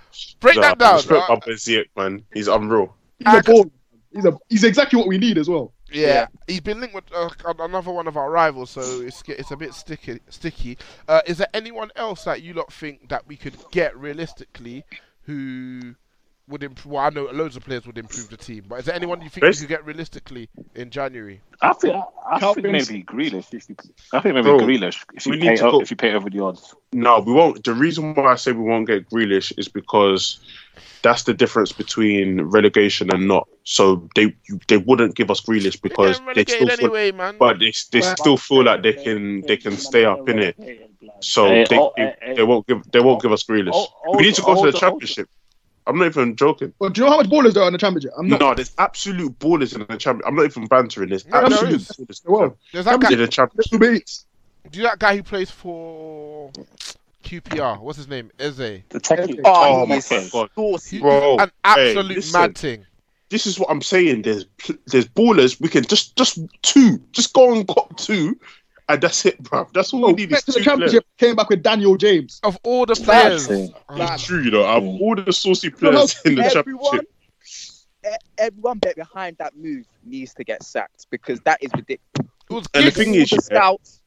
break 0.42 0.56
Nah, 0.58 0.62
that 0.62 0.78
down. 0.80 0.96
Respect 0.96 1.22
Uh, 1.30 1.34
my 1.34 1.36
boy 1.40 1.52
Ziyech, 1.54 1.86
man. 1.96 2.24
He's 2.34 2.48
unreal. 2.50 2.94
He's 3.20 3.34
a 3.34 3.44
ball. 3.44 3.72
He's 4.14 4.26
a 4.26 4.38
he's 4.50 4.64
exactly 4.66 4.98
what 4.98 5.08
we 5.08 5.18
need 5.18 5.38
as 5.38 5.48
well. 5.50 5.72
Yeah, 5.94 6.08
Yeah. 6.08 6.28
he's 6.48 6.62
been 6.62 6.80
linked 6.80 6.96
with 6.96 7.06
uh, 7.14 7.30
another 7.60 7.92
one 7.92 8.08
of 8.08 8.18
our 8.18 8.32
rivals, 8.32 8.72
so 8.72 8.82
it's 9.02 9.22
it's 9.28 9.52
a 9.52 9.58
bit 9.58 9.74
sticky. 9.74 10.20
Sticky. 10.30 10.78
Uh, 11.08 11.22
is 11.26 11.38
there 11.38 11.48
anyone 11.54 11.92
else 11.96 12.24
that 12.26 12.42
you 12.42 12.54
lot 12.54 12.72
think 12.74 13.10
that 13.10 13.28
we 13.28 13.38
could 13.38 13.56
get 13.72 13.96
realistically 13.98 14.84
who 15.24 15.96
would 16.48 16.64
improve? 16.64 16.94
Well, 16.94 17.04
I 17.06 17.10
know 17.10 17.24
loads 17.32 17.56
of 17.56 17.64
players 17.64 17.86
would 17.86 17.98
improve 17.98 18.30
the 18.30 18.38
team, 18.38 18.66
but 18.68 18.80
is 18.80 18.86
there 18.86 18.96
anyone 18.96 19.22
you 19.22 19.30
think 19.30 19.42
Best- 19.42 19.62
we 19.62 19.68
could 19.68 19.70
get 19.70 19.86
realistically 19.86 20.50
in 20.76 20.90
January? 20.90 21.42
I 21.62 21.74
think 21.74 21.96
I, 21.96 22.36
I 22.36 22.40
think 22.54 22.68
maybe 22.68 23.04
Grealish. 23.04 23.54
If 23.54 23.70
you, 23.70 23.76
I 24.12 24.20
think 24.20 24.36
maybe 24.36 24.44
Bro, 24.50 24.60
Grealish. 24.60 25.04
If 25.14 25.26
you 25.26 25.32
we 25.32 25.38
need 25.38 25.48
pay 25.50 25.56
to 25.58 25.68
o- 25.68 25.72
go- 25.72 25.82
if 25.82 25.92
you 25.92 25.98
pay 25.98 26.14
over 26.14 26.30
the 26.30 26.40
odds. 26.42 26.76
No, 26.92 27.20
we 27.20 27.34
won't. 27.34 27.64
The 27.64 27.74
reason 27.74 28.14
why 28.14 28.34
I 28.34 28.36
say 28.36 28.52
we 28.52 28.64
won't 28.64 28.88
get 28.88 29.10
Grealish 29.10 29.58
is 29.58 29.68
because 29.68 30.40
that's 31.02 31.24
the 31.24 31.34
difference 31.34 31.72
between 31.72 32.42
relegation 32.42 33.14
and 33.14 33.28
not. 33.28 33.48
So 33.64 34.08
they 34.16 34.36
they 34.68 34.78
wouldn't 34.78 35.16
give 35.16 35.32
us 35.32 35.42
Grealish 35.42 35.82
because 35.82 36.20
They're 36.20 36.36
they 36.36 36.46
still 36.46 36.68
feel, 36.68 36.72
anyway, 36.72 37.12
man. 37.12 37.38
but 37.38 37.60
they, 37.60 37.74
they 37.92 38.02
still 38.02 38.38
feel 38.38 38.64
like 38.66 38.84
they 38.84 38.94
can 38.94 39.42
they 39.42 39.58
can 39.58 39.78
stay 39.78 40.06
up 40.06 40.28
in 40.28 40.40
it. 40.40 40.56
So 41.22 41.48
Hey, 41.48 41.66
they, 41.70 41.80
oh, 41.80 41.94
they, 41.96 42.04
hey, 42.04 42.16
hey. 42.22 42.34
they 42.36 42.44
won't 42.44 42.68
give 42.68 42.92
they 42.92 43.00
won't 43.00 43.22
give 43.22 43.32
us 43.32 43.44
Grealish. 43.44 43.72
Oh, 43.74 43.88
oh, 44.08 44.18
we 44.18 44.24
need 44.24 44.34
oh, 44.34 44.36
to 44.36 44.42
go 44.42 44.52
oh, 44.52 44.66
to 44.66 44.72
the 44.72 44.78
oh, 44.78 44.80
oh, 44.82 44.88
oh. 44.88 44.92
championship. 44.92 45.30
I'm 45.88 45.98
not 45.98 46.06
even 46.06 46.36
joking. 46.36 46.74
But 46.80 46.94
do 46.94 47.02
you 47.02 47.06
know 47.06 47.12
how 47.12 47.18
much 47.18 47.30
ballers 47.30 47.54
there 47.54 47.64
are 47.64 47.68
in 47.68 47.74
the 47.74 47.80
championship? 47.80 48.12
I'm 48.18 48.28
not. 48.28 48.40
No, 48.40 48.54
there's 48.56 48.72
absolute 48.78 49.38
ballers 49.40 49.74
in 49.74 49.80
the 49.82 49.98
championship. 49.98 50.28
I'm 50.28 50.36
not 50.36 50.46
even 50.46 50.66
bantering. 50.68 51.10
There's 51.10 51.26
No, 51.28 51.42
there 51.42 51.46
absolute 51.46 51.74
is. 51.76 51.88
ballers 51.90 52.22
Well, 52.26 52.58
There's 52.72 52.86
that 52.86 53.00
guy. 53.00 53.12
in 53.12 53.20
the 53.20 53.28
championship. 53.28 53.80
Do 54.72 54.78
you 54.80 54.84
know 54.84 54.90
that 54.90 55.00
guy 55.00 55.16
who 55.18 55.24
plays 55.24 55.52
for 55.52 56.52
QPR? 57.24 57.80
What's 57.82 57.98
his 57.98 58.08
name? 58.08 58.32
Eze. 58.40 58.58
The 58.90 59.00
technical. 59.02 59.42
Oh, 59.46 59.82
Oh 59.82 59.86
my 59.86 59.96
God. 60.32 60.50
saucy. 60.56 61.00
Bro, 61.00 61.38
An 61.40 61.48
hey, 61.66 61.90
absolute 61.96 62.16
listen. 62.18 62.40
mad 62.42 62.58
thing. 62.58 62.86
this 63.30 63.46
is 63.46 63.60
what 63.60 63.70
I'm 63.70 63.82
saying. 63.82 64.22
There's 64.22 64.46
there's 64.88 65.08
ballers. 65.08 65.60
We 65.60 65.68
can 65.70 65.84
just 65.84 66.16
just 66.16 66.40
two, 66.62 67.02
just 67.12 67.34
go 67.34 67.54
and 67.54 67.66
got 67.68 67.98
two, 67.98 68.40
and 68.90 69.02
that's 69.02 69.26
it, 69.26 69.42
bro. 69.42 69.68
That's 69.74 69.94
all 69.94 70.02
we 70.02 70.12
Oh, 70.12 70.16
need 70.16 70.32
is 70.32 70.44
to 70.44 70.52
the 70.52 70.60
two 70.60 70.64
championship 70.64 71.06
came 71.18 71.36
back 71.36 71.50
with 71.50 71.64
Daniel 71.64 71.96
James. 71.96 72.40
Of 72.44 72.58
all 72.64 72.86
the 72.86 72.96
players, 72.96 73.50
it. 73.50 73.72
uh, 73.90 74.18
true, 74.18 74.42
you 74.42 74.52
know. 74.52 74.66
Out 74.66 74.84
of 74.84 74.88
all 75.02 75.16
the 75.16 75.32
saucy 75.32 75.70
No, 75.70 75.92
players 75.92 76.16
in 76.26 76.36
the 76.36 76.44
Everyone, 76.44 76.84
championship, 76.84 77.08
everyone 78.38 78.80
bet 78.80 78.96
behind 78.96 79.38
that 79.38 79.56
move 79.56 79.86
needs 80.04 80.34
to 80.36 80.44
get 80.44 80.64
sacked 80.64 81.08
because 81.10 81.40
that 81.42 81.64
is 81.64 81.72
ridiculous. 81.74 82.68
And 82.74 82.86
the 82.88 82.92
thing 82.92 83.16
is, 83.16 83.30
the 83.30 83.36
yeah, 83.36 83.58
scouts. 83.58 84.02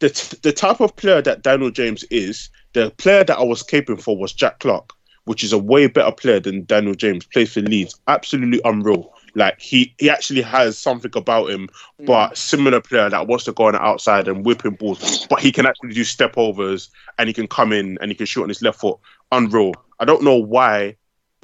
the 0.00 0.08
t- 0.10 0.38
the 0.42 0.52
type 0.52 0.80
of 0.80 0.96
player 0.96 1.22
that 1.22 1.42
Daniel 1.42 1.70
James 1.70 2.04
is, 2.10 2.50
the 2.72 2.90
player 2.98 3.24
that 3.24 3.38
I 3.38 3.42
was 3.44 3.62
caping 3.62 4.00
for 4.02 4.16
was 4.16 4.32
Jack 4.32 4.58
Clarke, 4.58 4.92
which 5.24 5.44
is 5.44 5.52
a 5.52 5.58
way 5.58 5.86
better 5.86 6.12
player 6.12 6.40
than 6.40 6.64
Daniel 6.64 6.94
James. 6.94 7.24
Plays 7.26 7.52
for 7.52 7.60
Leeds, 7.60 7.98
absolutely 8.08 8.60
unreal. 8.64 9.12
Like 9.38 9.60
he 9.60 9.94
he 9.98 10.10
actually 10.10 10.42
has 10.42 10.76
something 10.76 11.12
about 11.14 11.48
him, 11.50 11.68
mm. 12.00 12.06
but 12.06 12.36
similar 12.36 12.80
player 12.80 13.08
that 13.08 13.26
wants 13.26 13.44
to 13.44 13.52
go 13.52 13.64
on 13.66 13.72
the 13.72 13.80
outside 13.82 14.26
and 14.28 14.44
whipping 14.44 14.72
balls, 14.74 15.26
but 15.30 15.40
he 15.40 15.52
can 15.52 15.64
actually 15.64 15.94
do 15.94 16.04
step 16.04 16.34
overs 16.36 16.90
and 17.18 17.28
he 17.28 17.32
can 17.32 17.46
come 17.46 17.72
in 17.72 17.96
and 18.00 18.10
he 18.10 18.14
can 18.16 18.26
shoot 18.26 18.42
on 18.42 18.48
his 18.48 18.60
left 18.62 18.80
foot. 18.80 18.98
Unreal. 19.32 19.72
I 20.00 20.04
don't 20.04 20.22
know 20.22 20.36
why 20.36 20.96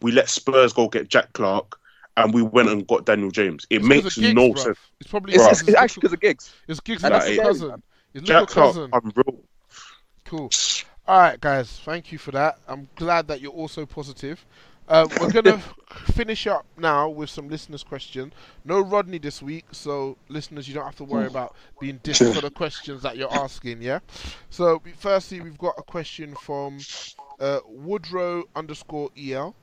we 0.02 0.12
let 0.12 0.28
Spurs 0.28 0.72
go 0.72 0.88
get 0.88 1.08
Jack 1.08 1.32
Clarke 1.34 1.78
and 2.16 2.34
we 2.34 2.42
went 2.42 2.68
and 2.68 2.86
got 2.86 3.06
Daniel 3.06 3.30
James. 3.30 3.66
It 3.70 3.76
It's 3.76 3.82
'cause 3.82 3.88
makes 3.88 4.16
of 4.16 4.22
Giggs, 4.22 4.34
no 4.34 4.48
bruv. 4.50 4.58
sense. 4.58 4.78
It's 5.00 5.10
probably 5.10 5.34
It's, 5.34 5.46
it's, 5.46 5.68
it's 5.68 5.76
actually 5.76 6.00
because 6.02 6.12
of 6.14 6.20
Giggs. 6.20 6.52
It's 6.68 6.80
Giggs' 6.80 7.04
And 7.04 7.12
little 7.14 7.28
that's 7.28 7.40
cousin. 7.48 7.82
scary, 8.12 8.24
Jack 8.24 8.48
Clarke, 8.48 8.74
cousin. 8.74 8.90
unreal. 8.92 9.40
Cool. 10.24 10.50
All 11.06 11.18
right, 11.20 11.40
guys. 11.40 11.80
Thank 11.84 12.12
you 12.12 12.18
for 12.18 12.30
that. 12.30 12.58
I'm 12.66 12.88
glad 12.96 13.28
that 13.28 13.40
you're 13.40 13.52
also 13.52 13.84
positive. 13.84 14.44
Um, 14.88 15.08
we're 15.20 15.30
gonna 15.30 15.58
finish 16.12 16.46
up 16.46 16.66
now 16.76 17.08
with 17.08 17.30
some 17.30 17.48
listeners' 17.48 17.82
questions. 17.82 18.32
No 18.64 18.80
Rodney 18.80 19.18
this 19.18 19.42
week, 19.42 19.64
so 19.72 20.18
listeners, 20.28 20.68
you 20.68 20.74
don't 20.74 20.84
have 20.84 20.96
to 20.96 21.04
worry 21.04 21.26
about 21.26 21.54
being 21.80 21.98
dissed 22.00 22.32
for 22.34 22.40
the 22.40 22.50
questions 22.50 23.02
that 23.02 23.16
you're 23.16 23.32
asking. 23.32 23.80
Yeah. 23.82 24.00
So 24.50 24.82
firstly, 24.96 25.40
we've 25.40 25.58
got 25.58 25.74
a 25.78 25.82
question 25.82 26.34
from 26.34 26.78
uh, 27.40 27.60
Woodrow 27.66 28.44
underscore 28.54 29.10
el. 29.18 29.54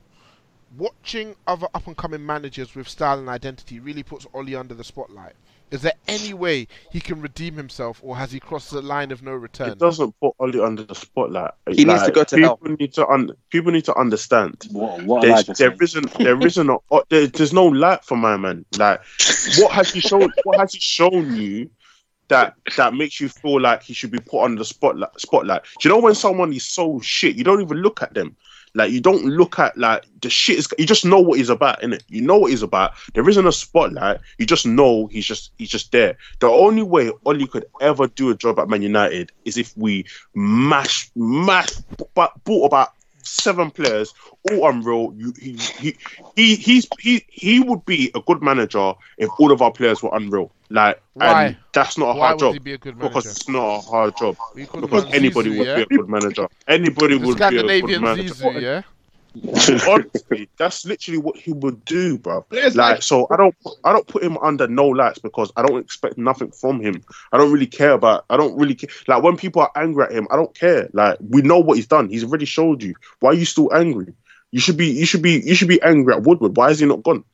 Watching 0.76 1.36
other 1.46 1.68
up 1.74 1.86
and 1.86 1.96
coming 1.96 2.24
managers 2.24 2.74
with 2.74 2.88
style 2.88 3.18
and 3.18 3.28
identity 3.28 3.78
really 3.78 4.02
puts 4.02 4.26
Ollie 4.34 4.56
under 4.56 4.74
the 4.74 4.84
spotlight. 4.84 5.34
Is 5.72 5.80
there 5.80 5.94
any 6.06 6.34
way 6.34 6.68
he 6.90 7.00
can 7.00 7.22
redeem 7.22 7.56
himself, 7.56 7.98
or 8.02 8.14
has 8.14 8.30
he 8.30 8.38
crossed 8.38 8.70
the 8.72 8.82
line 8.82 9.10
of 9.10 9.22
no 9.22 9.32
return? 9.32 9.70
It 9.70 9.78
doesn't 9.78 10.14
put 10.20 10.34
Ollie 10.38 10.60
under 10.60 10.82
the 10.82 10.94
spotlight. 10.94 11.52
He 11.70 11.86
needs 11.86 12.02
to 12.02 12.12
go 12.12 12.24
to 12.24 12.36
people 12.36 12.58
hell. 12.62 12.76
Need 12.78 12.92
to 12.92 13.08
un- 13.08 13.32
people 13.48 13.72
need 13.72 13.86
to 13.86 13.94
understand. 13.96 14.68
What, 14.70 15.02
what 15.04 15.22
There's, 15.22 15.32
Elijah 15.32 15.54
there 15.54 15.70
said. 15.70 15.82
isn't 15.82 16.14
there 16.18 16.46
isn't 16.46 16.68
a, 16.68 16.76
there, 17.08 17.26
there's 17.26 17.54
no 17.54 17.64
light 17.64 18.04
for 18.04 18.18
my 18.18 18.36
man. 18.36 18.66
Like, 18.76 19.00
what 19.58 19.72
has 19.72 19.90
he 19.90 20.00
shown? 20.00 20.30
What 20.44 20.60
has 20.60 20.74
he 20.74 20.80
shown 20.80 21.36
you 21.36 21.70
that 22.28 22.54
that 22.76 22.92
makes 22.92 23.18
you 23.18 23.30
feel 23.30 23.58
like 23.58 23.82
he 23.82 23.94
should 23.94 24.10
be 24.10 24.20
put 24.20 24.44
under 24.44 24.58
the 24.58 24.66
spotlight? 24.66 25.18
Spotlight. 25.18 25.62
Do 25.80 25.88
you 25.88 25.94
know 25.94 26.02
when 26.02 26.14
someone 26.14 26.52
is 26.52 26.66
so 26.66 27.00
shit, 27.00 27.36
you 27.36 27.44
don't 27.44 27.62
even 27.62 27.78
look 27.78 28.02
at 28.02 28.12
them. 28.12 28.36
Like 28.74 28.90
you 28.90 29.00
don't 29.00 29.24
look 29.24 29.58
at 29.58 29.76
like 29.76 30.06
the 30.22 30.30
shit 30.30 30.58
is. 30.58 30.68
You 30.78 30.86
just 30.86 31.04
know 31.04 31.20
what 31.20 31.38
he's 31.38 31.50
about, 31.50 31.82
innit? 31.82 32.02
You 32.08 32.22
know 32.22 32.38
what 32.38 32.50
he's 32.50 32.62
about. 32.62 32.92
There 33.12 33.28
isn't 33.28 33.46
a 33.46 33.52
spotlight. 33.52 34.20
You 34.38 34.46
just 34.46 34.64
know 34.64 35.08
he's 35.08 35.26
just 35.26 35.52
he's 35.58 35.68
just 35.68 35.92
there. 35.92 36.16
The 36.40 36.48
only 36.48 36.82
way 36.82 37.10
Ollie 37.26 37.46
could 37.46 37.66
ever 37.80 38.06
do 38.06 38.30
a 38.30 38.34
job 38.34 38.58
at 38.58 38.68
Man 38.68 38.80
United 38.80 39.30
is 39.44 39.58
if 39.58 39.76
we 39.76 40.06
mash 40.34 41.10
mash 41.14 41.72
but 42.14 42.32
bought 42.44 42.66
about 42.66 42.92
seven 43.22 43.70
players, 43.70 44.14
all 44.50 44.68
unreal. 44.68 45.12
You, 45.16 45.32
he, 45.38 45.56
he, 45.56 45.96
he, 46.36 46.56
he's, 46.56 46.86
he, 47.00 47.24
he 47.28 47.60
would 47.60 47.84
be 47.84 48.10
a 48.14 48.20
good 48.20 48.42
manager 48.42 48.94
if 49.18 49.30
all 49.38 49.52
of 49.52 49.62
our 49.62 49.72
players 49.72 50.02
were 50.02 50.10
unreal. 50.14 50.52
Like, 50.70 51.02
Why? 51.14 51.44
and 51.46 51.56
that's 51.72 51.98
not 51.98 52.16
a 52.16 52.18
Why 52.18 52.26
hard 52.28 52.38
job 52.38 52.64
be 52.64 52.72
a 52.72 52.78
good 52.78 52.98
because 52.98 53.26
it's 53.26 53.48
not 53.48 53.64
a 53.64 53.80
hard 53.82 54.16
job. 54.16 54.36
Because 54.54 55.04
anybody 55.12 55.50
Zizou, 55.50 55.58
would 55.58 55.66
yeah? 55.66 55.76
be 55.76 55.82
a 55.82 55.86
good 55.86 56.08
manager. 56.08 56.48
Anybody 56.66 57.18
The 57.18 57.26
would 57.26 57.38
be 57.48 57.58
a 57.58 57.80
good 57.80 58.00
manager. 58.00 58.34
Zizou, 58.34 58.60
yeah. 58.60 58.82
Honestly, 59.88 60.48
that's 60.58 60.84
literally 60.84 61.18
what 61.18 61.36
he 61.36 61.52
would 61.52 61.84
do, 61.84 62.18
bro. 62.18 62.44
Like, 62.50 62.74
like- 62.74 63.02
so 63.02 63.26
I 63.30 63.36
don't, 63.36 63.54
I 63.84 63.92
don't 63.92 64.06
put 64.06 64.22
him 64.22 64.36
under 64.38 64.66
no 64.68 64.86
lights 64.88 65.18
because 65.18 65.50
I 65.56 65.62
don't 65.62 65.80
expect 65.80 66.18
nothing 66.18 66.50
from 66.50 66.80
him. 66.80 67.02
I 67.32 67.38
don't 67.38 67.52
really 67.52 67.66
care 67.66 67.92
about. 67.92 68.24
I 68.28 68.36
don't 68.36 68.56
really 68.58 68.74
care. 68.74 68.90
Like 69.08 69.22
when 69.22 69.36
people 69.36 69.62
are 69.62 69.72
angry 69.74 70.04
at 70.04 70.12
him, 70.12 70.28
I 70.30 70.36
don't 70.36 70.54
care. 70.54 70.88
Like 70.92 71.18
we 71.20 71.42
know 71.42 71.58
what 71.58 71.76
he's 71.76 71.86
done. 71.86 72.08
He's 72.08 72.24
already 72.24 72.44
showed 72.44 72.82
you. 72.82 72.94
Why 73.20 73.30
are 73.30 73.34
you 73.34 73.46
still 73.46 73.72
angry? 73.74 74.12
You 74.50 74.60
should 74.60 74.76
be, 74.76 74.88
you 74.88 75.06
should 75.06 75.22
be, 75.22 75.40
you 75.44 75.54
should 75.54 75.68
be 75.68 75.80
angry 75.82 76.14
at 76.14 76.22
Woodward. 76.24 76.56
Why 76.56 76.70
is 76.70 76.78
he 76.80 76.86
not 76.86 77.02
gone? 77.02 77.24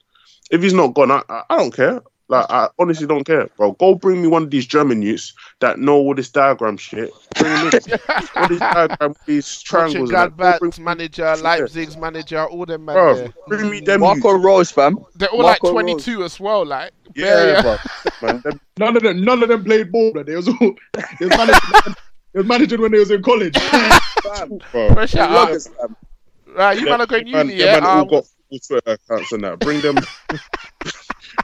If 0.51 0.63
he's 0.63 0.75
not 0.75 0.95
gone, 0.95 1.11
I, 1.11 1.23
I, 1.29 1.43
I 1.51 1.57
don't 1.59 1.75
care. 1.75 2.01
Like 2.31 2.45
I 2.51 2.69
honestly 2.79 3.07
don't 3.07 3.25
care, 3.25 3.47
bro. 3.57 3.73
Go 3.73 3.95
bring 3.95 4.21
me 4.21 4.29
one 4.29 4.43
of 4.43 4.51
these 4.51 4.67
German 4.67 5.01
youths 5.01 5.33
that 5.61 5.79
know 5.79 5.95
all 5.95 6.15
this 6.15 6.29
diagram 6.29 6.77
shit. 6.77 7.11
Bring 7.39 7.51
him 7.57 7.67
in. 7.73 7.99
all 8.37 8.49
these 8.49 8.59
diagram, 8.61 9.15
these 9.25 9.63
triangles. 9.63 10.11
and 10.11 10.19
that. 10.19 10.37
Go 10.37 10.59
bring 10.59 10.71
Gladbach's 10.71 10.79
manager, 10.79 11.37
Leipzig's 11.37 11.97
manager, 11.97 12.45
all 12.45 12.67
them 12.67 12.85
man 12.85 12.95
Bro, 12.97 13.15
there. 13.15 13.33
bring 13.47 13.71
me 13.71 13.81
them. 13.81 14.01
Marco 14.01 14.33
youths. 14.33 14.45
Rose, 14.45 14.71
fam. 14.71 14.99
They're 15.15 15.31
all 15.31 15.43
Marco 15.43 15.69
like 15.73 15.85
22 15.87 16.23
as 16.25 16.39
well. 16.39 16.67
Like 16.67 16.93
Yeah, 17.15 17.63
bro. 17.63 17.77
Man, 18.21 18.41
them- 18.45 18.61
None 18.79 18.97
of 18.99 19.03
them, 19.03 19.25
none 19.25 19.43
of 19.43 19.49
them 19.49 19.65
played 19.65 19.91
ball. 19.91 20.13
But 20.15 20.27
they 20.27 20.37
was 20.37 20.49
all, 20.49 20.55
they 20.93 21.27
was 21.27 21.37
managing, 21.37 21.95
they 22.35 22.39
was 22.41 22.47
managing 22.47 22.81
when 22.83 22.93
they 22.93 22.99
was 22.99 23.11
in 23.11 23.23
college. 23.23 23.55
bro. 24.71 24.93
Fresh 24.93 25.15
out. 25.17 25.31
Youngest, 25.31 25.71
Right, 26.55 26.79
you 26.79 26.85
man 26.87 27.01
are 27.01 27.07
going 27.07 27.27
uni, 27.27 27.39
them 27.39 27.51
yeah? 27.59 27.73
man 27.81 27.85
all 27.85 28.01
Um, 28.03 28.09
got 28.09 28.25
Twitter 28.67 28.93
accounts 28.93 29.33
and 29.33 29.45
that. 29.45 29.59
Bring 29.61 29.81
them, 29.81 29.97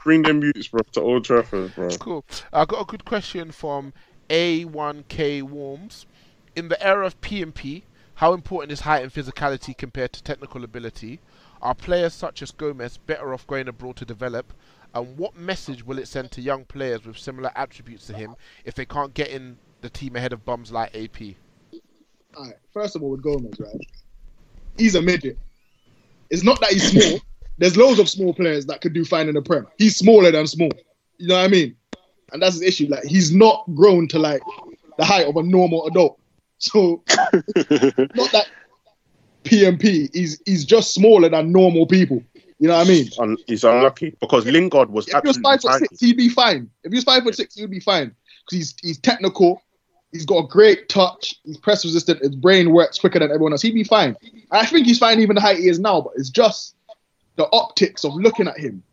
bring 0.03 0.21
them 0.23 0.41
youths, 0.41 0.67
bro, 0.67 0.81
to 0.93 1.01
Old 1.01 1.25
Trafford, 1.25 1.73
bro. 1.75 1.89
Cool. 1.97 2.25
I 2.53 2.65
got 2.65 2.81
a 2.81 2.85
good 2.85 3.05
question 3.05 3.51
from 3.51 3.93
A1K 4.29 5.43
Warms. 5.43 6.05
In 6.55 6.69
the 6.69 6.81
era 6.81 7.05
of 7.05 7.19
PMP, 7.21 7.83
how 8.15 8.33
important 8.33 8.71
is 8.71 8.81
height 8.81 9.03
and 9.03 9.13
physicality 9.13 9.77
compared 9.77 10.13
to 10.13 10.23
technical 10.23 10.63
ability? 10.63 11.19
Are 11.61 11.75
players 11.75 12.13
such 12.13 12.41
as 12.41 12.51
Gomez 12.51 12.97
better 12.97 13.33
off 13.33 13.45
going 13.47 13.67
abroad 13.67 13.95
to 13.97 14.05
develop? 14.05 14.53
And 14.93 15.17
what 15.17 15.35
message 15.35 15.85
will 15.85 15.99
it 15.99 16.07
send 16.07 16.31
to 16.31 16.41
young 16.41 16.63
players 16.65 17.05
with 17.05 17.17
similar 17.17 17.51
attributes 17.55 18.07
to 18.07 18.13
him 18.13 18.35
if 18.63 18.75
they 18.75 18.85
can't 18.85 19.13
get 19.13 19.29
in 19.29 19.57
the 19.81 19.89
team 19.89 20.15
ahead 20.15 20.31
of 20.31 20.45
bums 20.45 20.71
like 20.71 20.95
AP? 20.95 21.35
All 22.37 22.45
right, 22.45 22.55
first 22.71 22.95
of 22.95 23.03
all, 23.03 23.09
with 23.09 23.21
Gomez, 23.21 23.59
right? 23.59 23.75
He's 24.77 24.95
a 24.95 25.01
midget. 25.01 25.37
It's 26.29 26.43
not 26.43 26.59
that 26.61 26.71
he's 26.71 26.91
small. 26.91 27.19
There's 27.57 27.77
loads 27.77 27.99
of 27.99 28.09
small 28.09 28.33
players 28.33 28.65
that 28.65 28.81
could 28.81 28.93
do 28.93 29.05
fine 29.05 29.27
in 29.27 29.35
the 29.35 29.41
Prem. 29.41 29.67
He's 29.77 29.95
smaller 29.95 30.31
than 30.31 30.47
small. 30.47 30.71
You 31.17 31.27
know 31.27 31.35
what 31.35 31.45
I 31.45 31.47
mean? 31.47 31.75
And 32.33 32.41
that's 32.41 32.55
his 32.55 32.63
issue. 32.63 32.87
Like 32.89 33.05
he's 33.05 33.33
not 33.33 33.63
grown 33.73 34.07
to 34.09 34.19
like 34.19 34.41
the 34.97 35.05
height 35.05 35.27
of 35.27 35.35
a 35.37 35.43
normal 35.43 35.87
adult. 35.87 36.19
So 36.57 37.03
not 37.09 38.31
that 38.31 38.47
PMP. 39.43 40.13
He's 40.13 40.41
he's 40.45 40.65
just 40.65 40.93
smaller 40.93 41.29
than 41.29 41.51
normal 41.51 41.87
people. 41.87 42.23
You 42.59 42.69
know 42.69 42.77
what 42.77 42.87
I 42.87 42.89
mean? 42.89 43.09
Un- 43.19 43.37
he's 43.47 43.63
unlucky 43.63 44.15
because 44.19 44.45
Lingard 44.45 44.89
was 44.89 45.07
If 45.07 45.13
he 45.13 45.27
was 45.27 45.37
absolutely 45.37 45.43
five 45.43 45.61
foot 45.61 45.89
six, 45.89 45.99
he'd 46.01 46.17
be 46.17 46.29
fine. 46.29 46.69
If 46.83 46.91
he 46.91 46.97
was 46.97 47.03
five 47.03 47.23
foot 47.23 47.35
six, 47.35 47.55
he'd 47.55 47.69
be 47.69 47.79
fine 47.79 48.15
because 48.45 48.57
he's 48.57 48.75
he's 48.81 48.99
technical. 48.99 49.61
He's 50.11 50.25
got 50.25 50.45
a 50.45 50.47
great 50.47 50.87
touch. 50.87 51.35
He's 51.43 51.57
press 51.57 51.83
resistant. 51.83 52.21
His 52.21 52.35
brain 52.35 52.71
works 52.71 52.97
quicker 52.97 53.19
than 53.19 53.29
everyone 53.31 53.51
else. 53.51 53.61
He'd 53.61 53.73
be 53.73 53.83
fine. 53.83 54.15
I 54.51 54.65
think 54.65 54.85
he's 54.87 54.99
fine 54.99 55.19
even 55.19 55.35
the 55.35 55.41
height 55.41 55.57
he 55.57 55.67
is 55.67 55.79
now. 55.79 56.01
But 56.01 56.13
it's 56.15 56.29
just 56.29 56.74
the 57.35 57.47
optics 57.51 58.03
of 58.05 58.13
looking 58.15 58.47
at 58.47 58.57
him. 58.59 58.83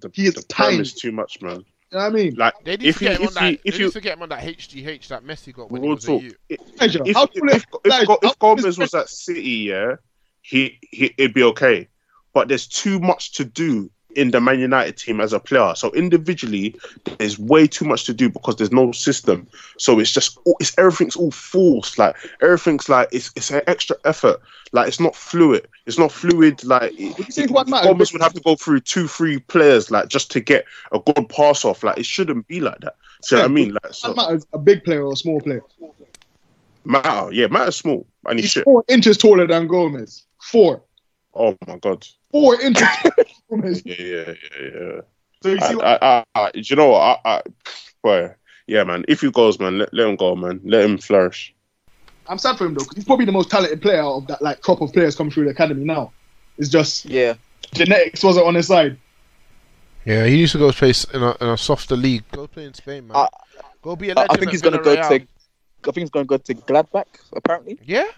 The, 0.00 0.10
He 0.12 0.26
is 0.26 0.34
the 0.34 0.42
prem 0.48 0.70
tiny. 0.70 0.82
is 0.82 0.94
too 0.94 1.12
much, 1.12 1.40
man. 1.42 1.56
You 1.92 1.98
know 1.98 1.98
what 1.98 2.06
I 2.06 2.10
mean? 2.10 2.34
Like 2.34 2.54
They 2.64 2.76
need 2.76 2.88
if 2.88 2.98
to 2.98 3.04
you 3.04 3.10
get 3.10 3.20
him 3.20 3.26
on 3.26 3.28
if 3.28 3.34
that. 3.34 3.42
you 3.50 3.56
they 3.56 3.60
if 3.64 3.74
need 3.74 3.80
you 3.80 3.90
to 3.90 4.00
get 4.00 4.12
him 4.16 4.22
on 4.22 4.28
that 4.30 4.42
HGH 4.42 5.08
that 5.08 5.24
Messi 5.24 5.52
got 5.54 5.70
when 5.70 5.82
he 5.82 5.88
Real 5.88 5.94
was 5.96 6.04
talk. 6.04 6.22
youth. 6.22 6.36
Pleasure. 6.76 7.02
if, 7.04 7.14
How 7.16 7.24
if, 7.24 7.30
if, 7.34 7.64
if, 7.84 7.90
guys, 7.90 8.06
Go- 8.06 8.18
how 8.22 8.28
if 8.30 8.38
Gomez 8.38 8.78
was 8.78 8.92
at 8.94 9.08
City, 9.08 9.50
yeah, 9.50 9.96
he, 10.42 10.78
he 10.90 11.14
it'd 11.16 11.34
be 11.34 11.42
okay. 11.44 11.88
But 12.34 12.48
there's 12.48 12.66
too 12.66 12.98
much 12.98 13.32
to 13.34 13.44
do 13.44 13.90
in 14.16 14.30
the 14.30 14.40
Man 14.40 14.58
United 14.58 14.96
team 14.96 15.20
as 15.20 15.32
a 15.32 15.38
player. 15.38 15.74
So 15.76 15.92
individually, 15.92 16.74
there's 17.18 17.38
way 17.38 17.66
too 17.66 17.84
much 17.84 18.04
to 18.04 18.14
do 18.14 18.28
because 18.28 18.56
there's 18.56 18.72
no 18.72 18.90
system. 18.92 19.46
So 19.78 19.98
it's 20.00 20.10
just 20.10 20.38
it's 20.58 20.76
everything's 20.78 21.16
all 21.16 21.30
forced. 21.30 21.98
Like 21.98 22.16
everything's 22.40 22.88
like 22.88 23.08
it's 23.12 23.30
it's 23.36 23.50
an 23.50 23.62
extra 23.66 23.96
effort. 24.04 24.40
Like 24.72 24.88
it's 24.88 24.98
not 24.98 25.14
fluid. 25.14 25.68
It's 25.84 25.98
not 25.98 26.10
fluid. 26.10 26.64
Like 26.64 26.92
it, 26.92 27.18
you 27.18 27.24
think 27.24 27.50
what 27.50 27.68
matters? 27.68 27.88
Gomez 27.88 28.12
would 28.12 28.22
have 28.22 28.34
to 28.34 28.40
go 28.40 28.56
through 28.56 28.80
two, 28.80 29.06
three 29.06 29.38
players 29.38 29.90
like 29.90 30.08
just 30.08 30.30
to 30.32 30.40
get 30.40 30.64
a 30.92 30.98
good 30.98 31.28
pass 31.28 31.64
off. 31.64 31.84
Like 31.84 31.98
it 31.98 32.06
shouldn't 32.06 32.48
be 32.48 32.60
like 32.60 32.80
that. 32.80 32.96
You 33.30 33.36
know 33.36 33.42
what 33.42 33.50
I 33.50 33.54
mean? 33.54 33.72
Like 33.72 33.92
so, 33.94 34.14
Doesn't 34.14 34.46
a 34.52 34.58
big 34.58 34.84
player 34.84 35.04
or 35.04 35.12
a 35.12 35.16
small 35.16 35.40
player. 35.40 35.62
matter, 36.84 37.32
yeah, 37.32 37.46
matter 37.48 37.70
small. 37.70 38.06
And 38.26 38.38
he's 38.38 38.54
He's 38.54 38.62
four 38.62 38.84
inches 38.88 39.18
taller 39.18 39.46
than 39.46 39.66
Gomez. 39.66 40.24
Four. 40.40 40.82
Oh 41.34 41.56
my 41.66 41.76
god. 41.78 42.06
Four 42.30 42.60
inches. 42.60 42.88
taller 43.48 43.62
Gomez. 43.62 43.82
Yeah, 43.84 43.94
yeah, 43.98 44.34
yeah, 44.60 44.68
yeah. 44.74 45.00
So 45.42 45.48
you 45.50 45.60
see, 45.60 45.66
I, 45.66 45.74
what, 45.74 45.84
I, 45.84 45.98
I, 46.02 46.24
I, 46.34 46.50
do 46.52 46.60
you 46.60 46.76
know 46.76 46.88
what? 46.88 47.20
I, 47.24 47.30
I, 47.36 47.42
boy, 48.02 48.34
yeah, 48.66 48.84
man. 48.84 49.04
If 49.08 49.20
he 49.20 49.30
goes, 49.30 49.58
man, 49.58 49.78
let, 49.78 49.92
let 49.92 50.08
him 50.08 50.16
go, 50.16 50.34
man. 50.34 50.60
Let 50.64 50.84
him 50.84 50.98
flourish. 50.98 51.54
I'm 52.28 52.38
sad 52.38 52.58
for 52.58 52.66
him 52.66 52.74
though, 52.74 52.82
because 52.82 52.96
he's 52.96 53.04
probably 53.04 53.24
the 53.24 53.32
most 53.32 53.50
talented 53.50 53.80
player 53.80 54.00
out 54.00 54.16
of 54.16 54.26
that 54.26 54.42
like 54.42 54.60
crop 54.60 54.80
of 54.80 54.92
players 54.92 55.14
coming 55.14 55.30
through 55.30 55.44
the 55.44 55.50
academy 55.50 55.84
now. 55.84 56.12
It's 56.58 56.68
just 56.68 57.04
yeah. 57.04 57.34
genetics 57.72 58.24
wasn't 58.24 58.46
on 58.46 58.54
his 58.54 58.66
side. 58.66 58.98
Yeah, 60.04 60.24
he 60.26 60.36
used 60.38 60.52
to 60.52 60.58
go 60.58 60.72
play 60.72 60.92
in 61.14 61.22
a, 61.22 61.36
in 61.40 61.48
a 61.48 61.56
softer 61.56 61.96
league. 61.96 62.24
Go 62.32 62.46
play 62.46 62.64
in 62.64 62.74
Spain, 62.74 63.08
man. 63.08 63.16
I- 63.16 63.28
go 63.82 63.94
be 63.94 64.10
a 64.10 64.12
I, 64.12 64.22
legend. 64.22 64.30
I 64.30 64.40
think 64.40 64.50
he's 64.50 64.62
gonna 64.62 64.82
go 64.82 64.94
to. 64.94 65.02
I 65.02 65.08
think 65.08 65.28
he's 65.94 66.10
gonna 66.10 66.24
go 66.24 66.36
to 66.36 66.54
Gladbach. 66.54 67.06
Apparently. 67.34 67.78
Yeah. 67.84 68.10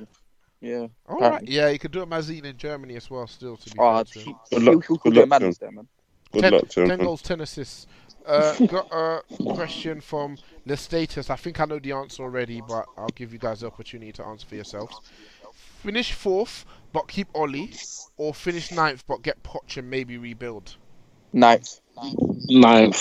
Yeah. 0.60 0.86
All 1.06 1.16
right. 1.18 1.26
apparently. 1.26 1.54
Yeah, 1.54 1.70
he 1.70 1.78
could 1.78 1.92
do 1.92 2.02
a 2.02 2.06
Mazine 2.06 2.44
in 2.44 2.56
Germany 2.56 2.96
as 2.96 3.08
well. 3.10 3.26
Still 3.26 3.56
to 3.56 3.70
be 3.70 3.78
Oh, 3.78 3.94
fair 3.96 4.04
to 4.04 4.18
him. 4.18 4.24
he, 4.24 4.32
Good 4.56 4.62
he'll, 4.62 4.74
luck- 4.74 4.86
he'll, 4.86 4.96
good 4.96 5.28
luck 5.28 5.40
to 5.40 5.58
there, 5.60 5.70
man. 5.70 5.88
Good 6.32 6.42
ten, 6.42 6.52
luck 6.52 6.68
to 6.68 6.82
him. 6.82 6.88
10 6.88 6.98
goals, 6.98 7.22
10 7.22 7.40
assists. 7.40 7.86
Uh, 8.26 8.54
got 8.66 8.88
a 8.92 9.22
question 9.54 10.00
from 10.00 10.36
the 10.66 10.76
status. 10.76 11.30
I 11.30 11.36
think 11.36 11.60
I 11.60 11.64
know 11.64 11.78
the 11.78 11.92
answer 11.92 12.22
already, 12.22 12.60
but 12.60 12.86
I'll 12.96 13.08
give 13.14 13.32
you 13.32 13.38
guys 13.38 13.60
the 13.60 13.68
opportunity 13.68 14.12
to 14.12 14.24
answer 14.24 14.46
for 14.46 14.54
yourselves. 14.56 15.00
Finish 15.82 16.12
fourth, 16.12 16.66
but 16.92 17.06
keep 17.08 17.28
Ollie, 17.34 17.72
or 18.16 18.34
finish 18.34 18.72
ninth, 18.72 19.04
but 19.06 19.22
get 19.22 19.42
Poch 19.44 19.76
and 19.76 19.88
maybe 19.88 20.18
rebuild. 20.18 20.76
Ninth. 21.32 21.80
Ninth. 22.48 22.96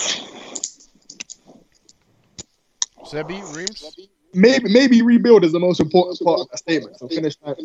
Sebby, 3.04 3.40
Reemz? 3.54 4.08
Maybe 4.34 4.68
maybe 4.72 5.02
rebuild 5.02 5.44
is 5.44 5.52
the 5.52 5.60
most 5.60 5.80
important 5.80 6.20
part 6.24 6.40
of 6.40 6.50
that 6.50 6.58
statement. 6.58 6.98
So 6.98 7.08
finish 7.08 7.34
ninth. 7.44 7.58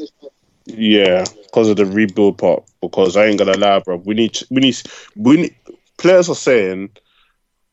Yeah, 0.66 1.26
because 1.44 1.70
of 1.70 1.78
the 1.78 1.86
rebuild 1.86 2.38
part. 2.38 2.64
Because 2.82 3.18
I 3.18 3.26
ain't 3.26 3.40
gonna 3.40 3.58
lie, 3.58 3.80
bro. 3.80 3.98
We 3.98 4.16
need, 4.16 4.40
we 4.50 4.62
need, 4.62 4.82
we 5.16 5.38
need. 5.38 5.56
Players 5.98 6.30
are 6.30 6.36
saying, 6.36 6.90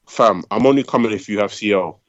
"Fam, 0.08 0.42
I'm 0.50 0.66
only 0.66 0.82
coming 0.82 1.12
if 1.12 1.28
you 1.28 1.38
have 1.38 1.52
CL." 1.52 2.00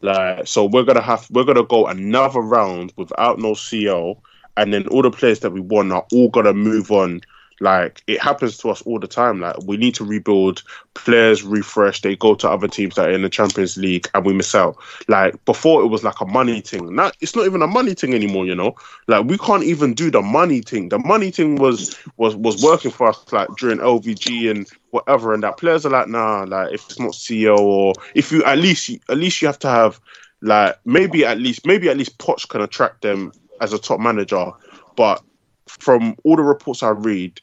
Like, 0.00 0.46
so 0.46 0.64
we're 0.64 0.82
gonna 0.84 1.00
have, 1.00 1.26
we're 1.30 1.44
gonna 1.44 1.64
go 1.64 1.86
another 1.86 2.40
round 2.40 2.92
without 2.96 3.38
no 3.38 3.54
CL, 3.54 4.22
and 4.56 4.72
then 4.72 4.86
all 4.88 5.02
the 5.02 5.10
players 5.10 5.40
that 5.40 5.52
we 5.52 5.60
won 5.60 5.92
are 5.92 6.06
all 6.12 6.28
gonna 6.28 6.52
move 6.54 6.90
on. 6.90 7.20
Like, 7.60 8.02
it 8.06 8.20
happens 8.20 8.58
to 8.58 8.70
us 8.70 8.82
all 8.82 8.98
the 8.98 9.06
time. 9.06 9.40
Like, 9.40 9.56
we 9.64 9.76
need 9.76 9.94
to 9.96 10.04
rebuild. 10.04 10.62
Players 10.94 11.42
refresh. 11.42 12.00
They 12.00 12.16
go 12.16 12.34
to 12.36 12.48
other 12.48 12.68
teams 12.68 12.94
that 12.94 13.08
are 13.08 13.12
in 13.12 13.22
the 13.22 13.28
Champions 13.28 13.76
League, 13.76 14.08
and 14.14 14.24
we 14.24 14.32
miss 14.32 14.54
out. 14.54 14.76
Like 15.08 15.44
before, 15.44 15.82
it 15.82 15.88
was 15.88 16.04
like 16.04 16.20
a 16.20 16.26
money 16.26 16.60
thing. 16.60 16.94
Now 16.94 17.10
it's 17.20 17.34
not 17.34 17.46
even 17.46 17.62
a 17.62 17.66
money 17.66 17.94
thing 17.94 18.14
anymore. 18.14 18.46
You 18.46 18.54
know, 18.54 18.74
like 19.06 19.24
we 19.24 19.38
can't 19.38 19.64
even 19.64 19.94
do 19.94 20.10
the 20.10 20.22
money 20.22 20.60
thing. 20.60 20.88
The 20.88 20.98
money 20.98 21.30
thing 21.30 21.56
was 21.56 21.96
was 22.16 22.36
was 22.36 22.62
working 22.62 22.90
for 22.90 23.08
us 23.08 23.32
like 23.32 23.48
during 23.58 23.78
LVG 23.78 24.50
and 24.50 24.68
whatever. 24.90 25.34
And 25.34 25.42
that 25.42 25.56
players 25.56 25.84
are 25.84 25.90
like, 25.90 26.08
nah, 26.08 26.44
like 26.44 26.72
if 26.72 26.84
it's 26.84 26.98
not 26.98 27.12
CEO 27.12 27.58
or 27.58 27.94
if 28.14 28.32
you 28.32 28.44
at 28.44 28.58
least 28.58 28.90
at 29.08 29.18
least 29.18 29.42
you 29.42 29.48
have 29.48 29.58
to 29.60 29.68
have 29.68 30.00
like 30.42 30.78
maybe 30.84 31.24
at 31.24 31.38
least 31.38 31.66
maybe 31.66 31.88
at 31.88 31.96
least 31.96 32.18
Poch 32.18 32.48
can 32.48 32.60
attract 32.60 33.02
them 33.02 33.32
as 33.60 33.72
a 33.72 33.78
top 33.78 34.00
manager. 34.00 34.52
But 34.96 35.22
from 35.68 36.16
all 36.24 36.36
the 36.36 36.42
reports 36.42 36.82
I 36.82 36.90
read, 36.90 37.40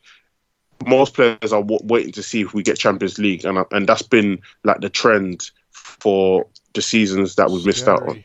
most 0.86 1.14
players 1.14 1.54
are 1.54 1.62
w- 1.62 1.80
waiting 1.84 2.12
to 2.14 2.24
see 2.24 2.42
if 2.42 2.54
we 2.54 2.64
get 2.64 2.78
Champions 2.78 3.18
League, 3.18 3.46
and 3.46 3.64
and 3.72 3.88
that's 3.88 4.02
been 4.02 4.42
like 4.64 4.82
the 4.82 4.90
trend 4.90 5.52
for 5.72 6.48
the 6.74 6.82
seasons 6.82 7.36
that 7.36 7.50
we've 7.50 7.66
missed 7.66 7.88
out 7.88 8.08
on. 8.08 8.24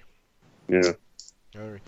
Yeah. 0.68 0.92
Very. 1.52 1.80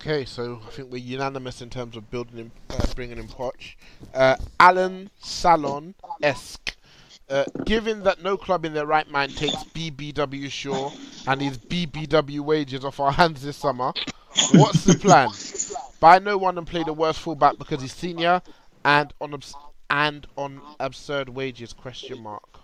Okay, 0.00 0.24
so 0.24 0.60
I 0.64 0.70
think 0.70 0.92
we're 0.92 0.98
unanimous 0.98 1.60
in 1.60 1.70
terms 1.70 1.96
of 1.96 2.08
building 2.08 2.36
him, 2.36 2.52
uh, 2.70 2.86
bringing 2.94 3.18
in 3.18 3.26
Poch. 3.26 3.74
Uh, 4.14 4.36
Alan 4.60 5.10
Salon 5.20 5.94
esque. 6.22 6.76
Uh, 7.28 7.44
given 7.66 8.04
that 8.04 8.22
no 8.22 8.38
club 8.38 8.64
in 8.64 8.72
their 8.72 8.86
right 8.86 9.10
mind 9.10 9.36
takes 9.36 9.56
BBW 9.74 10.50
Shaw 10.50 10.90
and 11.26 11.42
his 11.42 11.58
BBW 11.58 12.40
wages 12.40 12.84
off 12.84 13.00
our 13.00 13.12
hands 13.12 13.42
this 13.42 13.56
summer, 13.56 13.92
what's 14.52 14.84
the 14.84 14.94
plan? 14.94 15.28
Buy 16.00 16.18
no 16.18 16.38
one 16.38 16.58
and 16.58 16.66
play 16.66 16.82
the 16.84 16.92
worst 16.92 17.18
fullback 17.20 17.58
because 17.58 17.82
he's 17.82 17.92
senior 17.94 18.40
and 18.84 19.12
on 19.20 19.34
abs- 19.34 19.54
and 19.90 20.26
on 20.36 20.60
absurd 20.78 21.28
wages? 21.30 21.72
Question 21.72 22.22
mark. 22.22 22.60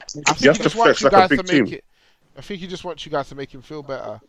I 0.00 0.04
think 0.06 0.28
You 0.28 0.34
he 0.38 0.46
have 0.48 0.56
to 0.58 0.62
just 0.64 0.76
wants 0.76 0.98
flex 0.98 1.00
you 1.00 1.04
like 1.04 1.12
a 1.12 1.16
guys 1.16 1.28
big 1.28 1.46
to 1.46 1.52
make 1.52 1.64
team. 1.66 1.74
it. 1.74 1.84
I 2.36 2.40
think 2.40 2.60
he 2.60 2.66
just 2.66 2.84
wants 2.84 3.04
you 3.06 3.12
guys 3.12 3.28
to 3.28 3.34
make 3.34 3.52
him 3.52 3.62
feel 3.62 3.82
better. 3.82 4.20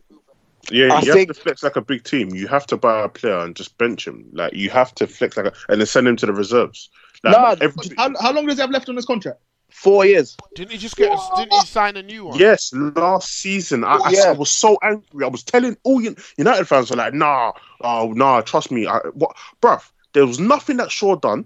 Yeah, 0.71 0.93
I 0.93 0.99
you 1.01 1.13
think- 1.13 1.29
have 1.29 1.37
to 1.37 1.41
flex 1.43 1.63
like 1.63 1.75
a 1.75 1.81
big 1.81 2.03
team. 2.03 2.29
You 2.33 2.47
have 2.47 2.65
to 2.67 2.77
buy 2.77 3.03
a 3.03 3.09
player 3.09 3.39
and 3.39 3.55
just 3.55 3.77
bench 3.77 4.07
him. 4.07 4.27
Like 4.33 4.53
you 4.53 4.69
have 4.71 4.93
to 4.95 5.07
flex 5.07 5.37
like 5.37 5.45
a, 5.47 5.53
and 5.69 5.79
then 5.79 5.85
send 5.87 6.07
him 6.07 6.15
to 6.17 6.25
the 6.25 6.33
reserves. 6.33 6.89
Like, 7.23 7.33
Nah, 7.37 7.55
every- 7.61 7.95
How, 7.97 8.11
how 8.19 8.33
long 8.33 8.45
does 8.47 8.55
he 8.55 8.61
have 8.61 8.71
left 8.71 8.89
on 8.89 8.95
his 8.95 9.05
contract? 9.05 9.39
Four 9.75 10.05
years. 10.05 10.37
Didn't 10.55 10.71
he 10.71 10.77
just 10.77 10.95
get? 10.95 11.11
A, 11.11 11.35
didn't 11.35 11.51
he 11.51 11.65
sign 11.65 11.97
a 11.97 12.01
new 12.01 12.25
one? 12.25 12.39
yes, 12.39 12.71
last 12.73 13.29
season 13.29 13.83
I, 13.83 13.97
I, 13.97 14.09
Yeah. 14.09 14.29
I 14.29 14.31
was 14.31 14.49
so 14.49 14.77
angry. 14.81 15.23
I 15.23 15.27
was 15.27 15.43
telling 15.43 15.77
all 15.83 16.01
United 16.01 16.65
fans 16.65 16.89
were 16.89 16.95
like, 16.95 17.13
"Nah, 17.13 17.51
oh 17.81 18.13
nah, 18.13 18.41
trust 18.41 18.71
me." 18.71 18.87
I, 18.87 18.99
what, 19.13 19.35
bruv? 19.61 19.83
There 20.13 20.25
was 20.25 20.39
nothing 20.39 20.77
that 20.77 20.91
Shaw 20.91 21.17
done 21.17 21.45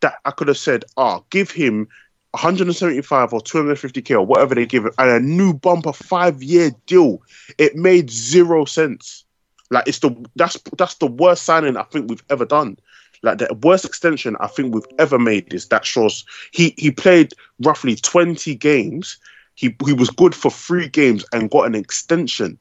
that 0.00 0.16
I 0.24 0.30
could 0.30 0.48
have 0.48 0.58
said, 0.58 0.84
"Ah, 0.98 1.22
give 1.30 1.50
him 1.50 1.88
175 2.32 3.32
or 3.32 3.40
250k 3.40 4.14
or 4.14 4.26
whatever 4.26 4.54
they 4.54 4.66
give 4.66 4.84
it, 4.84 4.94
and 4.98 5.10
a 5.10 5.18
new 5.18 5.54
bumper 5.54 5.94
five 5.94 6.42
year 6.42 6.70
deal." 6.86 7.22
It 7.58 7.76
made 7.76 8.10
zero 8.10 8.66
sense. 8.66 9.24
Like 9.70 9.88
it's 9.88 10.00
the 10.00 10.14
that's 10.36 10.58
that's 10.76 10.96
the 10.96 11.06
worst 11.06 11.44
signing 11.44 11.76
I 11.76 11.84
think 11.84 12.10
we've 12.10 12.22
ever 12.28 12.44
done. 12.44 12.76
Like 13.22 13.38
the 13.38 13.52
worst 13.62 13.84
extension 13.84 14.36
I 14.40 14.46
think 14.46 14.74
we've 14.74 14.84
ever 14.98 15.18
made 15.18 15.52
is 15.52 15.68
that 15.68 15.84
Shaw's. 15.84 16.24
He 16.52 16.74
he 16.78 16.90
played 16.90 17.34
roughly 17.60 17.96
twenty 17.96 18.54
games. 18.54 19.18
He 19.54 19.76
he 19.84 19.92
was 19.92 20.10
good 20.10 20.34
for 20.34 20.50
three 20.50 20.88
games 20.88 21.24
and 21.32 21.50
got 21.50 21.66
an 21.66 21.74
extension. 21.74 22.58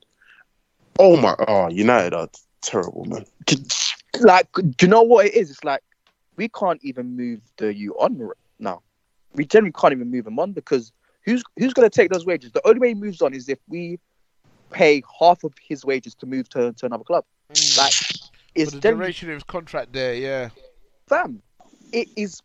Oh 0.98 1.15
my! 1.15 1.36
Oh, 1.48 1.69
United 1.69 2.14
are 2.14 2.30
terrible, 2.61 3.06
man. 3.06 3.26
Like, 4.19 4.52
do 4.52 4.86
you 4.86 4.88
know 4.88 5.02
what 5.02 5.27
it 5.27 5.34
is? 5.34 5.49
It's 5.49 5.64
like 5.64 5.81
we 6.36 6.49
can't 6.49 6.80
even 6.84 7.15
move 7.15 7.41
the 7.57 7.73
U 7.73 7.94
on 7.99 8.31
now. 8.60 8.81
We 9.34 9.45
generally 9.45 9.72
can't 9.72 9.94
even 9.94 10.11
move 10.11 10.27
him 10.27 10.40
on 10.40 10.52
because 10.52 10.91
who's 11.23 11.44
who's 11.57 11.73
going 11.73 11.90
to 11.90 11.95
take 11.95 12.11
those 12.11 12.26
wages? 12.26 12.52
The 12.52 12.68
only 12.68 12.80
way 12.80 12.88
he 12.90 12.95
moves 12.95 13.22
on 13.22 13.34
is 13.34 13.48
if 13.48 13.60
we 13.68 13.99
pay 14.72 15.03
half 15.19 15.44
of 15.44 15.53
his 15.61 15.86
wages 15.86 16.15
to 16.15 16.26
move 16.26 16.49
to, 16.49 16.73
to 16.73 16.86
another 16.86 17.03
club. 17.03 17.26
Mm. 17.53 17.77
Like, 17.77 18.28
For 18.55 18.71
the 18.71 18.80
duration 18.80 19.30
of 19.30 19.35
his 19.35 19.43
contract 19.43 19.93
there, 19.93 20.13
yeah. 20.13 20.49
fam. 21.07 21.41
It 21.91 22.07
is 22.15 22.41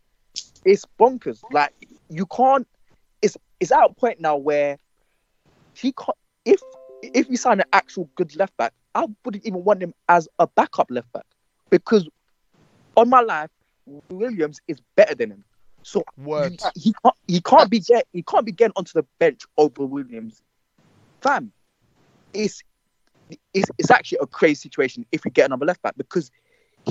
it's 0.64 0.84
bonkers. 0.98 1.42
Like 1.50 1.72
you 2.08 2.26
can't. 2.26 2.66
It's 3.22 3.36
it's 3.60 3.72
at 3.72 3.90
a 3.90 3.94
point 3.94 4.20
now 4.20 4.36
where 4.36 4.78
he 5.74 5.92
can't. 5.92 6.16
If 6.44 6.60
if 7.02 7.28
you 7.28 7.36
sign 7.36 7.60
an 7.60 7.66
actual 7.72 8.08
good 8.16 8.34
left 8.36 8.56
back, 8.56 8.72
I 8.94 9.06
wouldn't 9.24 9.44
even 9.44 9.64
want 9.64 9.82
him 9.82 9.94
as 10.08 10.28
a 10.38 10.46
backup 10.46 10.90
left 10.90 11.12
back 11.12 11.26
because 11.70 12.08
on 12.96 13.08
my 13.10 13.20
life, 13.20 13.50
Williams 14.08 14.60
is 14.68 14.78
better 14.96 15.14
than 15.14 15.30
him. 15.30 15.44
So 15.82 16.02
Words. 16.16 16.64
he 16.74 16.94
can't 17.02 17.16
he 17.28 17.40
can't 17.40 17.70
be 17.70 17.80
get 17.80 18.06
he 18.12 18.22
can't 18.22 18.46
be 18.46 18.52
getting 18.52 18.72
onto 18.76 18.92
the 18.94 19.04
bench 19.18 19.42
over 19.58 19.84
Williams. 19.84 20.40
Fam, 21.20 21.52
it's 22.32 22.62
it's, 23.52 23.68
it's 23.78 23.90
actually 23.90 24.18
a 24.20 24.26
crazy 24.26 24.54
situation 24.54 25.06
if 25.12 25.24
we 25.24 25.30
get 25.30 25.46
another 25.46 25.66
left 25.66 25.82
back 25.82 25.94
because 25.96 26.30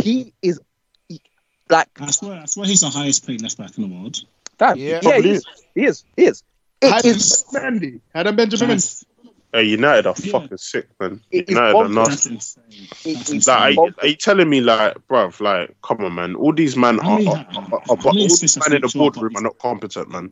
he 0.02 0.34
is 0.42 0.60
he- 1.08 1.22
like 1.70 1.88
I 2.00 2.12
swear, 2.12 2.42
I 2.42 2.46
swear 2.46 2.68
he's 2.68 2.82
the 2.82 2.90
highest 2.90 3.26
paid 3.26 3.42
left 3.42 3.58
back 3.58 3.78
in 3.78 3.90
the 3.90 3.96
world. 3.96 4.18
fam. 4.58 4.78
Yeah. 4.78 5.00
Yeah, 5.02 5.20
he 5.20 5.30
is. 5.30 5.46
He 5.76 5.86
is. 5.86 6.04
He 6.18 6.26
is. 6.26 6.44
It 6.82 6.92
Had 6.92 7.06
is. 7.06 7.46
Mendy. 7.54 8.02
Had 8.14 8.36
Benjamin 8.36 8.78
Mendy. 8.78 9.06
Hey, 9.54 9.64
United 9.66 10.08
are 10.08 10.16
Yeah. 10.24 10.32
fucking 10.32 10.58
sick, 10.58 10.88
man. 11.00 11.22
It 11.32 11.48
is 11.48 11.56
United 11.56 11.80
are 11.80 11.88
bonkers. 11.88 11.96
nasty. 11.96 12.30
That's 12.34 12.58
insane. 12.58 12.88
It 13.06 13.14
That's 13.14 13.30
is 13.30 13.34
insane. 13.36 13.76
Like, 13.76 13.78
are, 13.78 13.94
are 14.02 14.08
you 14.08 14.16
telling 14.16 14.50
me, 14.50 14.62
like, 14.62 15.08
bruv, 15.08 15.40
like, 15.40 15.76
come 15.84 16.04
on, 16.04 16.16
man. 16.16 16.36
All 16.36 16.54
these 16.54 16.76
men 16.76 16.98
How 16.98 17.18
are, 17.18 17.20
are, 17.28 17.46
are, 17.56 17.82
are, 17.90 17.98
all 18.04 18.14
these 18.14 18.34
assists 18.34 18.58
men 18.68 18.76
in 18.78 18.82
the 18.82 18.88
has 18.88 18.96
Luke 18.96 19.14
Shaw 19.14 19.22
boardroom 19.22 19.38
are 19.38 19.42
not 19.42 19.60
competent, 19.60 20.10
man. 20.10 20.32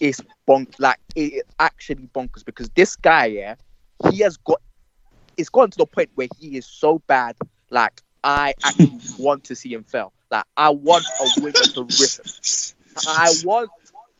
It's 0.00 0.20
bonk. 0.46 0.74
Like 0.78 0.98
it 1.16 1.32
is 1.32 1.42
actually 1.58 2.08
bonkers 2.14 2.44
because 2.44 2.68
this 2.70 2.94
guy, 2.94 3.26
yeah, 3.26 3.54
he 4.10 4.18
has 4.18 4.36
got. 4.36 4.60
It's 5.38 5.48
gotten 5.48 5.70
to 5.70 5.78
the 5.78 5.86
point 5.86 6.10
where 6.14 6.28
he 6.38 6.56
is 6.56 6.66
so 6.66 6.98
bad. 7.06 7.36
Like 7.70 8.02
I 8.22 8.54
actually 8.64 9.00
want 9.18 9.44
to 9.44 9.56
see 9.56 9.72
him 9.72 9.84
fail. 9.84 10.12
Like 10.30 10.44
I 10.56 10.70
want 10.70 11.04
a 11.20 11.42
winger 11.42 11.66
to 11.74 11.84
rip 11.84 12.10
him. 12.10 12.32
I 13.06 13.30
want 13.44 13.70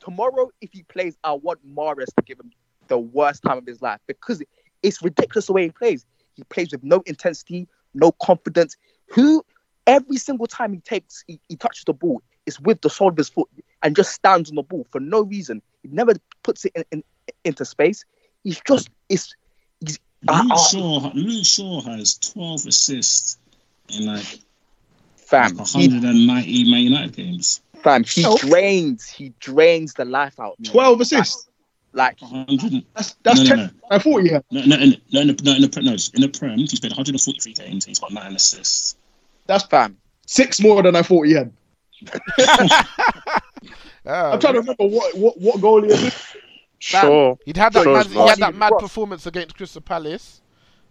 tomorrow 0.01 0.51
if 0.61 0.73
he 0.73 0.85
plays, 0.85 1.17
I 1.25 1.33
want 1.33 1.61
Mahrez 1.67 2.07
to 2.17 2.23
give 2.25 2.39
him 2.39 2.53
the 2.87 2.99
worst 2.99 3.43
time 3.43 3.59
of 3.59 3.67
his 3.67 3.83
life 3.83 4.01
because 4.07 4.43
it's 4.83 5.03
ridiculous 5.03 5.47
the 5.47 5.53
way 5.53 5.65
he 5.65 5.71
plays. 5.71 6.07
He 6.35 6.45
plays 6.45 6.71
with 6.71 6.83
no 6.85 7.03
intensity, 7.05 7.69
no 7.95 8.13
confidence. 8.13 8.77
Who 9.09 9.45
every 9.87 10.17
single 10.17 10.47
time 10.47 10.73
he 10.73 10.81
takes, 10.81 11.25
he, 11.27 11.41
he 11.49 11.57
touches 11.57 11.85
the 11.85 11.93
ball, 11.93 12.23
it's 12.47 12.61
with 12.61 12.81
the 12.81 12.91
sole 12.91 13.09
of 13.09 13.17
his 13.17 13.29
foot 13.29 13.49
and 13.83 13.95
just 13.95 14.13
stands 14.13 14.49
on 14.49 14.57
the 14.57 14.63
ball 14.63 14.87
for 14.91 15.01
no 15.01 15.23
reason. 15.23 15.61
He 15.83 15.89
never 15.89 16.15
puts 16.43 16.65
it 16.65 16.73
in, 16.75 16.85
in, 16.93 17.03
into 17.45 17.65
space. 17.65 18.05
He's 18.45 18.61
just 18.67 18.89
it's. 19.09 19.35
He's, 19.81 20.01
Luke 20.23 20.47
I- 20.51 20.69
Shaw, 20.71 21.11
Luke 21.15 21.45
Shaw 21.47 21.81
has 21.83 22.19
12 22.19 22.67
assists 22.67 23.39
in 23.89 24.07
like 24.07 24.25
fam, 25.17 25.53
he, 25.53 25.59
190 25.59 26.71
Man 26.71 26.81
United 26.83 27.17
games. 27.17 27.61
fam, 27.83 28.05
he 28.05 28.25
Oh. 28.27 28.37
drains, 28.37 29.07
he 29.09 29.33
drains 29.41 29.95
the 29.95 30.05
life 30.05 30.39
out. 30.41 30.57
of 30.59 30.65
12 30.65 31.01
assists. 31.03 31.45
Like 31.95 32.21
100. 32.21 32.85
That's 32.95 33.15
that's 33.23 33.39
No, 33.41 33.45
no, 33.45 33.49
10. 33.49 33.59
no. 33.59 33.71
I 33.91 33.99
thought 33.99 34.23
he 34.23 34.29
had. 34.29 34.45
No, 34.51 34.61
no, 34.65 34.77
no, 34.77 34.85
no, 34.87 35.23
no, 35.23 35.35
no, 35.43 35.53
in 35.55 35.63
the, 35.63 35.69
Pre- 35.69 35.83
no, 35.85 35.93
in 35.93 36.21
the 36.21 36.29
Prem, 36.39 36.59
he's 36.59 36.79
played 36.79 36.93
143 36.93 37.55
games. 37.55 37.85
And 37.87 37.91
he's 37.91 37.99
got 37.99 38.13
nine 38.13 38.35
assists. 38.35 38.97
That's 39.47 39.65
fam, 39.65 39.97
six 40.27 40.61
more 40.61 40.83
than 40.83 40.95
I 40.97 41.03
thought 41.03 41.23
he 41.27 41.33
had. 41.33 41.51
Ah, 44.07 44.33
I'm 44.33 44.41
trying 44.41 44.55
to 44.55 44.61
remember 44.61 44.87
what 44.87 45.17
what, 45.17 45.39
what 45.41 45.61
goal 45.61 45.83
he 45.83 45.91
had. 45.95 46.15
Sure. 46.79 47.39
He'd 47.45 47.57
had 47.57 47.73
that 47.73 47.83
Sure, 47.83 47.93
mad, 47.95 48.07
he 48.07 48.19
had 48.19 48.39
that 48.39 48.55
mad 48.55 48.73
performance 48.79 49.27
against 49.27 49.57
Crystal 49.57 49.83
Palace, 49.83 50.41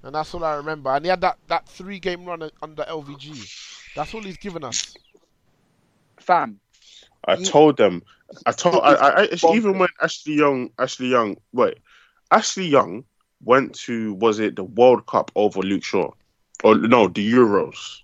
and 0.04 0.14
that's 0.14 0.34
all 0.34 0.44
I 0.44 0.56
remember. 0.56 0.90
And 0.90 1.06
he 1.06 1.10
had 1.10 1.22
that, 1.22 1.38
that 1.48 1.68
three 1.68 2.00
game 2.00 2.26
run 2.26 2.50
under 2.62 2.84
LVG. 2.84 3.94
That's 3.96 4.14
all 4.14 4.22
he's 4.22 4.38
given 4.38 4.64
us. 4.64 4.96
fam. 6.20 6.60
I 7.26 7.36
He- 7.36 7.46
told 7.46 7.78
them. 7.78 8.04
I 8.46 8.52
told. 8.52 8.84
I, 8.84 8.94
I, 8.94 9.22
I 9.24 9.54
even 9.54 9.80
when 9.80 9.88
Ashley 10.02 10.34
Young, 10.34 10.70
Ashley 10.78 11.08
Young, 11.08 11.38
wait, 11.54 11.78
Ashley 12.32 12.68
Young 12.68 13.06
went 13.44 13.74
to 13.76 14.16
was 14.16 14.40
it 14.40 14.56
the 14.58 14.66
World 14.66 15.06
Cup 15.06 15.32
over 15.36 15.62
Luke 15.62 15.84
Shaw, 15.84 16.12
or 16.64 16.76
no, 16.76 17.08
the 17.08 17.32
Euros, 17.32 18.02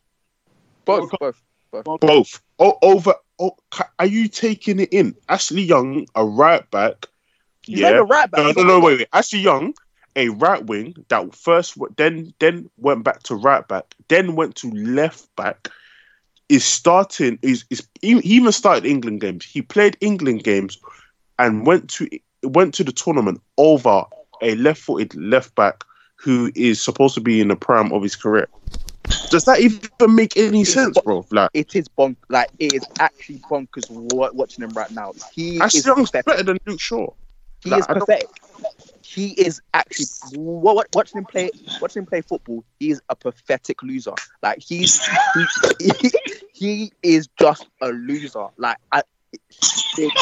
Both, 0.86 1.12
both, 1.20 1.42
both. 1.72 2.00
both. 2.00 2.42
Oh, 2.60 2.78
over. 2.82 3.14
Oh, 3.40 3.58
are 4.00 4.06
you 4.06 4.30
taking 4.30 4.80
it 4.80 4.94
in? 4.94 5.16
Ashley 5.28 5.64
Young, 5.64 6.06
a 6.16 6.24
right 6.24 6.70
back. 6.72 7.08
He's 7.66 7.80
not 7.80 7.90
yeah. 7.90 7.96
even 7.96 8.08
right 8.08 8.30
back. 8.32 8.40
No, 8.40 8.52
no, 8.52 8.64
no, 8.64 8.78
even- 8.78 8.84
wait, 8.84 8.98
wait. 9.00 9.08
Ashley 9.14 9.40
Young, 9.40 9.74
a 10.16 10.30
right 10.30 10.64
wing 10.66 10.96
that 11.10 11.34
first 11.36 11.78
then 11.98 12.34
then 12.40 12.70
went 12.78 13.04
back 13.04 13.24
to 13.24 13.36
right 13.36 13.68
back, 13.68 13.96
then 14.10 14.36
went 14.36 14.56
to 14.58 14.72
left 14.72 15.34
back. 15.36 15.70
Is 16.50 16.66
starting 16.66 17.40
is 17.42 17.66
is 17.70 17.88
he 18.02 18.20
he 18.20 18.36
even 18.36 18.52
started 18.52 18.86
England 18.86 19.22
games. 19.22 19.46
He 19.46 19.62
played 19.62 19.98
England 20.02 20.44
games 20.44 20.78
and 21.40 21.66
went 21.66 21.90
to 21.92 22.08
went 22.44 22.74
to 22.76 22.84
the 22.84 22.92
tournament 22.92 23.42
over 23.58 24.04
a 24.42 24.56
left-footed 24.56 25.16
left 25.16 25.56
back 25.56 25.84
who 26.16 26.52
is 26.56 26.82
supposed 26.82 27.16
to 27.16 27.22
be 27.22 27.40
in 27.42 27.48
the 27.48 27.56
prime 27.56 27.92
of 27.92 28.04
his 28.04 28.16
career. 28.16 28.48
Does 29.30 29.46
that 29.46 29.60
even 29.60 30.16
make 30.16 30.38
any 30.38 30.64
sense, 30.64 30.98
bro? 31.00 31.26
Like 31.32 31.50
It 31.54 31.76
is 31.76 31.88
bonk. 31.90 32.16
Like 32.30 32.50
it 32.60 32.74
is 32.74 32.86
actually 33.00 33.40
bonkers 33.50 33.90
watching 33.90 34.64
him 34.64 34.72
right 34.72 34.92
now. 34.92 35.14
He 35.34 35.60
Ashley 35.60 35.80
is 35.80 35.86
Young's 35.86 36.12
pathetic. 36.12 36.26
better 36.26 36.44
than 36.44 36.60
Luke 36.66 36.80
Shaw. 36.80 37.08
He 37.64 37.76
Like, 37.76 37.80
is 37.80 37.88
I 37.90 37.94
pathetic. 37.94 38.30
He 39.04 39.30
is 39.32 39.62
actually 39.74 40.08
wa- 40.22 40.74
wa- 40.74 40.84
watching 40.94 41.20
him 41.20 41.26
play. 41.26 41.52
Watching 41.80 42.02
him 42.02 42.06
play 42.08 42.22
football. 42.22 42.64
He 42.80 42.92
is 42.92 43.02
a 43.10 43.16
pathetic 43.16 43.82
loser. 43.84 44.14
Like 44.42 44.60
he's 44.60 45.02
he, 45.34 45.48
he 46.54 46.92
is 47.04 47.28
just 47.40 47.68
a 47.82 47.90
loser. 47.90 48.48
Like 48.58 48.78
I, 48.92 49.04
it- 49.98 50.14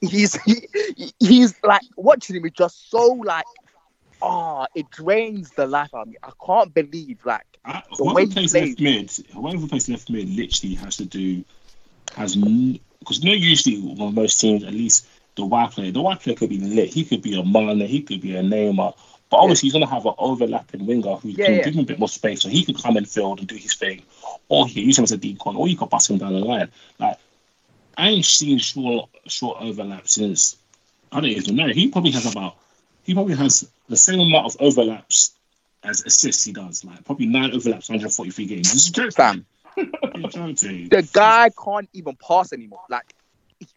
he's 0.00 0.34
he, 0.42 0.68
he's 1.20 1.54
like 1.62 1.82
watching 1.96 2.36
him 2.36 2.44
is 2.46 2.52
just 2.52 2.90
so 2.90 3.06
like 3.24 3.46
ah 4.22 4.66
it 4.74 4.90
drains 4.90 5.52
the 5.52 5.66
life 5.66 5.94
out 5.94 6.02
of 6.02 6.08
me. 6.08 6.16
I 6.22 6.30
can't 6.44 6.72
believe 6.74 7.18
like 7.24 7.46
I, 7.64 7.82
The 7.98 8.04
way 8.04 8.24
whoever 8.24 8.26
he 8.26 8.36
plays 8.36 8.50
plays. 8.50 8.58
left 8.58 8.80
mid, 8.80 9.10
whoever 9.32 9.66
plays 9.66 9.88
left 9.88 10.10
mid, 10.10 10.28
literally 10.28 10.74
has 10.76 10.96
to 10.96 11.04
do 11.04 11.44
has 12.14 12.34
because 12.36 13.22
you 13.22 13.30
know 13.30 13.36
usually 13.36 13.80
well, 13.80 14.10
most 14.12 14.40
teams 14.40 14.64
at 14.64 14.72
least 14.72 15.06
the 15.36 15.44
wide 15.44 15.70
player, 15.70 15.92
the 15.92 16.02
wide 16.02 16.20
player 16.20 16.36
could 16.36 16.50
be 16.50 16.58
lit. 16.58 16.90
He 16.92 17.04
could 17.04 17.22
be 17.22 17.38
a 17.38 17.44
Mane, 17.44 17.80
he 17.80 18.02
could 18.02 18.20
be 18.20 18.36
a 18.36 18.42
Neymar, 18.42 18.94
but 19.30 19.36
obviously 19.36 19.66
he's 19.66 19.72
gonna 19.74 19.86
have 19.86 20.06
an 20.06 20.14
overlapping 20.18 20.86
winger 20.86 21.16
who 21.16 21.28
Yeah, 21.28 21.46
can 21.46 21.56
yeah. 21.56 21.64
give 21.64 21.74
him 21.74 21.80
a 21.80 21.86
bit 21.86 21.98
more 21.98 22.08
space, 22.08 22.42
so 22.42 22.48
he 22.48 22.64
could 22.64 22.82
come 22.82 22.96
and 22.96 23.08
field 23.08 23.38
and 23.38 23.48
do 23.48 23.54
his 23.56 23.74
thing, 23.74 24.02
or 24.48 24.66
he 24.66 24.74
can 24.74 24.82
use 24.84 24.98
him 24.98 25.04
as 25.04 25.12
a 25.12 25.18
decon, 25.18 25.56
or 25.56 25.68
you 25.68 25.76
could 25.76 25.90
bust 25.90 26.10
him 26.10 26.18
down 26.18 26.32
the 26.32 26.40
line. 26.40 26.70
Like 26.98 27.18
I 27.96 28.08
ain't 28.10 28.24
seen 28.24 28.58
short 28.58 29.10
short 29.26 29.58
overlap 29.60 30.08
since 30.08 30.56
I 31.12 31.20
don't 31.20 31.30
even 31.30 31.56
know. 31.56 31.68
He 31.68 31.88
probably 31.88 32.10
has 32.12 32.30
about 32.30 32.56
he 33.04 33.14
probably 33.14 33.36
has 33.36 33.68
the 33.88 33.96
same 33.96 34.20
amount 34.20 34.46
of 34.46 34.56
overlaps 34.60 35.32
as 35.84 36.02
assists 36.04 36.44
he 36.44 36.52
does. 36.52 36.84
Like 36.84 37.04
probably 37.04 37.26
nine 37.26 37.52
overlaps, 37.52 37.88
143 37.88 38.46
games. 38.46 38.72
This 38.72 38.84
is 38.86 38.90
great, 38.90 39.14
fam. 39.14 39.46
The 39.76 41.08
guy 41.12 41.50
can't 41.62 41.88
even 41.92 42.16
pass 42.16 42.52
anymore. 42.54 42.80
Like, 42.88 43.12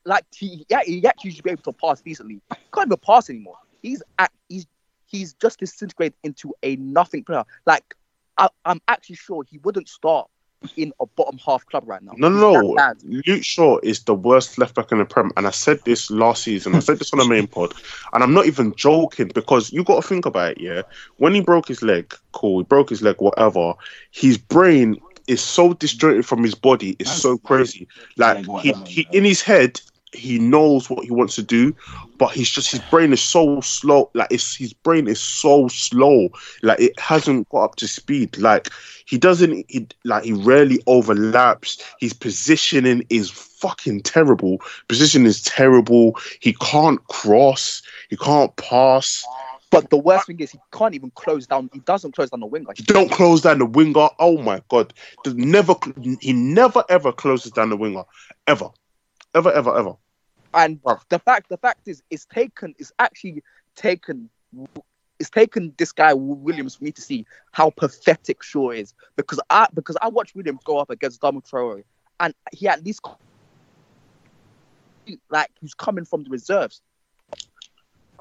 like 0.06 0.26
he, 0.36 0.66
yeah, 0.70 0.82
he 0.86 1.06
actually 1.06 1.32
should 1.32 1.44
be 1.44 1.52
able 1.52 1.64
to 1.64 1.74
pass 1.74 2.02
decently. 2.02 2.42
Can't 2.74 2.88
even 2.88 2.98
pass 2.98 3.30
anymore. 3.30 3.58
He's 3.82 4.04
at, 4.18 4.32
he's 4.50 4.68
he's 5.06 5.34
just 5.34 5.60
disintegrated 5.60 6.18
into 6.24 6.54
a 6.64 6.76
nothing 6.78 7.24
player. 7.24 7.44
Like, 7.66 7.96
I, 8.38 8.50
I'm 8.66 8.82
actually 8.88 9.16
sure 9.16 9.44
he 9.44 9.58
wouldn't 9.60 9.90
start 9.90 10.30
in 10.76 10.92
a 11.00 11.06
bottom 11.06 11.40
half 11.44 11.66
club 11.66 11.84
right 11.88 12.02
now. 12.02 12.12
No, 12.18 12.30
no, 12.30 12.52
no. 12.52 12.94
Luke 13.04 13.44
Shaw 13.44 13.80
is 13.82 14.04
the 14.04 14.14
worst 14.14 14.58
left 14.58 14.76
back 14.76 14.92
in 14.92 14.98
the 14.98 15.06
Prem, 15.06 15.32
and 15.38 15.48
I 15.48 15.52
said 15.52 15.80
this 15.86 16.12
last 16.12 16.44
season. 16.44 16.76
I 16.76 16.80
said 16.80 17.00
this 17.00 17.14
on 17.14 17.20
the 17.20 17.28
main 17.28 17.48
pod, 17.48 17.74
and 18.14 18.24
I'm 18.24 18.34
not 18.34 18.46
even 18.46 18.76
joking 18.76 19.32
because 19.34 19.72
you 19.72 19.84
got 19.84 20.02
to 20.02 20.08
think 20.08 20.26
about 20.26 20.52
it. 20.52 20.62
Yeah, 20.62 20.82
when 21.18 21.34
he 21.34 21.42
broke 21.42 21.68
his 21.68 21.82
leg, 21.82 22.14
cool. 22.34 22.60
He 22.60 22.64
broke 22.66 22.90
his 22.90 23.02
leg, 23.02 23.16
whatever. 23.20 23.74
His 24.12 24.38
brain 24.38 25.00
is 25.30 25.42
so 25.42 25.74
disjointed 25.74 26.26
from 26.26 26.44
his 26.44 26.56
body. 26.56 26.96
It's 27.00 27.12
so 27.12 27.38
crazy. 27.38 27.88
Like 28.18 28.46
he, 28.62 28.74
he 28.86 29.08
in 29.12 29.24
his 29.24 29.42
head, 29.42 29.80
he 30.12 30.40
knows 30.40 30.90
what 30.90 31.06
he 31.06 31.12
wants 31.12 31.36
to 31.36 31.44
do, 31.44 31.76
but 32.18 32.32
he's 32.32 32.50
just 32.50 32.72
his 32.72 32.82
brain 32.90 33.14
is 33.14 33.22
so 33.22 33.62
slow. 33.62 34.10
Like 34.16 34.30
it's 34.32 34.56
his 34.56 34.74
brain 34.74 35.08
is 35.08 35.22
so 35.22 35.68
slow. 35.68 36.30
Like 36.64 36.80
it 36.80 37.00
hasn't 37.00 37.48
got 37.50 37.64
up 37.64 37.76
to 37.78 37.88
speed. 37.88 38.38
Like 38.40 38.70
he 39.06 39.18
doesn't. 39.18 39.66
He, 39.70 39.88
like 40.04 40.24
he 40.24 40.34
rarely 40.34 40.82
overlaps. 40.88 41.84
His 42.00 42.14
positioning 42.14 43.06
is 43.10 43.30
fucking 43.30 44.02
terrible. 44.02 44.60
Position 44.88 45.26
is 45.26 45.44
terrible. 45.44 46.18
He 46.40 46.54
can't 46.54 47.06
cross. 47.08 47.84
He 48.10 48.18
can't 48.18 48.56
pass. 48.56 49.24
But 49.72 49.90
the 49.90 49.98
worst 49.98 50.28
thing 50.28 50.40
is 50.40 50.52
he 50.52 50.60
can't 50.72 50.96
even 50.96 51.12
close 51.12 51.46
down. 51.46 51.70
He 51.74 51.80
doesn't 51.80 52.16
close 52.16 52.32
down 52.32 52.40
the 52.40 52.48
winger. 52.48 52.72
He 52.76 52.84
don't 52.84 53.12
close 53.12 53.42
down 53.42 53.60
the 53.60 53.66
winger. 53.66 54.10
Oh 54.18 54.38
my 54.40 54.62
god! 54.70 54.94
Does 55.24 55.36
never. 55.36 55.76
He 56.22 56.34
never 56.34 56.84
ever 56.90 57.12
closes 57.12 57.52
down 57.52 57.70
the 57.70 57.78
winger. 57.78 58.04
Ever. 58.48 58.70
Ever. 59.36 59.52
Ever. 59.52 59.78
Ever. 59.78 59.94
And 60.54 60.80
the 61.10 61.20
fact, 61.20 61.50
the 61.50 61.58
fact 61.58 61.88
is, 61.88 62.02
it's 62.10 62.26
taken. 62.26 62.74
It's 62.80 62.92
actually 62.98 63.44
taken. 63.76 64.30
It's 65.20 65.30
taken 65.30 65.74
this 65.78 65.92
guy 65.92 66.14
Williams 66.14 66.76
for 66.76 66.86
me 66.86 66.92
to 66.94 67.02
see 67.02 67.26
how 67.52 67.70
pathetic 67.70 68.42
Shaw 68.42 68.72
is 68.72 68.94
because 69.18 69.40
I 69.50 69.68
because 69.74 69.98
I 70.02 70.08
watched 70.08 70.34
Williams 70.34 70.62
go 70.64 70.78
up 70.80 70.90
against 70.90 71.22
Dominic 71.22 71.46
Traore 71.46 71.84
and 72.20 72.34
he 72.54 72.68
at 72.68 72.84
least 72.86 73.02
like 75.30 75.52
he's 75.60 75.74
coming 75.74 76.06
from 76.06 76.24
the 76.24 76.30
reserves. 76.30 76.82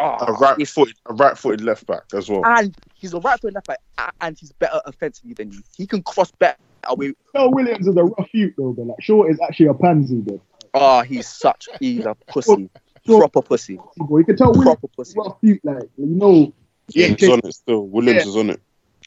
Oh, 0.01 0.05
a 0.05 0.31
Oh, 0.31 0.33
right 0.35 0.53
it's- 0.55 0.71
footed, 0.71 0.95
a 1.07 1.15
right 1.15 1.37
footed 1.37 1.61
left 1.63 1.87
back 1.87 2.03
as 2.15 2.29
well. 2.29 2.43
and 2.47 2.75
he's 2.95 3.13
a 3.15 3.21
right 3.21 3.41
foot 3.41 3.53
left 3.55 3.67
back, 3.67 3.81
and 4.21 4.39
he's 4.39 4.53
better 4.53 4.81
offensively 4.87 5.35
than 5.35 5.51
you. 5.53 5.61
He 5.77 5.87
can 5.87 6.03
cross 6.03 6.31
better. 6.31 6.57
With, 6.97 7.17
Phil 7.33 7.51
Williams 7.51 7.87
is 7.89 7.97
a 7.97 8.05
rough 8.05 8.29
youth 8.33 8.55
though, 8.57 8.73
but 8.73 8.87
like 8.87 9.03
Shaw 9.03 9.25
is 9.25 9.39
actually 9.41 9.67
a 9.67 9.75
pansy, 9.75 10.21
though. 10.21 10.41
oh, 10.75 11.03
he's 11.03 11.27
such 11.29 11.69
he's 11.81 12.07
a 12.07 12.15
pussy, 12.29 12.71
Shaw- 13.07 13.19
proper 13.19 13.43
pussy. 13.43 13.79
Boy, 13.97 14.19
you 14.19 14.25
can 14.25 14.37
tell 14.37 14.53
Williams 14.53 14.79
is 14.99 15.15
a 15.17 15.21
rough 15.21 15.37
youth, 15.43 15.61
like 15.65 15.83
you 15.99 16.07
know. 16.07 16.53
Yeah, 16.91 17.09
Yeah, 17.09 17.15
he's 17.19 17.29
on 17.29 17.41
it 17.45 17.53
still. 17.55 17.87
Williams 17.89 18.25
Yeah. 18.25 18.29
is 18.31 18.37
on 18.37 18.51
it. 18.51 18.61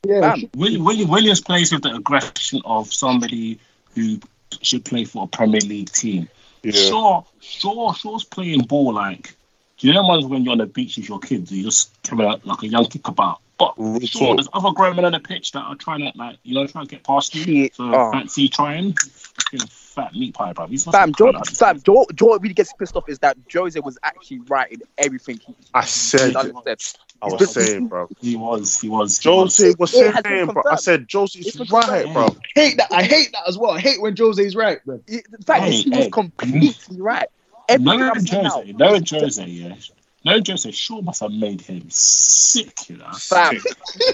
Yeah, 0.05 0.21
Fam, 0.35 0.49
Will- 0.55 0.83
Will- 0.83 1.07
Williams 1.07 1.41
plays 1.41 1.71
with 1.71 1.83
the 1.83 1.95
aggression 1.95 2.61
of 2.65 2.91
somebody 2.91 3.59
who 3.95 4.19
should 4.61 4.83
play 4.85 5.05
for 5.05 5.23
a 5.23 5.27
Premier 5.27 5.61
League 5.61 5.91
team. 5.91 6.27
Yeah. 6.63 6.71
Shaw, 6.73 7.23
Shaw, 7.39 7.93
Shaw's 7.93 8.23
playing 8.25 8.61
ball 8.63 8.93
like. 8.93 9.35
Do 9.81 9.87
you 9.87 9.93
know 9.93 10.03
ones 10.03 10.25
when 10.25 10.43
you're 10.43 10.51
on 10.51 10.59
the 10.59 10.67
beach 10.67 10.97
with 10.97 11.09
your 11.09 11.17
kids, 11.17 11.51
you 11.51 11.63
just 11.63 11.91
come 12.03 12.21
out 12.21 12.45
like 12.45 12.61
a 12.61 12.67
young 12.67 12.85
kickabout. 12.85 13.39
But 13.57 13.73
Real 13.77 13.99
Shaw, 14.01 14.19
talk. 14.19 14.37
there's 14.37 14.49
other 14.53 14.71
grown 14.73 14.95
men 14.95 15.05
on 15.05 15.13
the 15.13 15.19
pitch 15.19 15.53
that 15.53 15.61
are 15.61 15.73
trying 15.73 16.01
to 16.01 16.11
like, 16.15 16.37
you 16.43 16.53
know, 16.53 16.67
trying 16.67 16.85
to 16.85 16.91
get 16.91 17.03
past 17.03 17.33
you. 17.33 17.43
He- 17.43 17.71
so 17.73 17.91
oh. 17.91 18.11
fancy 18.11 18.47
trying. 18.47 18.93
Fucking 18.93 19.61
fat 19.69 20.13
meat 20.13 20.35
pie, 20.35 20.53
bro. 20.53 20.67
He's 20.67 20.85
not 20.85 20.91
fam, 20.91 21.15
some 21.15 21.33
Joe, 21.33 21.39
cunt. 21.39 21.57
fam, 21.57 21.81
Joe, 21.81 22.05
Joe 22.13 22.27
what 22.27 22.43
really 22.43 22.53
gets 22.53 22.71
pissed 22.73 22.95
off 22.95 23.09
is 23.09 23.17
that 23.19 23.37
Jose 23.51 23.79
was 23.79 23.97
actually 24.03 24.41
right 24.41 24.71
in 24.71 24.81
everything 24.99 25.39
he, 25.47 25.55
I 25.73 25.83
said, 25.85 26.33
done 26.33 26.53
it. 26.67 26.79
said. 26.79 26.99
I 27.23 27.27
was 27.27 27.51
saying, 27.51 27.87
bro. 27.87 28.07
He 28.19 28.35
was, 28.35 28.79
he 28.79 28.87
was. 28.87 29.17
he 29.17 29.29
Jose 29.29 29.73
was 29.79 29.95
It 29.95 30.13
has 30.13 30.23
saying, 30.23 30.45
bro. 30.45 30.61
I 30.69 30.75
said 30.75 31.01
It's 31.01 31.13
Jose's 31.13 31.71
right, 31.71 32.03
confirmed. 32.03 32.13
bro. 32.13 32.35
hate 32.53 32.77
that. 32.77 32.91
I 32.91 33.01
hate 33.01 33.31
that 33.31 33.47
as 33.47 33.57
well. 33.57 33.71
I 33.71 33.79
hate 33.79 33.99
when 33.99 34.15
Jose's 34.15 34.55
right, 34.55 34.79
man. 34.85 35.01
The 35.07 35.23
fact 35.43 35.65
is, 35.67 35.83
Hey, 35.83 35.89
he 35.89 35.97
was 35.97 36.07
completely 36.11 37.01
right. 37.01 37.27
Everything 37.69 37.99
No, 37.99 38.11
I'm 38.11 38.19
saying 38.19 38.43
now, 38.43 38.49
Jose, 38.49 38.71
no, 38.73 39.19
Jose, 39.19 39.45
yeah. 39.45 39.75
No, 40.23 40.39
Jose, 40.45 40.71
Shaw 40.71 41.01
must 41.01 41.21
have 41.21 41.31
made 41.31 41.61
him 41.61 41.85
sick, 41.89 42.89
you 42.89 42.97
know. 42.97 43.11
fam, 43.13 43.57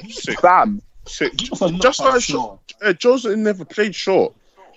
Sick. 0.10 0.40
fam. 0.40 0.82
Sick. 1.06 1.40
He 1.40 1.50
must 1.50 1.62
have 1.64 1.80
Just 1.80 2.00
like 2.00 2.22
Shaw. 2.22 2.58
Uh, 2.82 2.94
Jose 3.02 3.36
never 3.36 3.66
played 3.66 3.96
Shaw. 3.96 4.30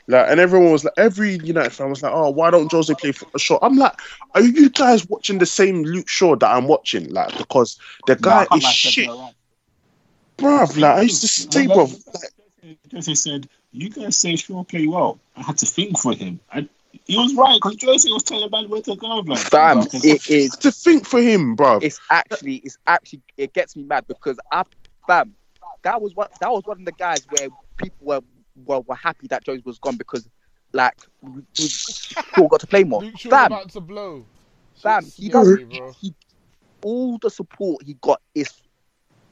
Like, 0.09 0.27
and 0.29 0.41
everyone 0.41 0.73
was 0.73 0.85
like, 0.85 0.95
every 0.97 1.35
United 1.35 1.71
fan 1.71 1.91
was 1.91 2.03
like, 2.03 2.13
"Oh, 2.13 2.31
why 2.31 2.51
don't 2.51 2.71
Jose 2.71 2.93
play 2.95 3.13
for 3.13 3.27
Shaw?" 3.39 3.59
I'm 3.63 3.77
like, 3.77 3.93
"Are 4.35 4.41
you 4.41 4.69
guys 4.71 5.09
watching 5.09 5.39
the 5.39 5.47
same 5.47 5.85
Luke 5.85 6.09
Shaw 6.09 6.35
that 6.37 6.51
I'm 6.51 6.67
watching?" 6.67 7.13
Like, 7.13 7.37
because 7.39 7.79
the 8.07 8.17
guy 8.17 8.47
I 8.51 8.57
is 8.57 8.63
lie, 8.65 8.71
shit, 8.71 9.07
you're 9.07 9.31
bruv. 10.37 10.77
Like, 10.77 10.97
I 10.97 11.01
used 11.03 11.21
to 11.21 11.29
say, 11.29 11.67
bruv, 11.67 12.05
like, 12.13 12.73
Jose 12.93 13.15
said, 13.15 13.49
"You 13.71 13.91
guys 13.91 14.17
say 14.17 14.35
Shaw 14.35 14.65
play 14.65 14.89
well." 14.89 15.21
I 15.37 15.43
had 15.43 15.59
to 15.59 15.67
think 15.67 15.97
for 15.97 16.13
him. 16.13 16.41
I, 16.53 16.69
he 17.11 17.19
was 17.19 17.35
right 17.35 17.61
because 17.61 17.77
Jose 17.83 18.11
was 18.11 18.23
telling 18.23 18.51
man 18.51 18.69
where 18.69 18.83
to 18.83 18.95
go. 18.95 19.19
Like, 19.19 19.39
Fam, 19.39 19.87
it 19.93 20.31
is. 20.31 20.57
to 20.59 20.71
think 20.71 21.07
for 21.07 21.21
him, 21.21 21.57
bro. 21.57 21.79
It's 21.83 22.01
actually, 22.11 22.57
it's 22.57 22.79
actually, 22.87 23.23
it 23.37 23.53
gets 23.53 23.75
me 23.75 23.83
mad 23.83 24.07
because 24.07 24.39
I, 24.53 24.63
fam, 25.07 25.35
that 25.83 26.01
was 26.01 26.15
what 26.15 26.31
that 26.41 26.51
was 26.51 26.63
one 26.65 26.79
of 26.79 26.85
the 26.85 26.93
guys 26.93 27.27
where 27.31 27.49
people 27.77 27.99
were 28.01 28.21
were, 28.65 28.81
were 28.81 28.95
happy 28.95 29.27
that 29.29 29.43
Jose 29.45 29.63
was 29.65 29.79
gone 29.79 29.97
because, 29.97 30.29
like, 30.73 30.95
we, 31.21 31.43
we 31.59 31.69
Shaw 31.69 32.49
got 32.49 32.61
to 32.61 32.67
play 32.67 32.85
more. 32.85 33.01
Luke 33.01 33.19
Fam, 33.19 33.47
about 33.47 33.71
to 33.71 33.81
blow. 33.81 34.25
fam, 34.81 35.05
he 35.05 35.29
scary, 35.29 35.31
doesn't. 35.31 35.97
He, 36.01 36.15
all 36.83 37.19
the 37.19 37.31
support 37.31 37.83
he 37.85 37.95
got 37.95 38.21
is 38.35 38.53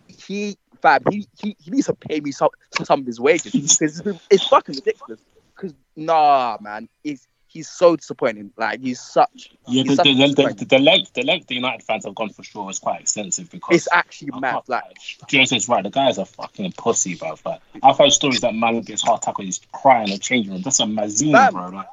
he, 0.09 0.57
fam. 0.83 1.03
He, 1.11 1.27
he, 1.41 1.57
he 1.61 1.71
needs 1.71 1.87
to 1.87 1.95
pay 1.95 2.21
me 2.21 2.33
some 2.33 2.51
some 2.83 3.01
of 3.01 3.07
his 3.07 3.21
wages 3.21 3.53
because 3.79 4.01
it's, 4.01 4.21
it's 4.31 4.49
fucking 4.49 4.75
ridiculous. 4.75 5.21
Because 5.55 5.75
nah, 5.97 6.59
man, 6.61 6.89
it's 7.05 7.27
he's 7.49 7.69
so 7.69 7.97
disappointing. 7.97 8.53
Like 8.57 8.81
he's 8.81 9.01
such. 9.01 9.51
Yeah, 9.67 9.83
he's 9.83 9.91
the, 9.93 9.97
such 9.97 10.05
the, 10.05 10.13
the, 10.15 10.27
disappointment. 10.27 10.59
the, 10.59 10.65
the 10.77 10.79
length 10.79 11.13
the 11.15 11.23
length 11.23 11.47
the 11.49 11.55
United 11.57 11.83
fans 11.83 12.05
have 12.05 12.15
gone 12.15 12.31
for 12.31 12.43
sure 12.45 12.71
is 12.71 12.79
quite 12.79 13.01
extensive 13.01 13.51
because 13.51 13.75
It's 13.77 13.89
actually 13.93 14.31
I 14.35 14.39
mad. 14.41 14.53
can't- 14.53 14.69
Like 14.69 14.99
Jose's 15.31 15.69
right. 15.69 15.83
The 15.83 15.91
guy's 15.91 16.19
a 16.19 16.25
fucking 16.27 16.73
pussy, 16.79 17.15
bro. 17.17 17.35
Like, 17.45 17.61
I've 17.83 17.99
heard 17.99 18.13
stories 18.13 18.41
that 18.43 18.55
man 18.55 18.81
gets 18.83 19.03
heart 19.03 19.23
attack 19.23 19.39
when 19.39 19.47
he's 19.47 19.61
crying 19.73 20.09
in 20.09 20.15
the 20.15 20.19
changing 20.19 20.53
room. 20.53 20.63
That's 20.63 20.81
a 20.81 20.85
mazine, 20.85 21.33
Fam. 21.33 21.53
bro. 21.53 21.69
Like, 21.69 21.89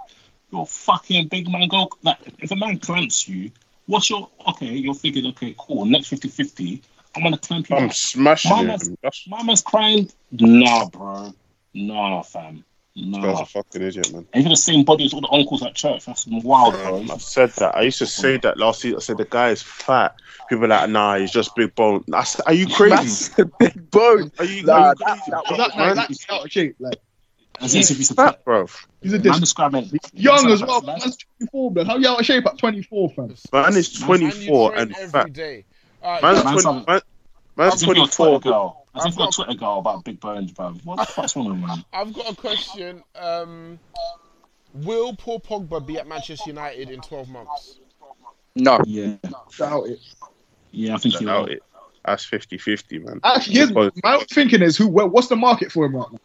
you're 0.52 0.66
fucking 0.66 1.28
big 1.30 1.50
man. 1.50 1.68
Go 1.68 1.90
like 2.04 2.18
if 2.40 2.52
a 2.52 2.56
man 2.56 2.78
clamps 2.80 3.28
you, 3.28 3.52
what's 3.88 4.10
your 4.10 4.30
okay? 4.50 4.68
You're 4.74 4.94
thinking, 4.94 5.26
okay, 5.28 5.56
cool. 5.58 5.86
Next 5.86 6.12
50-50, 6.12 6.82
I'm 7.16 7.24
gonna 7.24 7.38
clamp 7.38 7.70
you. 7.70 7.76
I'm 7.78 7.86
up. 7.86 7.94
smashing 7.94 8.52
My 8.52 8.58
him. 8.62 8.68
man's, 8.68 8.90
my 9.28 9.44
man's 9.44 9.62
crying. 9.62 10.10
Nah, 10.32 10.88
bro. 10.90 11.34
Nah, 11.74 12.22
fam. 12.22 12.64
That's 12.96 13.08
Nah. 13.08 13.42
a 13.42 13.46
fucking 13.46 13.82
idiot, 13.82 14.12
man. 14.14 14.26
And 14.34 14.40
even 14.42 14.52
the 14.52 14.56
same 14.58 14.84
body 14.86 15.06
as 15.06 15.14
all 15.14 15.22
the 15.22 15.30
uncles 15.32 15.62
at 15.64 15.76
church. 15.76 16.06
That's 16.06 16.26
wild, 16.28 16.74
bro. 16.76 17.02
I 17.12 17.18
said 17.18 17.50
that. 17.58 17.76
I 17.76 17.82
used 17.82 17.98
to 18.00 18.06
say 18.06 18.38
that 18.38 18.58
last 18.58 18.82
season. 18.82 18.98
I 18.98 19.02
said 19.02 19.18
the 19.18 19.26
guy 19.26 19.50
is 19.50 19.62
fat. 19.62 20.16
People 20.50 20.66
are 20.66 20.68
like, 20.70 20.90
nah, 20.90 21.18
he's 21.18 21.32
just 21.32 21.56
big 21.56 21.76
bone. 21.76 22.04
I 22.14 22.24
said, 22.24 22.44
are 22.46 22.54
you 22.54 22.68
crazy? 22.68 22.96
that's 22.96 23.40
a 23.40 23.46
big 23.46 23.92
bone. 23.92 24.32
Are 24.40 24.46
you, 24.46 24.64
Nah, 24.64 24.74
are 24.74 24.90
you 24.90 24.96
that- 24.96 25.06
crazy? 25.08 25.32
that 25.32 25.44
But 25.44 25.50
was- 25.50 25.58
that, 25.58 25.78
like, 25.78 25.96
that's 25.96 26.26
out 26.30 26.46
of 26.46 26.52
shape. 26.52 26.76
Like 26.80 26.98
As 27.60 27.76
if 27.76 27.88
he's 27.98 28.12
fat, 28.14 28.44
bro. 28.46 28.68
he's 29.02 29.12
a 29.14 29.18
Man 29.18 29.24
dis- 29.24 29.40
describing 29.40 29.92
young 30.14 30.50
as 30.52 30.62
well. 30.62 30.82
Man- 30.82 31.00
Man's 31.00 31.18
24, 31.40 31.72
man. 31.72 31.86
How 31.88 31.98
you 31.98 32.08
out 32.10 32.20
of 32.20 32.26
shape 32.26 32.46
at 32.46 32.58
24, 32.58 33.10
fam? 33.10 33.36
Man 33.52 33.76
is 33.76 33.92
24 33.94 34.72
train 34.72 34.82
and 34.82 34.96
every 34.96 35.10
fat. 35.10 35.34
day. 35.34 35.66
Alright, 36.04 36.22
Man's, 36.22 36.36
guys, 36.44 36.46
Man's 36.46 36.64
20, 36.64 36.86
man, 36.88 37.02
man's 37.58 37.74
As 37.74 37.82
if 37.82 37.88
you're 37.88 37.96
24. 37.96 38.40
Twitter 38.42 38.70
girl. 38.96 39.02
As 39.02 39.06
I've 39.06 39.12
if 39.14 39.18
you're 39.18 39.24
a 39.24 39.28
got- 39.28 39.34
Twitter 39.36 39.54
girl 39.60 39.80
about 39.80 40.04
big 40.04 40.20
bones, 40.20 40.52
bro. 40.52 40.74
What 40.84 40.98
the 41.00 41.06
fuck's 41.06 41.36
wrong 41.36 41.50
with 41.50 41.60
you, 41.62 41.68
man? 41.68 41.86
I've 41.94 42.14
got 42.14 42.32
a 42.32 42.36
question. 42.36 43.04
Um, 43.16 43.80
will 44.74 45.16
Paul 45.16 45.40
Pogba 45.40 45.86
be 45.86 45.98
at 45.98 46.08
Manchester 46.08 46.50
United 46.50 46.90
in 46.90 47.02
12 47.02 47.30
months? 47.30 47.80
No, 48.56 48.80
Yeah, 48.86 49.16
Doubt 49.58 49.88
it. 49.88 50.00
yeah, 50.72 50.96
I 50.96 50.98
think 50.98 51.20
you 51.20 51.28
Doubt 51.28 51.46
will. 51.48 51.54
it. 51.56 51.64
That's 52.06 52.24
50 52.24 52.58
50, 52.58 53.00
man. 53.00 53.20
Actually, 53.24 53.66
Because- 53.68 53.92
my 54.04 54.24
thinking 54.30 54.62
is 54.62 54.78
who? 54.78 54.88
Well, 54.88 55.10
what's 55.10 55.28
the 55.28 55.36
market 55.36 55.72
for 55.72 55.86
him 55.86 55.96
right 55.96 56.08
now? 56.12 56.20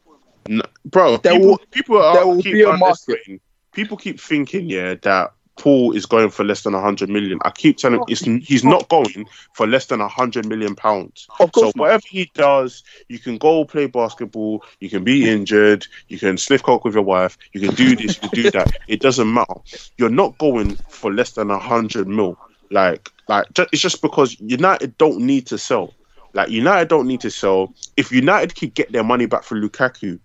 No, 0.48 0.62
bro, 0.84 1.16
There 1.18 1.32
people, 1.34 1.48
will- 1.48 1.59
people 1.70 2.02
are 2.02 2.14
there 2.14 2.26
will 2.26 2.42
keep 2.42 2.52
be 2.55 2.62
a 2.62 2.76
market. 2.76 3.40
People 3.72 3.97
keep 3.97 4.20
thinking, 4.20 4.68
yeah, 4.68 4.94
that 5.02 5.32
Paul 5.61 5.93
is 5.93 6.07
going 6.07 6.31
for 6.31 6.43
less 6.43 6.62
than 6.62 6.73
100 6.73 7.11
million. 7.11 7.39
I 7.45 7.51
keep 7.51 7.77
telling 7.77 8.03
it's, 8.09 8.23
he's 8.23 8.65
not 8.65 8.89
going 8.89 9.27
for 9.53 9.66
less 9.66 9.85
than 9.87 10.01
100 10.01 10.47
million 10.47 10.74
pounds. 10.74 11.27
of 11.39 11.51
So 11.55 11.61
course 11.61 11.77
not. 11.77 11.82
whatever 11.82 12.03
he 12.09 12.31
does, 12.32 12.82
you 13.09 13.19
can 13.19 13.37
go 13.37 13.66
play 13.66 13.87
basketball, 13.87 14.65
you 14.81 14.89
can 14.89 15.05
be 15.05 15.28
injured, 15.28 15.87
you 16.09 16.19
can 16.19 16.39
sniff 16.39 16.62
coke 16.62 16.87
with 16.87 16.95
your 16.95 17.03
wife, 17.03 17.37
you 17.53 17.61
can 17.61 17.74
do 17.74 17.95
this, 17.95 18.15
you 18.23 18.28
can 18.28 18.43
do 18.43 18.51
that. 18.53 18.73
It 18.89 19.01
doesn't 19.01 19.32
matter. 19.32 19.53
You're 19.99 20.09
not 20.09 20.39
going 20.39 20.77
for 20.89 21.12
less 21.12 21.32
than 21.32 21.49
100 21.49 22.09
mil. 22.09 22.39
Like, 22.70 23.11
like 23.28 23.47
it's 23.59 23.82
just 23.82 24.01
because 24.01 24.41
United 24.41 24.97
don't 24.97 25.20
need 25.20 25.47
to 25.49 25.59
sell. 25.59 25.93
Like 26.32 26.49
United 26.49 26.89
don't 26.89 27.07
need 27.07 27.20
to 27.20 27.31
sell. 27.31 27.74
If 27.99 28.11
United 28.12 28.57
could 28.57 28.73
get 28.73 28.93
their 28.93 29.05
money 29.05 29.27
back 29.27 29.43
for 29.43 29.61
Lukaku, 29.61 30.20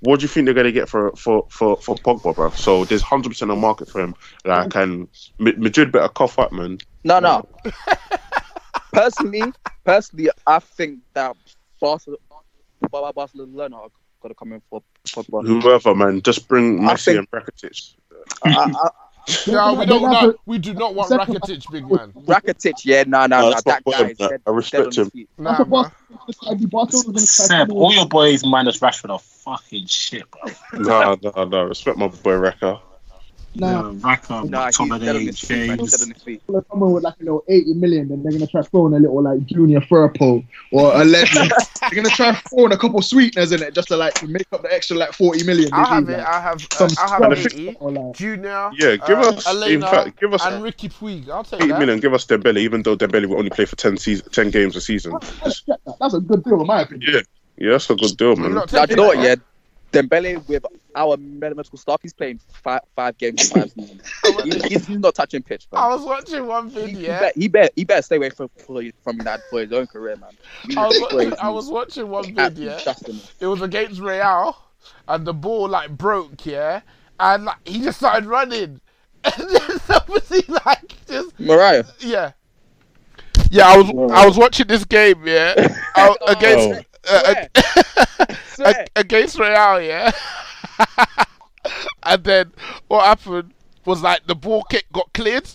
what 0.00 0.20
do 0.20 0.24
you 0.24 0.28
think 0.28 0.46
they're 0.46 0.54
going 0.54 0.66
to 0.66 0.72
get 0.72 0.88
for 0.88 1.12
for 1.16 1.46
for 1.50 1.76
for 1.76 1.94
Pogba, 1.96 2.34
bro? 2.34 2.50
So 2.50 2.84
there's 2.84 3.02
hundred 3.02 3.30
percent 3.30 3.50
a 3.50 3.56
market 3.56 3.88
for 3.88 4.00
him. 4.00 4.14
Like, 4.44 4.70
mm. 4.70 4.82
and 4.82 5.08
Ma- 5.38 5.52
Madrid 5.56 5.92
better 5.92 6.08
cough 6.08 6.38
up, 6.38 6.52
man. 6.52 6.78
No, 7.04 7.18
no. 7.20 7.48
personally, 8.92 9.52
personally, 9.84 10.30
I 10.46 10.58
think 10.58 11.00
that 11.14 11.36
Barcelona, 11.80 12.18
Barcelona 12.90 13.76
are 13.76 13.88
gonna 14.22 14.34
come 14.34 14.52
in 14.52 14.62
for 14.68 14.82
Pogba. 15.06 15.46
Whoever, 15.46 15.94
man, 15.94 16.22
just 16.22 16.48
bring 16.48 16.80
Messi 16.80 17.04
think- 17.06 17.18
and 17.18 17.30
Rakitic. 17.30 17.94
I, 18.44 18.50
I, 18.50 18.88
No, 19.46 19.74
we 19.74 19.80
They 19.80 19.86
don't. 19.86 20.02
No, 20.10 20.30
a- 20.30 20.34
we 20.46 20.58
do 20.58 20.74
not 20.74 20.94
want 20.94 21.08
Second- 21.08 21.36
Rakitic, 21.40 21.70
big 21.70 21.90
man. 21.90 22.12
Rakitic, 22.26 22.84
yeah, 22.84 23.04
no, 23.06 23.26
no, 23.26 23.26
No, 23.26 23.40
no, 23.42 23.50
that's 23.50 23.62
that 23.64 23.84
guy 23.84 23.98
boy, 24.04 24.08
is 24.10 24.18
man. 24.20 24.28
dead, 24.30 24.42
I 24.46 24.50
respect 24.50 24.94
dead 24.94 24.98
on 25.00 25.06
his 25.06 25.14
him. 25.14 25.28
Nah, 25.38 25.50
That's 25.58 25.68
what 25.70 25.82
man. 25.82 25.92
Barcelona 26.26 26.66
Barcelona's 26.68 27.04
gonna 27.06 27.14
try 27.14 27.18
to 27.18 27.26
Seb, 27.26 27.72
all 27.72 27.92
your 27.92 28.06
boys 28.08 28.44
minus 28.44 28.78
Rashford 28.78 29.10
are 29.10 29.18
fucking 29.18 29.86
shit, 29.86 30.24
bro. 30.30 30.52
No, 30.80 31.18
no, 31.22 31.44
no. 31.44 31.62
Respect 31.64 31.96
my 31.98 32.08
boy 32.08 32.36
Raka. 32.36 32.80
Nah. 33.54 33.92
Raka, 34.00 34.44
Nah, 34.44 34.66
he's 34.66 34.76
McTominay, 34.78 35.00
dead 35.00 35.16
on 35.16 35.22
his 35.22 35.40
feet, 35.40 35.68
man. 35.68 35.78
He's 35.80 35.90
James. 35.90 36.14
dead 36.16 36.28
on 36.28 36.54
his 36.54 36.64
someone 36.70 36.92
with 36.92 37.02
like 37.02 37.14
a 37.20 37.24
little 37.24 37.44
80 37.48 37.74
million, 37.74 38.08
then 38.08 38.22
they're 38.22 38.32
gonna 38.32 38.46
try 38.46 38.62
throwing 38.62 38.94
a 38.94 38.98
little 38.98 39.22
like 39.22 39.44
junior 39.46 39.80
Firpo 39.80 40.44
or 40.70 40.94
a 40.94 41.04
legend. 41.04 41.50
they're 41.80 41.90
gonna 41.90 42.08
try 42.10 42.32
throwing 42.48 42.72
a 42.72 42.76
couple 42.78 43.02
sweeteners 43.02 43.50
in 43.52 43.62
it 43.62 43.74
just 43.74 43.88
to 43.88 43.96
like 43.96 44.22
make 44.28 44.46
up 44.52 44.62
the 44.62 44.72
extra 44.72 44.96
like 44.96 45.12
40 45.12 45.44
million. 45.44 45.68
I'll 45.72 45.84
have 45.86 46.06
need, 46.06 46.14
it. 46.14 46.18
like, 46.18 46.26
I'll 46.28 46.40
have. 46.42 46.60
some 46.72 46.90
Uh, 46.90 46.94
I'll 47.00 47.08
have 47.30 47.38
scrub 47.38 47.52
eighty. 47.52 47.76
or, 47.80 47.90
like- 47.90 48.14
Junior. 48.14 48.70
Yeah, 48.78 48.96
give 48.96 49.18
uh, 49.18 49.22
us- 49.30 49.66
in 49.66 49.80
fact, 49.80 50.20
give 50.20 50.32
us- 50.32 50.44
and 50.46 50.62
Riqui 50.62 50.92
Puig. 50.92 51.28
I'll 51.28 51.42
take 51.44 51.62
Eight 51.62 51.68
that. 51.68 51.78
million, 51.80 51.98
give 51.98 52.14
us 52.14 52.24
Dembele, 52.26 52.58
even 52.58 52.82
though 52.82 52.96
Dembele 52.96 53.26
will 53.26 53.38
only 53.38 53.50
play 53.50 53.64
for 53.64 53.76
10, 53.76 53.96
season, 53.96 54.30
10 54.30 54.50
games 54.50 54.76
a 54.76 54.80
season. 54.80 55.12
That's, 55.42 55.64
that's 55.98 56.14
a 56.14 56.20
good 56.20 56.44
deal 56.44 56.60
in 56.60 56.66
my 56.66 56.82
opinion. 56.82 57.12
Yeah, 57.14 57.20
yeah, 57.56 57.72
that's 57.72 57.90
a 57.90 57.96
good 57.96 58.16
deal, 58.16 58.36
man. 58.36 58.54
Now, 58.54 58.64
do 58.64 58.86
you 58.90 58.96
know 58.96 59.06
what? 59.08 59.18
Yeah, 59.18 59.34
Dembele 59.92 60.46
with 60.48 60.64
our 60.94 61.16
medical 61.16 61.76
staff, 61.78 62.00
he's 62.02 62.12
playing 62.12 62.38
five 62.62 62.80
five 62.94 63.16
games 63.18 63.48
five 63.50 63.70
seasons. 63.72 64.02
He- 64.44 64.68
he's, 64.68 64.86
he's 64.86 64.98
not 64.98 65.14
touching 65.14 65.42
pitch, 65.42 65.66
I 65.72 65.88
was 65.88 66.02
watching 66.02 66.46
one 66.46 66.68
He, 66.68 66.80
he, 66.80 66.86
video. 66.94 67.08
better, 67.18 67.32
he, 67.34 67.48
better, 67.48 67.68
he 67.76 67.84
better 67.84 68.02
stay 68.02 68.16
away 68.16 68.30
from 68.30 68.48
from 69.02 69.16
United 69.18 69.42
for 69.50 69.60
his 69.60 69.72
own 69.72 69.86
career, 69.86 70.16
man. 70.16 70.30
I 70.76 70.86
was, 70.86 71.00
watching. 71.00 71.32
I 71.40 71.48
was 71.48 71.68
watching 71.68 72.08
one 72.08 72.24
He's 72.24 72.34
video. 72.34 72.76
it. 72.76 73.32
It 73.40 73.46
was 73.46 73.62
against 73.62 74.00
Real, 74.00 74.56
and 75.08 75.26
the 75.26 75.34
ball 75.34 75.68
like 75.68 75.90
broke, 75.96 76.46
yeah, 76.46 76.82
and 77.18 77.44
like 77.46 77.66
he 77.66 77.82
just 77.82 77.98
started 77.98 78.26
running, 78.26 78.80
and 79.24 79.34
then 79.50 79.78
somebody 79.80 80.42
like 80.66 80.94
just 81.08 81.36
Morayo. 81.38 81.90
yeah, 82.00 82.32
yeah. 83.50 83.66
I 83.66 83.76
was 83.76 83.88
I 84.12 84.26
was 84.26 84.38
watching 84.38 84.66
this 84.68 84.84
game, 84.84 85.26
yeah, 85.26 85.54
I- 85.96 86.16
against 86.28 86.68
oh. 86.68 86.89
Uh, 87.08 87.44
Swear. 88.46 88.86
against 88.96 89.38
Real, 89.38 89.80
yeah, 89.80 90.10
and 92.02 92.24
then 92.24 92.52
what 92.88 93.04
happened 93.04 93.52
was 93.84 94.02
like 94.02 94.26
the 94.26 94.34
ball 94.34 94.62
kick 94.64 94.84
got 94.92 95.12
cleared, 95.12 95.48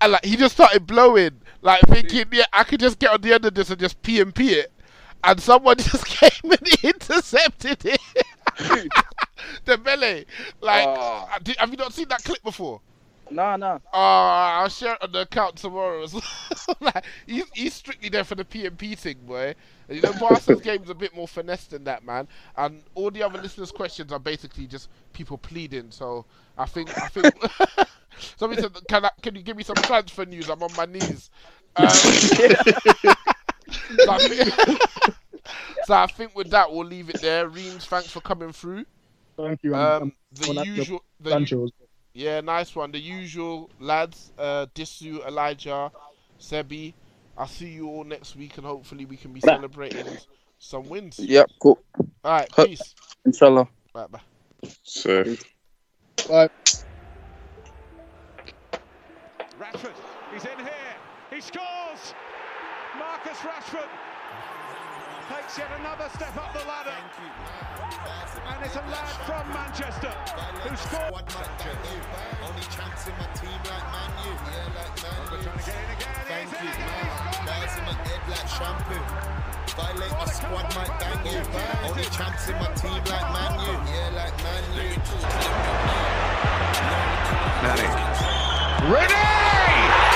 and 0.00 0.12
like 0.12 0.24
he 0.24 0.36
just 0.36 0.54
started 0.54 0.86
blowing, 0.86 1.40
like 1.62 1.80
thinking, 1.82 2.24
yeah, 2.32 2.46
I 2.52 2.64
could 2.64 2.80
just 2.80 2.98
get 2.98 3.10
on 3.12 3.20
the 3.20 3.32
end 3.34 3.44
of 3.44 3.54
this 3.54 3.70
and 3.70 3.78
just 3.80 4.00
P 4.02 4.20
and 4.20 4.34
P 4.34 4.54
it, 4.54 4.72
and 5.24 5.40
someone 5.40 5.76
just 5.78 6.06
came 6.06 6.50
and 6.50 6.68
intercepted 6.82 7.84
it. 7.84 8.00
the 9.64 9.78
melee, 9.78 10.26
like, 10.60 10.86
Oh. 10.86 11.28
uh, 11.32 11.38
have 11.58 11.70
you 11.70 11.76
not 11.76 11.92
seen 11.92 12.08
that 12.08 12.22
clip 12.24 12.42
before? 12.42 12.80
Nah, 13.30 13.56
nah. 13.56 13.74
Uh, 13.92 14.60
I'll 14.62 14.68
share 14.68 14.94
it 14.94 15.02
on 15.02 15.12
the 15.12 15.20
account 15.20 15.56
tomorrow. 15.56 16.06
like, 16.80 17.04
he's, 17.26 17.44
he's 17.54 17.74
strictly 17.74 18.08
there 18.08 18.24
for 18.24 18.34
the 18.34 18.44
PMP 18.44 18.98
thing, 18.98 19.18
boy. 19.26 19.54
And, 19.88 19.96
you 19.96 20.02
know, 20.02 20.12
Barca's 20.18 20.60
game's 20.60 20.90
a 20.90 20.94
bit 20.94 21.14
more 21.14 21.28
finesse 21.28 21.66
than 21.66 21.84
that, 21.84 22.04
man. 22.04 22.26
And 22.56 22.82
all 22.94 23.10
the 23.10 23.22
other 23.22 23.40
listeners' 23.40 23.70
questions 23.70 24.12
are 24.12 24.18
basically 24.18 24.66
just 24.66 24.88
people 25.12 25.38
pleading. 25.38 25.90
So 25.90 26.26
I 26.58 26.66
think, 26.66 26.96
I 26.98 27.08
think. 27.08 27.34
Somebody 28.36 28.62
said, 28.62 28.72
"Can 28.88 29.04
I, 29.04 29.10
can 29.22 29.34
you 29.34 29.42
give 29.42 29.56
me 29.56 29.62
some 29.62 29.76
transfer 29.76 30.26
news? 30.26 30.50
I'm 30.50 30.62
on 30.62 30.70
my 30.76 30.84
knees." 30.84 31.30
Um, 31.76 31.88
so, 31.88 32.04
I 34.08 34.18
think, 34.18 34.52
so 35.84 35.94
I 35.94 36.06
think 36.06 36.34
with 36.34 36.50
that 36.50 36.70
we'll 36.70 36.86
leave 36.86 37.08
it 37.08 37.20
there. 37.22 37.48
Reemz, 37.48 37.82
thanks 37.84 38.10
for 38.10 38.20
coming 38.20 38.52
through. 38.52 38.84
Thank 39.36 39.62
you. 39.62 39.74
Um, 39.74 40.12
the 40.32 40.64
usual, 40.66 41.02
the, 41.20 41.30
Sancho 41.30 41.64
as 41.64 41.70
well. 41.78 41.89
Yeah, 42.14 42.40
nice 42.40 42.74
one. 42.74 42.92
The 42.92 42.98
usual 43.00 43.70
lads, 43.78 44.32
uh, 44.36 44.66
Disu, 44.74 45.26
Elijah, 45.26 45.92
Sebby. 46.40 46.94
I'll 47.36 47.46
see 47.46 47.70
you 47.70 47.88
all 47.88 48.04
next 48.04 48.36
week, 48.36 48.56
and 48.58 48.66
hopefully 48.66 49.04
we 49.06 49.16
can 49.16 49.32
be 49.32 49.40
celebrating 49.40 50.06
some 50.58 50.88
wins. 50.88 51.18
Yep, 51.18 51.50
cool. 51.62 51.78
All 52.24 52.32
right, 52.32 52.50
peace. 52.56 52.94
Inshallah. 53.24 53.68
Bye 53.94 54.06
bye. 54.08 54.20
So, 54.82 55.24
Bye. 56.28 56.48
Rashford, 59.58 59.94
he's 60.32 60.44
in 60.44 60.58
here. 60.58 60.94
He 61.30 61.40
scores. 61.40 62.14
Marcus 62.98 63.38
Rashford 63.38 63.88
takes 65.30 65.58
yet 65.58 65.70
another 65.78 66.10
step 66.10 66.34
up 66.36 66.50
the 66.52 66.58
ladder. 66.66 66.90
And 66.90 68.58
it's 68.66 68.74
a 68.74 68.82
lad 68.90 69.14
from 69.22 69.46
Manchester 69.54 70.10
who 70.66 70.74
scored. 70.74 71.22
Only 72.42 72.66
chance 72.74 73.06
in 73.06 73.14
my 73.14 73.30
team 73.38 73.54
like 73.70 73.86
Man 73.94 74.10
U. 74.26 74.34
Yeah, 74.34 74.74
like 74.74 74.90
Man 74.98 75.22
U. 75.30 75.38
Trying 75.38 75.54
to 75.54 75.70
get 75.70 75.78
in 75.78 75.86
again. 75.94 76.18
Thank 76.26 76.50
you, 76.50 76.66
in 76.66 76.74
man. 76.82 76.98
again. 76.98 77.46
Bars 77.46 77.74
in 77.78 77.84
my 77.86 77.94
head 78.02 78.22
like 78.26 78.48
shampoo. 78.58 78.98
Violate 79.78 80.10
my 80.18 80.26
squad, 80.26 80.66
might 80.74 80.94
bang 80.98 81.22
you. 81.30 81.46
Only 81.86 82.06
chance 82.10 82.50
in 82.50 82.56
my 82.58 82.66
team 82.74 82.98
like 83.06 83.28
Man 83.30 83.54
U. 83.70 83.74
Yeah, 83.86 84.10
like 84.18 84.34
Man 84.42 84.66
U. 84.74 84.90
It 88.82 90.09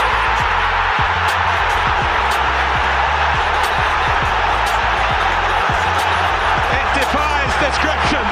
defies 7.74 7.94
description. 8.10 8.24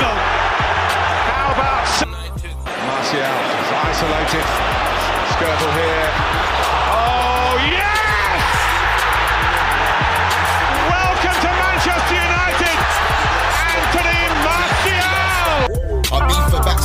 Oh. 0.00 0.18
How 1.30 1.52
about 1.52 1.86
Martial 2.86 3.20
is 3.20 3.70
isolated. 3.88 4.46
Skirtle 5.34 5.72
here. 5.72 6.10
Oh 6.90 7.54
yes! 7.70 7.93